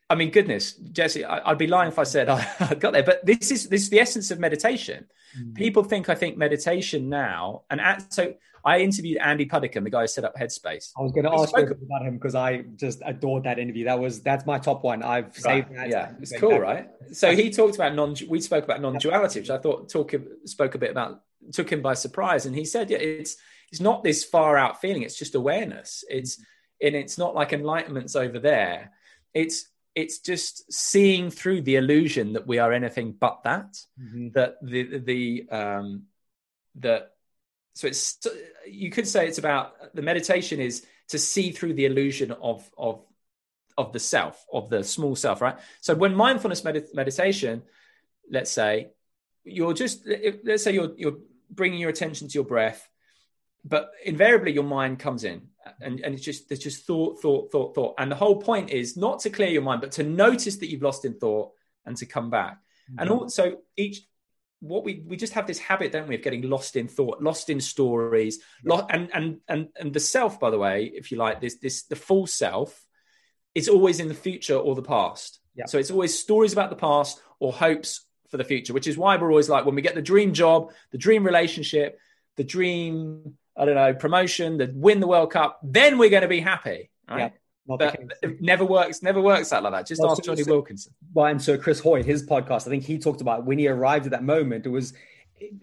I 0.09 0.15
mean, 0.15 0.31
goodness, 0.31 0.73
Jesse, 0.73 1.25
I, 1.25 1.51
I'd 1.51 1.59
be 1.59 1.67
lying 1.67 1.89
if 1.89 1.99
I 1.99 2.05
said 2.05 2.29
I, 2.29 2.47
I 2.61 2.75
got 2.75 2.93
there. 2.93 3.03
But 3.03 3.25
this 3.27 3.51
is 3.51 3.69
this 3.69 3.83
is 3.83 3.91
the 3.91 4.01
essence 4.01 4.31
of 4.31 4.39
meditation. 4.39 5.07
Mm. 5.39 5.55
People 5.55 5.83
think 5.83 6.09
I 6.09 6.15
think 6.15 6.37
meditation 6.37 7.09
now, 7.09 7.63
and 7.71 7.81
at, 7.81 8.13
so 8.13 8.35
I 8.65 8.81
interviewed 8.81 9.19
Andy 9.19 9.47
Puddicombe, 9.47 9.85
the 9.85 9.91
guy 9.91 10.03
who 10.03 10.07
set 10.07 10.25
up 10.25 10.37
Headspace. 10.37 10.93
I 10.99 11.03
was 11.03 11.13
going 11.13 11.25
to 11.25 11.33
ask 11.33 11.57
you 11.57 11.65
about 11.65 12.03
him 12.03 12.15
because 12.15 12.35
I 12.35 12.63
just 12.77 13.01
adored 13.05 13.45
that 13.45 13.59
interview. 13.59 13.85
That 13.85 13.99
was 13.99 14.21
that's 14.21 14.47
my 14.47 14.59
top 14.59 14.85
one. 14.85 15.03
I've 15.03 15.35
saved 15.37 15.71
Right, 15.71 15.77
that. 15.77 15.89
Yeah, 15.89 16.13
it's 16.21 16.37
cool, 16.39 16.59
right? 16.59 16.89
So 17.13 17.35
he 17.37 17.51
talked 17.51 17.77
about 17.77 17.95
non. 17.95 18.17
We 18.29 18.41
spoke 18.41 18.65
about 18.65 18.81
non-duality, 18.81 19.41
which 19.41 19.51
I 19.51 19.59
thought 19.59 19.89
talk 19.89 20.13
spoke 20.45 20.75
a 20.75 20.79
bit 20.79 20.91
about 20.91 21.23
took 21.53 21.71
him 21.71 21.81
by 21.81 21.95
surprise, 21.95 22.47
and 22.47 22.55
he 22.55 22.65
said, 22.65 22.91
"Yeah, 22.91 22.99
it's 22.99 23.37
it's 23.71 23.81
not 23.81 24.03
this 24.03 24.25
far 24.25 24.57
out 24.57 24.81
feeling. 24.81 25.03
It's 25.03 25.19
just 25.19 25.35
awareness. 25.37 26.05
It's 26.09 26.37
mm. 26.37 26.45
and 26.83 26.97
it's 26.97 27.19
not 27.19 27.35
like 27.35 27.53
enlightenment's 27.53 28.17
over 28.17 28.41
there. 28.41 28.93
It's 29.35 29.69
it's 29.97 30.19
just 30.19 30.71
seeing 30.71 31.31
through 31.31 31.63
the 31.63 31.77
illusion 31.77 32.35
that 32.35 32.47
we 32.47 32.59
are 32.59 32.73
anything 32.73 33.13
but 33.19 33.43
that. 33.45 33.77
Mhm. 33.99 34.33
That 34.35 34.59
the 34.63 34.99
the 34.99 35.49
um 35.51 36.03
that 36.77 37.13
so 37.73 37.87
it's 37.89 38.19
you 38.69 38.91
could 38.91 39.09
say 39.09 39.27
it's 39.27 39.39
about 39.39 39.95
the 39.95 40.03
meditation 40.03 40.61
is 40.61 40.85
to 41.09 41.19
see 41.19 41.51
through 41.51 41.75
the 41.75 41.87
illusion 41.87 42.31
of 42.31 42.71
of 42.77 43.03
of 43.79 43.93
the 43.93 43.99
self 43.99 44.45
of 44.53 44.69
the 44.71 44.83
small 44.85 45.15
self 45.17 45.41
right 45.41 45.59
so 45.81 45.95
when 45.95 46.15
mindfulness 46.15 46.65
med- 46.65 46.89
meditation 46.95 47.63
let's 48.31 48.51
say 48.51 48.91
you're 49.45 49.75
just 49.75 50.07
let's 50.45 50.65
say 50.65 50.73
you're 50.73 50.93
you're 50.97 51.19
bringing 51.51 51.79
your 51.79 51.91
attention 51.91 52.29
to 52.29 52.35
your 52.35 52.45
breath 52.45 52.89
but 53.65 53.91
invariably 54.05 54.53
your 54.53 54.65
mind 54.65 54.99
comes 54.99 55.25
in 55.25 55.49
and, 55.81 55.97
mm-hmm. 55.97 56.05
and 56.05 56.15
it's 56.15 56.25
just 56.25 56.49
there's 56.49 56.61
just 56.61 56.87
thought 56.87 57.21
thought 57.21 57.51
thought 57.51 57.75
thought. 57.75 57.95
And 57.99 58.11
the 58.11 58.17
whole 58.17 58.37
point 58.37 58.71
is 58.71 58.97
not 58.97 59.21
to 59.21 59.31
clear 59.31 59.49
your 59.49 59.63
mind 59.63 59.81
but 59.81 59.93
to 59.93 60.03
notice 60.03 60.57
that 60.57 60.71
you've 60.71 60.83
lost 60.83 61.05
in 61.05 61.15
thought 61.15 61.53
and 61.85 61.97
to 61.97 62.07
come 62.07 62.31
back. 62.31 62.59
Mm-hmm. 62.91 63.01
And 63.01 63.11
also 63.11 63.59
each 63.77 64.07
what 64.61 64.85
we 64.85 65.03
we 65.07 65.17
just 65.17 65.35
have 65.35 65.47
this 65.47 65.59
habit 65.59 65.93
don't 65.93 66.09
we 66.09 66.15
of 66.15 66.23
getting 66.23 66.43
lost 66.43 66.77
in 66.77 66.89
thought 66.89 67.23
lost 67.23 67.51
in 67.51 67.61
stories 67.61 68.39
lo- 68.65 68.87
and 68.89 69.11
and 69.13 69.39
and 69.49 69.69
and 69.79 69.93
the 69.93 70.01
self 70.01 70.41
by 70.41 70.49
the 70.49 70.59
way 70.59 70.91
if 70.95 71.13
you 71.13 71.19
like 71.19 71.41
this 71.41 71.57
this 71.57 71.83
the 71.85 71.97
full 71.97 72.27
self 72.27 72.85
is 73.55 73.69
always 73.69 74.01
in 74.01 74.09
the 74.09 74.15
future 74.15 74.57
or 74.57 74.75
the 74.75 74.83
past. 74.83 75.41
Yeah. 75.55 75.65
so 75.67 75.79
it's 75.79 75.91
always 75.91 76.19
stories 76.19 76.53
about 76.53 76.69
the 76.69 76.77
past 76.77 77.21
or 77.39 77.53
hopes 77.53 78.05
for 78.31 78.37
the 78.37 78.45
future 78.45 78.73
which 78.73 78.87
is 78.87 78.99
why 78.99 79.17
we're 79.17 79.31
always 79.31 79.49
like 79.49 79.65
when 79.65 79.75
we 79.75 79.83
get 79.83 79.95
the 79.95 80.03
dream 80.03 80.35
job 80.35 80.73
the 80.91 80.99
dream 80.99 81.25
relationship 81.25 81.99
the 82.37 82.45
dream 82.45 83.37
i 83.57 83.65
don't 83.65 83.75
know 83.75 83.95
promotion 83.95 84.59
the 84.59 84.71
win 84.75 85.01
the 85.01 85.07
world 85.07 85.31
cup 85.31 85.59
then 85.63 85.99
we're 85.99 86.11
going 86.11 86.23
to 86.23 86.29
be 86.29 86.41
happy 86.41 86.91
right 87.09 87.19
Yeah. 87.19 87.29
Not 87.69 87.81
but 87.81 87.99
it 88.23 88.41
never 88.41 88.65
works. 88.65 89.03
Never 89.03 89.21
works 89.21 89.53
out 89.53 89.65
like 89.65 89.73
that. 89.73 89.87
Just 89.89 90.01
Well, 90.01 90.13
ask 90.13 90.23
Jonny 90.23 90.45
so- 90.45 90.53
Wilkinson. 90.53 90.95
Well, 91.13 91.27
and 91.27 91.43
so 91.43 91.59
Chris 91.59 91.81
Hoy, 91.81 92.05
his 92.05 92.25
podcast, 92.25 92.69
I 92.69 92.71
think 92.71 92.85
he 92.85 92.97
talked 92.97 93.21
about 93.21 93.45
when 93.45 93.59
he 93.59 93.67
arrived 93.67 94.05
at 94.07 94.13
that 94.13 94.23
moment, 94.23 94.67
it 94.67 94.69
was, 94.69 94.93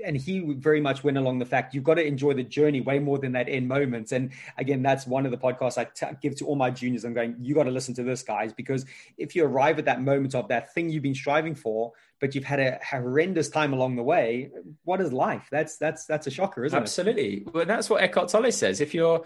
and 0.05 0.15
he 0.15 0.53
very 0.53 0.79
much 0.79 1.03
went 1.03 1.17
along 1.17 1.39
the 1.39 1.45
fact 1.45 1.73
you've 1.73 1.83
got 1.83 1.95
to 1.95 2.05
enjoy 2.05 2.33
the 2.33 2.43
journey 2.43 2.81
way 2.81 2.99
more 2.99 3.17
than 3.17 3.31
that 3.31 3.49
end 3.49 3.67
moment. 3.67 4.11
And 4.11 4.31
again, 4.57 4.83
that's 4.83 5.07
one 5.07 5.25
of 5.25 5.31
the 5.31 5.37
podcasts 5.37 5.77
I 5.77 5.85
t- 5.85 6.15
give 6.21 6.35
to 6.37 6.45
all 6.45 6.55
my 6.55 6.69
juniors. 6.69 7.05
I'm 7.05 7.13
going, 7.13 7.35
you 7.41 7.55
got 7.55 7.63
to 7.63 7.71
listen 7.71 7.93
to 7.95 8.03
this, 8.03 8.21
guys, 8.21 8.53
because 8.53 8.85
if 9.17 9.35
you 9.35 9.45
arrive 9.45 9.79
at 9.79 9.85
that 9.85 10.01
moment 10.01 10.35
of 10.35 10.47
that 10.49 10.73
thing 10.73 10.89
you've 10.89 11.03
been 11.03 11.15
striving 11.15 11.55
for, 11.55 11.93
but 12.19 12.35
you've 12.35 12.43
had 12.43 12.59
a 12.59 12.79
horrendous 12.87 13.49
time 13.49 13.73
along 13.73 13.95
the 13.95 14.03
way, 14.03 14.51
what 14.83 15.01
is 15.01 15.11
life? 15.11 15.47
That's 15.51 15.77
that's 15.77 16.05
that's 16.05 16.27
a 16.27 16.31
shocker, 16.31 16.63
isn't 16.65 16.77
it? 16.77 16.81
Absolutely. 16.81 17.43
Well, 17.51 17.65
that's 17.65 17.89
what 17.89 18.01
Eckhart 18.01 18.29
Tolle 18.29 18.51
says. 18.51 18.79
If 18.79 18.93
you're, 18.93 19.25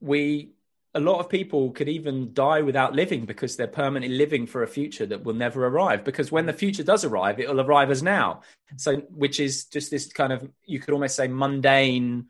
we, 0.00 0.50
a 0.94 1.00
lot 1.00 1.18
of 1.18 1.28
people 1.28 1.72
could 1.72 1.88
even 1.88 2.32
die 2.34 2.62
without 2.62 2.94
living 2.94 3.24
because 3.24 3.56
they're 3.56 3.66
permanently 3.66 4.16
living 4.16 4.46
for 4.46 4.62
a 4.62 4.66
future 4.66 5.06
that 5.06 5.24
will 5.24 5.34
never 5.34 5.66
arrive. 5.66 6.04
Because 6.04 6.30
when 6.30 6.46
the 6.46 6.52
future 6.52 6.84
does 6.84 7.04
arrive, 7.04 7.40
it'll 7.40 7.60
arrive 7.60 7.90
as 7.90 8.02
now. 8.02 8.42
So, 8.76 8.96
which 9.10 9.40
is 9.40 9.64
just 9.66 9.90
this 9.90 10.12
kind 10.12 10.32
of, 10.32 10.48
you 10.64 10.78
could 10.78 10.94
almost 10.94 11.16
say 11.16 11.26
mundane 11.28 12.26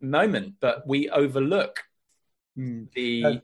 moment, 0.00 0.54
but 0.60 0.86
we 0.86 1.10
overlook? 1.10 1.84
Mm. 2.58 2.92
the 2.92 3.24
Uh, 3.24 3.34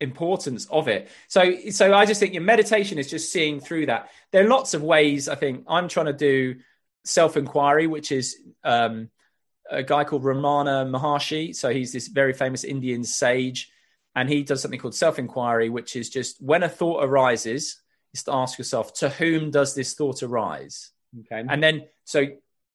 importance 0.00 0.66
of 0.66 0.88
it. 0.88 1.08
So, 1.28 1.70
so 1.70 1.94
I 1.94 2.04
just 2.04 2.20
think 2.20 2.34
your 2.34 2.42
meditation 2.42 2.98
is 2.98 3.08
just 3.08 3.32
seeing 3.32 3.60
through 3.60 3.86
that. 3.86 4.10
There 4.32 4.44
are 4.44 4.48
lots 4.48 4.74
of 4.74 4.82
ways. 4.82 5.28
I 5.28 5.36
think 5.36 5.64
I'm 5.68 5.88
trying 5.88 6.06
to 6.06 6.12
do 6.12 6.56
self 7.04 7.36
inquiry, 7.36 7.86
which 7.86 8.12
is 8.12 8.36
um, 8.64 9.08
a 9.70 9.82
guy 9.82 10.04
called 10.04 10.24
Ramana 10.24 10.88
Maharshi. 10.90 11.54
So 11.54 11.70
he's 11.70 11.92
this 11.92 12.08
very 12.08 12.32
famous 12.32 12.64
Indian 12.64 13.04
sage, 13.04 13.71
and 14.14 14.28
he 14.28 14.42
does 14.42 14.60
something 14.62 14.80
called 14.80 14.94
self 14.94 15.18
inquiry, 15.18 15.68
which 15.68 15.96
is 15.96 16.10
just 16.10 16.42
when 16.42 16.62
a 16.62 16.68
thought 16.68 17.04
arises, 17.04 17.80
is 18.14 18.22
to 18.24 18.32
ask 18.32 18.58
yourself, 18.58 18.92
to 18.94 19.08
whom 19.08 19.50
does 19.50 19.74
this 19.74 19.94
thought 19.94 20.22
arise? 20.22 20.90
Okay. 21.20 21.44
and 21.46 21.62
then 21.62 21.82
so 22.04 22.24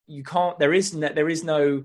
you 0.06 0.24
can't 0.24 0.60
there 0.60 0.72
is 0.74 0.94
no, 0.94 1.10
there 1.10 1.28
is 1.28 1.44
no 1.44 1.84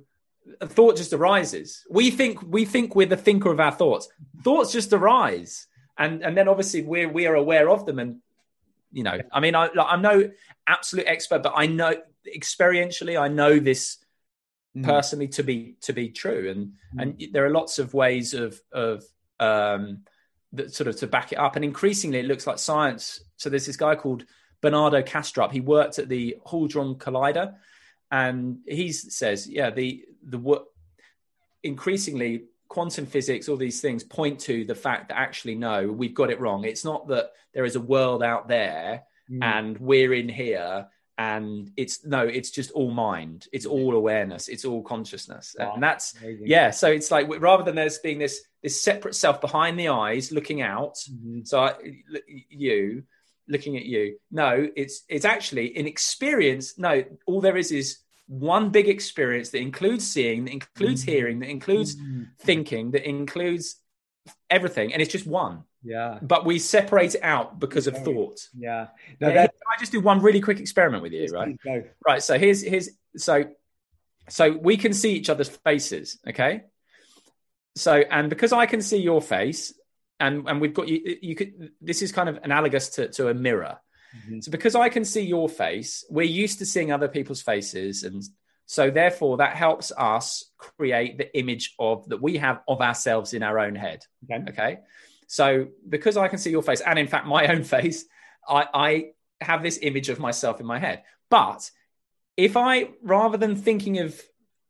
a 0.60 0.66
thought 0.66 0.96
just 0.98 1.14
arises 1.14 1.82
we 1.90 2.10
think 2.10 2.40
we 2.46 2.66
think 2.66 2.94
we're 2.94 3.06
the 3.06 3.16
thinker 3.16 3.50
of 3.50 3.58
our 3.58 3.72
thoughts 3.72 4.08
thoughts 4.44 4.70
just 4.70 4.92
arise 4.92 5.66
and 5.96 6.22
and 6.22 6.36
then 6.36 6.48
obviously 6.48 6.82
we're 6.82 7.08
we 7.08 7.26
are 7.26 7.36
aware 7.36 7.70
of 7.70 7.86
them 7.86 7.98
and 7.98 8.18
you 8.92 9.02
know 9.02 9.18
i 9.32 9.40
mean 9.40 9.54
I, 9.54 9.70
i'm 9.78 10.02
no 10.02 10.30
absolute 10.66 11.06
expert 11.06 11.42
but 11.42 11.54
i 11.56 11.64
know 11.64 11.94
experientially 12.26 13.18
i 13.20 13.28
know 13.28 13.58
this 13.58 13.98
Mm. 14.76 14.84
personally 14.84 15.28
to 15.28 15.42
be 15.42 15.76
to 15.82 15.92
be 15.92 16.08
true 16.10 16.50
and 16.50 16.72
Mm. 16.94 17.02
and 17.24 17.32
there 17.34 17.44
are 17.46 17.50
lots 17.50 17.78
of 17.78 17.94
ways 17.94 18.34
of 18.34 18.60
of 18.72 19.04
um 19.40 19.98
that 20.52 20.72
sort 20.74 20.86
of 20.88 20.96
to 20.96 21.06
back 21.06 21.32
it 21.32 21.36
up 21.38 21.56
and 21.56 21.64
increasingly 21.64 22.18
it 22.18 22.26
looks 22.26 22.46
like 22.46 22.58
science 22.58 23.22
so 23.36 23.48
there's 23.50 23.66
this 23.66 23.76
guy 23.76 23.94
called 23.94 24.24
Bernardo 24.60 25.00
Kastrup 25.02 25.50
he 25.50 25.60
worked 25.60 25.98
at 25.98 26.08
the 26.08 26.36
hadron 26.50 26.94
collider 26.96 27.54
and 28.10 28.58
he 28.66 28.92
says 28.92 29.48
yeah 29.48 29.70
the 29.70 30.04
the 30.26 30.38
work 30.38 30.64
increasingly 31.62 32.44
quantum 32.68 33.06
physics 33.06 33.48
all 33.48 33.56
these 33.56 33.80
things 33.80 34.02
point 34.02 34.40
to 34.40 34.64
the 34.64 34.74
fact 34.74 35.08
that 35.08 35.18
actually 35.18 35.54
no 35.54 35.86
we've 35.86 36.14
got 36.14 36.30
it 36.30 36.40
wrong 36.40 36.64
it's 36.64 36.84
not 36.84 37.06
that 37.08 37.30
there 37.52 37.64
is 37.64 37.76
a 37.76 37.80
world 37.80 38.22
out 38.22 38.48
there 38.48 39.02
Mm. 39.30 39.44
and 39.44 39.78
we're 39.78 40.12
in 40.14 40.28
here 40.28 40.88
and 41.16 41.70
it's 41.76 42.04
no 42.04 42.26
it's 42.26 42.50
just 42.50 42.72
all 42.72 42.90
mind 42.90 43.46
it's 43.52 43.66
all 43.66 43.94
awareness 43.94 44.48
it's 44.48 44.64
all 44.64 44.82
consciousness 44.82 45.54
Wow. 45.56 45.74
and 45.74 45.82
that's 45.82 46.16
Amazing. 46.20 46.48
yeah 46.48 46.70
so 46.72 46.90
it's 46.90 47.12
like 47.12 47.28
rather 47.40 47.62
than 47.62 47.76
there's 47.76 48.00
being 48.00 48.18
this 48.18 48.42
this 48.62 48.80
separate 48.82 49.14
self 49.14 49.40
behind 49.40 49.78
the 49.78 49.88
eyes 49.88 50.30
looking 50.32 50.60
out 50.62 50.94
Mhm. 51.10 51.46
so 51.46 51.60
I, 51.60 51.74
you 52.48 53.04
looking 53.48 53.76
at 53.76 53.84
you 53.84 54.18
no 54.30 54.68
it's 54.76 55.02
it's 55.08 55.24
actually 55.24 55.76
in 55.76 55.86
experience 55.86 56.78
no 56.78 57.04
all 57.26 57.40
there 57.40 57.56
is 57.56 57.72
is 57.72 57.98
one 58.28 58.70
big 58.70 58.88
experience 58.88 59.50
that 59.50 59.58
includes 59.58 60.06
seeing 60.06 60.44
that 60.44 60.52
includes 60.52 61.02
hearing 61.02 61.40
that 61.40 61.48
includes 61.50 61.96
Mhm. 61.96 62.28
thinking 62.38 62.92
that 62.92 63.06
includes 63.08 63.76
everything 64.48 64.92
and 64.92 65.02
it's 65.02 65.10
just 65.12 65.26
one 65.26 65.64
Yeah. 65.82 66.20
but 66.22 66.46
we 66.46 66.60
separate 66.60 67.16
it 67.16 67.22
out 67.24 67.58
because 67.58 67.88
of 67.88 67.96
thought 68.04 68.38
Yeah. 68.56 68.88
No, 69.20 69.28
that, 69.34 69.52
I 69.70 69.78
just 69.80 69.90
do 69.92 70.00
one 70.00 70.22
really 70.22 70.40
quick 70.40 70.60
experiment 70.60 71.02
with 71.02 71.12
you, 71.12 71.26
right? 71.26 71.56
Right. 72.06 72.22
So 72.22 72.38
here's 72.38 72.62
here's 72.62 72.88
so 73.16 73.50
so 74.28 74.52
we 74.52 74.76
can 74.76 74.92
see 74.92 75.14
each 75.14 75.28
other's 75.28 75.48
faces, 75.48 76.20
okay? 76.28 76.62
So 77.76 77.94
and 77.94 78.28
because 78.28 78.52
I 78.52 78.66
can 78.66 78.82
see 78.82 78.98
your 78.98 79.22
face, 79.22 79.74
and 80.20 80.48
and 80.48 80.60
we've 80.60 80.74
got 80.74 80.88
you, 80.88 81.18
you 81.22 81.34
could. 81.34 81.70
This 81.80 82.02
is 82.02 82.12
kind 82.12 82.28
of 82.28 82.38
analogous 82.42 82.90
to 82.90 83.08
to 83.12 83.28
a 83.28 83.34
mirror. 83.34 83.78
Mhm. 84.28 84.44
So 84.44 84.50
because 84.50 84.74
I 84.74 84.88
can 84.88 85.04
see 85.04 85.22
your 85.22 85.48
face, 85.48 86.04
we're 86.10 86.22
used 86.22 86.58
to 86.58 86.66
seeing 86.66 86.92
other 86.92 87.08
people's 87.08 87.42
faces, 87.42 88.02
and 88.02 88.22
so 88.66 88.90
therefore 88.90 89.38
that 89.38 89.56
helps 89.56 89.90
us 89.96 90.50
create 90.58 91.18
the 91.18 91.36
image 91.36 91.74
of 91.78 92.08
that 92.08 92.22
we 92.22 92.36
have 92.38 92.60
of 92.68 92.80
ourselves 92.80 93.34
in 93.34 93.42
our 93.42 93.58
own 93.58 93.74
head. 93.74 94.04
Okay. 94.24 94.44
Okay. 94.50 94.78
So 95.26 95.68
because 95.88 96.16
I 96.18 96.28
can 96.28 96.38
see 96.38 96.50
your 96.50 96.62
face 96.62 96.82
and 96.82 96.98
in 96.98 97.06
fact 97.06 97.26
my 97.26 97.46
own 97.52 97.64
face, 97.64 98.04
I, 98.46 98.66
I 98.72 99.04
have 99.40 99.62
this 99.62 99.78
image 99.80 100.08
of 100.10 100.18
myself 100.18 100.60
in 100.60 100.66
my 100.66 100.78
head. 100.78 101.02
But 101.30 101.70
if 102.36 102.56
I, 102.56 102.90
rather 103.02 103.38
than 103.38 103.56
thinking 103.56 103.98
of 103.98 104.20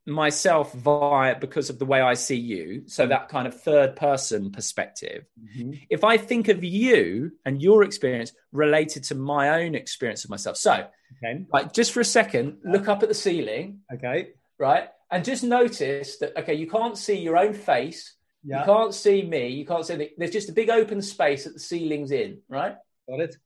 myself 0.06 0.72
via 0.72 1.38
because 1.38 1.70
of 1.70 1.78
the 1.78 1.84
way 1.86 2.00
I 2.00 2.14
see 2.14 2.36
you, 2.36 2.82
so 2.86 3.06
that 3.06 3.28
kind 3.28 3.46
of 3.46 3.60
third 3.60 3.94
person 3.94 4.50
perspective, 4.50 5.24
Mhm. 5.56 5.80
if 5.90 6.02
I 6.02 6.16
think 6.16 6.48
of 6.48 6.64
you 6.64 7.32
and 7.44 7.62
your 7.62 7.84
experience 7.84 8.32
related 8.50 9.04
to 9.04 9.14
my 9.14 9.62
own 9.62 9.74
experience 9.74 10.24
of 10.24 10.30
myself. 10.30 10.56
So, 10.56 10.88
Okay. 11.18 11.46
like, 11.52 11.72
just 11.72 11.92
for 11.92 12.00
a 12.00 12.04
second, 12.04 12.58
look 12.64 12.88
up 12.88 13.02
at 13.02 13.08
the 13.08 13.14
ceiling, 13.14 13.82
Okay. 13.94 14.32
right? 14.58 14.88
And 15.10 15.24
just 15.24 15.44
notice 15.44 16.16
that, 16.18 16.36
okay, 16.38 16.54
you 16.54 16.68
can't 16.68 16.96
see 16.98 17.18
your 17.20 17.36
own 17.36 17.52
face. 17.54 18.16
Yeah. 18.44 18.60
You 18.60 18.64
can't 18.64 18.92
see 18.94 19.22
me. 19.22 19.48
You 19.48 19.64
can't 19.64 19.86
see 19.86 19.94
the, 19.94 20.10
there's 20.18 20.32
just 20.32 20.48
a 20.48 20.52
big 20.52 20.68
open 20.70 21.00
space 21.00 21.44
that 21.44 21.52
the 21.52 21.60
ceiling's 21.60 22.10
in, 22.10 22.42
right? 22.48 22.76
Got 23.08 23.20
it. 23.20 23.36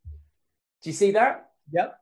Do 0.82 0.88
you 0.90 0.94
see 0.94 1.10
that? 1.12 1.50
Yep. 1.72 1.98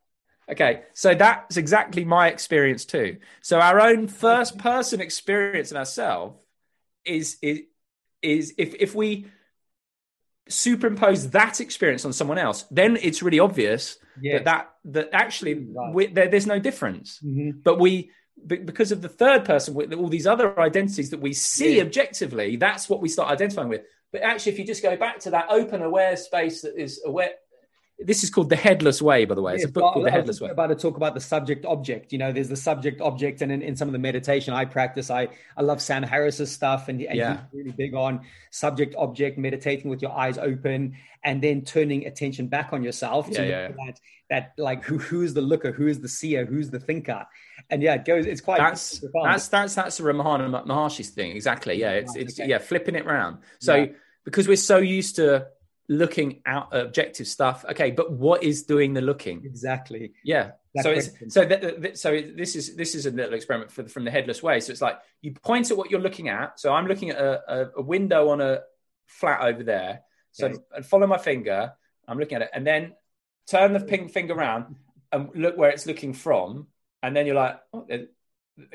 Okay, 0.51 0.83
so 0.93 1.15
that's 1.15 1.57
exactly 1.57 2.05
my 2.05 2.29
experience 2.29 2.85
too. 2.85 3.17
So 3.41 3.61
our 3.61 3.81
own 3.81 4.09
first 4.09 4.59
person 4.59 5.01
experience 5.01 5.71
of 5.71 5.79
ourselves 5.79 6.37
is 7.05 7.39
is 7.43 7.63
is 8.23 8.55
if 8.59 8.75
if 8.75 8.95
we 8.95 9.27
superimpose 10.49 11.31
that 11.31 11.61
experience 11.61 12.05
on 12.05 12.13
someone 12.13 12.39
else, 12.39 12.65
then 12.71 12.99
it's 13.01 13.23
really 13.23 13.41
obvious 13.41 13.99
Yeah. 14.21 14.39
that 14.43 14.45
that 14.45 14.75
that 14.93 15.09
actually 15.15 15.55
Right. 15.55 15.95
we, 15.95 16.07
there, 16.09 16.29
there's 16.29 16.47
no 16.47 16.59
difference. 16.59 17.21
Mhm. 17.25 17.63
But 17.63 17.79
we 17.79 18.11
because 18.47 18.93
of 18.93 19.01
the 19.01 19.09
third 19.09 19.45
person 19.45 19.75
with 19.75 19.93
all 19.95 20.09
these 20.09 20.27
other 20.27 20.59
identities 20.61 21.11
that 21.11 21.21
we 21.21 21.33
see 21.33 21.77
Yeah. 21.77 21.85
objectively, 21.85 22.57
that's 22.57 22.91
what 22.91 23.01
we 23.01 23.09
start 23.09 23.31
identifying 23.31 23.69
with. 23.71 23.83
But 24.13 24.23
actually, 24.23 24.53
if 24.53 24.59
you 24.59 24.67
just 24.67 24.83
go 24.83 24.97
back 24.97 25.21
to 25.21 25.31
that 25.31 25.47
open, 25.49 25.83
aware 25.83 26.17
space 26.17 26.61
that 26.63 26.77
is 26.77 27.01
aware, 27.05 27.31
this 27.99 28.25
is 28.25 28.31
called 28.31 28.51
the 28.51 28.57
Headless 28.57 29.01
Way, 29.01 29.25
by 29.25 29.35
the 29.35 29.43
way. 29.43 29.55
It's 29.55 29.65
a 29.65 29.69
book 29.69 29.93
called 29.95 30.05
The 30.05 30.11
I 30.11 30.13
Headless 30.13 30.41
Way. 30.41 30.51
About 30.51 30.67
to 30.67 30.75
talk 30.75 30.97
about 30.97 31.15
the 31.15 31.21
subject 31.21 31.65
object. 31.65 32.13
You 32.13 32.19
know, 32.19 32.33
there's 32.33 32.49
the 32.49 32.57
subject 32.57 33.01
object, 33.01 33.41
and 33.41 33.53
in, 33.53 33.63
in 33.63 33.77
some 33.77 33.89
of 33.89 33.93
the 33.93 33.99
meditation 33.99 34.53
I 34.53 34.65
practice, 34.65 35.11
I 35.11 35.29
I 35.57 35.63
love 35.63 35.81
Sam 35.81 36.03
Harris's 36.03 36.51
stuff, 36.51 36.89
and, 36.89 37.01
and 37.01 37.17
Yeah. 37.17 37.33
he's 37.53 37.59
really 37.65 37.73
big 37.73 37.95
on 37.95 38.21
subject 38.51 38.95
object, 38.99 39.39
meditating 39.39 39.91
with 39.91 40.03
your 40.03 40.13
eyes 40.13 40.39
open, 40.39 40.97
and 41.23 41.41
then 41.41 41.63
turning 41.63 42.07
attention 42.07 42.49
back 42.49 42.73
on 42.73 42.83
yourself 42.83 43.31
to 43.31 43.47
Yeah, 43.47 43.69
look 43.69 43.77
yeah, 43.79 43.87
that 43.87 44.01
that 44.31 44.53
like 44.59 44.83
who 44.85 44.99
who's 44.99 45.33
the 45.33 45.41
looker, 45.43 45.71
who 45.71 45.87
is 45.87 46.01
the 46.01 46.09
seer, 46.09 46.45
who's 46.45 46.71
the 46.71 46.81
thinker, 46.81 47.25
and 47.71 47.81
yeah, 47.83 47.95
it 47.95 48.05
goes. 48.05 48.27
It's 48.27 48.41
quite 48.41 48.59
That's 48.59 48.99
profound. 48.99 49.27
that's 49.35 49.49
that's 49.49 49.75
that's 49.77 49.97
the 49.99 50.05
Ramana 50.05 50.67
Maharshi's 50.67 51.11
thing. 51.11 51.31
Exactly. 51.33 51.75
Yeah. 51.75 51.93
It's 51.93 52.13
ah, 52.17 52.21
it's 52.21 52.41
okay. 52.41 52.49
yeah, 52.49 52.59
flipping 52.59 52.97
it 52.97 53.07
round. 53.07 53.39
So 53.61 53.75
Yeah. 53.77 53.87
because 54.25 54.49
we're 54.49 54.57
so 54.57 54.79
used 54.79 55.17
to 55.17 55.47
looking 55.89 56.41
out 56.47 56.69
objective 56.75 57.27
stuff, 57.27 57.65
okay, 57.71 57.91
but 57.91 58.13
what 58.13 58.43
is 58.43 58.63
doing 58.65 58.95
the 58.95 59.01
looking? 59.01 59.45
exactly. 59.45 60.13
Yeah. 60.25 60.53
So 60.83 60.91
it's 60.91 61.11
so 61.29 61.45
that, 61.45 61.83
that- 61.83 61.99
so 61.99 62.21
this 62.21 62.57
is 62.57 62.75
this 62.75 62.95
is 62.95 63.07
a 63.07 63.11
little 63.11 63.35
experiment 63.35 63.71
for, 63.71 63.87
from 63.89 64.05
the 64.05 64.11
headless 64.11 64.43
way. 64.43 64.59
So 64.61 64.73
it's 64.73 64.81
like 64.83 64.99
you 65.23 65.33
point 65.33 65.71
at 65.71 65.77
what 65.77 65.91
you're 65.91 66.01
looking 66.01 66.29
at. 66.29 66.59
So 66.59 66.73
I'm 66.73 66.87
looking 66.87 67.11
at 67.11 67.19
a, 67.19 67.71
a, 67.77 67.83
window 67.83 68.31
on 68.31 68.41
a 68.41 68.61
flat 69.07 69.43
over 69.43 69.63
there. 69.63 70.01
So 70.33 70.47
Okay. 70.47 70.59
and 70.75 70.85
follow 70.85 71.07
my 71.07 71.19
finger. 71.19 71.73
I'm 72.09 72.19
looking 72.19 72.37
at 72.37 72.43
it, 72.43 72.51
and 72.53 72.67
then 72.67 72.95
turn 73.49 73.73
the 73.73 73.81
pink 73.81 74.11
finger 74.11 74.35
around 74.35 74.75
and 75.13 75.31
look 75.35 75.57
where 75.57 75.71
it's 75.71 75.87
looking 75.87 76.13
from. 76.13 76.67
And 77.03 77.15
then 77.15 77.27
you're 77.27 77.37
like, 77.37 77.61
oh, 77.73 77.87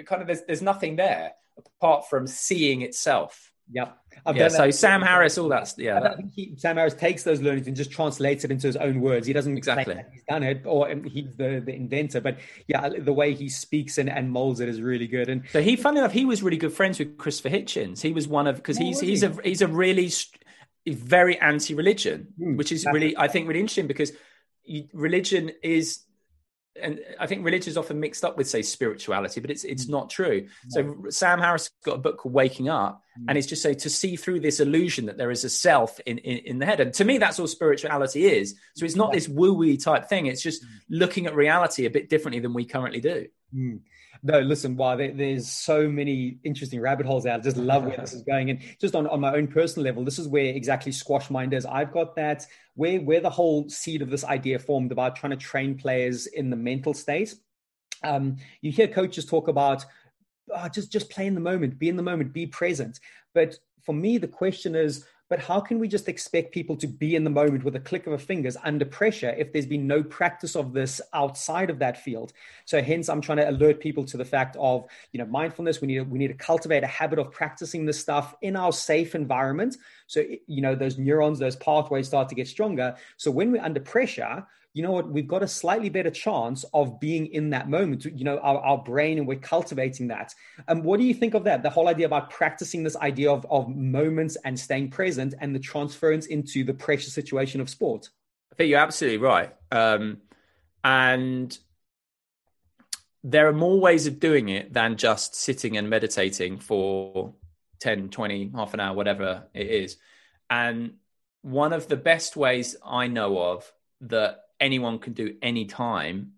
kind 0.06 0.22
of 0.22 0.28
there's 0.28 0.44
there's 0.44 0.62
nothing 0.62 0.96
there 0.96 1.34
apart 1.58 2.10
from 2.10 2.28
seeing 2.28 2.82
itself. 2.82 3.49
Yep. 3.72 3.98
I've 4.26 4.36
yeah. 4.36 4.48
done 4.50 4.58
So. 4.58 4.72
Sam 4.72 5.02
Harris, 5.02 5.38
all 5.38 5.48
that. 5.50 5.74
Yeah. 5.78 5.98
I 5.98 6.00
that- 6.02 6.18
think 6.18 6.32
he, 6.34 6.54
Sam 6.58 6.76
Harris 6.78 6.94
takes 6.96 7.24
those 7.24 7.42
learnings 7.42 7.68
and 7.68 7.76
just 7.76 7.92
translates 7.92 8.44
it 8.44 8.52
into 8.52 8.68
his 8.68 8.76
own 8.76 9.00
words. 9.02 9.28
He 9.28 9.34
doesn't 9.34 9.56
Exactly. 9.58 9.96
he's 10.12 10.24
done 10.28 10.44
it 10.44 10.64
or 10.66 10.90
he's 11.06 11.36
the, 11.38 11.62
the 11.64 11.74
inventor, 11.74 12.20
but 12.20 12.38
yeah, 12.68 12.90
the 12.90 13.14
way 13.14 13.34
he 13.34 13.48
speaks 13.50 13.98
and, 13.98 14.10
and 14.10 14.32
molds 14.32 14.60
it 14.60 14.68
is 14.70 14.82
really 14.82 15.08
good. 15.08 15.30
And 15.30 15.44
So 15.52 15.62
he, 15.62 15.76
funny 15.76 16.00
enough, 16.00 16.12
he 16.12 16.26
was 16.26 16.42
really 16.44 16.58
good 16.58 16.74
friends 16.74 17.00
with 17.00 17.18
Christopher 17.18 17.50
Hitchens. 17.56 18.02
He 18.02 18.12
was 18.12 18.28
one 18.28 18.48
of 18.48 18.56
because 18.58 18.78
Oh, 18.80 18.84
he's 18.84 19.00
he's 19.00 19.22
he? 19.22 19.28
a 19.28 19.36
he's 19.44 19.62
a 19.62 19.68
really 19.68 20.10
very 20.88 21.40
anti-religion, 21.40 22.28
Mm, 22.42 22.58
which 22.58 22.72
is 22.72 22.86
really, 22.92 23.16
I 23.16 23.28
think, 23.28 23.48
really 23.48 23.60
interesting 23.60 23.86
because 23.88 24.12
religion 24.94 25.52
is, 25.64 26.00
and 26.82 27.00
I 27.20 27.28
think 27.28 27.44
religion 27.44 27.70
is 27.72 27.78
often 27.78 28.00
mixed 28.00 28.24
up 28.24 28.38
with, 28.38 28.48
say, 28.48 28.62
spirituality, 28.62 29.42
but 29.42 29.50
it's 29.52 29.64
it's 29.64 29.86
Mm. 29.86 29.90
not 29.90 30.10
true. 30.10 30.48
So 30.70 30.96
Sam 31.10 31.40
Harris 31.40 31.72
got 31.84 31.96
a 31.96 31.98
book 32.00 32.18
called 32.18 32.34
Waking 32.34 32.70
Up, 32.70 33.04
Mm. 33.20 33.26
and 33.30 33.38
it's 33.38 33.48
just 33.48 33.62
say 33.62 33.74
to 33.74 33.90
see 33.90 34.16
through 34.16 34.40
this 34.40 34.60
illusion 34.60 35.06
that 35.08 35.18
there 35.18 35.32
is 35.32 35.44
a 35.44 35.50
self 35.50 36.00
in, 36.06 36.20
in 36.20 36.38
in 36.40 36.60
the 36.60 36.66
head, 36.66 36.80
and 36.80 36.94
to 36.94 37.04
me, 37.06 37.18
that's 37.18 37.40
all 37.40 37.48
spirituality 37.48 38.26
is. 38.28 38.56
So 38.76 38.86
it's 38.86 38.96
not 38.96 39.12
this 39.12 39.28
woo-woo 39.28 39.78
type 39.78 40.08
thing; 40.08 40.28
it's 40.28 40.42
just 40.42 40.64
Mm. 40.64 40.68
looking 40.90 41.26
at 41.26 41.36
reality 41.36 41.86
a 41.86 41.90
bit 41.90 42.10
differently 42.10 42.40
than 42.40 42.54
we 42.54 42.66
currently 42.66 43.02
do. 43.02 43.28
Mm. 43.54 43.80
No, 44.22 44.40
listen, 44.40 44.76
wow, 44.76 44.96
there, 44.96 45.14
there's 45.14 45.48
so 45.48 45.88
many 45.88 46.40
interesting 46.44 46.82
rabbit 46.82 47.06
holes 47.06 47.26
out. 47.26 47.40
I 47.40 47.44
just 47.44 47.58
love 47.58 47.86
where 47.86 47.98
this 47.98 48.14
is 48.20 48.24
going. 48.24 48.50
And 48.50 48.60
just 48.80 48.96
on, 48.96 49.08
on 49.08 49.22
my 49.22 49.34
own 49.34 49.48
personal 49.48 49.86
level, 49.86 50.04
this 50.04 50.20
is 50.20 50.28
where 50.28 50.46
exactly 50.46 50.92
Squash 50.92 51.30
Mind 51.30 51.54
is. 51.54 51.66
I've 51.66 51.92
got 51.92 52.16
that 52.16 52.46
where 52.76 53.00
where 53.00 53.22
the 53.22 53.30
whole 53.30 53.70
seed 53.70 54.02
of 54.02 54.10
this 54.10 54.24
idea 54.24 54.60
formed 54.60 54.92
about 54.92 55.16
trying 55.16 55.32
to 55.32 55.38
train 55.38 55.78
players 55.78 56.28
in 56.28 56.50
the 56.50 56.56
mental 56.56 56.94
state. 56.94 57.34
Um, 58.04 58.38
you 58.62 58.72
hear 58.72 58.88
coaches 58.88 59.26
talk 59.26 59.48
about 59.48 59.86
"Ah, 60.54 60.70
just 60.70 60.92
just 60.92 61.10
play 61.10 61.28
in 61.28 61.36
the 61.36 61.42
moment, 61.42 61.80
be 61.80 61.90
in 61.90 61.96
the 61.96 62.04
moment, 62.04 62.34
be 62.34 62.46
present. 62.46 63.00
But 63.34 63.58
for 63.86 63.94
me, 63.94 64.18
the 64.18 64.28
question 64.28 64.76
is, 64.76 65.06
but 65.30 65.40
how 65.40 65.60
can 65.60 65.78
we 65.78 65.88
just 65.88 66.10
expect 66.10 66.52
people 66.52 66.76
to 66.78 66.88
be 66.88 67.16
in 67.16 67.24
the 67.24 67.30
moment 67.30 67.64
with 67.64 67.76
a 67.76 67.80
click 67.80 68.08
of 68.08 68.14
a 68.14 68.18
fingers 68.18 68.58
under 68.64 68.84
pressure 68.84 69.30
if 69.38 69.54
there's 69.54 69.68
been 69.68 69.86
no 69.86 70.02
practice 70.04 70.56
of 70.56 70.74
this 70.74 71.00
outside 71.14 71.70
of 71.70 71.80
that 71.80 72.04
field? 72.04 72.34
So 72.66 72.82
hence, 72.82 73.08
I'm 73.08 73.22
trying 73.22 73.38
to 73.38 73.50
alert 73.50 73.80
people 73.80 74.04
to 74.06 74.18
the 74.18 74.26
fact 74.26 74.58
of 74.60 74.86
you 75.12 75.20
know 75.20 75.26
mindfulness. 75.26 75.82
We 75.82 75.88
need 75.88 75.96
to, 75.96 76.04
we 76.04 76.18
need 76.18 76.30
to 76.30 76.34
cultivate 76.34 76.84
a 76.84 76.88
habit 76.88 77.20
of 77.20 77.32
practicing 77.32 77.86
this 77.86 78.00
stuff 78.00 78.36
in 78.42 78.56
our 78.56 78.72
safe 78.72 79.14
environment. 79.14 79.78
So 80.08 80.24
you 80.48 80.62
know 80.62 80.76
those 80.76 80.98
neurons, 80.98 81.40
those 81.40 81.56
pathways 81.56 82.08
start 82.08 82.28
to 82.30 82.36
get 82.36 82.48
stronger. 82.48 82.96
So 83.18 83.30
when 83.30 83.52
we're 83.52 83.62
under 83.64 83.80
pressure, 83.80 84.48
you 84.80 84.86
know 84.86 84.92
what 84.92 85.10
we've 85.10 85.28
got 85.28 85.44
a 85.44 85.48
slightly 85.48 85.90
better 85.90 86.10
chance 86.10 86.64
of 86.74 87.00
being 87.00 87.28
in 87.28 87.50
that 87.50 87.70
moment 87.70 88.06
you 88.06 88.24
know 88.24 88.38
our, 88.40 88.60
our 88.60 88.78
brain 88.78 89.18
and 89.18 89.28
we're 89.28 89.38
cultivating 89.38 90.08
that 90.08 90.34
and 90.68 90.80
um, 90.80 90.86
what 90.86 91.00
do 91.00 91.06
you 91.06 91.14
think 91.14 91.34
of 91.34 91.44
that 91.44 91.64
the 91.64 91.70
whole 91.70 91.88
idea 91.88 92.06
about 92.06 92.30
practicing 92.30 92.84
this 92.84 92.96
idea 92.98 93.30
of, 93.32 93.46
of 93.50 93.68
moments 93.68 94.38
and 94.46 94.60
staying 94.60 94.90
present 94.90 95.34
and 95.40 95.54
the 95.54 95.60
transference 95.60 96.28
into 96.28 96.64
the 96.64 96.74
pressure 96.74 97.10
situation 97.10 97.60
of 97.62 97.70
sport 97.70 98.10
I 98.52 98.56
think 98.56 98.70
you're 98.70 98.80
absolutely 98.80 99.20
right. 99.20 99.54
Um, 99.72 100.18
and 100.84 101.58
there 103.24 103.48
are 103.48 103.54
more 103.54 103.80
ways 103.80 104.08
of 104.08 104.20
doing 104.20 104.50
it 104.50 104.74
than 104.74 104.98
just 104.98 105.36
sitting 105.36 105.78
and 105.78 105.90
meditating 105.90 106.60
for 106.60 107.36
10, 107.82 108.10
20, 108.10 108.52
half 108.56 108.74
an 108.74 108.80
hour, 108.80 108.96
whatever 108.96 109.48
it 109.54 109.68
is. 109.68 109.98
And 110.50 110.96
one 111.42 111.74
of 111.74 111.88
the 111.88 111.98
best 111.98 112.36
ways 112.36 112.76
I 112.84 113.08
know 113.08 113.38
of 113.40 113.72
that 114.02 114.42
anyone 114.60 115.00
can 115.00 115.14
do 115.14 115.36
any 115.42 115.66
time 115.66 116.34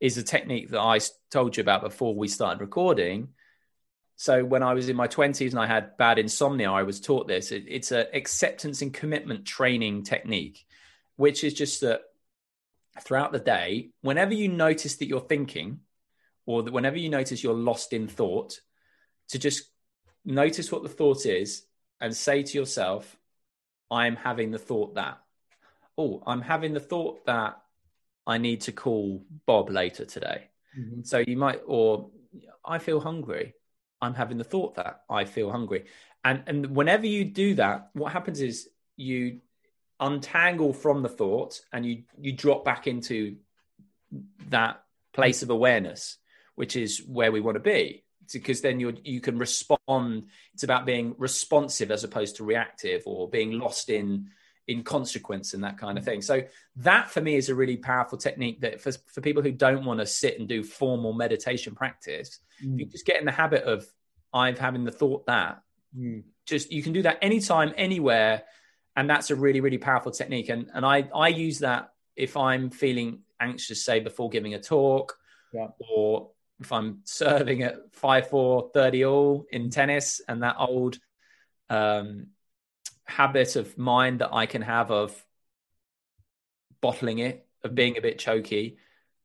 is 0.00 0.16
a 0.16 0.22
technique 0.22 0.70
that 0.70 0.80
I 0.80 1.00
told 1.30 1.56
you 1.56 1.60
about 1.60 1.82
before 1.82 2.14
we 2.14 2.28
started 2.28 2.60
recording. 2.60 3.28
So 4.16 4.44
when 4.44 4.62
I 4.62 4.74
was 4.74 4.88
in 4.88 4.96
my 4.96 5.08
20s 5.08 5.50
and 5.50 5.58
I 5.58 5.66
had 5.66 5.96
bad 5.96 6.18
insomnia, 6.18 6.70
I 6.70 6.82
was 6.82 7.00
taught 7.00 7.28
this. 7.28 7.52
It, 7.52 7.64
it's 7.68 7.92
an 7.92 8.06
acceptance 8.12 8.82
and 8.82 8.92
commitment 8.92 9.44
training 9.44 10.04
technique, 10.04 10.66
which 11.16 11.44
is 11.44 11.54
just 11.54 11.80
that 11.82 12.02
throughout 13.00 13.32
the 13.32 13.38
day, 13.38 13.90
whenever 14.00 14.34
you 14.34 14.48
notice 14.48 14.96
that 14.96 15.06
you're 15.06 15.20
thinking, 15.20 15.80
or 16.46 16.62
that 16.62 16.72
whenever 16.72 16.96
you 16.96 17.10
notice 17.10 17.42
you're 17.42 17.54
lost 17.54 17.92
in 17.92 18.08
thought, 18.08 18.60
to 19.28 19.38
just 19.38 19.64
notice 20.24 20.72
what 20.72 20.82
the 20.82 20.88
thought 20.88 21.26
is 21.26 21.64
and 22.00 22.16
say 22.16 22.42
to 22.42 22.58
yourself, 22.58 23.16
I'm 23.90 24.16
having 24.16 24.50
the 24.50 24.58
thought 24.58 24.94
that, 24.94 25.18
oh, 25.98 26.22
I'm 26.26 26.40
having 26.40 26.72
the 26.72 26.80
thought 26.80 27.26
that 27.26 27.60
I 28.26 28.38
need 28.38 28.62
to 28.62 28.72
call 28.72 29.24
Bob 29.46 29.70
later 29.70 30.04
today. 30.04 30.48
Mm-hmm. 30.78 31.02
So 31.02 31.18
you 31.26 31.36
might, 31.36 31.60
or 31.66 32.10
I 32.64 32.78
feel 32.78 33.00
hungry. 33.00 33.54
I'm 34.00 34.14
having 34.14 34.38
the 34.38 34.44
thought 34.44 34.76
that 34.76 35.02
I 35.10 35.24
feel 35.24 35.50
hungry. 35.50 35.86
And, 36.24 36.44
and 36.46 36.76
whenever 36.76 37.06
you 37.06 37.24
do 37.24 37.54
that, 37.56 37.90
what 37.94 38.12
happens 38.12 38.40
is 38.40 38.68
you 38.96 39.40
untangle 39.98 40.72
from 40.72 41.02
the 41.02 41.08
thought 41.08 41.60
and 41.72 41.84
you, 41.84 42.04
you 42.20 42.32
drop 42.32 42.64
back 42.64 42.86
into 42.86 43.36
that 44.48 44.82
place 45.12 45.42
of 45.42 45.50
awareness 45.50 46.16
which 46.54 46.74
is 46.74 47.02
where 47.06 47.30
we 47.30 47.40
want 47.40 47.54
to 47.54 47.60
be 47.60 48.04
because 48.32 48.60
then 48.60 48.80
you 48.80 48.96
you 49.04 49.20
can 49.20 49.38
respond 49.38 50.24
it's 50.54 50.62
about 50.62 50.86
being 50.86 51.14
responsive 51.18 51.90
as 51.90 52.04
opposed 52.04 52.36
to 52.36 52.44
reactive 52.44 53.02
or 53.06 53.28
being 53.28 53.52
lost 53.58 53.90
in 53.90 54.28
in 54.68 54.82
consequence 54.82 55.54
and 55.54 55.64
that 55.64 55.78
kind 55.78 55.98
of 55.98 56.04
thing 56.04 56.22
so 56.22 56.42
that 56.76 57.10
for 57.10 57.20
me 57.20 57.34
is 57.34 57.48
a 57.48 57.54
really 57.54 57.76
powerful 57.76 58.18
technique 58.18 58.60
that 58.60 58.80
for, 58.80 58.92
for 59.06 59.20
people 59.20 59.42
who 59.42 59.50
don't 59.50 59.84
want 59.84 59.98
to 59.98 60.06
sit 60.06 60.38
and 60.38 60.48
do 60.48 60.62
formal 60.62 61.12
meditation 61.12 61.74
practice 61.74 62.40
mm. 62.64 62.78
you 62.78 62.84
just 62.84 63.06
get 63.06 63.18
in 63.18 63.24
the 63.24 63.32
habit 63.32 63.64
of 63.64 63.86
i'm 64.32 64.54
having 64.54 64.84
the 64.84 64.92
thought 64.92 65.26
that 65.26 65.62
mm. 65.98 66.22
just 66.46 66.70
you 66.70 66.82
can 66.82 66.92
do 66.92 67.02
that 67.02 67.18
anytime 67.22 67.72
anywhere 67.76 68.42
and 68.94 69.08
that's 69.08 69.30
a 69.30 69.36
really 69.36 69.60
really 69.60 69.78
powerful 69.78 70.12
technique 70.12 70.50
and 70.50 70.70
and 70.74 70.84
i 70.84 71.08
i 71.14 71.28
use 71.28 71.58
that 71.58 71.92
if 72.14 72.36
i'm 72.36 72.70
feeling 72.70 73.20
anxious 73.40 73.82
say 73.82 74.00
before 74.00 74.28
giving 74.28 74.54
a 74.54 74.60
talk 74.60 75.16
yeah. 75.52 75.68
or 75.78 76.30
if 76.60 76.72
I'm 76.72 77.00
serving 77.04 77.62
at 77.62 77.76
5 77.92 78.28
4 78.28 78.70
30 78.74 79.04
all 79.04 79.46
in 79.50 79.70
tennis 79.70 80.20
and 80.28 80.42
that 80.42 80.56
old 80.58 80.98
um, 81.70 82.28
habit 83.08 83.56
of 83.56 83.76
mind 83.78 84.20
that 84.20 84.32
I 84.32 84.46
can 84.46 84.62
have 84.62 84.90
of 84.90 85.24
bottling 86.80 87.18
it, 87.18 87.46
of 87.64 87.74
being 87.74 87.96
a 87.96 88.02
bit 88.02 88.18
choky. 88.18 88.78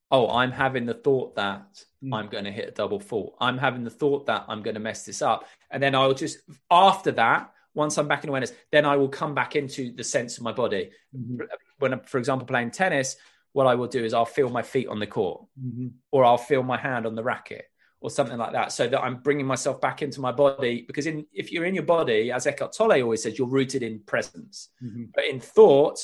Oh, 0.10 0.30
I'm 0.30 0.52
having 0.52 0.86
the 0.86 0.94
thought 0.94 1.36
that 1.36 1.84
mm. 2.04 2.16
I'm 2.16 2.28
going 2.28 2.46
to 2.46 2.52
hit 2.52 2.70
a 2.70 2.72
double 2.72 3.00
fault. 3.00 3.36
I'm 3.40 3.58
having 3.58 3.84
the 3.84 3.90
thought 3.90 4.28
that 4.28 4.46
I'm 4.48 4.62
going 4.62 4.76
to 4.76 4.80
mess 4.80 5.06
this 5.06 5.22
up. 5.22 5.46
And 5.70 5.82
then 5.82 5.96
I'll 5.96 6.14
just, 6.14 6.40
after 6.70 7.12
that, 7.14 7.52
once 7.74 7.98
I'm 7.98 8.08
back 8.08 8.24
in 8.24 8.30
awareness, 8.30 8.54
then 8.72 8.86
I 8.86 8.96
will 8.96 9.10
come 9.10 9.34
back 9.34 9.56
into 9.56 9.92
the 9.92 10.04
sense 10.04 10.38
of 10.38 10.44
my 10.44 10.52
body. 10.52 10.92
Mm-hmm. 11.16 11.44
When, 11.80 11.94
I'm, 11.94 12.02
for 12.02 12.20
example, 12.20 12.46
playing 12.46 12.72
tennis, 12.72 13.16
what 13.54 13.68
I 13.68 13.76
will 13.76 13.88
do 13.88 14.04
is 14.04 14.14
I'll 14.14 14.26
feel 14.26 14.50
my 14.50 14.62
feet 14.62 14.88
on 14.88 15.00
the 15.00 15.08
court 15.08 15.46
mm-hmm. 15.60 15.88
or 16.12 16.26
I'll 16.26 16.38
feel 16.38 16.64
my 16.64 16.78
hand 16.78 17.06
on 17.06 17.16
the 17.16 17.24
racket 17.24 17.66
or 18.04 18.12
something 18.12 18.38
like 18.38 18.52
that 18.52 18.74
so 18.74 18.86
that 18.86 19.02
I'm 19.02 19.16
bringing 19.16 19.46
myself 19.46 19.80
back 19.80 20.02
into 20.02 20.20
my 20.20 20.34
body 20.34 20.84
because 20.86 21.08
in, 21.08 21.26
if 21.32 21.54
you're 21.54 21.64
in 21.64 21.74
your 21.74 21.86
body 21.86 22.34
as 22.34 22.46
Eckhart 22.46 22.74
Tolle 22.74 23.02
always 23.02 23.24
says 23.24 23.40
you're 23.40 23.48
rooted 23.48 23.82
in 23.82 24.02
presence 24.02 24.70
mm-hmm. 24.84 25.06
but 25.16 25.24
in 25.24 25.40
thought 25.40 26.00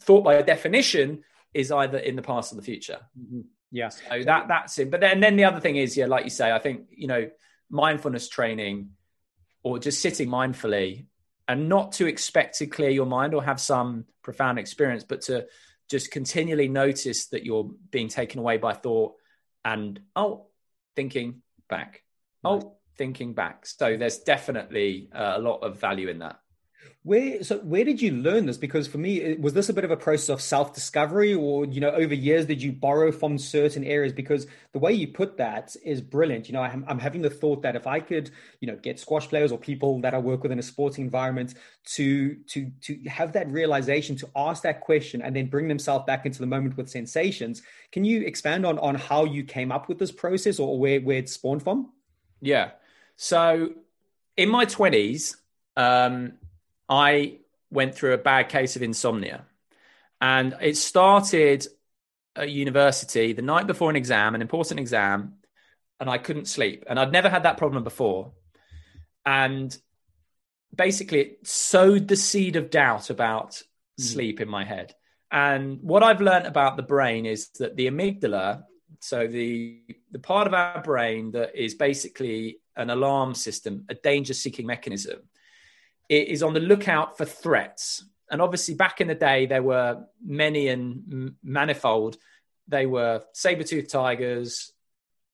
thought 0.00 0.22
by 0.22 0.40
definition 0.42 1.24
is 1.54 1.72
either 1.72 1.96
in 1.96 2.14
the 2.14 2.22
past 2.22 2.52
or 2.52 2.56
the 2.56 2.62
future 2.62 3.00
mm-hmm. 3.18 3.40
yeah 3.72 3.88
so 3.88 4.22
that 4.22 4.48
that's 4.48 4.78
it 4.78 4.90
but 4.90 5.00
then 5.00 5.18
then 5.20 5.36
the 5.36 5.44
other 5.44 5.60
thing 5.60 5.76
is 5.76 5.96
yeah 5.96 6.04
like 6.04 6.24
you 6.24 6.30
say 6.30 6.52
I 6.52 6.58
think 6.58 6.88
you 6.90 7.08
know 7.08 7.30
mindfulness 7.70 8.28
training 8.28 8.90
or 9.62 9.78
just 9.78 10.02
sitting 10.02 10.28
mindfully 10.28 11.06
and 11.48 11.70
not 11.70 11.92
to 11.92 12.06
expect 12.06 12.58
to 12.58 12.66
clear 12.66 12.90
your 12.90 13.06
mind 13.06 13.32
or 13.32 13.42
have 13.42 13.58
some 13.58 14.04
profound 14.22 14.58
experience 14.58 15.04
but 15.04 15.22
to 15.22 15.46
just 15.88 16.10
continually 16.10 16.68
notice 16.68 17.28
that 17.28 17.46
you're 17.46 17.70
being 17.90 18.08
taken 18.08 18.40
away 18.40 18.58
by 18.58 18.74
thought 18.74 19.14
and 19.64 20.00
oh 20.14 20.48
thinking 20.96 21.42
back. 21.68 22.02
Oh 22.42 22.76
thinking 22.96 23.34
back. 23.34 23.66
So 23.66 23.96
there's 23.96 24.18
definitely 24.18 25.08
uh, 25.12 25.34
a 25.36 25.38
lot 25.40 25.58
of 25.58 25.80
value 25.80 26.08
in 26.08 26.20
that 26.20 26.38
where 27.04 27.44
so 27.44 27.58
where 27.58 27.84
did 27.84 28.00
you 28.00 28.12
learn 28.12 28.46
this? 28.46 28.56
Because 28.56 28.88
for 28.88 28.96
me 28.96 29.34
was 29.34 29.52
this 29.52 29.68
a 29.68 29.74
bit 29.74 29.84
of 29.84 29.90
a 29.90 29.96
process 29.96 30.30
of 30.30 30.40
self-discovery 30.40 31.34
or 31.34 31.66
you 31.66 31.78
know 31.78 31.90
over 31.90 32.14
years 32.14 32.46
did 32.46 32.62
you 32.62 32.72
borrow 32.72 33.12
from 33.12 33.36
certain 33.36 33.84
areas? 33.84 34.14
Because 34.14 34.46
the 34.72 34.78
way 34.78 34.94
you 34.94 35.08
put 35.08 35.36
that 35.36 35.76
is 35.84 36.00
brilliant. 36.00 36.48
You 36.48 36.54
know 36.54 36.62
I'm, 36.62 36.82
I'm 36.88 36.98
having 36.98 37.20
the 37.20 37.28
thought 37.28 37.60
that 37.60 37.76
if 37.76 37.86
i 37.86 38.00
could 38.00 38.30
you 38.60 38.66
know 38.66 38.76
get 38.76 38.98
squash 38.98 39.28
players 39.28 39.52
or 39.52 39.58
people 39.58 40.00
that 40.00 40.14
i 40.14 40.18
work 40.18 40.42
with 40.42 40.50
in 40.50 40.58
a 40.58 40.62
sporting 40.62 41.04
environment 41.04 41.54
to 41.96 42.36
to 42.46 42.70
to 42.80 42.98
have 43.06 43.34
that 43.34 43.50
realization 43.50 44.16
to 44.16 44.28
ask 44.34 44.62
that 44.62 44.80
question 44.80 45.20
and 45.20 45.36
then 45.36 45.46
bring 45.46 45.68
themselves 45.68 46.06
back 46.06 46.24
into 46.24 46.40
the 46.40 46.46
moment 46.46 46.74
with 46.78 46.88
sensations 46.88 47.60
can 47.92 48.06
you 48.06 48.22
expand 48.22 48.64
on 48.64 48.78
on 48.78 48.94
how 48.94 49.26
you 49.26 49.44
came 49.44 49.70
up 49.70 49.90
with 49.90 49.98
this 49.98 50.10
process 50.10 50.58
or 50.58 50.78
where 50.78 51.00
where 51.00 51.18
it 51.18 51.28
spawned 51.28 51.62
from? 51.62 51.92
Yeah. 52.40 52.70
So 53.16 53.74
in 54.38 54.48
my 54.48 54.64
20s 54.64 55.36
um 55.76 56.32
I 56.88 57.38
went 57.70 57.94
through 57.94 58.14
a 58.14 58.18
bad 58.18 58.48
case 58.48 58.76
of 58.76 58.82
insomnia. 58.82 59.44
And 60.20 60.56
it 60.60 60.76
started 60.76 61.66
at 62.36 62.50
university 62.50 63.32
the 63.32 63.42
night 63.42 63.66
before 63.66 63.90
an 63.90 63.96
exam, 63.96 64.34
an 64.34 64.42
important 64.42 64.80
exam, 64.80 65.34
and 66.00 66.08
I 66.08 66.18
couldn't 66.18 66.46
sleep. 66.46 66.84
And 66.88 66.98
I'd 66.98 67.12
never 67.12 67.28
had 67.28 67.44
that 67.44 67.58
problem 67.58 67.84
before. 67.84 68.32
And 69.26 69.76
basically, 70.74 71.20
it 71.20 71.46
sowed 71.46 72.08
the 72.08 72.16
seed 72.16 72.56
of 72.56 72.70
doubt 72.70 73.10
about 73.10 73.52
mm. 73.52 73.62
sleep 73.98 74.40
in 74.40 74.48
my 74.48 74.64
head. 74.64 74.94
And 75.30 75.80
what 75.82 76.02
I've 76.02 76.20
learned 76.20 76.46
about 76.46 76.76
the 76.76 76.82
brain 76.82 77.26
is 77.26 77.48
that 77.58 77.76
the 77.76 77.86
amygdala, 77.86 78.64
so 79.00 79.26
the 79.26 79.82
the 80.12 80.18
part 80.18 80.46
of 80.46 80.54
our 80.54 80.80
brain 80.82 81.32
that 81.32 81.56
is 81.56 81.74
basically 81.74 82.58
an 82.76 82.90
alarm 82.90 83.34
system, 83.34 83.84
a 83.88 83.94
danger 83.94 84.34
seeking 84.34 84.66
mechanism, 84.66 85.20
is 86.08 86.42
on 86.42 86.54
the 86.54 86.60
lookout 86.60 87.16
for 87.16 87.24
threats. 87.24 88.04
And 88.30 88.40
obviously, 88.40 88.74
back 88.74 89.00
in 89.00 89.08
the 89.08 89.14
day, 89.14 89.46
there 89.46 89.62
were 89.62 90.04
many 90.24 90.68
and 90.68 91.34
manifold. 91.42 92.16
They 92.68 92.86
were 92.86 93.22
saber 93.32 93.64
toothed 93.64 93.90
tigers, 93.90 94.72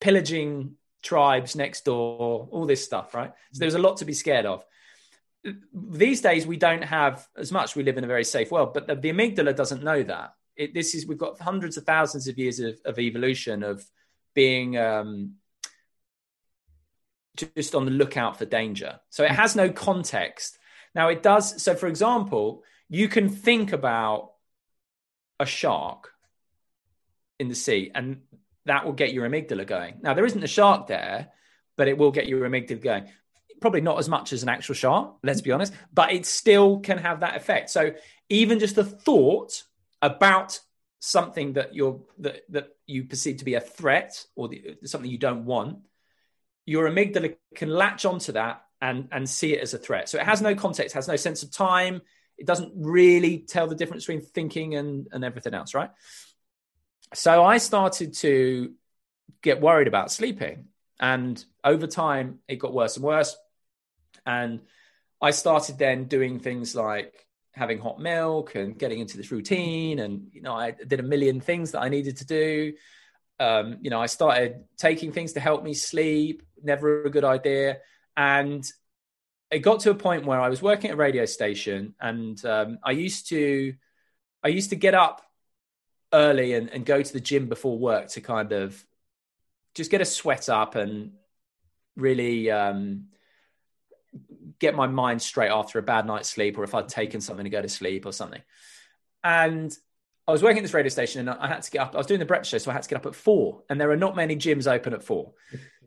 pillaging 0.00 0.74
tribes 1.02 1.56
next 1.56 1.84
door, 1.84 2.48
all 2.50 2.66
this 2.66 2.84
stuff, 2.84 3.14
right? 3.14 3.32
So 3.52 3.58
there 3.58 3.66
was 3.66 3.74
a 3.74 3.78
lot 3.78 3.98
to 3.98 4.04
be 4.04 4.12
scared 4.12 4.46
of. 4.46 4.64
These 5.72 6.20
days, 6.20 6.46
we 6.46 6.56
don't 6.56 6.84
have 6.84 7.26
as 7.36 7.50
much. 7.50 7.74
We 7.74 7.84
live 7.84 7.96
in 7.96 8.04
a 8.04 8.08
very 8.08 8.24
safe 8.24 8.50
world, 8.50 8.74
but 8.74 8.86
the, 8.86 8.94
the 8.94 9.12
amygdala 9.12 9.56
doesn't 9.56 9.82
know 9.82 10.02
that. 10.02 10.34
It, 10.56 10.74
this 10.74 10.94
is 10.94 11.06
we've 11.06 11.16
got 11.16 11.40
hundreds 11.40 11.76
of 11.76 11.84
thousands 11.84 12.28
of 12.28 12.38
years 12.38 12.60
of, 12.60 12.78
of 12.84 12.98
evolution 12.98 13.62
of 13.62 13.84
being 14.34 14.76
um, 14.76 15.36
just 17.36 17.74
on 17.74 17.84
the 17.84 17.90
lookout 17.90 18.36
for 18.36 18.44
danger. 18.44 19.00
So 19.08 19.24
it 19.24 19.30
has 19.30 19.56
no 19.56 19.70
context. 19.70 20.58
Now 20.94 21.08
it 21.08 21.22
does. 21.22 21.62
So, 21.62 21.74
for 21.74 21.86
example, 21.86 22.64
you 22.88 23.08
can 23.08 23.28
think 23.28 23.72
about 23.72 24.32
a 25.38 25.46
shark 25.46 26.12
in 27.38 27.48
the 27.48 27.54
sea, 27.54 27.90
and 27.94 28.22
that 28.66 28.84
will 28.84 28.92
get 28.92 29.12
your 29.12 29.28
amygdala 29.28 29.66
going. 29.66 29.98
Now, 30.02 30.14
there 30.14 30.26
isn't 30.26 30.42
a 30.42 30.48
shark 30.48 30.86
there, 30.86 31.28
but 31.76 31.88
it 31.88 31.96
will 31.96 32.10
get 32.10 32.26
your 32.26 32.48
amygdala 32.48 32.82
going. 32.82 33.08
Probably 33.60 33.80
not 33.80 33.98
as 33.98 34.08
much 34.08 34.32
as 34.32 34.42
an 34.42 34.48
actual 34.48 34.74
shark, 34.74 35.16
let's 35.22 35.40
be 35.40 35.52
honest, 35.52 35.72
but 35.92 36.12
it 36.12 36.26
still 36.26 36.80
can 36.80 36.98
have 36.98 37.20
that 37.20 37.36
effect. 37.36 37.70
So, 37.70 37.94
even 38.28 38.58
just 38.58 38.78
a 38.78 38.84
thought 38.84 39.62
about 40.02 40.60
something 41.00 41.54
that 41.54 41.74
you're 41.74 42.00
that, 42.18 42.42
that 42.50 42.68
you 42.86 43.04
perceive 43.04 43.38
to 43.38 43.44
be 43.44 43.54
a 43.54 43.60
threat 43.60 44.24
or 44.36 44.48
the, 44.48 44.76
something 44.84 45.10
you 45.10 45.18
don't 45.18 45.44
want, 45.44 45.78
your 46.66 46.88
amygdala 46.88 47.36
can 47.54 47.70
latch 47.70 48.04
onto 48.04 48.32
that 48.32 48.62
and 48.80 49.08
and 49.12 49.28
see 49.28 49.54
it 49.54 49.60
as 49.60 49.74
a 49.74 49.78
threat. 49.78 50.08
So 50.08 50.18
it 50.18 50.24
has 50.24 50.40
no 50.40 50.54
context, 50.54 50.94
has 50.94 51.08
no 51.08 51.16
sense 51.16 51.42
of 51.42 51.50
time. 51.52 52.00
It 52.38 52.46
doesn't 52.46 52.72
really 52.74 53.38
tell 53.38 53.66
the 53.66 53.74
difference 53.74 54.06
between 54.06 54.24
thinking 54.24 54.74
and 54.74 55.08
and 55.12 55.24
everything 55.24 55.54
else, 55.54 55.74
right? 55.74 55.90
So 57.14 57.44
I 57.44 57.58
started 57.58 58.14
to 58.14 58.72
get 59.42 59.60
worried 59.60 59.88
about 59.88 60.10
sleeping. 60.10 60.66
And 61.00 61.42
over 61.64 61.86
time, 61.86 62.40
it 62.46 62.56
got 62.56 62.74
worse 62.74 62.96
and 62.96 63.04
worse. 63.04 63.36
And 64.26 64.60
I 65.20 65.30
started 65.30 65.78
then 65.78 66.04
doing 66.04 66.40
things 66.40 66.74
like 66.74 67.26
having 67.52 67.78
hot 67.78 67.98
milk 67.98 68.54
and 68.54 68.78
getting 68.78 69.00
into 69.00 69.16
this 69.16 69.32
routine. 69.32 69.98
And, 69.98 70.28
you 70.32 70.42
know, 70.42 70.54
I 70.54 70.70
did 70.72 71.00
a 71.00 71.02
million 71.04 71.40
things 71.40 71.72
that 71.72 71.80
I 71.80 71.88
needed 71.88 72.18
to 72.18 72.26
do. 72.26 72.74
Um, 73.38 73.78
you 73.80 73.90
know, 73.90 74.00
I 74.00 74.06
started 74.06 74.64
taking 74.76 75.12
things 75.12 75.32
to 75.32 75.40
help 75.40 75.64
me 75.64 75.72
sleep, 75.74 76.42
never 76.62 77.04
a 77.04 77.10
good 77.10 77.24
idea. 77.24 77.78
And 78.16 78.64
it 79.50 79.60
got 79.60 79.80
to 79.80 79.90
a 79.90 79.94
point 79.94 80.26
where 80.26 80.40
I 80.40 80.48
was 80.48 80.62
working 80.62 80.90
at 80.90 80.94
a 80.94 80.96
radio 80.96 81.24
station 81.24 81.94
and 82.00 82.42
um, 82.44 82.78
I 82.84 82.92
used 82.92 83.28
to, 83.30 83.74
I 84.44 84.48
used 84.48 84.70
to 84.70 84.76
get 84.76 84.94
up 84.94 85.22
early 86.12 86.54
and, 86.54 86.68
and 86.70 86.84
go 86.84 87.02
to 87.02 87.12
the 87.12 87.20
gym 87.20 87.48
before 87.48 87.78
work 87.78 88.08
to 88.08 88.20
kind 88.20 88.52
of 88.52 88.84
just 89.74 89.90
get 89.90 90.00
a 90.00 90.04
sweat 90.04 90.48
up 90.48 90.74
and 90.74 91.12
really 91.96 92.50
um, 92.50 93.06
get 94.58 94.74
my 94.74 94.86
mind 94.86 95.22
straight 95.22 95.50
after 95.50 95.78
a 95.78 95.82
bad 95.82 96.06
night's 96.06 96.28
sleep 96.28 96.58
or 96.58 96.64
if 96.64 96.74
I'd 96.74 96.88
taken 96.88 97.20
something 97.20 97.44
to 97.44 97.50
go 97.50 97.62
to 97.62 97.68
sleep 97.68 98.06
or 98.06 98.12
something. 98.12 98.42
And 99.24 99.76
I 100.28 100.32
was 100.32 100.42
working 100.42 100.58
at 100.58 100.62
this 100.62 100.74
radio 100.74 100.90
station 100.90 101.28
and 101.28 101.30
I 101.30 101.48
had 101.48 101.62
to 101.62 101.70
get 101.70 101.80
up. 101.80 101.94
I 101.94 101.98
was 101.98 102.06
doing 102.06 102.20
the 102.20 102.26
breakfast 102.26 102.52
show, 102.52 102.58
so 102.58 102.70
I 102.70 102.74
had 102.74 102.82
to 102.84 102.88
get 102.88 102.96
up 102.96 103.06
at 103.06 103.14
four. 103.14 103.62
And 103.68 103.80
there 103.80 103.90
are 103.90 103.96
not 103.96 104.16
many 104.16 104.36
gyms 104.36 104.70
open 104.70 104.94
at 104.94 105.02
four. 105.02 105.32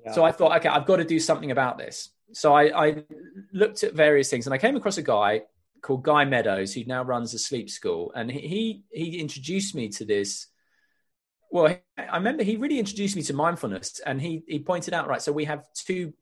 Yeah. 0.06 0.12
So 0.14 0.24
I 0.24 0.32
thought, 0.32 0.58
okay, 0.58 0.70
I've 0.70 0.86
got 0.86 0.98
to 0.98 1.04
do 1.06 1.20
something 1.20 1.52
about 1.52 1.78
this. 1.78 2.10
So 2.34 2.54
I, 2.54 2.88
I 2.88 3.04
looked 3.52 3.84
at 3.84 3.94
various 3.94 4.30
things 4.30 4.48
and 4.48 4.54
I 4.54 4.58
came 4.58 4.76
across 4.76 4.98
a 4.98 5.04
guy 5.04 5.44
called 5.84 6.02
Guy 6.02 6.26
Meadows, 6.26 6.74
who 6.74 6.84
now 6.86 7.04
runs 7.04 7.34
a 7.36 7.40
sleep 7.40 7.70
school, 7.70 8.12
and 8.16 8.32
he 8.32 8.84
he 8.92 9.20
introduced 9.20 9.76
me 9.76 9.90
to 9.90 10.06
this. 10.06 10.48
Well, 11.52 11.78
I 11.98 12.18
remember 12.18 12.44
he 12.44 12.56
really 12.56 12.80
introduced 12.80 13.16
me 13.16 13.22
to 13.24 13.34
mindfulness, 13.34 14.00
and 14.04 14.20
he 14.20 14.44
he 14.48 14.60
pointed 14.60 14.96
out 14.96 15.08
right. 15.08 15.22
So 15.22 15.32
we 15.32 15.46
have 15.46 15.68
two. 15.74 16.14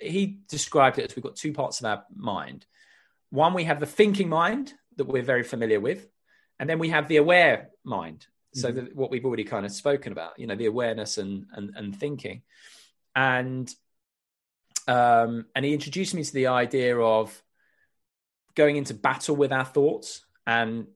He 0.00 0.38
described 0.48 0.98
it 0.98 1.10
as 1.10 1.16
we've 1.16 1.22
got 1.22 1.36
two 1.36 1.52
parts 1.52 1.80
of 1.80 1.86
our 1.86 2.04
mind. 2.16 2.66
One, 3.30 3.54
we 3.54 3.64
have 3.64 3.78
the 3.78 3.86
thinking 3.86 4.28
mind 4.28 4.72
that 4.96 5.06
we're 5.06 5.22
very 5.22 5.42
familiar 5.42 5.80
with, 5.80 6.08
and 6.58 6.68
then 6.68 6.78
we 6.78 6.88
have 6.88 7.06
the 7.06 7.18
aware 7.18 7.70
mind. 7.84 8.26
So 8.54 8.68
mm-hmm. 8.68 8.86
that 8.86 8.96
what 8.96 9.10
we've 9.10 9.24
already 9.24 9.44
kind 9.44 9.66
of 9.66 9.72
spoken 9.72 10.12
about, 10.12 10.38
you 10.38 10.46
know, 10.46 10.56
the 10.56 10.66
awareness 10.66 11.18
and 11.18 11.46
and, 11.52 11.72
and 11.76 11.94
thinking, 11.94 12.42
and 13.14 13.72
um, 14.86 15.46
and 15.54 15.64
he 15.64 15.72
introduced 15.72 16.14
me 16.14 16.24
to 16.24 16.32
the 16.32 16.48
idea 16.48 16.98
of 16.98 17.42
going 18.54 18.76
into 18.76 18.94
battle 18.94 19.36
with 19.36 19.52
our 19.52 19.64
thoughts 19.64 20.24
and 20.46 20.86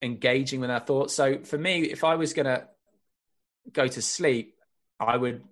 engaging 0.00 0.60
with 0.60 0.70
our 0.70 0.80
thoughts. 0.80 1.14
So 1.14 1.40
for 1.42 1.58
me, 1.58 1.82
if 1.82 2.04
I 2.04 2.14
was 2.14 2.32
going 2.32 2.46
to 2.46 2.68
go 3.72 3.86
to 3.86 4.02
sleep, 4.02 4.54
I 5.00 5.16
would 5.16 5.42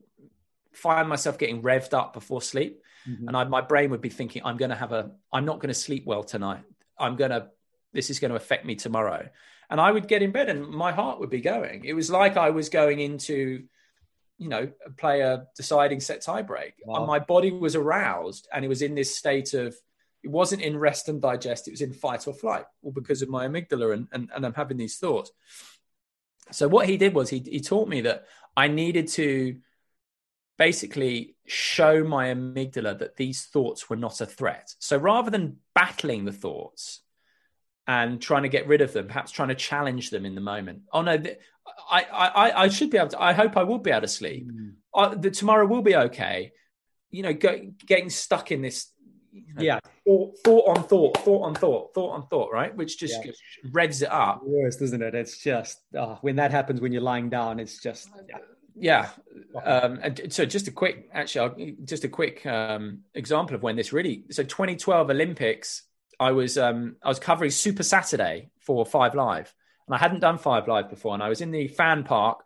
find 0.73 1.09
myself 1.09 1.39
getting 1.39 1.63
revved 1.63 1.93
up 1.93 2.13
before 2.13 2.41
sleep. 2.41 2.83
Mm-hmm. 3.09 3.29
And 3.29 3.37
I, 3.37 3.45
my 3.45 3.61
brain 3.63 3.91
would 3.91 4.01
be 4.01 4.09
thinking, 4.09 4.43
I'm 4.45 4.57
going 4.57 4.71
to 4.71 4.77
have 4.77 4.93
a, 4.93 5.11
I'm 5.33 5.45
not 5.45 5.59
going 5.59 5.69
to 5.69 5.75
sleep 5.75 6.05
well 6.07 6.23
tonight. 6.23 6.63
I'm 6.99 7.17
going 7.17 7.33
to, 7.33 7.49
this 7.93 8.11
is 8.11 8.21
going 8.21 8.31
to 8.31 8.37
affect 8.37 8.65
me 8.65 8.77
tomorrow. 8.77 9.29
And 9.69 9.81
I 9.81 9.91
would 9.91 10.07
get 10.07 10.23
in 10.23 10.31
bed 10.31 10.49
and 10.49 10.69
my 10.69 10.93
heart 10.93 11.19
would 11.19 11.31
be 11.31 11.41
going. 11.41 11.85
It 11.85 11.95
was 11.95 12.11
like 12.11 12.37
I 12.37 12.51
was 12.51 12.69
going 12.69 13.01
into, 13.01 13.65
you 14.43 14.49
know, 14.49 14.71
play 14.97 15.21
a 15.21 15.47
deciding 15.57 16.01
set 16.01 16.23
tiebreak. 16.23 16.73
Wow. 16.85 16.97
And 16.97 17.07
my 17.07 17.19
body 17.19 17.51
was 17.53 17.77
aroused 17.77 18.49
and 18.53 18.65
it 18.65 18.69
was 18.69 18.83
in 18.83 18.95
this 18.95 19.17
state 19.17 19.55
of, 19.55 19.77
it 20.23 20.31
wasn't 20.31 20.63
in 20.63 20.77
rest 20.77 21.09
and 21.09 21.23
digest, 21.23 21.69
it 21.69 21.73
was 21.73 21.81
in 21.81 21.93
fight 21.93 22.27
or 22.27 22.35
flight, 22.35 22.65
all 22.83 22.93
because 22.93 23.23
of 23.23 23.29
my 23.29 23.47
amygdala 23.47 23.95
and, 23.95 24.09
and, 24.13 24.31
and 24.35 24.45
I'm 24.45 24.55
having 24.55 24.77
these 24.77 24.99
thoughts. 24.99 25.31
So 26.51 26.69
what 26.69 26.89
he 26.89 26.97
did 26.97 27.15
was 27.15 27.31
he, 27.31 27.39
he 27.39 27.61
taught 27.61 27.89
me 27.89 28.03
that 28.03 28.27
I 28.57 28.69
needed 28.69 29.09
to 29.09 29.59
basically 30.59 31.37
show 31.47 32.05
my 32.05 32.27
amygdala 32.27 32.99
that 32.99 33.17
these 33.17 33.45
thoughts 33.45 33.89
were 33.89 33.97
not 33.97 34.21
a 34.21 34.27
threat. 34.27 34.75
So 34.79 34.97
rather 34.97 35.31
than 35.31 35.57
battling 35.75 36.25
the 36.25 36.33
thoughts 36.33 37.01
and 37.87 38.21
trying 38.21 38.43
to 38.43 38.49
get 38.49 38.69
rid 38.69 38.81
of 38.81 38.93
them, 38.93 39.07
perhaps 39.09 39.33
trying 39.33 39.49
to 39.49 39.55
challenge 39.55 40.11
them 40.11 40.25
in 40.25 40.35
the 40.35 40.41
moment. 40.41 40.83
Oh 40.93 41.03
no, 41.03 41.21
I 41.91 42.03
I 42.03 42.63
I 42.65 42.69
should 42.69 42.91
be 42.91 42.99
able 42.99 43.09
to. 43.11 43.23
I 43.23 43.33
hope 43.33 43.57
I 43.57 43.63
will 43.63 43.79
be 43.79 43.91
able 43.91 44.03
to 44.03 44.09
sleep. 44.09 44.51
Mm. 44.51 44.75
Uh, 44.95 45.15
the 45.15 45.31
tomorrow 45.31 45.67
will 45.67 45.83
be 45.83 45.97
okay. 45.97 46.53
You 47.11 47.23
know, 47.23 47.35
go, 47.35 47.73
getting 47.87 48.11
stuck 48.11 48.53
in 48.53 48.63
this 48.63 48.93
you 49.33 49.55
know, 49.55 49.63
yeah 49.63 49.79
thought, 50.05 50.39
thought, 50.45 50.69
on 50.69 50.85
thought 50.85 51.17
thought 51.19 51.43
on 51.43 51.55
thought 51.55 51.95
thought 51.95 52.11
on 52.11 52.27
thought 52.27 52.53
right 52.53 52.77
which 52.77 52.99
just 52.99 53.25
yeah. 53.25 53.33
revs 53.71 54.03
it 54.03 54.11
up 54.11 54.43
worst 54.45 54.83
isn't 54.83 55.03
it 55.03 55.15
it's 55.15 55.39
just 55.39 55.81
oh, 55.97 56.19
when 56.21 56.37
that 56.37 56.51
happens 56.51 56.81
when 56.81 56.93
you're 56.93 57.03
lying 57.03 57.31
down 57.31 57.59
it's 57.59 57.81
just 57.81 58.11
yeah, 58.75 59.09
yeah. 59.55 59.63
Um, 59.65 60.01
and 60.03 60.33
so 60.33 60.45
just 60.45 60.69
a 60.69 60.71
quick 60.71 61.09
actually 61.13 61.41
I'll, 61.41 61.75
just 61.85 62.05
a 62.05 62.09
quick 62.09 62.45
um, 62.45 63.01
example 63.15 63.57
of 63.57 63.63
when 63.63 63.77
this 63.77 63.93
really 63.93 64.25
so 64.31 64.43
2012 64.43 65.11
olympics 65.11 65.85
i 66.21 66.33
was 66.33 66.59
um, 66.59 66.97
i 67.03 67.09
was 67.09 67.19
covering 67.19 67.51
super 67.51 67.83
saturday 67.83 68.51
for 68.61 68.85
five 68.85 69.15
live 69.15 69.55
and 69.93 69.99
i 69.99 69.99
hadn't 69.99 70.21
done 70.21 70.39
five 70.39 70.67
live 70.67 70.89
before 70.89 71.13
and 71.13 71.23
i 71.23 71.29
was 71.29 71.41
in 71.41 71.51
the 71.51 71.69
fan 71.69 72.03
park 72.03 72.43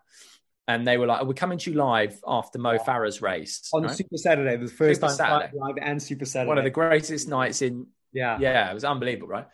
and 0.68 0.86
they 0.86 0.98
were 0.98 1.06
like, 1.06 1.24
"We're 1.24 1.34
coming 1.34 1.58
to 1.58 1.70
you 1.70 1.76
live 1.76 2.18
after 2.26 2.58
Mo 2.58 2.76
Farah's 2.78 3.22
race 3.22 3.68
on 3.72 3.84
right? 3.84 3.96
Super 3.96 4.16
Saturday, 4.16 4.56
the 4.56 4.66
first 4.66 5.00
Super 5.00 5.06
time 5.06 5.16
Saturday. 5.16 5.52
live 5.54 5.76
and 5.80 6.02
Super 6.02 6.24
Saturday, 6.24 6.48
one 6.48 6.58
of 6.58 6.64
the 6.64 6.70
greatest 6.70 7.28
nights 7.28 7.62
in. 7.62 7.86
Yeah, 8.12 8.36
yeah, 8.40 8.68
it 8.68 8.74
was 8.74 8.84
unbelievable, 8.84 9.28
right? 9.28 9.46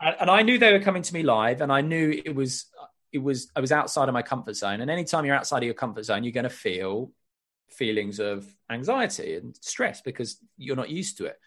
And 0.00 0.28
I 0.28 0.42
knew 0.42 0.58
they 0.58 0.72
were 0.72 0.80
coming 0.80 1.02
to 1.02 1.14
me 1.14 1.22
live, 1.22 1.60
and 1.60 1.72
I 1.72 1.82
knew 1.82 2.20
it 2.24 2.34
was 2.34 2.66
it 3.12 3.18
was 3.18 3.50
I 3.54 3.60
was 3.60 3.72
outside 3.72 4.08
of 4.08 4.12
my 4.12 4.22
comfort 4.22 4.54
zone. 4.56 4.80
And 4.80 4.90
anytime 4.90 5.24
you're 5.24 5.36
outside 5.36 5.58
of 5.58 5.64
your 5.64 5.74
comfort 5.74 6.04
zone, 6.04 6.24
you're 6.24 6.32
going 6.32 6.44
to 6.44 6.50
feel 6.50 7.12
feelings 7.70 8.20
of 8.20 8.46
anxiety 8.70 9.36
and 9.36 9.56
stress 9.60 10.00
because 10.00 10.38
you're 10.56 10.76
not 10.76 10.90
used 10.90 11.18
to 11.18 11.26
it. 11.26 11.38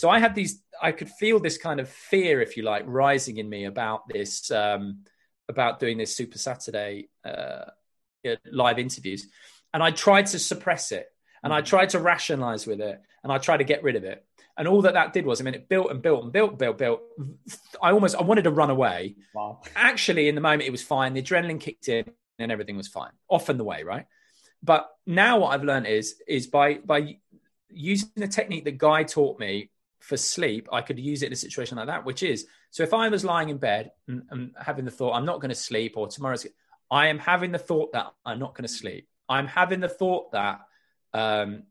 So 0.00 0.08
I 0.08 0.18
had 0.18 0.34
these, 0.34 0.62
I 0.80 0.92
could 0.92 1.10
feel 1.10 1.40
this 1.40 1.58
kind 1.58 1.78
of 1.78 1.86
fear, 1.86 2.40
if 2.40 2.56
you 2.56 2.62
like, 2.62 2.84
rising 2.86 3.36
in 3.36 3.46
me 3.46 3.66
about 3.66 4.08
this, 4.08 4.50
um, 4.50 5.00
about 5.46 5.78
doing 5.78 5.98
this 5.98 6.16
Super 6.16 6.38
Saturday 6.38 7.10
uh, 7.22 7.66
uh, 8.26 8.36
live 8.50 8.78
interviews, 8.78 9.28
and 9.74 9.82
I 9.82 9.90
tried 9.90 10.24
to 10.28 10.38
suppress 10.38 10.90
it, 10.90 11.06
and 11.42 11.52
I 11.52 11.60
mm. 11.60 11.66
tried 11.66 11.90
to 11.90 11.98
rationalize 11.98 12.66
with 12.66 12.80
it, 12.80 12.98
and 13.22 13.30
I 13.30 13.36
tried 13.36 13.58
to 13.58 13.64
get 13.64 13.82
rid 13.82 13.94
of 13.94 14.04
it. 14.04 14.24
And 14.56 14.66
all 14.66 14.80
that 14.82 14.94
that 14.94 15.12
did 15.12 15.26
was, 15.26 15.38
I 15.38 15.44
mean, 15.44 15.52
it 15.52 15.68
built 15.68 15.90
and 15.90 16.00
built 16.00 16.24
and 16.24 16.32
built, 16.32 16.58
built, 16.58 16.78
built. 16.78 17.02
I 17.82 17.92
almost, 17.92 18.16
I 18.16 18.22
wanted 18.22 18.44
to 18.44 18.50
run 18.50 18.70
away. 18.70 19.16
Wow. 19.34 19.60
Actually, 19.76 20.28
in 20.28 20.34
the 20.34 20.40
moment, 20.40 20.62
it 20.62 20.72
was 20.72 20.82
fine. 20.82 21.12
The 21.12 21.20
adrenaline 21.20 21.60
kicked 21.60 21.90
in, 21.90 22.06
and 22.38 22.50
everything 22.50 22.78
was 22.78 22.88
fine. 22.88 23.12
Often 23.28 23.58
the 23.58 23.64
way, 23.64 23.82
right? 23.82 24.06
But 24.62 24.88
now 25.06 25.40
what 25.40 25.48
I've 25.52 25.64
learned 25.64 25.88
is, 25.88 26.14
is 26.26 26.46
by 26.46 26.78
by 26.82 27.18
using 27.68 28.08
the 28.16 28.28
technique 28.28 28.64
that 28.64 28.78
Guy 28.78 29.02
taught 29.02 29.38
me 29.38 29.68
for 30.00 30.16
sleep, 30.16 30.68
I 30.72 30.82
could 30.82 30.98
use 30.98 31.22
it 31.22 31.26
in 31.26 31.32
a 31.32 31.36
situation 31.36 31.76
like 31.78 31.86
that, 31.86 32.04
which 32.04 32.22
is 32.22 32.46
so 32.70 32.82
if 32.82 32.92
I 32.92 33.08
was 33.08 33.24
lying 33.24 33.48
in 33.48 33.58
bed 33.58 33.92
and, 34.08 34.22
and 34.30 34.52
having 34.60 34.84
the 34.84 34.90
thought, 34.90 35.14
I'm 35.14 35.26
not 35.26 35.40
going 35.40 35.50
to 35.50 35.54
sleep, 35.54 35.94
or 35.96 36.08
tomorrow's, 36.08 36.46
I 36.90 37.08
am 37.08 37.18
having 37.18 37.52
the 37.52 37.58
thought 37.58 37.92
that 37.92 38.12
I'm 38.24 38.38
not 38.38 38.54
going 38.54 38.66
to 38.66 38.72
sleep. 38.72 39.08
I'm 39.28 39.46
having 39.46 39.80
the 39.80 39.88
thought 39.88 40.32
that 40.32 40.60
um, 41.12 41.64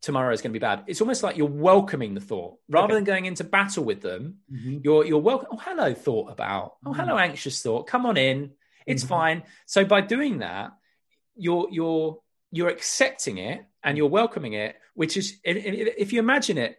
tomorrow 0.00 0.32
is 0.32 0.42
going 0.42 0.52
to 0.52 0.58
be 0.58 0.62
bad. 0.62 0.84
It's 0.86 1.00
almost 1.00 1.22
like 1.22 1.36
you're 1.36 1.46
welcoming 1.46 2.14
the 2.14 2.20
thought 2.20 2.58
rather 2.68 2.86
okay. 2.86 2.94
than 2.94 3.04
going 3.04 3.26
into 3.26 3.44
battle 3.44 3.84
with 3.84 4.00
them. 4.00 4.36
Mm-hmm. 4.52 4.78
You're 4.82 5.04
you're 5.04 5.18
welcome. 5.18 5.48
Oh, 5.52 5.56
hello, 5.56 5.94
thought 5.94 6.30
about. 6.30 6.74
Oh, 6.86 6.92
hello, 6.92 7.14
mm-hmm. 7.14 7.30
anxious 7.30 7.62
thought. 7.62 7.86
Come 7.86 8.06
on 8.06 8.16
in. 8.16 8.52
It's 8.86 9.02
mm-hmm. 9.02 9.08
fine. 9.08 9.42
So 9.66 9.84
by 9.84 10.02
doing 10.02 10.38
that, 10.38 10.72
you're 11.36 11.68
you're 11.70 12.18
you're 12.52 12.68
accepting 12.68 13.38
it 13.38 13.64
and 13.82 13.96
you're 13.96 14.08
welcoming 14.08 14.52
it. 14.52 14.76
Which 14.94 15.16
is, 15.16 15.40
if 15.42 16.12
you 16.12 16.20
imagine 16.20 16.56
it, 16.56 16.76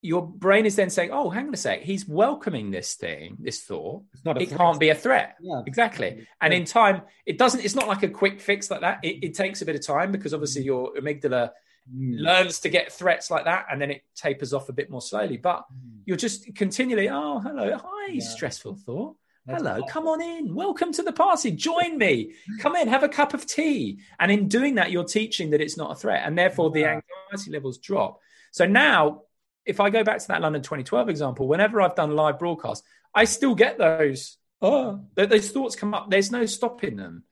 your 0.00 0.26
brain 0.26 0.64
is 0.64 0.76
then 0.76 0.90
saying, 0.90 1.10
"Oh, 1.12 1.28
hang 1.28 1.48
on 1.48 1.54
a 1.54 1.56
sec. 1.56 1.80
He's 1.80 2.06
welcoming 2.06 2.70
this 2.70 2.94
thing, 2.94 3.36
this 3.40 3.62
thought. 3.62 4.04
It's 4.12 4.24
not. 4.24 4.40
it 4.40 4.48
threat. 4.48 4.58
can't 4.58 4.80
be 4.80 4.90
a 4.90 4.94
threat. 4.94 5.36
Yeah, 5.40 5.62
exactly. 5.66 6.26
And 6.40 6.54
in 6.54 6.64
time, 6.64 7.02
it 7.26 7.36
doesn't. 7.36 7.64
It's 7.64 7.74
not 7.74 7.88
like 7.88 8.04
a 8.04 8.08
quick 8.08 8.40
fix 8.40 8.70
like 8.70 8.82
that. 8.82 9.00
It, 9.02 9.24
it 9.24 9.34
takes 9.34 9.60
a 9.60 9.64
bit 9.64 9.74
of 9.74 9.84
time 9.84 10.12
because 10.12 10.32
obviously 10.32 10.62
your 10.62 10.94
amygdala 10.94 11.50
mm. 11.92 12.20
learns 12.20 12.60
to 12.60 12.68
get 12.68 12.92
threats 12.92 13.30
like 13.30 13.46
that 13.46 13.66
and 13.70 13.80
then 13.80 13.90
it 13.90 14.02
tapers 14.14 14.52
off 14.52 14.68
a 14.68 14.72
bit 14.72 14.90
more 14.90 15.02
slowly. 15.02 15.36
But 15.36 15.64
mm. 15.72 16.00
you're 16.06 16.16
just 16.16 16.54
continually, 16.54 17.08
oh, 17.08 17.40
hello, 17.40 17.76
hi, 17.76 18.12
yeah. 18.12 18.24
stressful 18.24 18.76
thought. 18.76 19.16
That's 19.46 19.62
hello, 19.62 19.82
come 19.88 20.06
on 20.06 20.20
in. 20.20 20.54
Welcome 20.54 20.92
to 20.92 21.02
the 21.02 21.12
party. 21.12 21.50
Join 21.52 21.96
me. 21.96 22.34
Come 22.60 22.76
in, 22.76 22.86
have 22.86 23.02
a 23.02 23.08
cup 23.08 23.32
of 23.32 23.46
tea. 23.46 23.98
And 24.20 24.30
in 24.30 24.46
doing 24.46 24.74
that, 24.74 24.90
you're 24.90 25.04
teaching 25.04 25.50
that 25.50 25.62
it's 25.62 25.78
not 25.78 25.90
a 25.90 25.94
threat. 25.94 26.22
And 26.26 26.36
therefore, 26.36 26.70
the 26.70 26.84
anxiety 26.84 27.50
levels 27.50 27.78
drop. 27.78 28.20
So 28.50 28.66
now, 28.66 29.22
if 29.68 29.80
I 29.80 29.90
go 29.90 30.02
back 30.02 30.18
to 30.18 30.28
that 30.28 30.40
London 30.40 30.62
2012 30.62 31.08
example, 31.10 31.46
whenever 31.46 31.80
I've 31.80 31.94
done 31.94 32.16
live 32.16 32.38
broadcasts, 32.38 32.86
I 33.14 33.24
still 33.24 33.54
get 33.54 33.78
those. 33.78 34.38
Oh, 34.60 35.04
those 35.14 35.50
thoughts 35.50 35.76
come 35.76 35.94
up. 35.94 36.10
There's 36.10 36.32
no 36.32 36.46
stopping 36.46 36.96
them. 36.96 37.22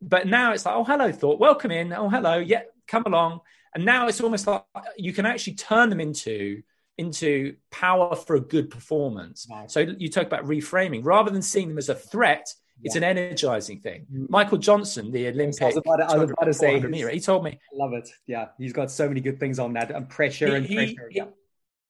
But 0.00 0.26
now 0.28 0.52
it's 0.52 0.64
like, 0.64 0.76
oh, 0.76 0.84
hello, 0.84 1.10
thought. 1.10 1.40
Welcome 1.40 1.72
in. 1.72 1.92
Oh, 1.92 2.08
hello. 2.08 2.38
Yeah, 2.38 2.62
come 2.86 3.04
along. 3.06 3.40
And 3.74 3.84
now 3.84 4.06
it's 4.06 4.20
almost 4.20 4.46
like 4.46 4.62
you 4.96 5.12
can 5.12 5.26
actually 5.26 5.54
turn 5.54 5.88
them 5.88 6.00
into 6.00 6.62
into 6.98 7.54
power 7.70 8.14
for 8.16 8.36
a 8.36 8.40
good 8.40 8.70
performance. 8.70 9.48
Nice. 9.48 9.72
So 9.72 9.80
you 9.80 10.10
talk 10.10 10.26
about 10.26 10.44
reframing 10.44 11.04
rather 11.04 11.30
than 11.30 11.42
seeing 11.42 11.68
them 11.68 11.78
as 11.78 11.88
a 11.88 11.94
threat. 11.94 12.52
It's 12.82 12.94
yeah. 12.94 13.08
an 13.08 13.18
energizing 13.18 13.80
thing. 13.80 14.02
Mm-hmm. 14.02 14.26
Michael 14.28 14.58
Johnson, 14.58 15.10
the 15.10 15.28
Olympic, 15.28 15.62
I 15.62 15.66
was 15.66 15.76
about 15.76 15.96
to, 15.96 16.18
was 16.18 16.30
about 16.30 16.44
to 16.44 16.54
say, 16.54 16.78
meter, 16.80 17.08
he 17.08 17.20
told 17.20 17.44
me. 17.44 17.50
I 17.72 17.76
love 17.76 17.92
it. 17.92 18.08
Yeah, 18.26 18.48
he's 18.58 18.72
got 18.72 18.90
so 18.90 19.08
many 19.08 19.20
good 19.20 19.40
things 19.40 19.58
on 19.58 19.72
that, 19.72 19.90
and 19.90 20.08
pressure 20.08 20.48
he, 20.48 20.54
and 20.54 20.66
pressure. 20.66 21.08
He, 21.10 21.16
yeah. 21.16 21.24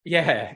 Yeah, 0.05 0.55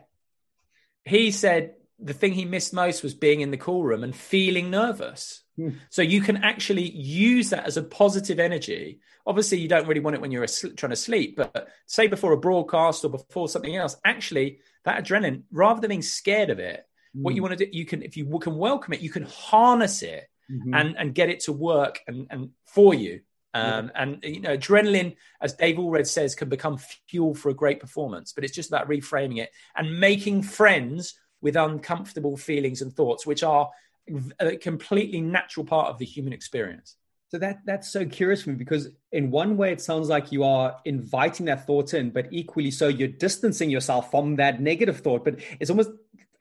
he 1.04 1.30
said 1.30 1.74
the 1.98 2.12
thing 2.12 2.32
he 2.32 2.44
missed 2.44 2.74
most 2.74 3.02
was 3.02 3.14
being 3.14 3.40
in 3.40 3.50
the 3.50 3.56
call 3.56 3.82
room 3.82 4.02
and 4.02 4.14
feeling 4.14 4.70
nervous. 4.70 5.42
Hmm. 5.56 5.70
So 5.90 6.02
you 6.02 6.20
can 6.20 6.38
actually 6.38 6.90
use 6.90 7.50
that 7.50 7.66
as 7.66 7.76
a 7.76 7.82
positive 7.82 8.40
energy. 8.40 9.00
Obviously, 9.26 9.58
you 9.58 9.68
don't 9.68 9.86
really 9.86 10.00
want 10.00 10.16
it 10.16 10.20
when 10.20 10.32
you're 10.32 10.46
trying 10.76 10.90
to 10.90 10.96
sleep, 10.96 11.36
but 11.36 11.68
say 11.86 12.08
before 12.08 12.32
a 12.32 12.38
broadcast 12.38 13.04
or 13.04 13.10
before 13.10 13.48
something 13.48 13.76
else, 13.76 13.96
actually 14.04 14.58
that 14.84 15.04
adrenaline, 15.04 15.42
rather 15.52 15.80
than 15.80 15.90
being 15.90 16.02
scared 16.02 16.50
of 16.50 16.58
it, 16.58 16.84
mm. 17.16 17.22
what 17.22 17.34
you 17.34 17.40
hmm. 17.40 17.48
want 17.48 17.58
to 17.58 17.66
do, 17.66 17.70
you 17.76 17.84
can, 17.84 18.02
if 18.02 18.16
you 18.16 18.26
can 18.40 18.56
welcome 18.56 18.94
it, 18.94 19.00
you 19.00 19.10
can 19.10 19.24
harness 19.24 20.02
it 20.02 20.28
mm-hmm. 20.50 20.74
and, 20.74 20.96
and 20.98 21.14
get 21.14 21.28
it 21.28 21.40
to 21.40 21.52
work 21.52 22.00
and, 22.06 22.26
and 22.30 22.50
for 22.66 22.94
you. 22.94 23.20
Um, 23.54 23.86
yeah. 23.86 24.02
And 24.02 24.24
you 24.24 24.40
know, 24.40 24.56
adrenaline, 24.56 25.16
as 25.40 25.54
Dave 25.54 25.78
Alred 25.78 26.06
says, 26.06 26.34
can 26.34 26.48
become 26.48 26.78
fuel 27.08 27.34
for 27.34 27.50
a 27.50 27.54
great 27.54 27.80
performance. 27.80 28.32
But 28.32 28.44
it's 28.44 28.54
just 28.54 28.70
about 28.70 28.88
reframing 28.88 29.38
it 29.38 29.50
and 29.76 30.00
making 30.00 30.42
friends 30.42 31.14
with 31.40 31.56
uncomfortable 31.56 32.36
feelings 32.36 32.82
and 32.82 32.92
thoughts, 32.92 33.26
which 33.26 33.42
are 33.42 33.70
a 34.40 34.56
completely 34.56 35.20
natural 35.20 35.66
part 35.66 35.88
of 35.88 35.98
the 35.98 36.04
human 36.04 36.32
experience. 36.32 36.96
So 37.28 37.38
that 37.38 37.60
that's 37.64 37.90
so 37.90 38.04
curious 38.04 38.42
for 38.42 38.50
me 38.50 38.56
because 38.56 38.88
in 39.10 39.30
one 39.30 39.56
way 39.56 39.72
it 39.72 39.80
sounds 39.80 40.10
like 40.10 40.32
you 40.32 40.44
are 40.44 40.76
inviting 40.84 41.46
that 41.46 41.66
thought 41.66 41.94
in, 41.94 42.10
but 42.10 42.26
equally 42.30 42.70
so 42.70 42.88
you're 42.88 43.08
distancing 43.08 43.70
yourself 43.70 44.10
from 44.10 44.36
that 44.36 44.60
negative 44.60 45.00
thought. 45.00 45.24
But 45.24 45.40
it's 45.58 45.70
almost 45.70 45.92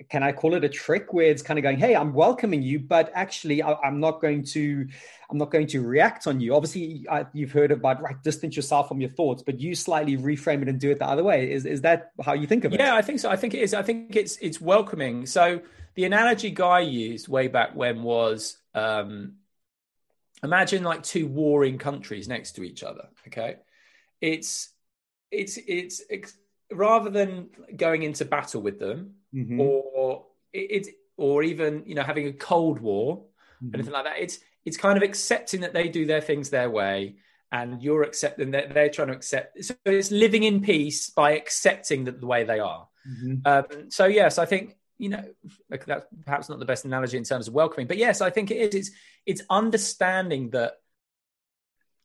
can 0.09 0.23
I 0.23 0.31
call 0.31 0.53
it 0.55 0.63
a 0.63 0.69
trick 0.69 1.13
where 1.13 1.25
it's 1.25 1.41
kind 1.41 1.59
of 1.59 1.63
going, 1.63 1.77
hey, 1.77 1.95
I'm 1.95 2.13
welcoming 2.13 2.61
you, 2.61 2.79
but 2.79 3.11
actually 3.13 3.61
I, 3.61 3.75
am 3.83 3.99
not 3.99 4.21
going 4.21 4.43
to 4.45 4.87
I'm 5.29 5.37
not 5.37 5.51
going 5.51 5.67
to 5.67 5.81
react 5.81 6.27
on 6.27 6.39
you. 6.41 6.55
Obviously, 6.55 7.05
I, 7.09 7.25
you've 7.33 7.51
heard 7.51 7.71
about 7.71 8.01
right, 8.01 8.21
distance 8.21 8.55
yourself 8.55 8.87
from 8.87 8.99
your 8.99 9.09
thoughts, 9.09 9.43
but 9.43 9.59
you 9.59 9.75
slightly 9.75 10.17
reframe 10.17 10.61
it 10.61 10.69
and 10.69 10.79
do 10.79 10.91
it 10.91 10.99
the 10.99 11.07
other 11.07 11.23
way. 11.23 11.51
Is 11.51 11.65
is 11.65 11.81
that 11.81 12.11
how 12.23 12.33
you 12.33 12.47
think 12.47 12.65
of 12.65 12.73
it? 12.73 12.79
Yeah, 12.79 12.95
I 12.95 13.01
think 13.01 13.19
so. 13.19 13.29
I 13.29 13.35
think 13.35 13.53
it 13.53 13.61
is. 13.61 13.73
I 13.73 13.83
think 13.83 14.15
it's 14.15 14.37
it's 14.37 14.59
welcoming. 14.59 15.25
So 15.25 15.61
the 15.95 16.05
analogy 16.05 16.51
Guy 16.51 16.81
used 16.81 17.27
way 17.27 17.47
back 17.47 17.75
when 17.75 18.03
was 18.03 18.57
um, 18.73 19.35
imagine 20.43 20.83
like 20.83 21.03
two 21.03 21.27
warring 21.27 21.77
countries 21.77 22.27
next 22.27 22.53
to 22.53 22.63
each 22.63 22.83
other. 22.83 23.07
Okay, 23.27 23.55
it's 24.19 24.69
it's, 25.31 25.57
it's 25.57 26.01
rather 26.72 27.10
than 27.10 27.49
going 27.76 28.03
into 28.03 28.26
battle 28.26 28.61
with 28.61 28.80
them 28.80 29.15
mm-hmm. 29.34 29.60
or 29.60 30.26
it, 30.53 30.88
it, 30.88 30.95
or 31.18 31.43
even 31.43 31.84
you 31.85 31.95
know 31.95 32.03
having 32.03 32.27
a 32.27 32.34
cold 32.34 32.80
war 32.80 33.26
mm-hmm. 33.64 33.76
anything 33.76 33.93
like 33.93 34.06
that 34.06 34.19
it's 34.19 34.39
it's 34.65 34.77
kind 34.77 34.98
of 34.98 35.03
accepting 35.03 35.61
that 35.61 35.73
they 35.73 35.88
do 35.88 36.06
their 36.06 36.22
things 36.22 36.49
their 36.49 36.69
way 36.69 37.15
and 37.52 37.84
you're 37.84 38.03
accepting 38.03 38.52
that 38.52 38.73
they're 38.73 38.89
trying 38.89 39.10
to 39.10 39.14
accept 39.14 39.64
so 39.64 39.76
it's 39.85 40.11
living 40.11 40.43
in 40.43 40.61
peace 40.61 41.10
by 41.10 41.31
accepting 41.31 42.06
that 42.06 42.19
the 42.19 42.27
way 42.27 42.43
they 42.43 42.60
are 42.60 42.88
mm-hmm. 43.07 43.35
um, 43.45 43.89
so 43.89 44.06
yes 44.06 44.38
i 44.38 44.45
think 44.45 44.77
you 44.98 45.10
know 45.10 45.23
that's 45.85 46.06
perhaps 46.26 46.48
not 46.48 46.60
the 46.60 46.65
best 46.65 46.85
analogy 46.85 47.18
in 47.18 47.23
terms 47.23 47.48
of 47.48 47.53
welcoming 47.53 47.88
but 47.88 47.98
yes 47.98 48.22
i 48.22 48.30
think 48.30 48.52
it 48.52 48.57
is 48.57 48.76
it's 48.76 48.91
it's 49.26 49.41
understanding 49.49 50.49
that 50.52 50.73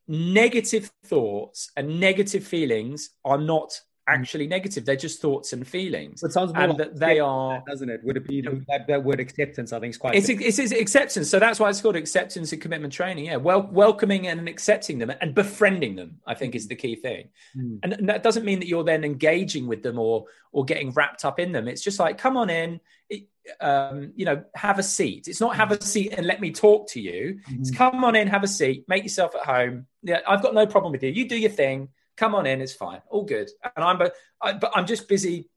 negative 0.09 0.91
thoughts 1.05 1.71
and 1.77 2.01
negative 2.01 2.45
feelings 2.45 3.11
are 3.25 3.39
not 3.39 3.81
actually 4.07 4.47
negative. 4.47 4.85
They're 4.85 4.97
just 4.97 5.21
thoughts 5.21 5.53
and 5.53 5.67
feelings. 5.67 6.23
It 6.23 6.33
sounds 6.33 6.53
more 6.53 6.63
and 6.63 6.73
like 6.73 6.79
that 6.79 6.99
they 6.99 7.19
are, 7.21 7.63
doesn't 7.67 7.89
it? 7.89 8.01
Would 8.05 8.17
it 8.17 8.27
be 8.27 8.41
that, 8.41 8.87
that 8.87 9.05
word 9.05 9.21
acceptance? 9.21 9.73
I 9.73 9.81
think 9.81 9.91
is 9.91 9.99
quite. 9.99 10.15
It's, 10.15 10.29
it's, 10.29 10.59
it's, 10.59 10.73
acceptance. 10.73 11.29
So 11.29 11.39
that's 11.39 11.59
why 11.59 11.69
it's 11.71 11.81
called 11.81 11.97
acceptance 11.97 12.53
and 12.53 12.61
commitment 12.61 12.93
training. 12.93 13.27
Yeah, 13.27 13.37
well, 13.37 13.63
welcoming 13.63 14.27
and 14.29 14.49
accepting 14.49 14.99
them 14.99 15.13
and 15.21 15.35
befriending 15.35 15.97
them. 15.97 16.21
I 16.27 16.35
think 16.35 16.55
is 16.55 16.69
the 16.69 16.77
key 16.77 16.97
thing. 16.97 17.29
Mm. 17.57 17.81
And, 17.83 17.93
and 17.95 18.09
that 18.09 18.23
doesn't 18.23 18.45
mean 18.45 18.61
that 18.61 18.69
you're 18.69 18.85
then 18.85 19.05
engaging 19.05 19.67
with 19.67 19.83
them 19.83 19.99
or 19.99 20.27
or 20.53 20.65
getting 20.65 20.91
wrapped 20.93 21.25
up 21.25 21.39
in 21.39 21.53
them. 21.53 21.69
It's 21.69 21.83
just 21.83 21.99
like, 21.99 22.19
come 22.19 22.37
on 22.37 22.51
in. 22.51 22.81
It, 23.09 23.29
um, 23.61 24.13
you 24.17 24.25
know, 24.25 24.45
have 24.55 24.79
a 24.79 24.83
seat. 24.83 25.29
It's 25.29 25.41
not 25.41 25.57
have 25.57 25.71
a 25.71 25.81
seat 25.81 26.13
and 26.17 26.27
let 26.27 26.41
me 26.41 26.51
talk 26.51 26.89
to 26.91 27.01
you. 27.01 27.39
Mm-hmm. 27.49 27.61
It's 27.61 27.71
come 27.71 28.03
on 28.05 28.17
in, 28.17 28.27
have 28.27 28.43
a 28.43 28.49
seat, 28.49 28.85
make 28.89 29.05
yourself 29.05 29.35
at 29.37 29.43
home. 29.43 29.87
Yeah, 30.03 30.21
I've 30.27 30.43
got 30.43 30.55
no 30.55 30.67
problem 30.67 30.93
with 30.93 31.03
you. 31.03 31.11
You 31.11 31.29
do 31.29 31.39
your 31.39 31.51
thing 31.51 31.89
come 32.17 32.35
on 32.35 32.47
in, 32.47 32.61
it's 32.61 32.73
fine, 32.73 33.03
all 33.11 33.25
good. 33.25 33.51
And 33.75 33.85
I'm 33.85 33.99
but, 33.99 34.15
I, 34.41 34.53
but 34.55 34.73
I'm 34.75 34.87
just 34.87 35.09
busy 35.09 35.49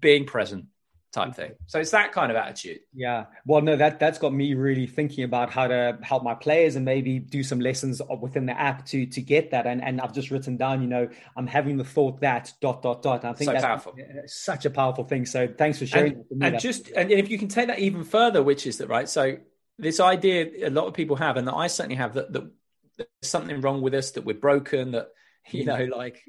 being 0.00 0.24
present 0.24 0.66
type 1.12 1.34
thing. 1.34 1.52
So 1.66 1.78
it's 1.78 1.92
that 1.92 2.12
kind 2.12 2.30
of 2.30 2.36
attitude. 2.36 2.80
Yeah. 2.92 3.26
Well, 3.46 3.62
no, 3.62 3.76
that 3.76 4.00
that's 4.00 4.18
got 4.18 4.32
me 4.32 4.54
really 4.54 4.86
thinking 4.86 5.24
about 5.24 5.50
how 5.50 5.68
to 5.68 5.96
help 6.02 6.24
my 6.24 6.34
players 6.34 6.76
and 6.76 6.84
maybe 6.84 7.20
do 7.20 7.42
some 7.42 7.60
lessons 7.60 8.02
within 8.20 8.46
the 8.46 8.60
app 8.60 8.84
to 8.86 9.06
to 9.06 9.20
get 9.20 9.52
that. 9.52 9.66
And 9.66 9.82
and 9.82 10.00
I've 10.00 10.12
just 10.12 10.30
written 10.30 10.56
down, 10.56 10.82
you 10.82 10.88
know, 10.88 11.08
I'm 11.36 11.46
having 11.46 11.76
the 11.76 11.84
thought 11.84 12.20
that 12.20 12.52
dot 12.60 12.82
dot 12.82 13.02
dot. 13.02 13.22
And 13.22 13.30
I 13.30 13.34
think 13.34 13.46
so 13.46 13.52
that's 13.52 13.64
powerful. 13.64 13.94
such 14.26 14.64
a 14.66 14.70
powerful 14.70 15.04
thing. 15.04 15.24
So 15.24 15.46
thanks 15.46 15.78
for 15.78 15.86
sharing. 15.86 16.24
And, 16.30 16.44
and 16.44 16.60
just 16.60 16.90
and 16.90 17.10
if 17.10 17.30
you 17.30 17.38
can 17.38 17.48
take 17.48 17.68
that 17.68 17.78
even 17.78 18.04
further, 18.04 18.42
which 18.42 18.66
is 18.66 18.78
that 18.78 18.88
right. 18.88 19.08
So 19.08 19.36
this 19.78 20.00
idea 20.00 20.68
a 20.68 20.70
lot 20.70 20.86
of 20.86 20.94
people 20.94 21.16
have, 21.16 21.36
and 21.36 21.46
that 21.48 21.54
I 21.54 21.68
certainly 21.68 21.96
have, 21.96 22.14
that 22.14 22.32
that 22.32 22.50
there's 22.96 23.08
something 23.22 23.60
wrong 23.60 23.82
with 23.82 23.94
us, 23.94 24.12
that 24.12 24.24
we're 24.24 24.34
broken, 24.34 24.92
that 24.92 25.08
you 25.50 25.64
know, 25.64 25.84
like 25.84 26.22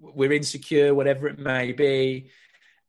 we're 0.00 0.32
insecure, 0.32 0.94
whatever 0.94 1.28
it 1.28 1.38
may 1.38 1.72
be. 1.72 2.30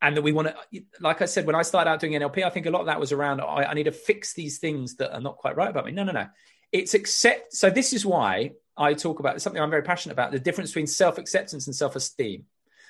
And 0.02 0.18
that 0.18 0.22
we 0.22 0.34
want 0.34 0.50
to, 0.50 0.82
like 1.00 1.22
I 1.22 1.26
said, 1.26 1.46
when 1.48 1.56
I 1.56 1.62
started 1.64 1.90
out 1.90 2.00
doing 2.00 2.14
NLP, 2.14 2.44
I 2.44 2.50
think 2.50 2.66
a 2.66 2.70
lot 2.70 2.82
of 2.82 2.88
that 2.88 3.00
was 3.00 3.12
around 3.12 3.42
I, 3.42 3.64
I 3.64 3.74
need 3.74 3.84
to 3.84 3.92
fix 3.92 4.34
these 4.34 4.60
things 4.60 4.98
that 4.98 5.14
are 5.14 5.22
not 5.22 5.38
quite 5.38 5.56
right 5.56 5.70
about 5.70 5.86
me. 5.86 5.94
No, 5.94 6.04
no, 6.04 6.12
no. 6.12 6.28
It's 6.72 6.94
accept. 6.94 7.54
So 7.54 7.70
this 7.70 7.94
is 7.94 8.06
why 8.06 8.52
I 8.78 8.94
talk 8.94 9.20
about 9.20 9.42
something 9.42 9.62
I'm 9.62 9.70
very 9.70 9.82
passionate 9.82 10.14
about: 10.14 10.32
the 10.32 10.40
difference 10.40 10.72
between 10.72 10.88
self 10.88 11.18
acceptance 11.18 11.66
and 11.68 11.76
self 11.76 11.96
esteem. 11.96 12.46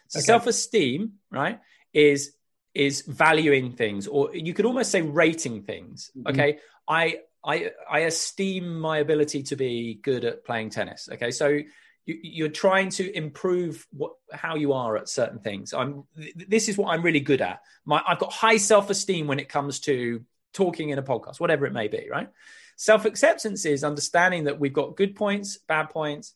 So 0.07 0.19
okay. 0.19 0.25
self 0.25 0.47
esteem, 0.47 1.13
right, 1.31 1.59
is 1.93 2.33
is 2.73 3.01
valuing 3.01 3.73
things, 3.73 4.07
or 4.07 4.35
you 4.35 4.53
could 4.53 4.65
almost 4.65 4.91
say 4.91 5.01
rating 5.01 5.63
things. 5.63 6.11
Mm-hmm. 6.17 6.27
Okay, 6.27 6.59
I 6.87 7.19
I 7.45 7.71
I 7.89 7.99
esteem 7.99 8.79
my 8.79 8.97
ability 8.97 9.43
to 9.43 9.55
be 9.55 9.99
good 10.01 10.25
at 10.25 10.43
playing 10.43 10.71
tennis. 10.71 11.07
Okay, 11.11 11.31
so 11.31 11.59
you, 12.05 12.45
are 12.45 12.49
trying 12.49 12.89
to 12.89 13.17
improve 13.17 13.85
what 13.91 14.13
how 14.31 14.55
you 14.55 14.73
are 14.73 14.95
at 14.95 15.09
certain 15.09 15.39
things. 15.39 15.73
I'm 15.73 16.03
this 16.35 16.69
is 16.69 16.77
what 16.77 16.89
I'm 16.93 17.01
really 17.01 17.19
good 17.19 17.41
at. 17.41 17.61
My 17.83 18.01
I've 18.07 18.19
got 18.19 18.31
high 18.31 18.57
self 18.57 18.89
esteem 18.89 19.27
when 19.27 19.39
it 19.39 19.49
comes 19.49 19.79
to 19.81 20.23
talking 20.53 20.89
in 20.89 20.99
a 20.99 21.03
podcast, 21.03 21.39
whatever 21.39 21.65
it 21.65 21.73
may 21.73 21.87
be. 21.87 22.07
Right. 22.09 22.29
Self 22.77 23.05
acceptance 23.05 23.65
is 23.65 23.83
understanding 23.83 24.45
that 24.45 24.59
we've 24.59 24.73
got 24.73 24.97
good 24.97 25.15
points, 25.15 25.57
bad 25.57 25.89
points, 25.89 26.33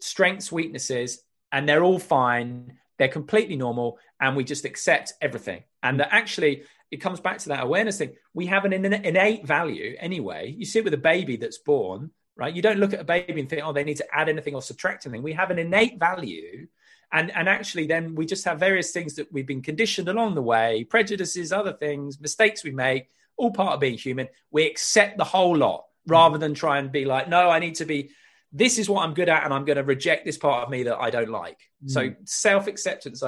strengths, 0.00 0.52
weaknesses, 0.52 1.22
and 1.50 1.68
they're 1.68 1.84
all 1.84 1.98
fine. 1.98 2.78
They're 2.98 3.08
completely 3.08 3.56
normal, 3.56 3.98
and 4.20 4.36
we 4.36 4.44
just 4.44 4.64
accept 4.64 5.14
everything. 5.20 5.62
And 5.82 6.00
that 6.00 6.08
actually, 6.12 6.62
it 6.90 6.98
comes 6.98 7.20
back 7.20 7.38
to 7.38 7.50
that 7.50 7.62
awareness 7.64 7.98
thing. 7.98 8.14
We 8.34 8.46
have 8.46 8.64
an 8.64 8.72
innate 8.72 9.46
value 9.46 9.96
anyway. 9.98 10.54
You 10.56 10.64
see 10.64 10.80
it 10.80 10.84
with 10.84 10.94
a 10.94 10.98
baby 10.98 11.36
that's 11.36 11.58
born 11.58 12.10
right? 12.38 12.54
You 12.54 12.62
don't 12.62 12.78
look 12.78 12.94
at 12.94 13.00
a 13.00 13.04
baby 13.04 13.40
and 13.40 13.50
think, 13.50 13.62
oh, 13.64 13.72
they 13.72 13.84
need 13.84 13.98
to 13.98 14.14
add 14.14 14.28
anything 14.28 14.54
or 14.54 14.62
subtract 14.62 15.04
anything. 15.04 15.22
We 15.22 15.34
have 15.34 15.50
an 15.50 15.58
innate 15.58 15.98
value 15.98 16.68
and 17.12 17.34
and 17.34 17.48
actually 17.48 17.86
then 17.86 18.14
we 18.14 18.26
just 18.26 18.44
have 18.44 18.60
various 18.60 18.90
things 18.90 19.14
that 19.14 19.32
we've 19.32 19.46
been 19.46 19.62
conditioned 19.62 20.08
along 20.08 20.34
the 20.34 20.42
way 20.42 20.84
prejudices 20.84 21.52
other 21.52 21.72
things 21.72 22.20
mistakes 22.20 22.64
we 22.64 22.70
make 22.70 23.08
all 23.36 23.50
part 23.50 23.74
of 23.74 23.80
being 23.80 23.96
human 23.96 24.28
we 24.50 24.66
accept 24.66 25.16
the 25.16 25.24
whole 25.24 25.56
lot 25.56 25.84
rather 26.06 26.38
than 26.38 26.54
try 26.54 26.78
and 26.78 26.92
be 26.92 27.04
like 27.04 27.28
no 27.28 27.50
i 27.50 27.58
need 27.58 27.74
to 27.74 27.84
be 27.84 28.10
this 28.52 28.78
is 28.78 28.88
what 28.88 29.04
i'm 29.04 29.14
good 29.14 29.28
at 29.28 29.44
and 29.44 29.52
i'm 29.52 29.64
going 29.64 29.76
to 29.76 29.84
reject 29.84 30.24
this 30.24 30.38
part 30.38 30.64
of 30.64 30.70
me 30.70 30.82
that 30.82 30.98
i 30.98 31.10
don't 31.10 31.30
like 31.30 31.58
mm. 31.84 31.90
so 31.90 32.12
self-acceptance 32.24 33.22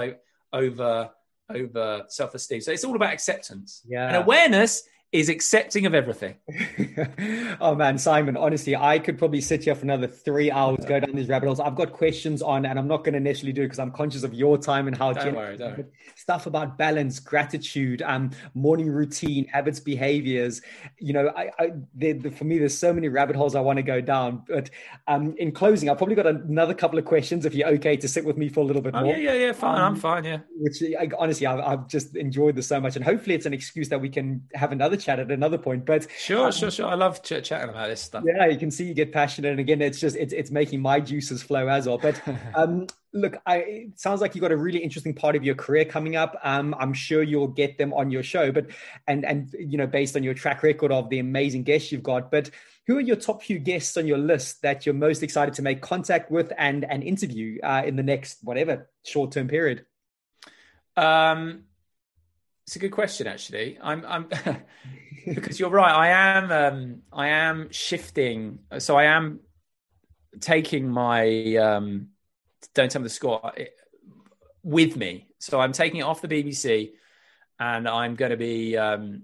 over 0.53 1.11
over 1.51 2.05
self-esteem 2.09 2.61
so 2.61 2.73
it's 2.73 2.85
all 2.85 2.97
about 2.97 3.13
acceptance 3.13 3.83
yeah 3.87 4.07
and 4.07 4.17
awareness 4.17 4.83
is 5.13 5.29
accepting 5.29 5.87
of 5.87 5.95
everything. 5.95 6.37
oh 7.61 7.75
man, 7.75 7.99
Simon, 7.99 8.37
honestly, 8.37 8.77
I 8.77 9.01
could 9.01 9.19
probably 9.19 9.41
sit 9.41 9.65
here 9.65 9.75
for 9.75 9.83
another 9.83 10.07
three 10.07 10.53
hours, 10.53 10.85
go 10.85 11.01
down 11.01 11.17
these 11.17 11.29
rabbit 11.29 11.47
holes. 11.47 11.59
I've 11.59 11.75
got 11.75 11.93
questions 11.93 12.43
on, 12.43 12.65
and 12.65 12.79
I'm 12.79 12.87
not 12.87 13.03
going 13.03 13.15
to 13.15 13.21
necessarily 13.21 13.53
do 13.53 13.63
it 13.63 13.67
because 13.67 13.81
I'm 13.81 13.91
conscious 13.91 14.23
of 14.23 14.35
your 14.35 14.57
time 14.57 14.87
and 14.87 14.97
how 14.97 15.13
don't 15.13 15.35
worry, 15.35 15.57
don't 15.57 15.79
worry. 15.79 15.87
stuff 16.15 16.47
about 16.47 16.79
balance, 16.79 17.19
gratitude, 17.19 18.03
um, 18.03 18.31
morning 18.55 18.89
routine, 18.89 19.49
habits, 19.49 19.81
behaviors. 19.81 20.63
You 20.99 21.13
know, 21.13 21.33
I, 21.37 21.51
I 21.59 21.73
the, 21.97 22.13
the, 22.13 22.31
for 22.31 22.45
me, 22.45 22.59
there's 22.59 22.79
so 22.79 22.93
many 22.93 23.09
rabbit 23.09 23.35
holes 23.35 23.57
I 23.57 23.61
want 23.61 23.79
to 23.79 23.83
go 23.83 24.01
down. 24.01 24.45
But 24.47 24.71
um, 25.09 25.35
in 25.39 25.51
closing, 25.51 25.91
I've 25.91 25.99
probably 25.99 26.15
got 26.15 26.29
another 26.29 26.75
couple 26.75 27.01
of 27.01 27.05
questions 27.05 27.45
if 27.45 27.55
you're 27.55 27.69
okay 27.69 27.97
to 27.97 28.07
sit 28.07 28.25
with 28.25 28.37
me 28.37 28.49
for 28.49 28.61
a 28.61 28.65
little 28.65 28.83
bit 28.83 28.95
oh, 28.95 29.03
more. 29.03 29.17
Yeah, 29.17 29.33
yeah, 29.33 29.47
yeah, 29.47 29.53
fine. 29.53 29.81
Um, 29.81 29.95
I'm 29.95 29.97
fine. 29.97 30.25
Yeah. 30.25 30.39
Which 30.57 30.81
I, 31.01 31.09
honestly, 31.19 31.49
I've, 31.49 31.59
I've 31.59 31.89
just 31.89 32.15
enjoyed 32.15 32.55
this 32.55 32.69
so 32.69 32.81
much, 32.81 32.95
and 32.95 33.05
hopefully, 33.05 33.35
it's 33.35 33.47
an 33.47 33.55
excuse 33.55 33.89
that 33.89 34.01
we 34.01 34.09
can 34.09 34.43
have 34.55 34.71
another 34.71 35.00
chat 35.01 35.19
at 35.19 35.31
another 35.31 35.59
point. 35.59 35.85
But 35.85 36.07
sure, 36.19 36.47
um, 36.47 36.53
sure, 36.53 36.71
sure. 36.71 36.87
I 36.87 36.95
love 36.95 37.23
ch- 37.23 37.43
chatting 37.43 37.71
about 37.71 37.89
this 37.89 38.01
stuff. 38.01 38.25
Yeah, 38.27 38.47
you 38.47 38.59
can 38.59 38.71
see 38.71 38.85
you 38.85 38.95
get 38.95 39.13
passionate, 39.13 39.51
and 39.51 39.61
again, 39.61 39.83
it's 39.83 40.01
just 40.01 40.17
it's 40.17 40.33
it's 40.33 40.51
making 40.51 40.81
my 40.81 41.01
juices 41.01 41.43
flow 41.43 41.69
as 41.69 41.87
well. 41.87 41.99
But 41.99 42.21
um, 42.55 42.87
look, 43.13 43.37
I, 43.47 43.57
it 43.57 44.01
sounds 44.01 44.21
like 44.21 44.35
you've 44.35 44.43
got 44.43 44.53
a 44.53 44.57
really 44.57 44.79
interesting 44.79 45.15
part 45.15 45.37
of 45.37 45.45
your 45.45 45.55
career 45.55 45.85
coming 45.85 46.17
up. 46.17 46.39
Um, 46.43 46.75
I'm 46.79 46.93
sure 46.93 47.23
you'll 47.23 47.49
get 47.49 47.79
them 47.79 47.93
on 47.93 48.11
your 48.11 48.23
show, 48.23 48.53
but 48.53 48.67
and 49.07 49.25
and 49.25 49.55
you 49.59 49.79
know, 49.79 49.87
based 49.87 50.17
on 50.17 50.23
your 50.23 50.35
track 50.35 50.63
record 50.63 50.93
of 50.93 51.09
the 51.11 51.19
amazing 51.19 51.65
guests 51.65 51.93
you've 51.93 52.03
got, 52.03 52.31
but 52.31 52.51
who 52.87 52.97
are 52.97 53.01
your 53.01 53.17
top 53.17 53.43
few 53.43 53.59
guests 53.59 53.97
on 53.97 54.07
your 54.07 54.19
list 54.19 54.63
that 54.63 54.85
you're 54.85 54.95
most 54.95 55.23
excited 55.23 55.55
to 55.55 55.63
make 55.63 55.81
contact 55.81 56.31
with 56.31 56.53
and 56.59 56.85
and 56.85 57.03
interview 57.03 57.61
uh, 57.63 57.83
in 57.85 57.97
the 57.97 58.03
next 58.03 58.39
whatever 58.43 58.91
short 59.05 59.33
term 59.33 59.49
period? 59.49 59.87
Um, 60.97 61.65
it's 62.71 62.77
a 62.77 62.79
good 62.79 62.93
question, 62.93 63.27
actually. 63.27 63.79
I'm, 63.83 64.05
I'm 64.07 64.29
because 65.27 65.59
you're 65.59 65.71
right. 65.71 65.93
I 65.93 66.09
am, 66.11 66.53
um, 66.53 67.03
I 67.13 67.27
am 67.31 67.73
shifting. 67.73 68.61
So 68.79 68.97
I 68.97 69.07
am 69.07 69.41
taking 70.39 70.89
my 70.89 71.57
um, 71.57 72.11
don't 72.73 72.89
tell 72.89 73.01
me 73.01 73.07
the 73.07 73.11
score 73.11 73.53
with 74.63 74.95
me. 74.95 75.27
So 75.41 75.59
I'm 75.59 75.73
taking 75.73 75.99
it 75.99 76.05
off 76.05 76.21
the 76.21 76.29
BBC, 76.29 76.93
and 77.59 77.89
I'm 77.89 78.15
going 78.15 78.31
to 78.31 78.37
be 78.37 78.77
um, 78.77 79.23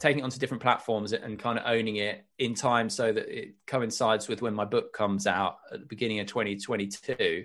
taking 0.00 0.18
it 0.18 0.22
onto 0.22 0.40
different 0.40 0.60
platforms 0.60 1.12
and 1.12 1.38
kind 1.38 1.60
of 1.60 1.64
owning 1.64 1.94
it 1.94 2.26
in 2.40 2.54
time 2.54 2.90
so 2.90 3.12
that 3.12 3.28
it 3.28 3.54
coincides 3.68 4.26
with 4.26 4.42
when 4.42 4.54
my 4.54 4.64
book 4.64 4.92
comes 4.92 5.28
out 5.28 5.58
at 5.72 5.78
the 5.78 5.86
beginning 5.86 6.18
of 6.18 6.26
2022. 6.26 7.44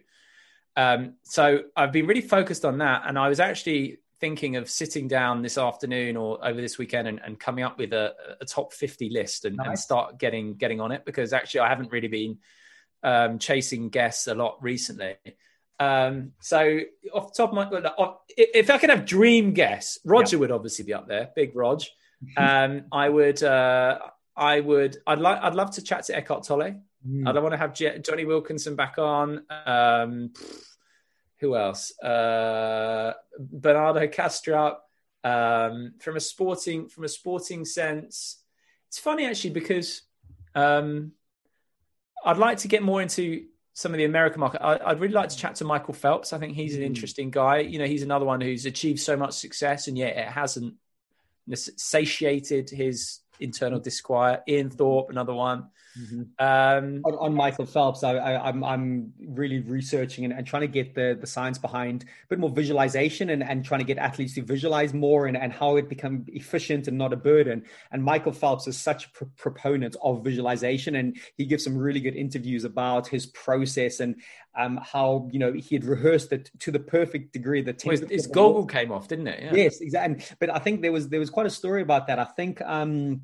Um, 0.75 1.17
so 1.21 1.65
I've 1.75 1.91
been 1.91 2.07
really 2.07 2.21
focused 2.21 2.65
on 2.65 2.79
that, 2.79 3.03
and 3.05 3.19
I 3.19 3.29
was 3.29 3.39
actually 3.39 3.99
thinking 4.23 4.55
of 4.55 4.69
sitting 4.69 5.05
down 5.05 5.41
this 5.41 5.57
afternoon 5.57 6.15
or 6.15 6.39
over 6.47 6.61
this 6.61 6.77
weekend 6.77 7.09
and, 7.09 7.19
and 7.25 7.37
coming 7.37 7.61
up 7.61 7.77
with 7.77 7.91
a, 7.91 8.13
a, 8.39 8.45
top 8.45 8.71
50 8.71 9.09
list 9.09 9.43
and, 9.43 9.57
nice. 9.57 9.67
and, 9.67 9.77
start 9.77 10.17
getting 10.17 10.55
getting 10.55 10.79
on 10.79 10.93
it 10.93 11.03
because 11.03 11.33
actually 11.33 11.59
I 11.59 11.67
haven't 11.67 11.91
really 11.91 12.07
been 12.07 12.37
um, 13.03 13.37
chasing 13.37 13.89
guests 13.89 14.27
a 14.27 14.33
lot 14.33 14.59
recently. 14.61 15.15
Um, 15.77 16.31
so 16.39 16.79
off 17.13 17.33
the 17.33 17.43
top 17.43 17.49
of 17.49 17.55
my 17.55 18.13
if 18.29 18.69
I 18.69 18.77
could 18.77 18.91
have 18.91 19.03
dream 19.03 19.51
guests, 19.51 19.99
Roger 20.05 20.37
yeah. 20.37 20.39
would 20.39 20.51
obviously 20.51 20.85
be 20.85 20.93
up 20.93 21.05
there, 21.05 21.29
big 21.35 21.53
Rog. 21.53 21.81
Um, 22.37 22.85
I 22.89 23.09
would 23.09 23.43
uh, 23.43 23.99
I 24.37 24.61
would 24.61 24.95
I'd 25.05 25.19
like 25.19 25.41
I'd 25.41 25.55
love 25.55 25.71
to 25.71 25.81
chat 25.81 26.05
to 26.05 26.15
Eckhart 26.15 26.43
Tolle. 26.43 26.81
Mm. 27.05 27.27
I'd 27.27 27.35
want 27.35 27.51
to 27.51 27.57
have 27.57 27.73
Je- 27.73 27.99
Jonny 27.99 28.23
Wilkinson 28.23 28.77
back 28.77 28.97
on. 28.97 29.43
Um, 29.65 30.31
who 31.43 31.57
else? 31.57 31.97
Uh, 31.99 33.13
Bernardo 33.37 34.07
Kastrup. 34.07 34.77
Um, 35.25 35.93
from 36.01 36.17
a 36.17 36.19
sporting 36.19 36.89
from 36.89 37.05
a 37.05 37.07
sporting 37.07 37.63
sense, 37.63 38.43
it's 38.89 38.99
funny 38.99 39.25
actually 39.25 39.51
because 39.51 40.01
um, 40.53 41.13
I'd 42.25 42.37
like 42.37 42.57
to 42.59 42.67
get 42.67 42.83
more 42.83 43.01
into 43.01 43.45
some 43.73 43.93
of 43.93 43.97
the 43.97 44.03
American 44.03 44.39
market. 44.39 44.61
I, 44.61 44.89
would 44.89 44.99
really 44.99 45.13
like 45.13 45.29
to 45.29 45.37
chat 45.37 45.55
to 45.55 45.65
Michael 45.65 45.93
Phelps. 45.93 46.33
I 46.33 46.39
think 46.39 46.55
he's 46.55 46.75
an 46.75 46.81
mm. 46.81 46.87
interesting 46.87 47.31
guy. 47.31 47.59
You 47.59 47.79
know, 47.79 47.85
he's 47.85 48.03
another 48.03 48.25
one 48.25 48.41
who's 48.41 48.65
achieved 48.65 48.99
so 48.99 49.15
much 49.15 49.33
success, 49.33 49.87
and 49.87 49.97
yet 49.97 50.17
it 50.17 50.27
hasn't 50.27 50.75
satiated 51.53 52.69
his 52.69 53.19
internal 53.39 53.79
disquiet. 53.79 54.41
Ian 54.47 54.69
Thorpe, 54.69 55.09
another 55.09 55.33
one. 55.33 55.69
Mm-hmm. 55.99 56.21
Um, 56.39 57.01
on, 57.05 57.13
on, 57.19 57.33
Michael 57.35 57.67
Phelps, 57.67 58.03
I, 58.03 58.15
am 58.15 58.41
I'm, 58.41 58.63
I'm 58.63 59.13
really 59.19 59.59
researching 59.59 60.25
and, 60.25 60.33
and, 60.33 60.47
trying 60.47 60.61
to 60.61 60.67
get 60.67 60.95
the, 60.95 61.15
the 61.19 61.27
science 61.27 61.59
behind 61.59 62.03
a 62.03 62.27
bit 62.29 62.39
more 62.39 62.49
visualization 62.49 63.29
and, 63.29 63.43
and 63.43 63.63
trying 63.63 63.79
to 63.79 63.85
get 63.85 63.99
athletes 63.99 64.33
to 64.35 64.41
visualize 64.41 64.91
more 64.91 65.27
and, 65.27 65.37
and 65.37 65.53
how 65.53 65.75
it 65.75 65.89
become 65.89 66.25
efficient 66.29 66.87
and 66.87 66.97
not 66.97 67.13
a 67.13 67.15
burden. 67.15 67.63
And 67.91 68.03
Michael 68.03 68.31
Phelps 68.31 68.67
is 68.67 68.75
such 68.75 69.05
a 69.05 69.09
pr- 69.11 69.25
proponent 69.37 69.95
of 70.01 70.23
visualization, 70.23 70.95
and 70.95 71.15
he 71.37 71.45
gives 71.45 71.63
some 71.63 71.77
really 71.77 71.99
good 71.99 72.15
interviews 72.15 72.63
about 72.63 73.07
his 73.07 73.27
process 73.27 73.99
and 73.99 74.15
um, 74.55 74.79
how 74.81 75.29
you 75.31 75.39
know 75.39 75.53
he 75.53 75.75
had 75.75 75.85
rehearsed 75.85 76.31
it 76.31 76.49
to 76.59 76.71
the 76.71 76.79
perfect 76.79 77.33
degree. 77.33 77.61
That 77.61 77.83
well, 77.85 77.91
his, 77.91 78.09
his 78.09 78.27
goggle 78.27 78.65
came 78.65 78.91
off, 78.91 79.07
didn't 79.07 79.27
it? 79.27 79.43
Yeah. 79.43 79.53
Yes, 79.53 79.79
exactly. 79.79 80.25
But 80.39 80.49
I 80.49 80.59
think 80.59 80.81
there 80.81 80.91
was 80.91 81.09
there 81.09 81.19
was 81.19 81.29
quite 81.29 81.45
a 81.45 81.51
story 81.51 81.83
about 81.83 82.07
that. 82.07 82.17
I 82.17 82.25
think. 82.25 82.61
Um, 82.61 83.21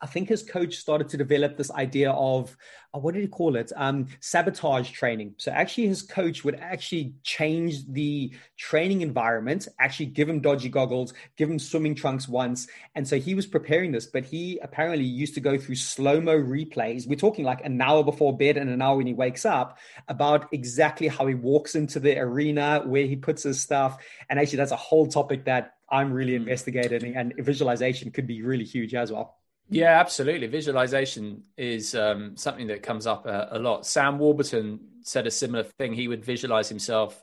I 0.00 0.06
think 0.06 0.28
his 0.28 0.42
coach 0.42 0.76
started 0.76 1.08
to 1.10 1.16
develop 1.16 1.56
this 1.56 1.70
idea 1.70 2.10
of 2.12 2.56
uh, 2.94 2.98
what 2.98 3.14
did 3.14 3.22
he 3.22 3.28
call 3.28 3.56
it? 3.56 3.72
Um, 3.76 4.06
sabotage 4.20 4.90
training. 4.90 5.34
So 5.38 5.50
actually, 5.52 5.86
his 5.88 6.02
coach 6.02 6.44
would 6.44 6.56
actually 6.56 7.14
change 7.22 7.86
the 7.88 8.32
training 8.56 9.02
environment, 9.02 9.68
actually 9.78 10.06
give 10.06 10.28
him 10.28 10.40
dodgy 10.40 10.68
goggles, 10.68 11.12
give 11.36 11.50
him 11.50 11.58
swimming 11.58 11.94
trunks 11.94 12.28
once, 12.28 12.68
and 12.94 13.06
so 13.06 13.18
he 13.18 13.34
was 13.34 13.46
preparing 13.46 13.92
this. 13.92 14.06
But 14.06 14.24
he 14.24 14.58
apparently 14.62 15.04
used 15.04 15.34
to 15.34 15.40
go 15.40 15.58
through 15.58 15.76
slow 15.76 16.20
mo 16.20 16.38
replays. 16.38 17.06
We're 17.06 17.16
talking 17.16 17.44
like 17.44 17.64
an 17.64 17.80
hour 17.80 18.02
before 18.02 18.36
bed 18.36 18.56
and 18.56 18.70
an 18.70 18.82
hour 18.82 18.96
when 18.96 19.06
he 19.06 19.14
wakes 19.14 19.44
up 19.44 19.78
about 20.08 20.52
exactly 20.52 21.08
how 21.08 21.26
he 21.26 21.34
walks 21.34 21.74
into 21.74 22.00
the 22.00 22.18
arena, 22.18 22.82
where 22.84 23.06
he 23.06 23.16
puts 23.16 23.42
his 23.42 23.60
stuff, 23.60 24.02
and 24.28 24.38
actually, 24.38 24.58
that's 24.58 24.72
a 24.72 24.76
whole 24.76 25.06
topic 25.06 25.44
that 25.44 25.74
I'm 25.88 26.12
really 26.12 26.36
hmm. 26.36 26.42
investigating, 26.42 27.16
and 27.16 27.34
visualization 27.38 28.10
could 28.10 28.26
be 28.26 28.42
really 28.42 28.64
huge 28.64 28.94
as 28.94 29.12
well. 29.12 29.38
Yeah, 29.68 29.98
absolutely. 29.98 30.46
Visualization 30.46 31.42
is 31.56 31.94
um, 31.94 32.36
something 32.36 32.68
that 32.68 32.82
comes 32.82 33.06
up 33.06 33.26
a, 33.26 33.48
a, 33.52 33.58
lot. 33.58 33.84
Sam 33.84 34.18
Warburton 34.18 34.80
said 35.02 35.26
a 35.26 35.30
similar 35.30 35.64
thing. 35.64 35.92
He 35.92 36.08
would 36.08 36.24
visualize 36.24 36.68
himself 36.68 37.22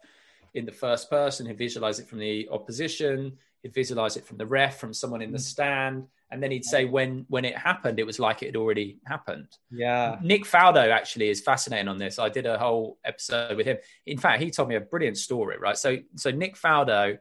in 0.54 0.66
the 0.66 0.72
first 0.72 1.10
person, 1.10 1.48
he'd 1.48 1.58
visualize 1.58 2.00
it 2.00 2.08
from 2.08 2.20
the 2.20 2.48
opposition, 2.52 3.38
he'd 3.64 3.74
visualize 3.74 4.18
it 4.18 4.26
from 4.26 4.38
the 4.38 4.46
ref, 4.46 4.78
from 4.78 4.94
someone 4.94 5.22
in 5.22 5.32
the 5.32 5.38
mm. 5.38 5.42
stand. 5.42 6.08
And 6.30 6.42
then 6.42 6.52
he'd 6.52 6.66
say 6.66 6.86
when 6.86 7.26
when 7.28 7.46
it 7.46 7.58
happened, 7.58 8.00
it 8.00 8.06
was 8.06 8.20
like 8.20 8.42
it 8.42 8.48
had 8.48 8.56
already 8.56 9.00
happened. 9.06 9.48
Yeah. 9.72 10.18
Nick 10.22 10.46
Faldo 10.46 10.90
actually 10.90 11.30
is 11.30 11.42
fascinating 11.42 11.88
on 11.88 12.00
this. 12.00 12.18
I 12.18 12.30
did 12.30 12.48
a 12.48 12.58
whole 12.58 12.98
episode 13.06 13.56
with 13.56 13.68
him. 13.68 13.78
In 14.06 14.18
fact, 14.18 14.42
he 14.42 14.50
told 14.50 14.68
me 14.68 14.76
a 14.76 14.82
brilliant 14.82 15.18
story, 15.18 15.58
right? 15.60 15.78
So 15.78 15.98
so 16.16 16.32
Nick 16.32 16.56
Faldo, 16.56 17.18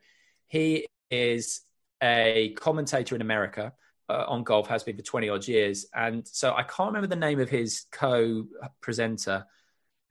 he 0.48 0.86
is 1.10 1.60
a 2.02 2.54
commentator 2.56 3.14
in 3.14 3.20
America 3.20 3.74
uh, 4.12 4.24
on 4.28 4.44
golf 4.44 4.68
has 4.68 4.82
been 4.82 4.96
for 4.96 5.02
20 5.02 5.28
odd 5.28 5.48
years. 5.48 5.86
And 5.94 6.26
so 6.26 6.54
I 6.54 6.62
can't 6.62 6.88
remember 6.88 7.06
the 7.06 7.16
name 7.16 7.40
of 7.40 7.48
his 7.48 7.86
co 7.90 8.46
presenter, 8.80 9.46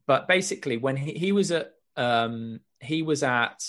but 0.07 0.27
basically 0.27 0.77
when 0.77 0.97
he, 0.97 1.13
he 1.13 1.31
was 1.31 1.51
at, 1.51 1.73
um, 1.95 2.61
he 2.79 3.03
was 3.03 3.23
at 3.23 3.63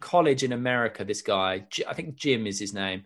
college 0.00 0.42
in 0.42 0.52
America, 0.52 1.04
this 1.04 1.22
guy, 1.22 1.66
I 1.86 1.94
think 1.94 2.14
Jim 2.14 2.46
is 2.46 2.58
his 2.58 2.72
name. 2.72 3.04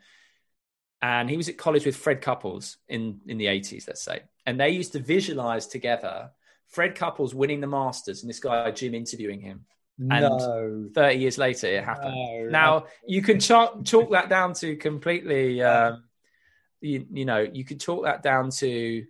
And 1.00 1.28
he 1.28 1.36
was 1.36 1.48
at 1.48 1.58
college 1.58 1.84
with 1.84 1.96
Fred 1.96 2.22
Couples 2.22 2.78
in, 2.88 3.20
in 3.26 3.36
the 3.36 3.46
80s, 3.46 3.86
let's 3.86 4.02
say. 4.02 4.22
And 4.46 4.58
they 4.58 4.70
used 4.70 4.92
to 4.92 5.00
visualize 5.00 5.66
together 5.66 6.30
Fred 6.68 6.94
Couples 6.94 7.34
winning 7.34 7.60
the 7.60 7.66
Masters 7.66 8.22
and 8.22 8.30
this 8.30 8.40
guy, 8.40 8.70
Jim, 8.70 8.94
interviewing 8.94 9.40
him. 9.40 9.66
And 9.98 10.10
no. 10.10 10.88
30 10.92 11.18
years 11.18 11.38
later, 11.38 11.68
it 11.68 11.84
happened. 11.84 12.14
No. 12.14 12.48
Now, 12.50 12.86
you 13.06 13.22
can 13.22 13.38
chalk, 13.38 13.84
chalk 13.84 14.10
that 14.10 14.28
down 14.28 14.52
to 14.54 14.76
completely 14.76 15.62
um, 15.62 16.03
you, 16.84 17.06
you 17.12 17.24
know, 17.24 17.40
you 17.40 17.64
could 17.64 17.80
talk 17.80 18.04
that 18.04 18.22
down 18.22 18.50
to 18.50 19.04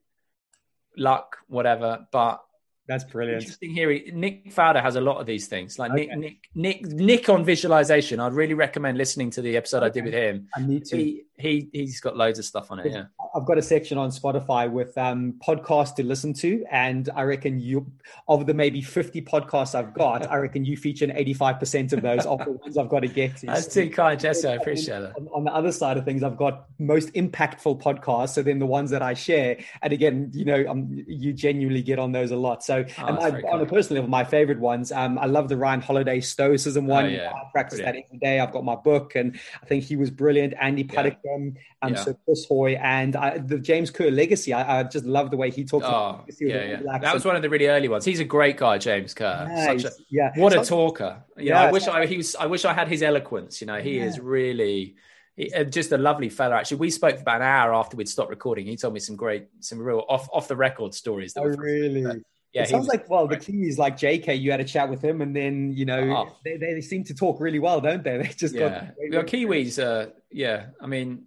luck, 0.96 1.38
whatever, 1.48 2.06
but 2.12 2.42
That's 2.86 3.04
brilliant. 3.04 3.42
Interesting 3.42 3.70
hearing. 3.70 4.02
Nick 4.12 4.54
Faldo 4.54 4.82
has 4.82 4.96
a 4.96 5.00
lot 5.00 5.18
of 5.18 5.26
these 5.26 5.46
things. 5.46 5.78
Like 5.78 5.92
okay. 5.92 6.06
Nick, 6.06 6.18
Nick, 6.54 6.84
Nick, 6.84 6.86
Nick 6.86 7.28
on 7.30 7.42
visualization. 7.42 8.20
I'd 8.20 8.34
really 8.34 8.54
recommend 8.54 8.98
listening 8.98 9.30
to 9.30 9.42
the 9.42 9.56
episode 9.56 9.78
okay. 9.78 9.86
I 9.86 9.88
did 9.88 10.04
with 10.04 10.14
him. 10.14 10.48
I 10.54 10.60
need 10.60 10.84
to. 10.86 10.96
He, 10.96 11.24
he 11.36 11.68
he's 11.72 12.00
got 12.00 12.16
loads 12.16 12.38
of 12.38 12.44
stuff 12.44 12.70
on 12.70 12.78
it. 12.78 12.92
Yeah, 12.92 13.04
I've 13.34 13.44
got 13.44 13.58
a 13.58 13.62
section 13.62 13.98
on 13.98 14.10
Spotify 14.10 14.70
with 14.70 14.96
um, 14.96 15.34
podcasts 15.44 15.94
to 15.96 16.04
listen 16.04 16.32
to, 16.34 16.64
and 16.70 17.10
I 17.16 17.22
reckon 17.22 17.58
you 17.58 17.90
of 18.28 18.46
the 18.46 18.54
maybe 18.54 18.80
fifty 18.80 19.20
podcasts 19.20 19.74
I've 19.74 19.94
got, 19.94 20.30
I 20.30 20.36
reckon 20.36 20.64
you 20.64 20.76
feature 20.76 21.10
eighty 21.14 21.34
five 21.34 21.58
percent 21.58 21.92
of 21.92 22.02
those 22.02 22.24
of 22.26 22.38
the 22.44 22.52
ones 22.62 22.78
I've 22.78 22.88
got 22.88 23.00
to 23.00 23.08
get 23.08 23.36
to. 23.38 23.46
That's 23.46 23.66
too 23.66 23.90
kind, 23.90 24.18
Jesse. 24.18 24.46
I 24.46 24.54
appreciate 24.54 25.00
that. 25.00 25.16
On, 25.16 25.28
on, 25.34 25.44
the 25.44 25.52
other 25.52 25.72
side 25.72 25.96
of 25.96 26.04
things, 26.04 26.22
I've 26.22 26.36
got 26.36 26.66
most 26.78 27.12
impactful 27.14 27.82
podcasts. 27.82 28.30
So 28.30 28.42
then 28.42 28.60
the 28.60 28.66
ones 28.66 28.90
that 28.90 29.02
I 29.02 29.14
share, 29.14 29.58
and 29.82 29.92
again, 29.92 30.30
you 30.34 30.44
know, 30.44 30.64
um, 30.68 31.04
you 31.08 31.32
genuinely 31.32 31.82
get 31.82 31.98
on 31.98 32.12
those 32.12 32.30
a 32.30 32.36
lot. 32.36 32.62
So, 32.62 32.73
oh, 32.76 33.06
and 33.06 33.18
I, 33.18 33.50
on 33.50 33.60
a 33.60 33.66
personal 33.66 34.02
level, 34.02 34.10
my 34.10 34.24
favorite 34.24 34.58
ones. 34.58 34.90
Um, 34.90 35.18
I 35.18 35.26
love 35.26 35.48
the 35.48 35.56
Ryan 35.56 35.80
Holiday 35.80 36.20
Stoicism 36.20 36.86
one. 36.86 37.06
Oh, 37.06 37.08
yeah. 37.08 37.32
I 37.32 37.50
practice 37.52 37.78
that 37.78 37.96
every 37.96 38.18
day. 38.20 38.40
I've 38.40 38.52
got 38.52 38.64
my 38.64 38.76
book, 38.76 39.14
and 39.14 39.38
I 39.62 39.66
think 39.66 39.84
he 39.84 39.96
was 39.96 40.10
brilliant. 40.10 40.54
Andy 40.58 40.84
Puddicombe. 40.84 41.54
Yeah 41.54 41.62
um, 41.84 41.94
yeah. 41.94 42.02
so 42.02 42.14
Chris 42.24 42.46
Hoy 42.46 42.72
and 42.72 43.14
I, 43.14 43.38
the 43.38 43.58
James 43.58 43.90
Kerr 43.90 44.10
legacy. 44.10 44.52
I, 44.52 44.80
I, 44.80 44.82
just 44.84 45.04
love 45.04 45.30
the 45.30 45.36
way 45.36 45.50
he 45.50 45.64
talks. 45.64 45.84
Oh, 45.86 46.24
yeah, 46.40 46.80
yeah. 46.82 46.98
That 46.98 47.12
was 47.12 47.24
one 47.24 47.36
of 47.36 47.42
the 47.42 47.50
really 47.50 47.66
early 47.66 47.88
ones. 47.88 48.04
He's 48.04 48.20
a 48.20 48.24
great 48.24 48.56
guy, 48.56 48.78
James 48.78 49.12
Kerr. 49.12 49.46
Nice. 49.48 49.84
A, 49.84 49.90
yeah, 50.08 50.32
what 50.36 50.52
so, 50.52 50.60
a 50.60 50.64
talker. 50.64 51.22
You 51.36 51.46
yeah, 51.46 51.54
know, 51.54 51.68
I 51.68 51.72
wish 51.72 51.86
I 51.86 52.06
he 52.06 52.16
was. 52.16 52.36
I 52.36 52.46
wish 52.46 52.64
I 52.64 52.72
had 52.72 52.88
his 52.88 53.02
eloquence. 53.02 53.60
You 53.60 53.66
know, 53.66 53.80
he 53.80 53.98
yeah. 53.98 54.04
is 54.04 54.18
really. 54.18 54.96
He, 55.36 55.52
uh, 55.52 55.64
just 55.64 55.92
a 55.92 55.98
lovely 55.98 56.28
fella. 56.28 56.56
Actually, 56.56 56.78
we 56.78 56.90
spoke 56.90 57.16
for 57.16 57.22
about 57.22 57.36
an 57.36 57.48
hour 57.48 57.74
after 57.74 57.96
we'd 57.96 58.08
stopped 58.08 58.30
recording. 58.30 58.66
He 58.66 58.76
told 58.76 58.94
me 58.94 59.00
some 59.00 59.16
great, 59.16 59.48
some 59.60 59.80
real 59.80 60.04
off 60.08 60.28
off 60.32 60.48
the 60.48 60.56
record 60.56 60.94
stories. 60.94 61.34
That 61.34 61.42
oh, 61.42 61.48
really? 61.48 62.22
Yeah, 62.54 62.62
it 62.62 62.68
sounds 62.68 62.86
like 62.86 63.10
well, 63.10 63.26
the 63.26 63.36
key 63.36 63.66
is 63.66 63.78
like 63.78 63.96
JK. 63.96 64.40
You 64.40 64.52
had 64.52 64.60
a 64.60 64.64
chat 64.64 64.88
with 64.88 65.02
him, 65.02 65.22
and 65.22 65.34
then 65.34 65.72
you 65.72 65.84
know 65.84 66.28
oh. 66.28 66.36
they, 66.44 66.56
they 66.56 66.80
seem 66.80 67.02
to 67.04 67.14
talk 67.14 67.40
really 67.40 67.58
well, 67.58 67.80
don't 67.80 68.04
they? 68.04 68.18
They 68.22 68.28
just 68.28 68.54
yeah. 68.54 68.90
got 69.10 69.26
Kiwis. 69.26 69.82
Uh, 69.82 70.10
yeah, 70.30 70.66
I 70.80 70.86
mean, 70.86 71.24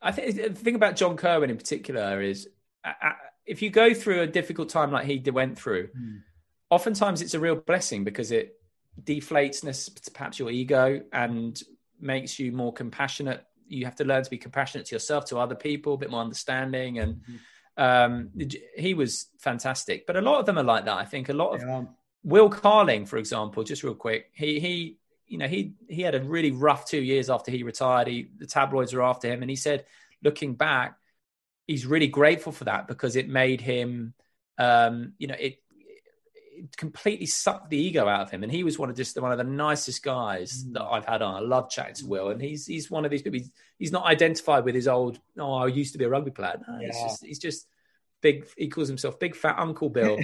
I 0.00 0.10
think 0.10 0.36
the 0.36 0.50
thing 0.54 0.76
about 0.76 0.96
John 0.96 1.18
Kirwan 1.18 1.50
in 1.50 1.58
particular 1.58 2.22
is 2.22 2.48
if 3.44 3.60
you 3.60 3.68
go 3.68 3.92
through 3.92 4.22
a 4.22 4.26
difficult 4.26 4.70
time 4.70 4.90
like 4.90 5.04
he 5.04 5.18
went 5.30 5.58
through, 5.58 5.88
mm. 5.88 6.22
oftentimes 6.70 7.20
it's 7.20 7.34
a 7.34 7.40
real 7.40 7.56
blessing 7.56 8.02
because 8.02 8.30
it 8.30 8.54
deflates 9.02 10.12
perhaps 10.14 10.38
your 10.38 10.50
ego 10.50 11.02
and 11.12 11.62
makes 12.00 12.38
you 12.38 12.52
more 12.52 12.72
compassionate. 12.72 13.44
You 13.68 13.84
have 13.84 13.96
to 13.96 14.04
learn 14.04 14.24
to 14.24 14.30
be 14.30 14.38
compassionate 14.38 14.86
to 14.86 14.94
yourself, 14.94 15.26
to 15.26 15.38
other 15.38 15.54
people, 15.54 15.94
a 15.94 15.98
bit 15.98 16.10
more 16.10 16.22
understanding. 16.22 16.98
And 16.98 17.16
mm-hmm. 17.16 17.36
Um, 17.80 18.30
he 18.76 18.94
was 18.94 19.26
fantastic. 19.38 20.06
But 20.06 20.16
a 20.16 20.20
lot 20.20 20.38
of 20.38 20.46
them 20.46 20.58
are 20.58 20.62
like 20.62 20.84
that. 20.84 20.96
I 20.96 21.04
think 21.04 21.28
a 21.28 21.32
lot 21.32 21.54
of 21.54 21.62
yeah. 21.62 21.84
Will 22.22 22.50
Carling, 22.50 23.06
for 23.06 23.16
example, 23.16 23.64
just 23.64 23.82
real 23.82 23.94
quick, 23.94 24.30
he 24.34 24.60
he 24.60 24.98
you 25.30 25.38
know, 25.38 25.46
he 25.46 25.74
he 25.88 26.02
had 26.02 26.16
a 26.16 26.20
really 26.20 26.50
rough 26.50 26.86
two 26.86 27.00
years 27.00 27.30
after 27.30 27.52
he 27.52 27.62
retired. 27.62 28.08
He, 28.08 28.28
the 28.36 28.46
tabloids 28.46 28.92
were 28.92 29.02
after 29.02 29.28
him, 29.28 29.42
and 29.42 29.48
he 29.48 29.56
said, 29.56 29.86
looking 30.22 30.54
back, 30.54 30.96
he's 31.68 31.86
really 31.86 32.08
grateful 32.08 32.52
for 32.52 32.64
that 32.64 32.88
because 32.88 33.14
it 33.14 33.28
made 33.28 33.60
him, 33.60 34.12
um, 34.58 35.12
you 35.18 35.28
know, 35.28 35.36
it, 35.38 35.62
it, 35.72 36.76
completely 36.76 37.26
sucked 37.26 37.70
the 37.70 37.78
ego 37.78 38.08
out 38.08 38.22
of 38.22 38.30
him. 38.32 38.42
And 38.42 38.50
he 38.50 38.64
was 38.64 38.76
one 38.76 38.90
of 38.90 38.96
just 38.96 39.20
one 39.20 39.30
of 39.30 39.38
the 39.38 39.44
nicest 39.44 40.02
guys 40.02 40.64
mm. 40.64 40.72
that 40.72 40.82
I've 40.82 41.06
had 41.06 41.22
on. 41.22 41.36
I 41.36 41.40
love 41.46 41.70
chatting 41.70 41.94
to 41.94 42.06
Will, 42.06 42.30
and 42.30 42.42
he's 42.42 42.66
he's 42.66 42.90
one 42.90 43.04
of 43.04 43.12
these 43.12 43.22
people. 43.22 43.38
He's, 43.38 43.52
he's 43.78 43.92
not 43.92 44.06
identified 44.06 44.64
with 44.64 44.74
his 44.74 44.88
old. 44.88 45.20
Oh, 45.38 45.54
I 45.54 45.68
used 45.68 45.92
to 45.92 45.98
be 45.98 46.06
a 46.06 46.08
rugby 46.08 46.32
player. 46.32 46.60
No, 46.66 46.80
yeah. 46.80 46.88
he's 46.88 47.02
just 47.02 47.24
he's 47.24 47.38
just 47.38 47.66
big 48.22 48.46
he 48.56 48.68
calls 48.68 48.88
himself 48.88 49.18
big 49.18 49.34
fat 49.34 49.58
uncle 49.58 49.88
bill. 49.88 50.18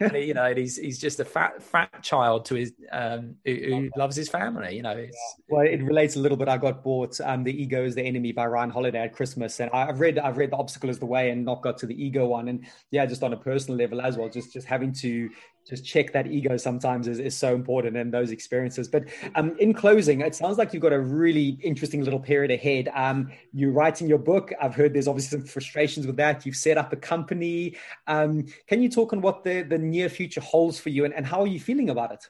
And 0.00 0.12
he, 0.12 0.24
you 0.24 0.34
know 0.34 0.54
he's 0.54 0.76
he's 0.76 0.98
just 0.98 1.20
a 1.20 1.24
fat 1.24 1.62
fat 1.62 2.02
child 2.02 2.44
to 2.46 2.54
his 2.54 2.72
um 2.92 3.36
who, 3.44 3.54
who 3.54 3.90
loves 3.96 4.16
his 4.16 4.28
family 4.28 4.76
you 4.76 4.82
know 4.82 4.96
yeah. 4.96 5.10
well 5.48 5.66
it 5.66 5.82
relates 5.82 6.16
a 6.16 6.20
little 6.20 6.36
bit. 6.36 6.48
I 6.48 6.56
got 6.56 6.82
bought 6.82 7.20
um 7.20 7.44
the 7.44 7.62
ego 7.62 7.84
is 7.84 7.94
the 7.94 8.02
enemy 8.02 8.32
by 8.32 8.46
ryan 8.46 8.70
holiday 8.70 9.00
at 9.00 9.14
christmas. 9.14 9.60
And 9.60 9.70
i've 9.72 10.00
read 10.00 10.18
i've 10.18 10.38
read 10.38 10.52
the 10.52 10.56
obstacle 10.56 10.90
is 10.90 10.98
the 10.98 11.06
way 11.06 11.30
and 11.30 11.44
not 11.44 11.62
got 11.62 11.78
to 11.78 11.86
the 11.86 12.02
ego 12.02 12.26
one. 12.26 12.48
And 12.48 12.66
yeah 12.90 13.06
just 13.06 13.22
on 13.22 13.32
a 13.32 13.36
personal 13.36 13.78
level 13.78 14.00
as 14.00 14.16
well 14.16 14.28
just 14.28 14.52
just 14.52 14.66
having 14.66 14.92
to 14.94 15.30
just 15.66 15.84
check 15.84 16.12
that 16.12 16.26
ego 16.26 16.56
sometimes 16.56 17.06
is, 17.06 17.18
is 17.18 17.36
so 17.36 17.54
important 17.54 17.96
in 17.96 18.10
those 18.10 18.30
experiences. 18.30 18.88
But 18.88 19.04
um, 19.34 19.56
in 19.58 19.72
closing, 19.72 20.20
it 20.20 20.34
sounds 20.34 20.58
like 20.58 20.72
you've 20.72 20.82
got 20.82 20.92
a 20.92 21.00
really 21.00 21.58
interesting 21.62 22.02
little 22.02 22.18
period 22.18 22.50
ahead. 22.50 22.88
Um, 22.94 23.30
you're 23.52 23.72
writing 23.72 24.08
your 24.08 24.18
book. 24.18 24.52
I've 24.60 24.74
heard 24.74 24.92
there's 24.92 25.08
obviously 25.08 25.38
some 25.38 25.46
frustrations 25.46 26.06
with 26.06 26.16
that. 26.16 26.44
You've 26.44 26.56
set 26.56 26.78
up 26.78 26.92
a 26.92 26.96
company. 26.96 27.76
Um, 28.06 28.46
can 28.66 28.82
you 28.82 28.88
talk 28.88 29.12
on 29.12 29.20
what 29.20 29.44
the, 29.44 29.62
the 29.62 29.78
near 29.78 30.08
future 30.08 30.40
holds 30.40 30.80
for 30.80 30.88
you 30.88 31.04
and, 31.04 31.14
and 31.14 31.26
how 31.26 31.40
are 31.40 31.46
you 31.46 31.60
feeling 31.60 31.90
about 31.90 32.12
it? 32.12 32.28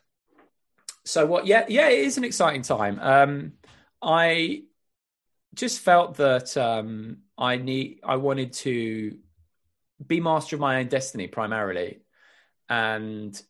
So 1.05 1.24
what? 1.24 1.47
Yeah, 1.47 1.65
yeah, 1.69 1.89
it 1.89 2.01
is 2.01 2.19
an 2.19 2.24
exciting 2.24 2.62
time. 2.62 2.98
Um, 3.01 3.52
I 4.02 4.65
just 5.55 5.81
felt 5.81 6.16
that 6.16 6.57
um, 6.57 7.19
I 7.39 7.57
need, 7.57 8.01
I 8.05 8.16
wanted 8.16 8.52
to 8.55 9.16
be 10.07 10.20
master 10.20 10.57
of 10.57 10.61
my 10.61 10.81
own 10.81 10.89
destiny 10.89 11.27
primarily 11.27 12.01
and 12.70 13.42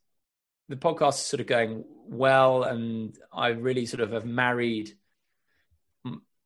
the 0.68 0.76
podcast 0.76 1.14
is 1.14 1.26
sort 1.26 1.40
of 1.40 1.46
going 1.46 1.84
well 2.08 2.64
and 2.64 3.16
i 3.32 3.48
really 3.48 3.86
sort 3.86 4.00
of 4.00 4.10
have 4.10 4.24
married 4.24 4.90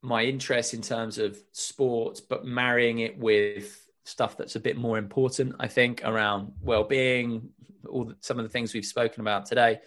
my 0.03 0.23
interest 0.23 0.75
in 0.75 0.83
terms 0.83 1.17
of 1.17 1.39
sports 1.53 2.21
but 2.21 2.45
marrying 2.45 2.99
it 2.99 3.17
with 3.19 3.89
stuff 4.05 4.37
that's 4.37 4.57
a 4.57 4.61
bit 4.61 4.77
more 4.77 4.99
important 4.99 5.55
i 5.61 5.67
think 5.67 6.03
around 6.05 6.53
well-being 6.61 7.49
all 7.89 8.05
the, 8.05 8.17
some 8.21 8.39
of 8.39 8.45
the 8.45 8.51
things 8.51 8.75
we've 8.75 8.85
spoken 8.85 9.21
about 9.21 9.47
today. 9.47 9.81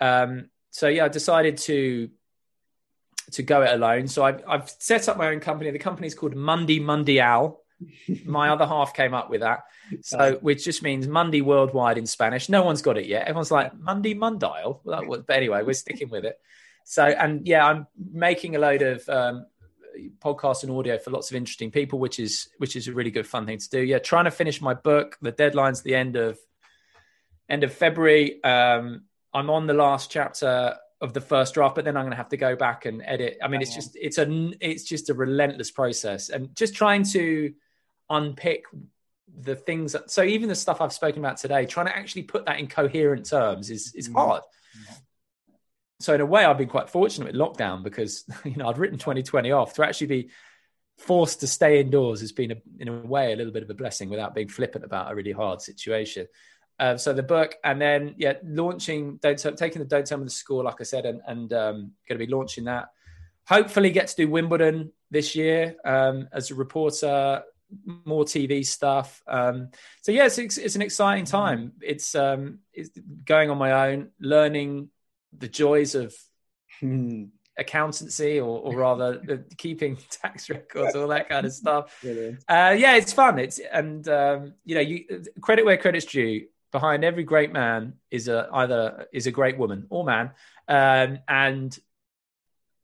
Um, 0.00 0.48
so 0.70 0.88
yeah 0.88 1.06
i 1.06 1.08
decided 1.08 1.56
to 1.58 2.10
to 3.32 3.42
go 3.42 3.62
it 3.62 3.72
alone. 3.72 4.08
So 4.08 4.24
I've, 4.24 4.42
I've 4.46 4.70
set 4.70 5.08
up 5.08 5.16
my 5.16 5.28
own 5.28 5.40
company. 5.40 5.70
The 5.70 5.78
company 5.78 6.06
is 6.06 6.14
called 6.14 6.34
Mundie 6.34 6.82
Mundial 6.82 7.58
my 8.24 8.50
other 8.50 8.66
half 8.66 8.94
came 8.94 9.14
up 9.14 9.30
with 9.30 9.40
that. 9.40 9.64
So, 10.02 10.38
which 10.40 10.64
just 10.64 10.82
means 10.82 11.06
Monday 11.06 11.40
worldwide 11.40 11.98
in 11.98 12.06
Spanish. 12.06 12.48
No 12.48 12.62
one's 12.62 12.82
got 12.82 12.98
it 12.98 13.06
yet. 13.06 13.22
Everyone's 13.26 13.50
like 13.50 13.78
Monday 13.78 14.14
Mundial. 14.14 14.80
Well, 14.84 15.24
but 15.26 15.36
anyway, 15.36 15.62
we're 15.62 15.74
sticking 15.74 16.08
with 16.08 16.24
it. 16.24 16.38
So, 16.84 17.04
and 17.04 17.46
yeah, 17.46 17.66
I'm 17.66 17.86
making 18.12 18.56
a 18.56 18.58
load 18.58 18.82
of 18.82 19.08
um, 19.08 19.46
podcasts 20.18 20.62
and 20.62 20.72
audio 20.72 20.98
for 20.98 21.10
lots 21.10 21.30
of 21.30 21.36
interesting 21.36 21.70
people, 21.70 21.98
which 21.98 22.18
is 22.18 22.48
which 22.58 22.76
is 22.76 22.88
a 22.88 22.92
really 22.92 23.10
good 23.10 23.26
fun 23.26 23.46
thing 23.46 23.58
to 23.58 23.68
do. 23.68 23.80
Yeah, 23.80 23.98
trying 23.98 24.24
to 24.24 24.30
finish 24.30 24.60
my 24.60 24.74
book. 24.74 25.18
The 25.20 25.32
deadline's 25.32 25.82
the 25.82 25.94
end 25.94 26.16
of 26.16 26.38
end 27.48 27.64
of 27.64 27.72
February. 27.72 28.42
Um, 28.42 29.02
I'm 29.34 29.50
on 29.50 29.66
the 29.66 29.74
last 29.74 30.10
chapter 30.10 30.76
of 31.00 31.12
the 31.12 31.20
first 31.20 31.54
draft, 31.54 31.76
but 31.76 31.84
then 31.84 31.96
I'm 31.96 32.04
going 32.04 32.12
to 32.12 32.16
have 32.16 32.30
to 32.30 32.36
go 32.36 32.56
back 32.56 32.86
and 32.86 33.02
edit. 33.04 33.38
I 33.42 33.48
mean, 33.48 33.62
it's 33.62 33.74
just 33.74 33.96
it's 34.00 34.18
a 34.18 34.26
it's 34.60 34.84
just 34.84 35.10
a 35.10 35.14
relentless 35.14 35.70
process, 35.70 36.28
and 36.30 36.54
just 36.56 36.74
trying 36.74 37.04
to 37.04 37.52
unpick 38.10 38.64
the 39.40 39.56
things 39.56 39.92
that, 39.92 40.10
so 40.10 40.22
even 40.22 40.48
the 40.48 40.54
stuff 40.54 40.80
I've 40.80 40.92
spoken 40.92 41.24
about 41.24 41.36
today, 41.36 41.66
trying 41.66 41.86
to 41.86 41.96
actually 41.96 42.22
put 42.22 42.46
that 42.46 42.58
in 42.58 42.66
coherent 42.66 43.26
terms 43.26 43.70
is 43.70 43.94
is 43.94 44.08
mm. 44.08 44.14
hard. 44.14 44.42
Mm-hmm. 44.42 44.94
So 46.00 46.14
in 46.14 46.20
a 46.20 46.26
way, 46.26 46.44
I've 46.44 46.58
been 46.58 46.68
quite 46.68 46.90
fortunate 46.90 47.26
with 47.26 47.34
lockdown 47.34 47.82
because 47.82 48.24
you 48.44 48.56
know 48.56 48.68
I'd 48.68 48.78
written 48.78 48.98
2020 48.98 49.52
off 49.52 49.74
to 49.74 49.86
actually 49.86 50.06
be 50.06 50.30
forced 50.98 51.40
to 51.40 51.46
stay 51.46 51.80
indoors 51.80 52.20
has 52.20 52.32
been 52.32 52.50
a, 52.50 52.56
in 52.80 52.88
a 52.88 52.92
way 52.92 53.32
a 53.32 53.36
little 53.36 53.52
bit 53.52 53.62
of 53.62 53.70
a 53.70 53.74
blessing 53.74 54.10
without 54.10 54.34
being 54.34 54.48
flippant 54.48 54.84
about 54.84 55.12
a 55.12 55.14
really 55.14 55.30
hard 55.30 55.62
situation. 55.62 56.26
Uh, 56.80 56.96
so 56.96 57.12
the 57.12 57.22
book, 57.22 57.56
and 57.64 57.80
then 57.80 58.14
yeah, 58.18 58.34
launching 58.44 59.16
don't 59.16 59.38
taking 59.56 59.80
the 59.80 59.88
don't 59.88 60.06
tell 60.06 60.18
me 60.18 60.24
the 60.24 60.30
score, 60.30 60.62
like 60.62 60.80
I 60.80 60.84
said, 60.84 61.06
and 61.06 61.20
and 61.26 61.52
um, 61.52 61.92
going 62.08 62.18
to 62.18 62.26
be 62.26 62.32
launching 62.32 62.64
that. 62.64 62.88
Hopefully, 63.48 63.90
get 63.90 64.08
to 64.08 64.16
do 64.16 64.28
Wimbledon 64.28 64.92
this 65.10 65.34
year 65.34 65.76
um, 65.84 66.28
as 66.32 66.50
a 66.50 66.54
reporter 66.54 67.42
more 68.04 68.24
TV 68.24 68.64
stuff. 68.64 69.22
Um, 69.26 69.70
so 70.02 70.12
yes, 70.12 70.38
it's, 70.38 70.58
it's, 70.58 70.76
an 70.76 70.82
exciting 70.82 71.24
time. 71.24 71.72
It's, 71.80 72.14
um, 72.14 72.60
it's 72.72 72.90
going 73.24 73.50
on 73.50 73.58
my 73.58 73.90
own, 73.90 74.10
learning 74.20 74.90
the 75.36 75.48
joys 75.48 75.94
of 75.94 76.14
hmm, 76.80 77.24
accountancy, 77.58 78.40
or, 78.40 78.60
or 78.60 78.76
rather, 78.76 79.18
the, 79.18 79.44
keeping 79.56 79.98
tax 80.10 80.48
records, 80.48 80.94
all 80.94 81.08
that 81.08 81.28
kind 81.28 81.44
of 81.46 81.52
stuff. 81.52 81.98
Uh, 82.48 82.74
yeah, 82.78 82.96
it's 82.96 83.12
fun. 83.12 83.38
It's 83.38 83.58
and 83.58 84.06
um, 84.08 84.54
you 84.64 84.74
know, 84.76 84.80
you 84.80 85.24
credit 85.40 85.64
where 85.64 85.76
credit's 85.76 86.06
due. 86.06 86.46
Behind 86.70 87.02
every 87.02 87.24
great 87.24 87.50
man 87.50 87.94
is 88.10 88.28
a 88.28 88.46
either 88.52 89.06
is 89.10 89.26
a 89.26 89.30
great 89.30 89.56
woman 89.56 89.86
or 89.88 90.04
man, 90.04 90.32
um, 90.68 91.18
and 91.26 91.76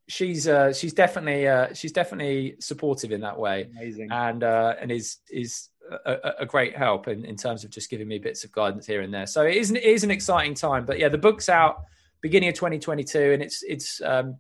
she's 0.08 0.46
uh, 0.48 0.72
she's 0.72 0.92
definitely 0.92 1.46
uh, 1.48 1.72
she's 1.74 1.92
definitely 1.92 2.56
supportive 2.60 3.12
in 3.12 3.20
that 3.22 3.38
way, 3.38 3.68
Amazing. 3.70 4.08
and 4.10 4.42
uh, 4.42 4.74
and 4.80 4.90
is 4.90 5.18
is 5.30 5.68
a, 6.06 6.32
a, 6.40 6.46
great 6.46 6.76
help 6.76 7.08
in, 7.08 7.24
in 7.24 7.36
terms 7.36 7.64
of 7.64 7.70
just 7.70 7.90
giving 7.90 8.08
me 8.08 8.18
bits 8.18 8.44
of 8.44 8.52
guidance 8.52 8.86
here 8.86 9.02
and 9.02 9.12
there. 9.12 9.26
So 9.26 9.42
it 9.42 9.56
is 9.56 9.70
an, 9.70 9.76
it 9.76 9.84
is 9.84 10.04
an 10.04 10.10
exciting 10.10 10.54
time. 10.54 10.86
But 10.86 10.98
yeah, 10.98 11.08
the 11.08 11.18
book's 11.18 11.48
out 11.48 11.84
beginning 12.22 12.48
of 12.48 12.54
2022, 12.54 13.32
and 13.32 13.42
it's 13.42 13.62
it's 13.62 14.00
um, 14.02 14.36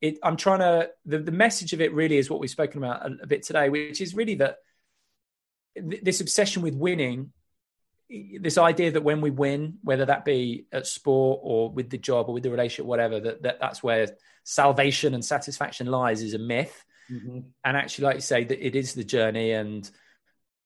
it. 0.00 0.18
I'm 0.22 0.36
trying 0.36 0.60
to 0.60 0.90
the, 1.04 1.18
the 1.18 1.32
message 1.32 1.72
of 1.72 1.80
it 1.80 1.92
really 1.92 2.18
is 2.18 2.30
what 2.30 2.40
we've 2.40 2.50
spoken 2.50 2.78
about 2.78 3.06
a, 3.06 3.16
a 3.22 3.26
bit 3.26 3.42
today, 3.42 3.68
which 3.68 4.00
is 4.00 4.14
really 4.14 4.36
that 4.36 4.58
th- 5.76 6.02
this 6.02 6.20
obsession 6.20 6.62
with 6.62 6.74
winning 6.74 7.32
this 8.40 8.58
idea 8.58 8.92
that 8.92 9.02
when 9.02 9.20
we 9.20 9.30
win, 9.30 9.78
whether 9.82 10.04
that 10.04 10.24
be 10.24 10.66
at 10.72 10.86
sport 10.86 11.40
or 11.42 11.70
with 11.70 11.90
the 11.90 11.98
job 11.98 12.28
or 12.28 12.34
with 12.34 12.42
the 12.42 12.50
relationship, 12.50 12.84
whatever, 12.84 13.18
that, 13.18 13.42
that 13.42 13.58
that's 13.60 13.82
where 13.82 14.08
salvation 14.44 15.14
and 15.14 15.24
satisfaction 15.24 15.88
lies 15.88 16.22
is 16.22 16.34
a 16.34 16.38
myth. 16.38 16.84
Mm-hmm. 17.10 17.40
And 17.64 17.76
actually, 17.76 18.04
like 18.04 18.16
you 18.16 18.22
say, 18.22 18.44
that 18.44 18.64
it 18.64 18.76
is 18.76 18.94
the 18.94 19.04
journey 19.04 19.52
and 19.52 19.90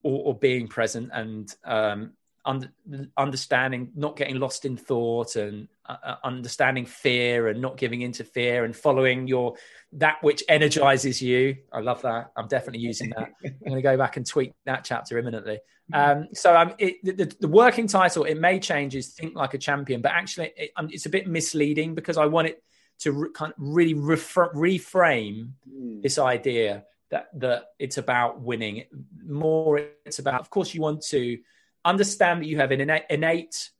or, 0.02 0.26
or 0.26 0.38
being 0.38 0.68
present 0.68 1.10
and 1.12 1.52
um, 1.64 2.12
under, 2.44 2.72
understanding, 3.16 3.90
not 3.94 4.16
getting 4.16 4.38
lost 4.38 4.64
in 4.64 4.76
thought 4.76 5.36
and 5.36 5.68
uh, 5.86 5.96
uh, 6.04 6.16
understanding 6.24 6.86
fear 6.86 7.48
and 7.48 7.60
not 7.60 7.76
giving 7.76 8.02
into 8.02 8.24
fear 8.24 8.64
and 8.64 8.76
following 8.76 9.26
your 9.26 9.54
that 9.92 10.16
which 10.22 10.42
energizes 10.48 11.20
you. 11.20 11.56
I 11.72 11.80
love 11.80 12.02
that. 12.02 12.32
I'm 12.36 12.48
definitely 12.48 12.80
using 12.80 13.10
that. 13.16 13.30
I'm 13.44 13.56
going 13.64 13.76
to 13.76 13.82
go 13.82 13.96
back 13.96 14.16
and 14.16 14.26
tweak 14.26 14.52
that 14.64 14.84
chapter 14.84 15.18
imminently. 15.18 15.58
Um, 15.92 16.28
so 16.34 16.54
um, 16.54 16.74
it, 16.78 16.96
the, 17.02 17.34
the, 17.40 17.48
working 17.48 17.86
title 17.86 18.24
it 18.24 18.38
may 18.38 18.60
change 18.60 18.94
is 18.94 19.14
"Think 19.14 19.34
Like 19.34 19.54
a 19.54 19.58
Champion," 19.58 20.02
but 20.02 20.12
actually 20.12 20.52
it, 20.54 20.70
um, 20.76 20.88
it's 20.90 21.06
a 21.06 21.10
bit 21.10 21.26
misleading 21.26 21.94
because 21.94 22.18
I 22.18 22.26
want 22.26 22.48
it 22.48 22.62
to 23.00 23.12
re- 23.12 23.30
kind 23.32 23.52
of 23.52 23.56
really 23.58 23.94
refer- 23.94 24.52
reframe 24.52 25.50
mm. 25.68 26.02
this 26.02 26.18
idea 26.18 26.84
that 27.10 27.28
that 27.34 27.66
it's 27.78 27.98
about 27.98 28.40
winning. 28.40 28.84
More, 29.24 29.80
it's 30.04 30.18
about, 30.18 30.40
of 30.40 30.50
course, 30.50 30.74
you 30.74 30.80
want 30.80 31.02
to 31.06 31.38
understand 31.84 32.42
that 32.42 32.46
you 32.46 32.58
have 32.58 32.70
an 32.70 32.80
innate, 32.80 33.04
innate 33.08 33.70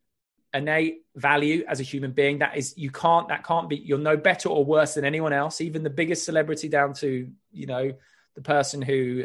innate 0.55 1.03
value 1.15 1.65
as 1.69 1.79
a 1.79 1.83
human 1.83 2.13
being 2.13 2.39
that 2.39 2.57
is 2.57 2.77
you 2.77 2.91
can't 2.91 3.29
that 3.29 3.45
can't 3.45 3.69
be 3.69 3.77
you're 3.77 3.99
no 3.99 4.17
better 4.17 4.49
or 4.49 4.65
worse 4.65 4.95
than 4.95 5.05
anyone 5.05 5.33
else 5.33 5.61
even 5.61 5.83
the 5.83 5.91
biggest 5.91 6.25
celebrity 6.25 6.69
down 6.69 6.95
to 6.95 7.31
you 7.53 7.67
know 7.67 7.93
the 8.35 8.41
person 8.41 8.81
who 8.81 9.25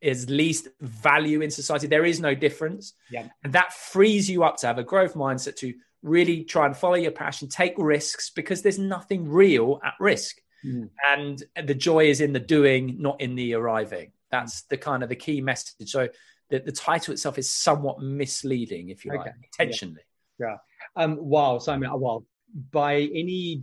is 0.00 0.30
least 0.30 0.68
value 0.80 1.40
in 1.40 1.50
society 1.50 1.88
there 1.88 2.04
is 2.04 2.20
no 2.20 2.36
difference 2.36 2.94
yeah. 3.10 3.26
and 3.42 3.52
that 3.52 3.72
frees 3.72 4.30
you 4.30 4.44
up 4.44 4.56
to 4.56 4.66
have 4.68 4.78
a 4.78 4.84
growth 4.84 5.14
mindset 5.14 5.56
to 5.56 5.74
really 6.02 6.44
try 6.44 6.66
and 6.66 6.76
follow 6.76 6.94
your 6.94 7.10
passion 7.10 7.48
take 7.48 7.74
risks 7.76 8.30
because 8.30 8.62
there's 8.62 8.78
nothing 8.78 9.28
real 9.28 9.80
at 9.84 9.94
risk 9.98 10.36
mm. 10.64 10.88
and 11.06 11.42
the 11.64 11.74
joy 11.74 12.08
is 12.08 12.20
in 12.20 12.32
the 12.32 12.40
doing 12.40 12.96
not 12.98 13.20
in 13.20 13.34
the 13.34 13.54
arriving 13.54 14.12
that's 14.30 14.62
the 14.62 14.76
kind 14.76 15.02
of 15.02 15.08
the 15.08 15.16
key 15.16 15.40
message 15.40 15.88
so 15.90 16.08
the, 16.50 16.60
the 16.60 16.72
title 16.72 17.12
itself 17.12 17.38
is 17.38 17.50
somewhat 17.50 18.00
misleading, 18.00 18.88
if 18.88 19.04
you 19.04 19.12
okay. 19.12 19.18
like, 19.18 19.34
intentionally. 19.58 20.02
Yeah. 20.38 20.56
yeah. 20.96 21.02
Um, 21.02 21.16
wow. 21.20 21.58
So 21.58 21.72
I 21.72 21.76
mean, 21.76 21.90
well, 21.98 22.24
by 22.70 22.96
any 23.14 23.62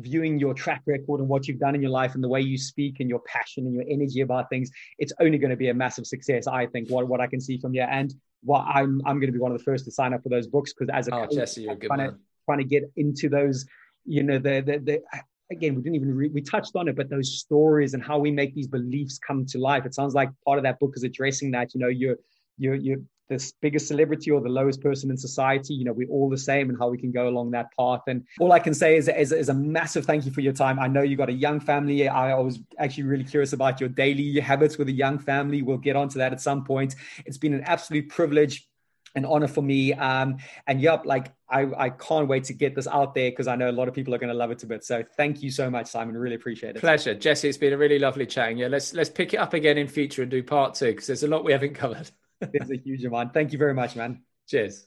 viewing 0.00 0.38
your 0.38 0.54
track 0.54 0.82
record 0.86 1.20
and 1.20 1.28
what 1.28 1.46
you've 1.46 1.60
done 1.60 1.74
in 1.74 1.82
your 1.82 1.90
life 1.90 2.14
and 2.14 2.22
the 2.22 2.28
way 2.28 2.40
you 2.40 2.58
speak 2.58 2.98
and 3.00 3.08
your 3.08 3.20
passion 3.20 3.66
and 3.66 3.74
your 3.74 3.84
energy 3.88 4.20
about 4.20 4.48
things, 4.50 4.70
it's 4.98 5.12
only 5.20 5.38
going 5.38 5.50
to 5.50 5.56
be 5.56 5.68
a 5.68 5.74
massive 5.74 6.06
success. 6.06 6.46
I 6.46 6.66
think 6.66 6.90
what 6.90 7.06
what 7.08 7.20
I 7.20 7.26
can 7.26 7.40
see 7.40 7.58
from 7.58 7.74
you 7.74 7.82
and 7.82 8.12
what 8.42 8.64
I'm 8.66 9.00
I'm 9.04 9.18
going 9.18 9.28
to 9.28 9.32
be 9.32 9.38
one 9.38 9.52
of 9.52 9.58
the 9.58 9.64
first 9.64 9.84
to 9.86 9.90
sign 9.90 10.12
up 10.14 10.22
for 10.22 10.28
those 10.28 10.46
books 10.46 10.72
because 10.72 10.90
as 10.92 11.08
a 11.08 11.14
oh, 11.14 11.20
coach, 11.22 11.34
Jesse, 11.34 11.62
you're 11.62 11.72
a 11.72 11.76
good 11.76 11.86
trying, 11.86 11.98
man. 11.98 12.10
To, 12.10 12.18
trying 12.46 12.58
to 12.58 12.64
get 12.64 12.90
into 12.96 13.28
those, 13.28 13.66
you 14.04 14.22
know, 14.22 14.38
the 14.38 14.60
the, 14.60 14.78
the 14.78 15.02
again, 15.50 15.74
we 15.74 15.82
didn't 15.82 15.96
even 15.96 16.14
re- 16.14 16.28
we 16.28 16.40
touched 16.40 16.74
on 16.74 16.88
it, 16.88 16.96
but 16.96 17.08
those 17.08 17.38
stories 17.38 17.94
and 17.94 18.02
how 18.02 18.18
we 18.18 18.30
make 18.30 18.54
these 18.54 18.66
beliefs 18.66 19.18
come 19.18 19.46
to 19.46 19.58
life. 19.58 19.86
It 19.86 19.94
sounds 19.94 20.14
like 20.14 20.30
part 20.44 20.58
of 20.58 20.64
that 20.64 20.80
book 20.80 20.94
is 20.96 21.04
addressing 21.04 21.52
that. 21.52 21.74
You 21.74 21.80
know, 21.80 21.88
you're 21.88 22.16
you're 22.58 22.74
you're 22.74 23.00
the 23.32 23.52
biggest 23.60 23.88
celebrity 23.88 24.30
or 24.30 24.40
the 24.40 24.48
lowest 24.48 24.80
person 24.80 25.10
in 25.10 25.16
society. 25.16 25.74
You 25.74 25.84
know, 25.84 25.92
we're 25.92 26.08
all 26.08 26.28
the 26.28 26.38
same, 26.38 26.70
and 26.70 26.78
how 26.78 26.88
we 26.88 26.98
can 26.98 27.12
go 27.12 27.28
along 27.28 27.50
that 27.52 27.68
path. 27.78 28.02
And 28.06 28.26
all 28.40 28.52
I 28.52 28.58
can 28.58 28.74
say 28.74 28.96
is, 28.96 29.08
is, 29.08 29.32
is 29.32 29.48
a 29.48 29.54
massive 29.54 30.04
thank 30.04 30.24
you 30.26 30.32
for 30.32 30.40
your 30.40 30.52
time. 30.52 30.78
I 30.78 30.88
know 30.88 31.02
you 31.02 31.16
got 31.16 31.28
a 31.28 31.32
young 31.32 31.60
family. 31.60 32.08
I 32.08 32.34
was 32.38 32.60
actually 32.78 33.04
really 33.04 33.24
curious 33.24 33.52
about 33.52 33.80
your 33.80 33.88
daily 33.88 34.38
habits 34.40 34.78
with 34.78 34.88
a 34.88 34.92
young 34.92 35.18
family. 35.18 35.62
We'll 35.62 35.78
get 35.78 35.96
onto 35.96 36.18
that 36.18 36.32
at 36.32 36.40
some 36.40 36.64
point. 36.64 36.94
It's 37.26 37.38
been 37.38 37.54
an 37.54 37.62
absolute 37.64 38.08
privilege 38.08 38.68
an 39.14 39.24
honor 39.24 39.48
for 39.48 39.62
me. 39.62 39.92
Um, 39.92 40.38
and 40.66 40.80
yep, 40.80 41.04
like 41.04 41.32
I, 41.48 41.66
I 41.76 41.90
can't 41.90 42.28
wait 42.28 42.44
to 42.44 42.54
get 42.54 42.74
this 42.74 42.86
out 42.86 43.14
there 43.14 43.30
because 43.30 43.46
I 43.46 43.56
know 43.56 43.70
a 43.70 43.72
lot 43.72 43.88
of 43.88 43.94
people 43.94 44.14
are 44.14 44.18
going 44.18 44.32
to 44.32 44.34
love 44.34 44.50
it 44.50 44.62
a 44.62 44.66
bit. 44.66 44.84
So 44.84 45.04
thank 45.16 45.42
you 45.42 45.50
so 45.50 45.70
much, 45.70 45.86
Simon. 45.88 46.16
Really 46.16 46.36
appreciate 46.36 46.76
it. 46.76 46.80
Pleasure, 46.80 47.14
Jesse. 47.14 47.48
It's 47.48 47.58
been 47.58 47.72
a 47.72 47.78
really 47.78 47.98
lovely 47.98 48.26
chatting. 48.26 48.58
Yeah, 48.58 48.68
let's 48.68 48.94
let's 48.94 49.10
pick 49.10 49.34
it 49.34 49.38
up 49.38 49.54
again 49.54 49.78
in 49.78 49.88
future 49.88 50.22
and 50.22 50.30
do 50.30 50.42
part 50.42 50.74
two 50.74 50.86
because 50.86 51.06
there's 51.06 51.22
a 51.22 51.28
lot 51.28 51.44
we 51.44 51.52
haven't 51.52 51.74
covered. 51.74 52.10
It's 52.52 52.70
a 52.70 52.76
huge 52.76 53.04
amount. 53.04 53.34
Thank 53.34 53.52
you 53.52 53.58
very 53.58 53.74
much, 53.74 53.96
man. 53.96 54.22
Cheers. 54.48 54.86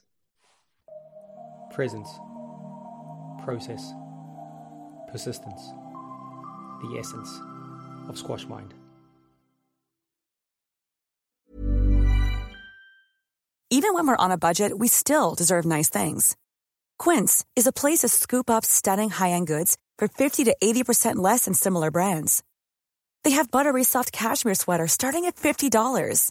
Presence, 1.72 2.08
process, 3.44 3.92
persistence, 5.10 5.62
the 6.82 6.96
essence 6.98 7.40
of 8.08 8.18
Squash 8.18 8.46
Mind. 8.46 8.74
Even 13.68 13.94
when 13.94 14.06
we're 14.06 14.16
on 14.16 14.30
a 14.30 14.38
budget, 14.38 14.78
we 14.78 14.88
still 14.88 15.34
deserve 15.34 15.66
nice 15.66 15.90
things. 15.90 16.36
Quince 16.98 17.44
is 17.56 17.66
a 17.66 17.72
place 17.72 17.98
to 17.98 18.08
scoop 18.08 18.48
up 18.48 18.64
stunning 18.64 19.10
high 19.10 19.30
end 19.30 19.46
goods 19.48 19.76
for 19.98 20.08
50 20.08 20.44
to 20.44 20.56
80% 20.62 21.16
less 21.16 21.44
than 21.44 21.54
similar 21.54 21.90
brands. 21.90 22.42
They 23.24 23.32
have 23.32 23.50
buttery 23.50 23.82
soft 23.84 24.12
cashmere 24.12 24.54
sweaters 24.54 24.92
starting 24.92 25.24
at 25.24 25.36
$50, 25.36 26.30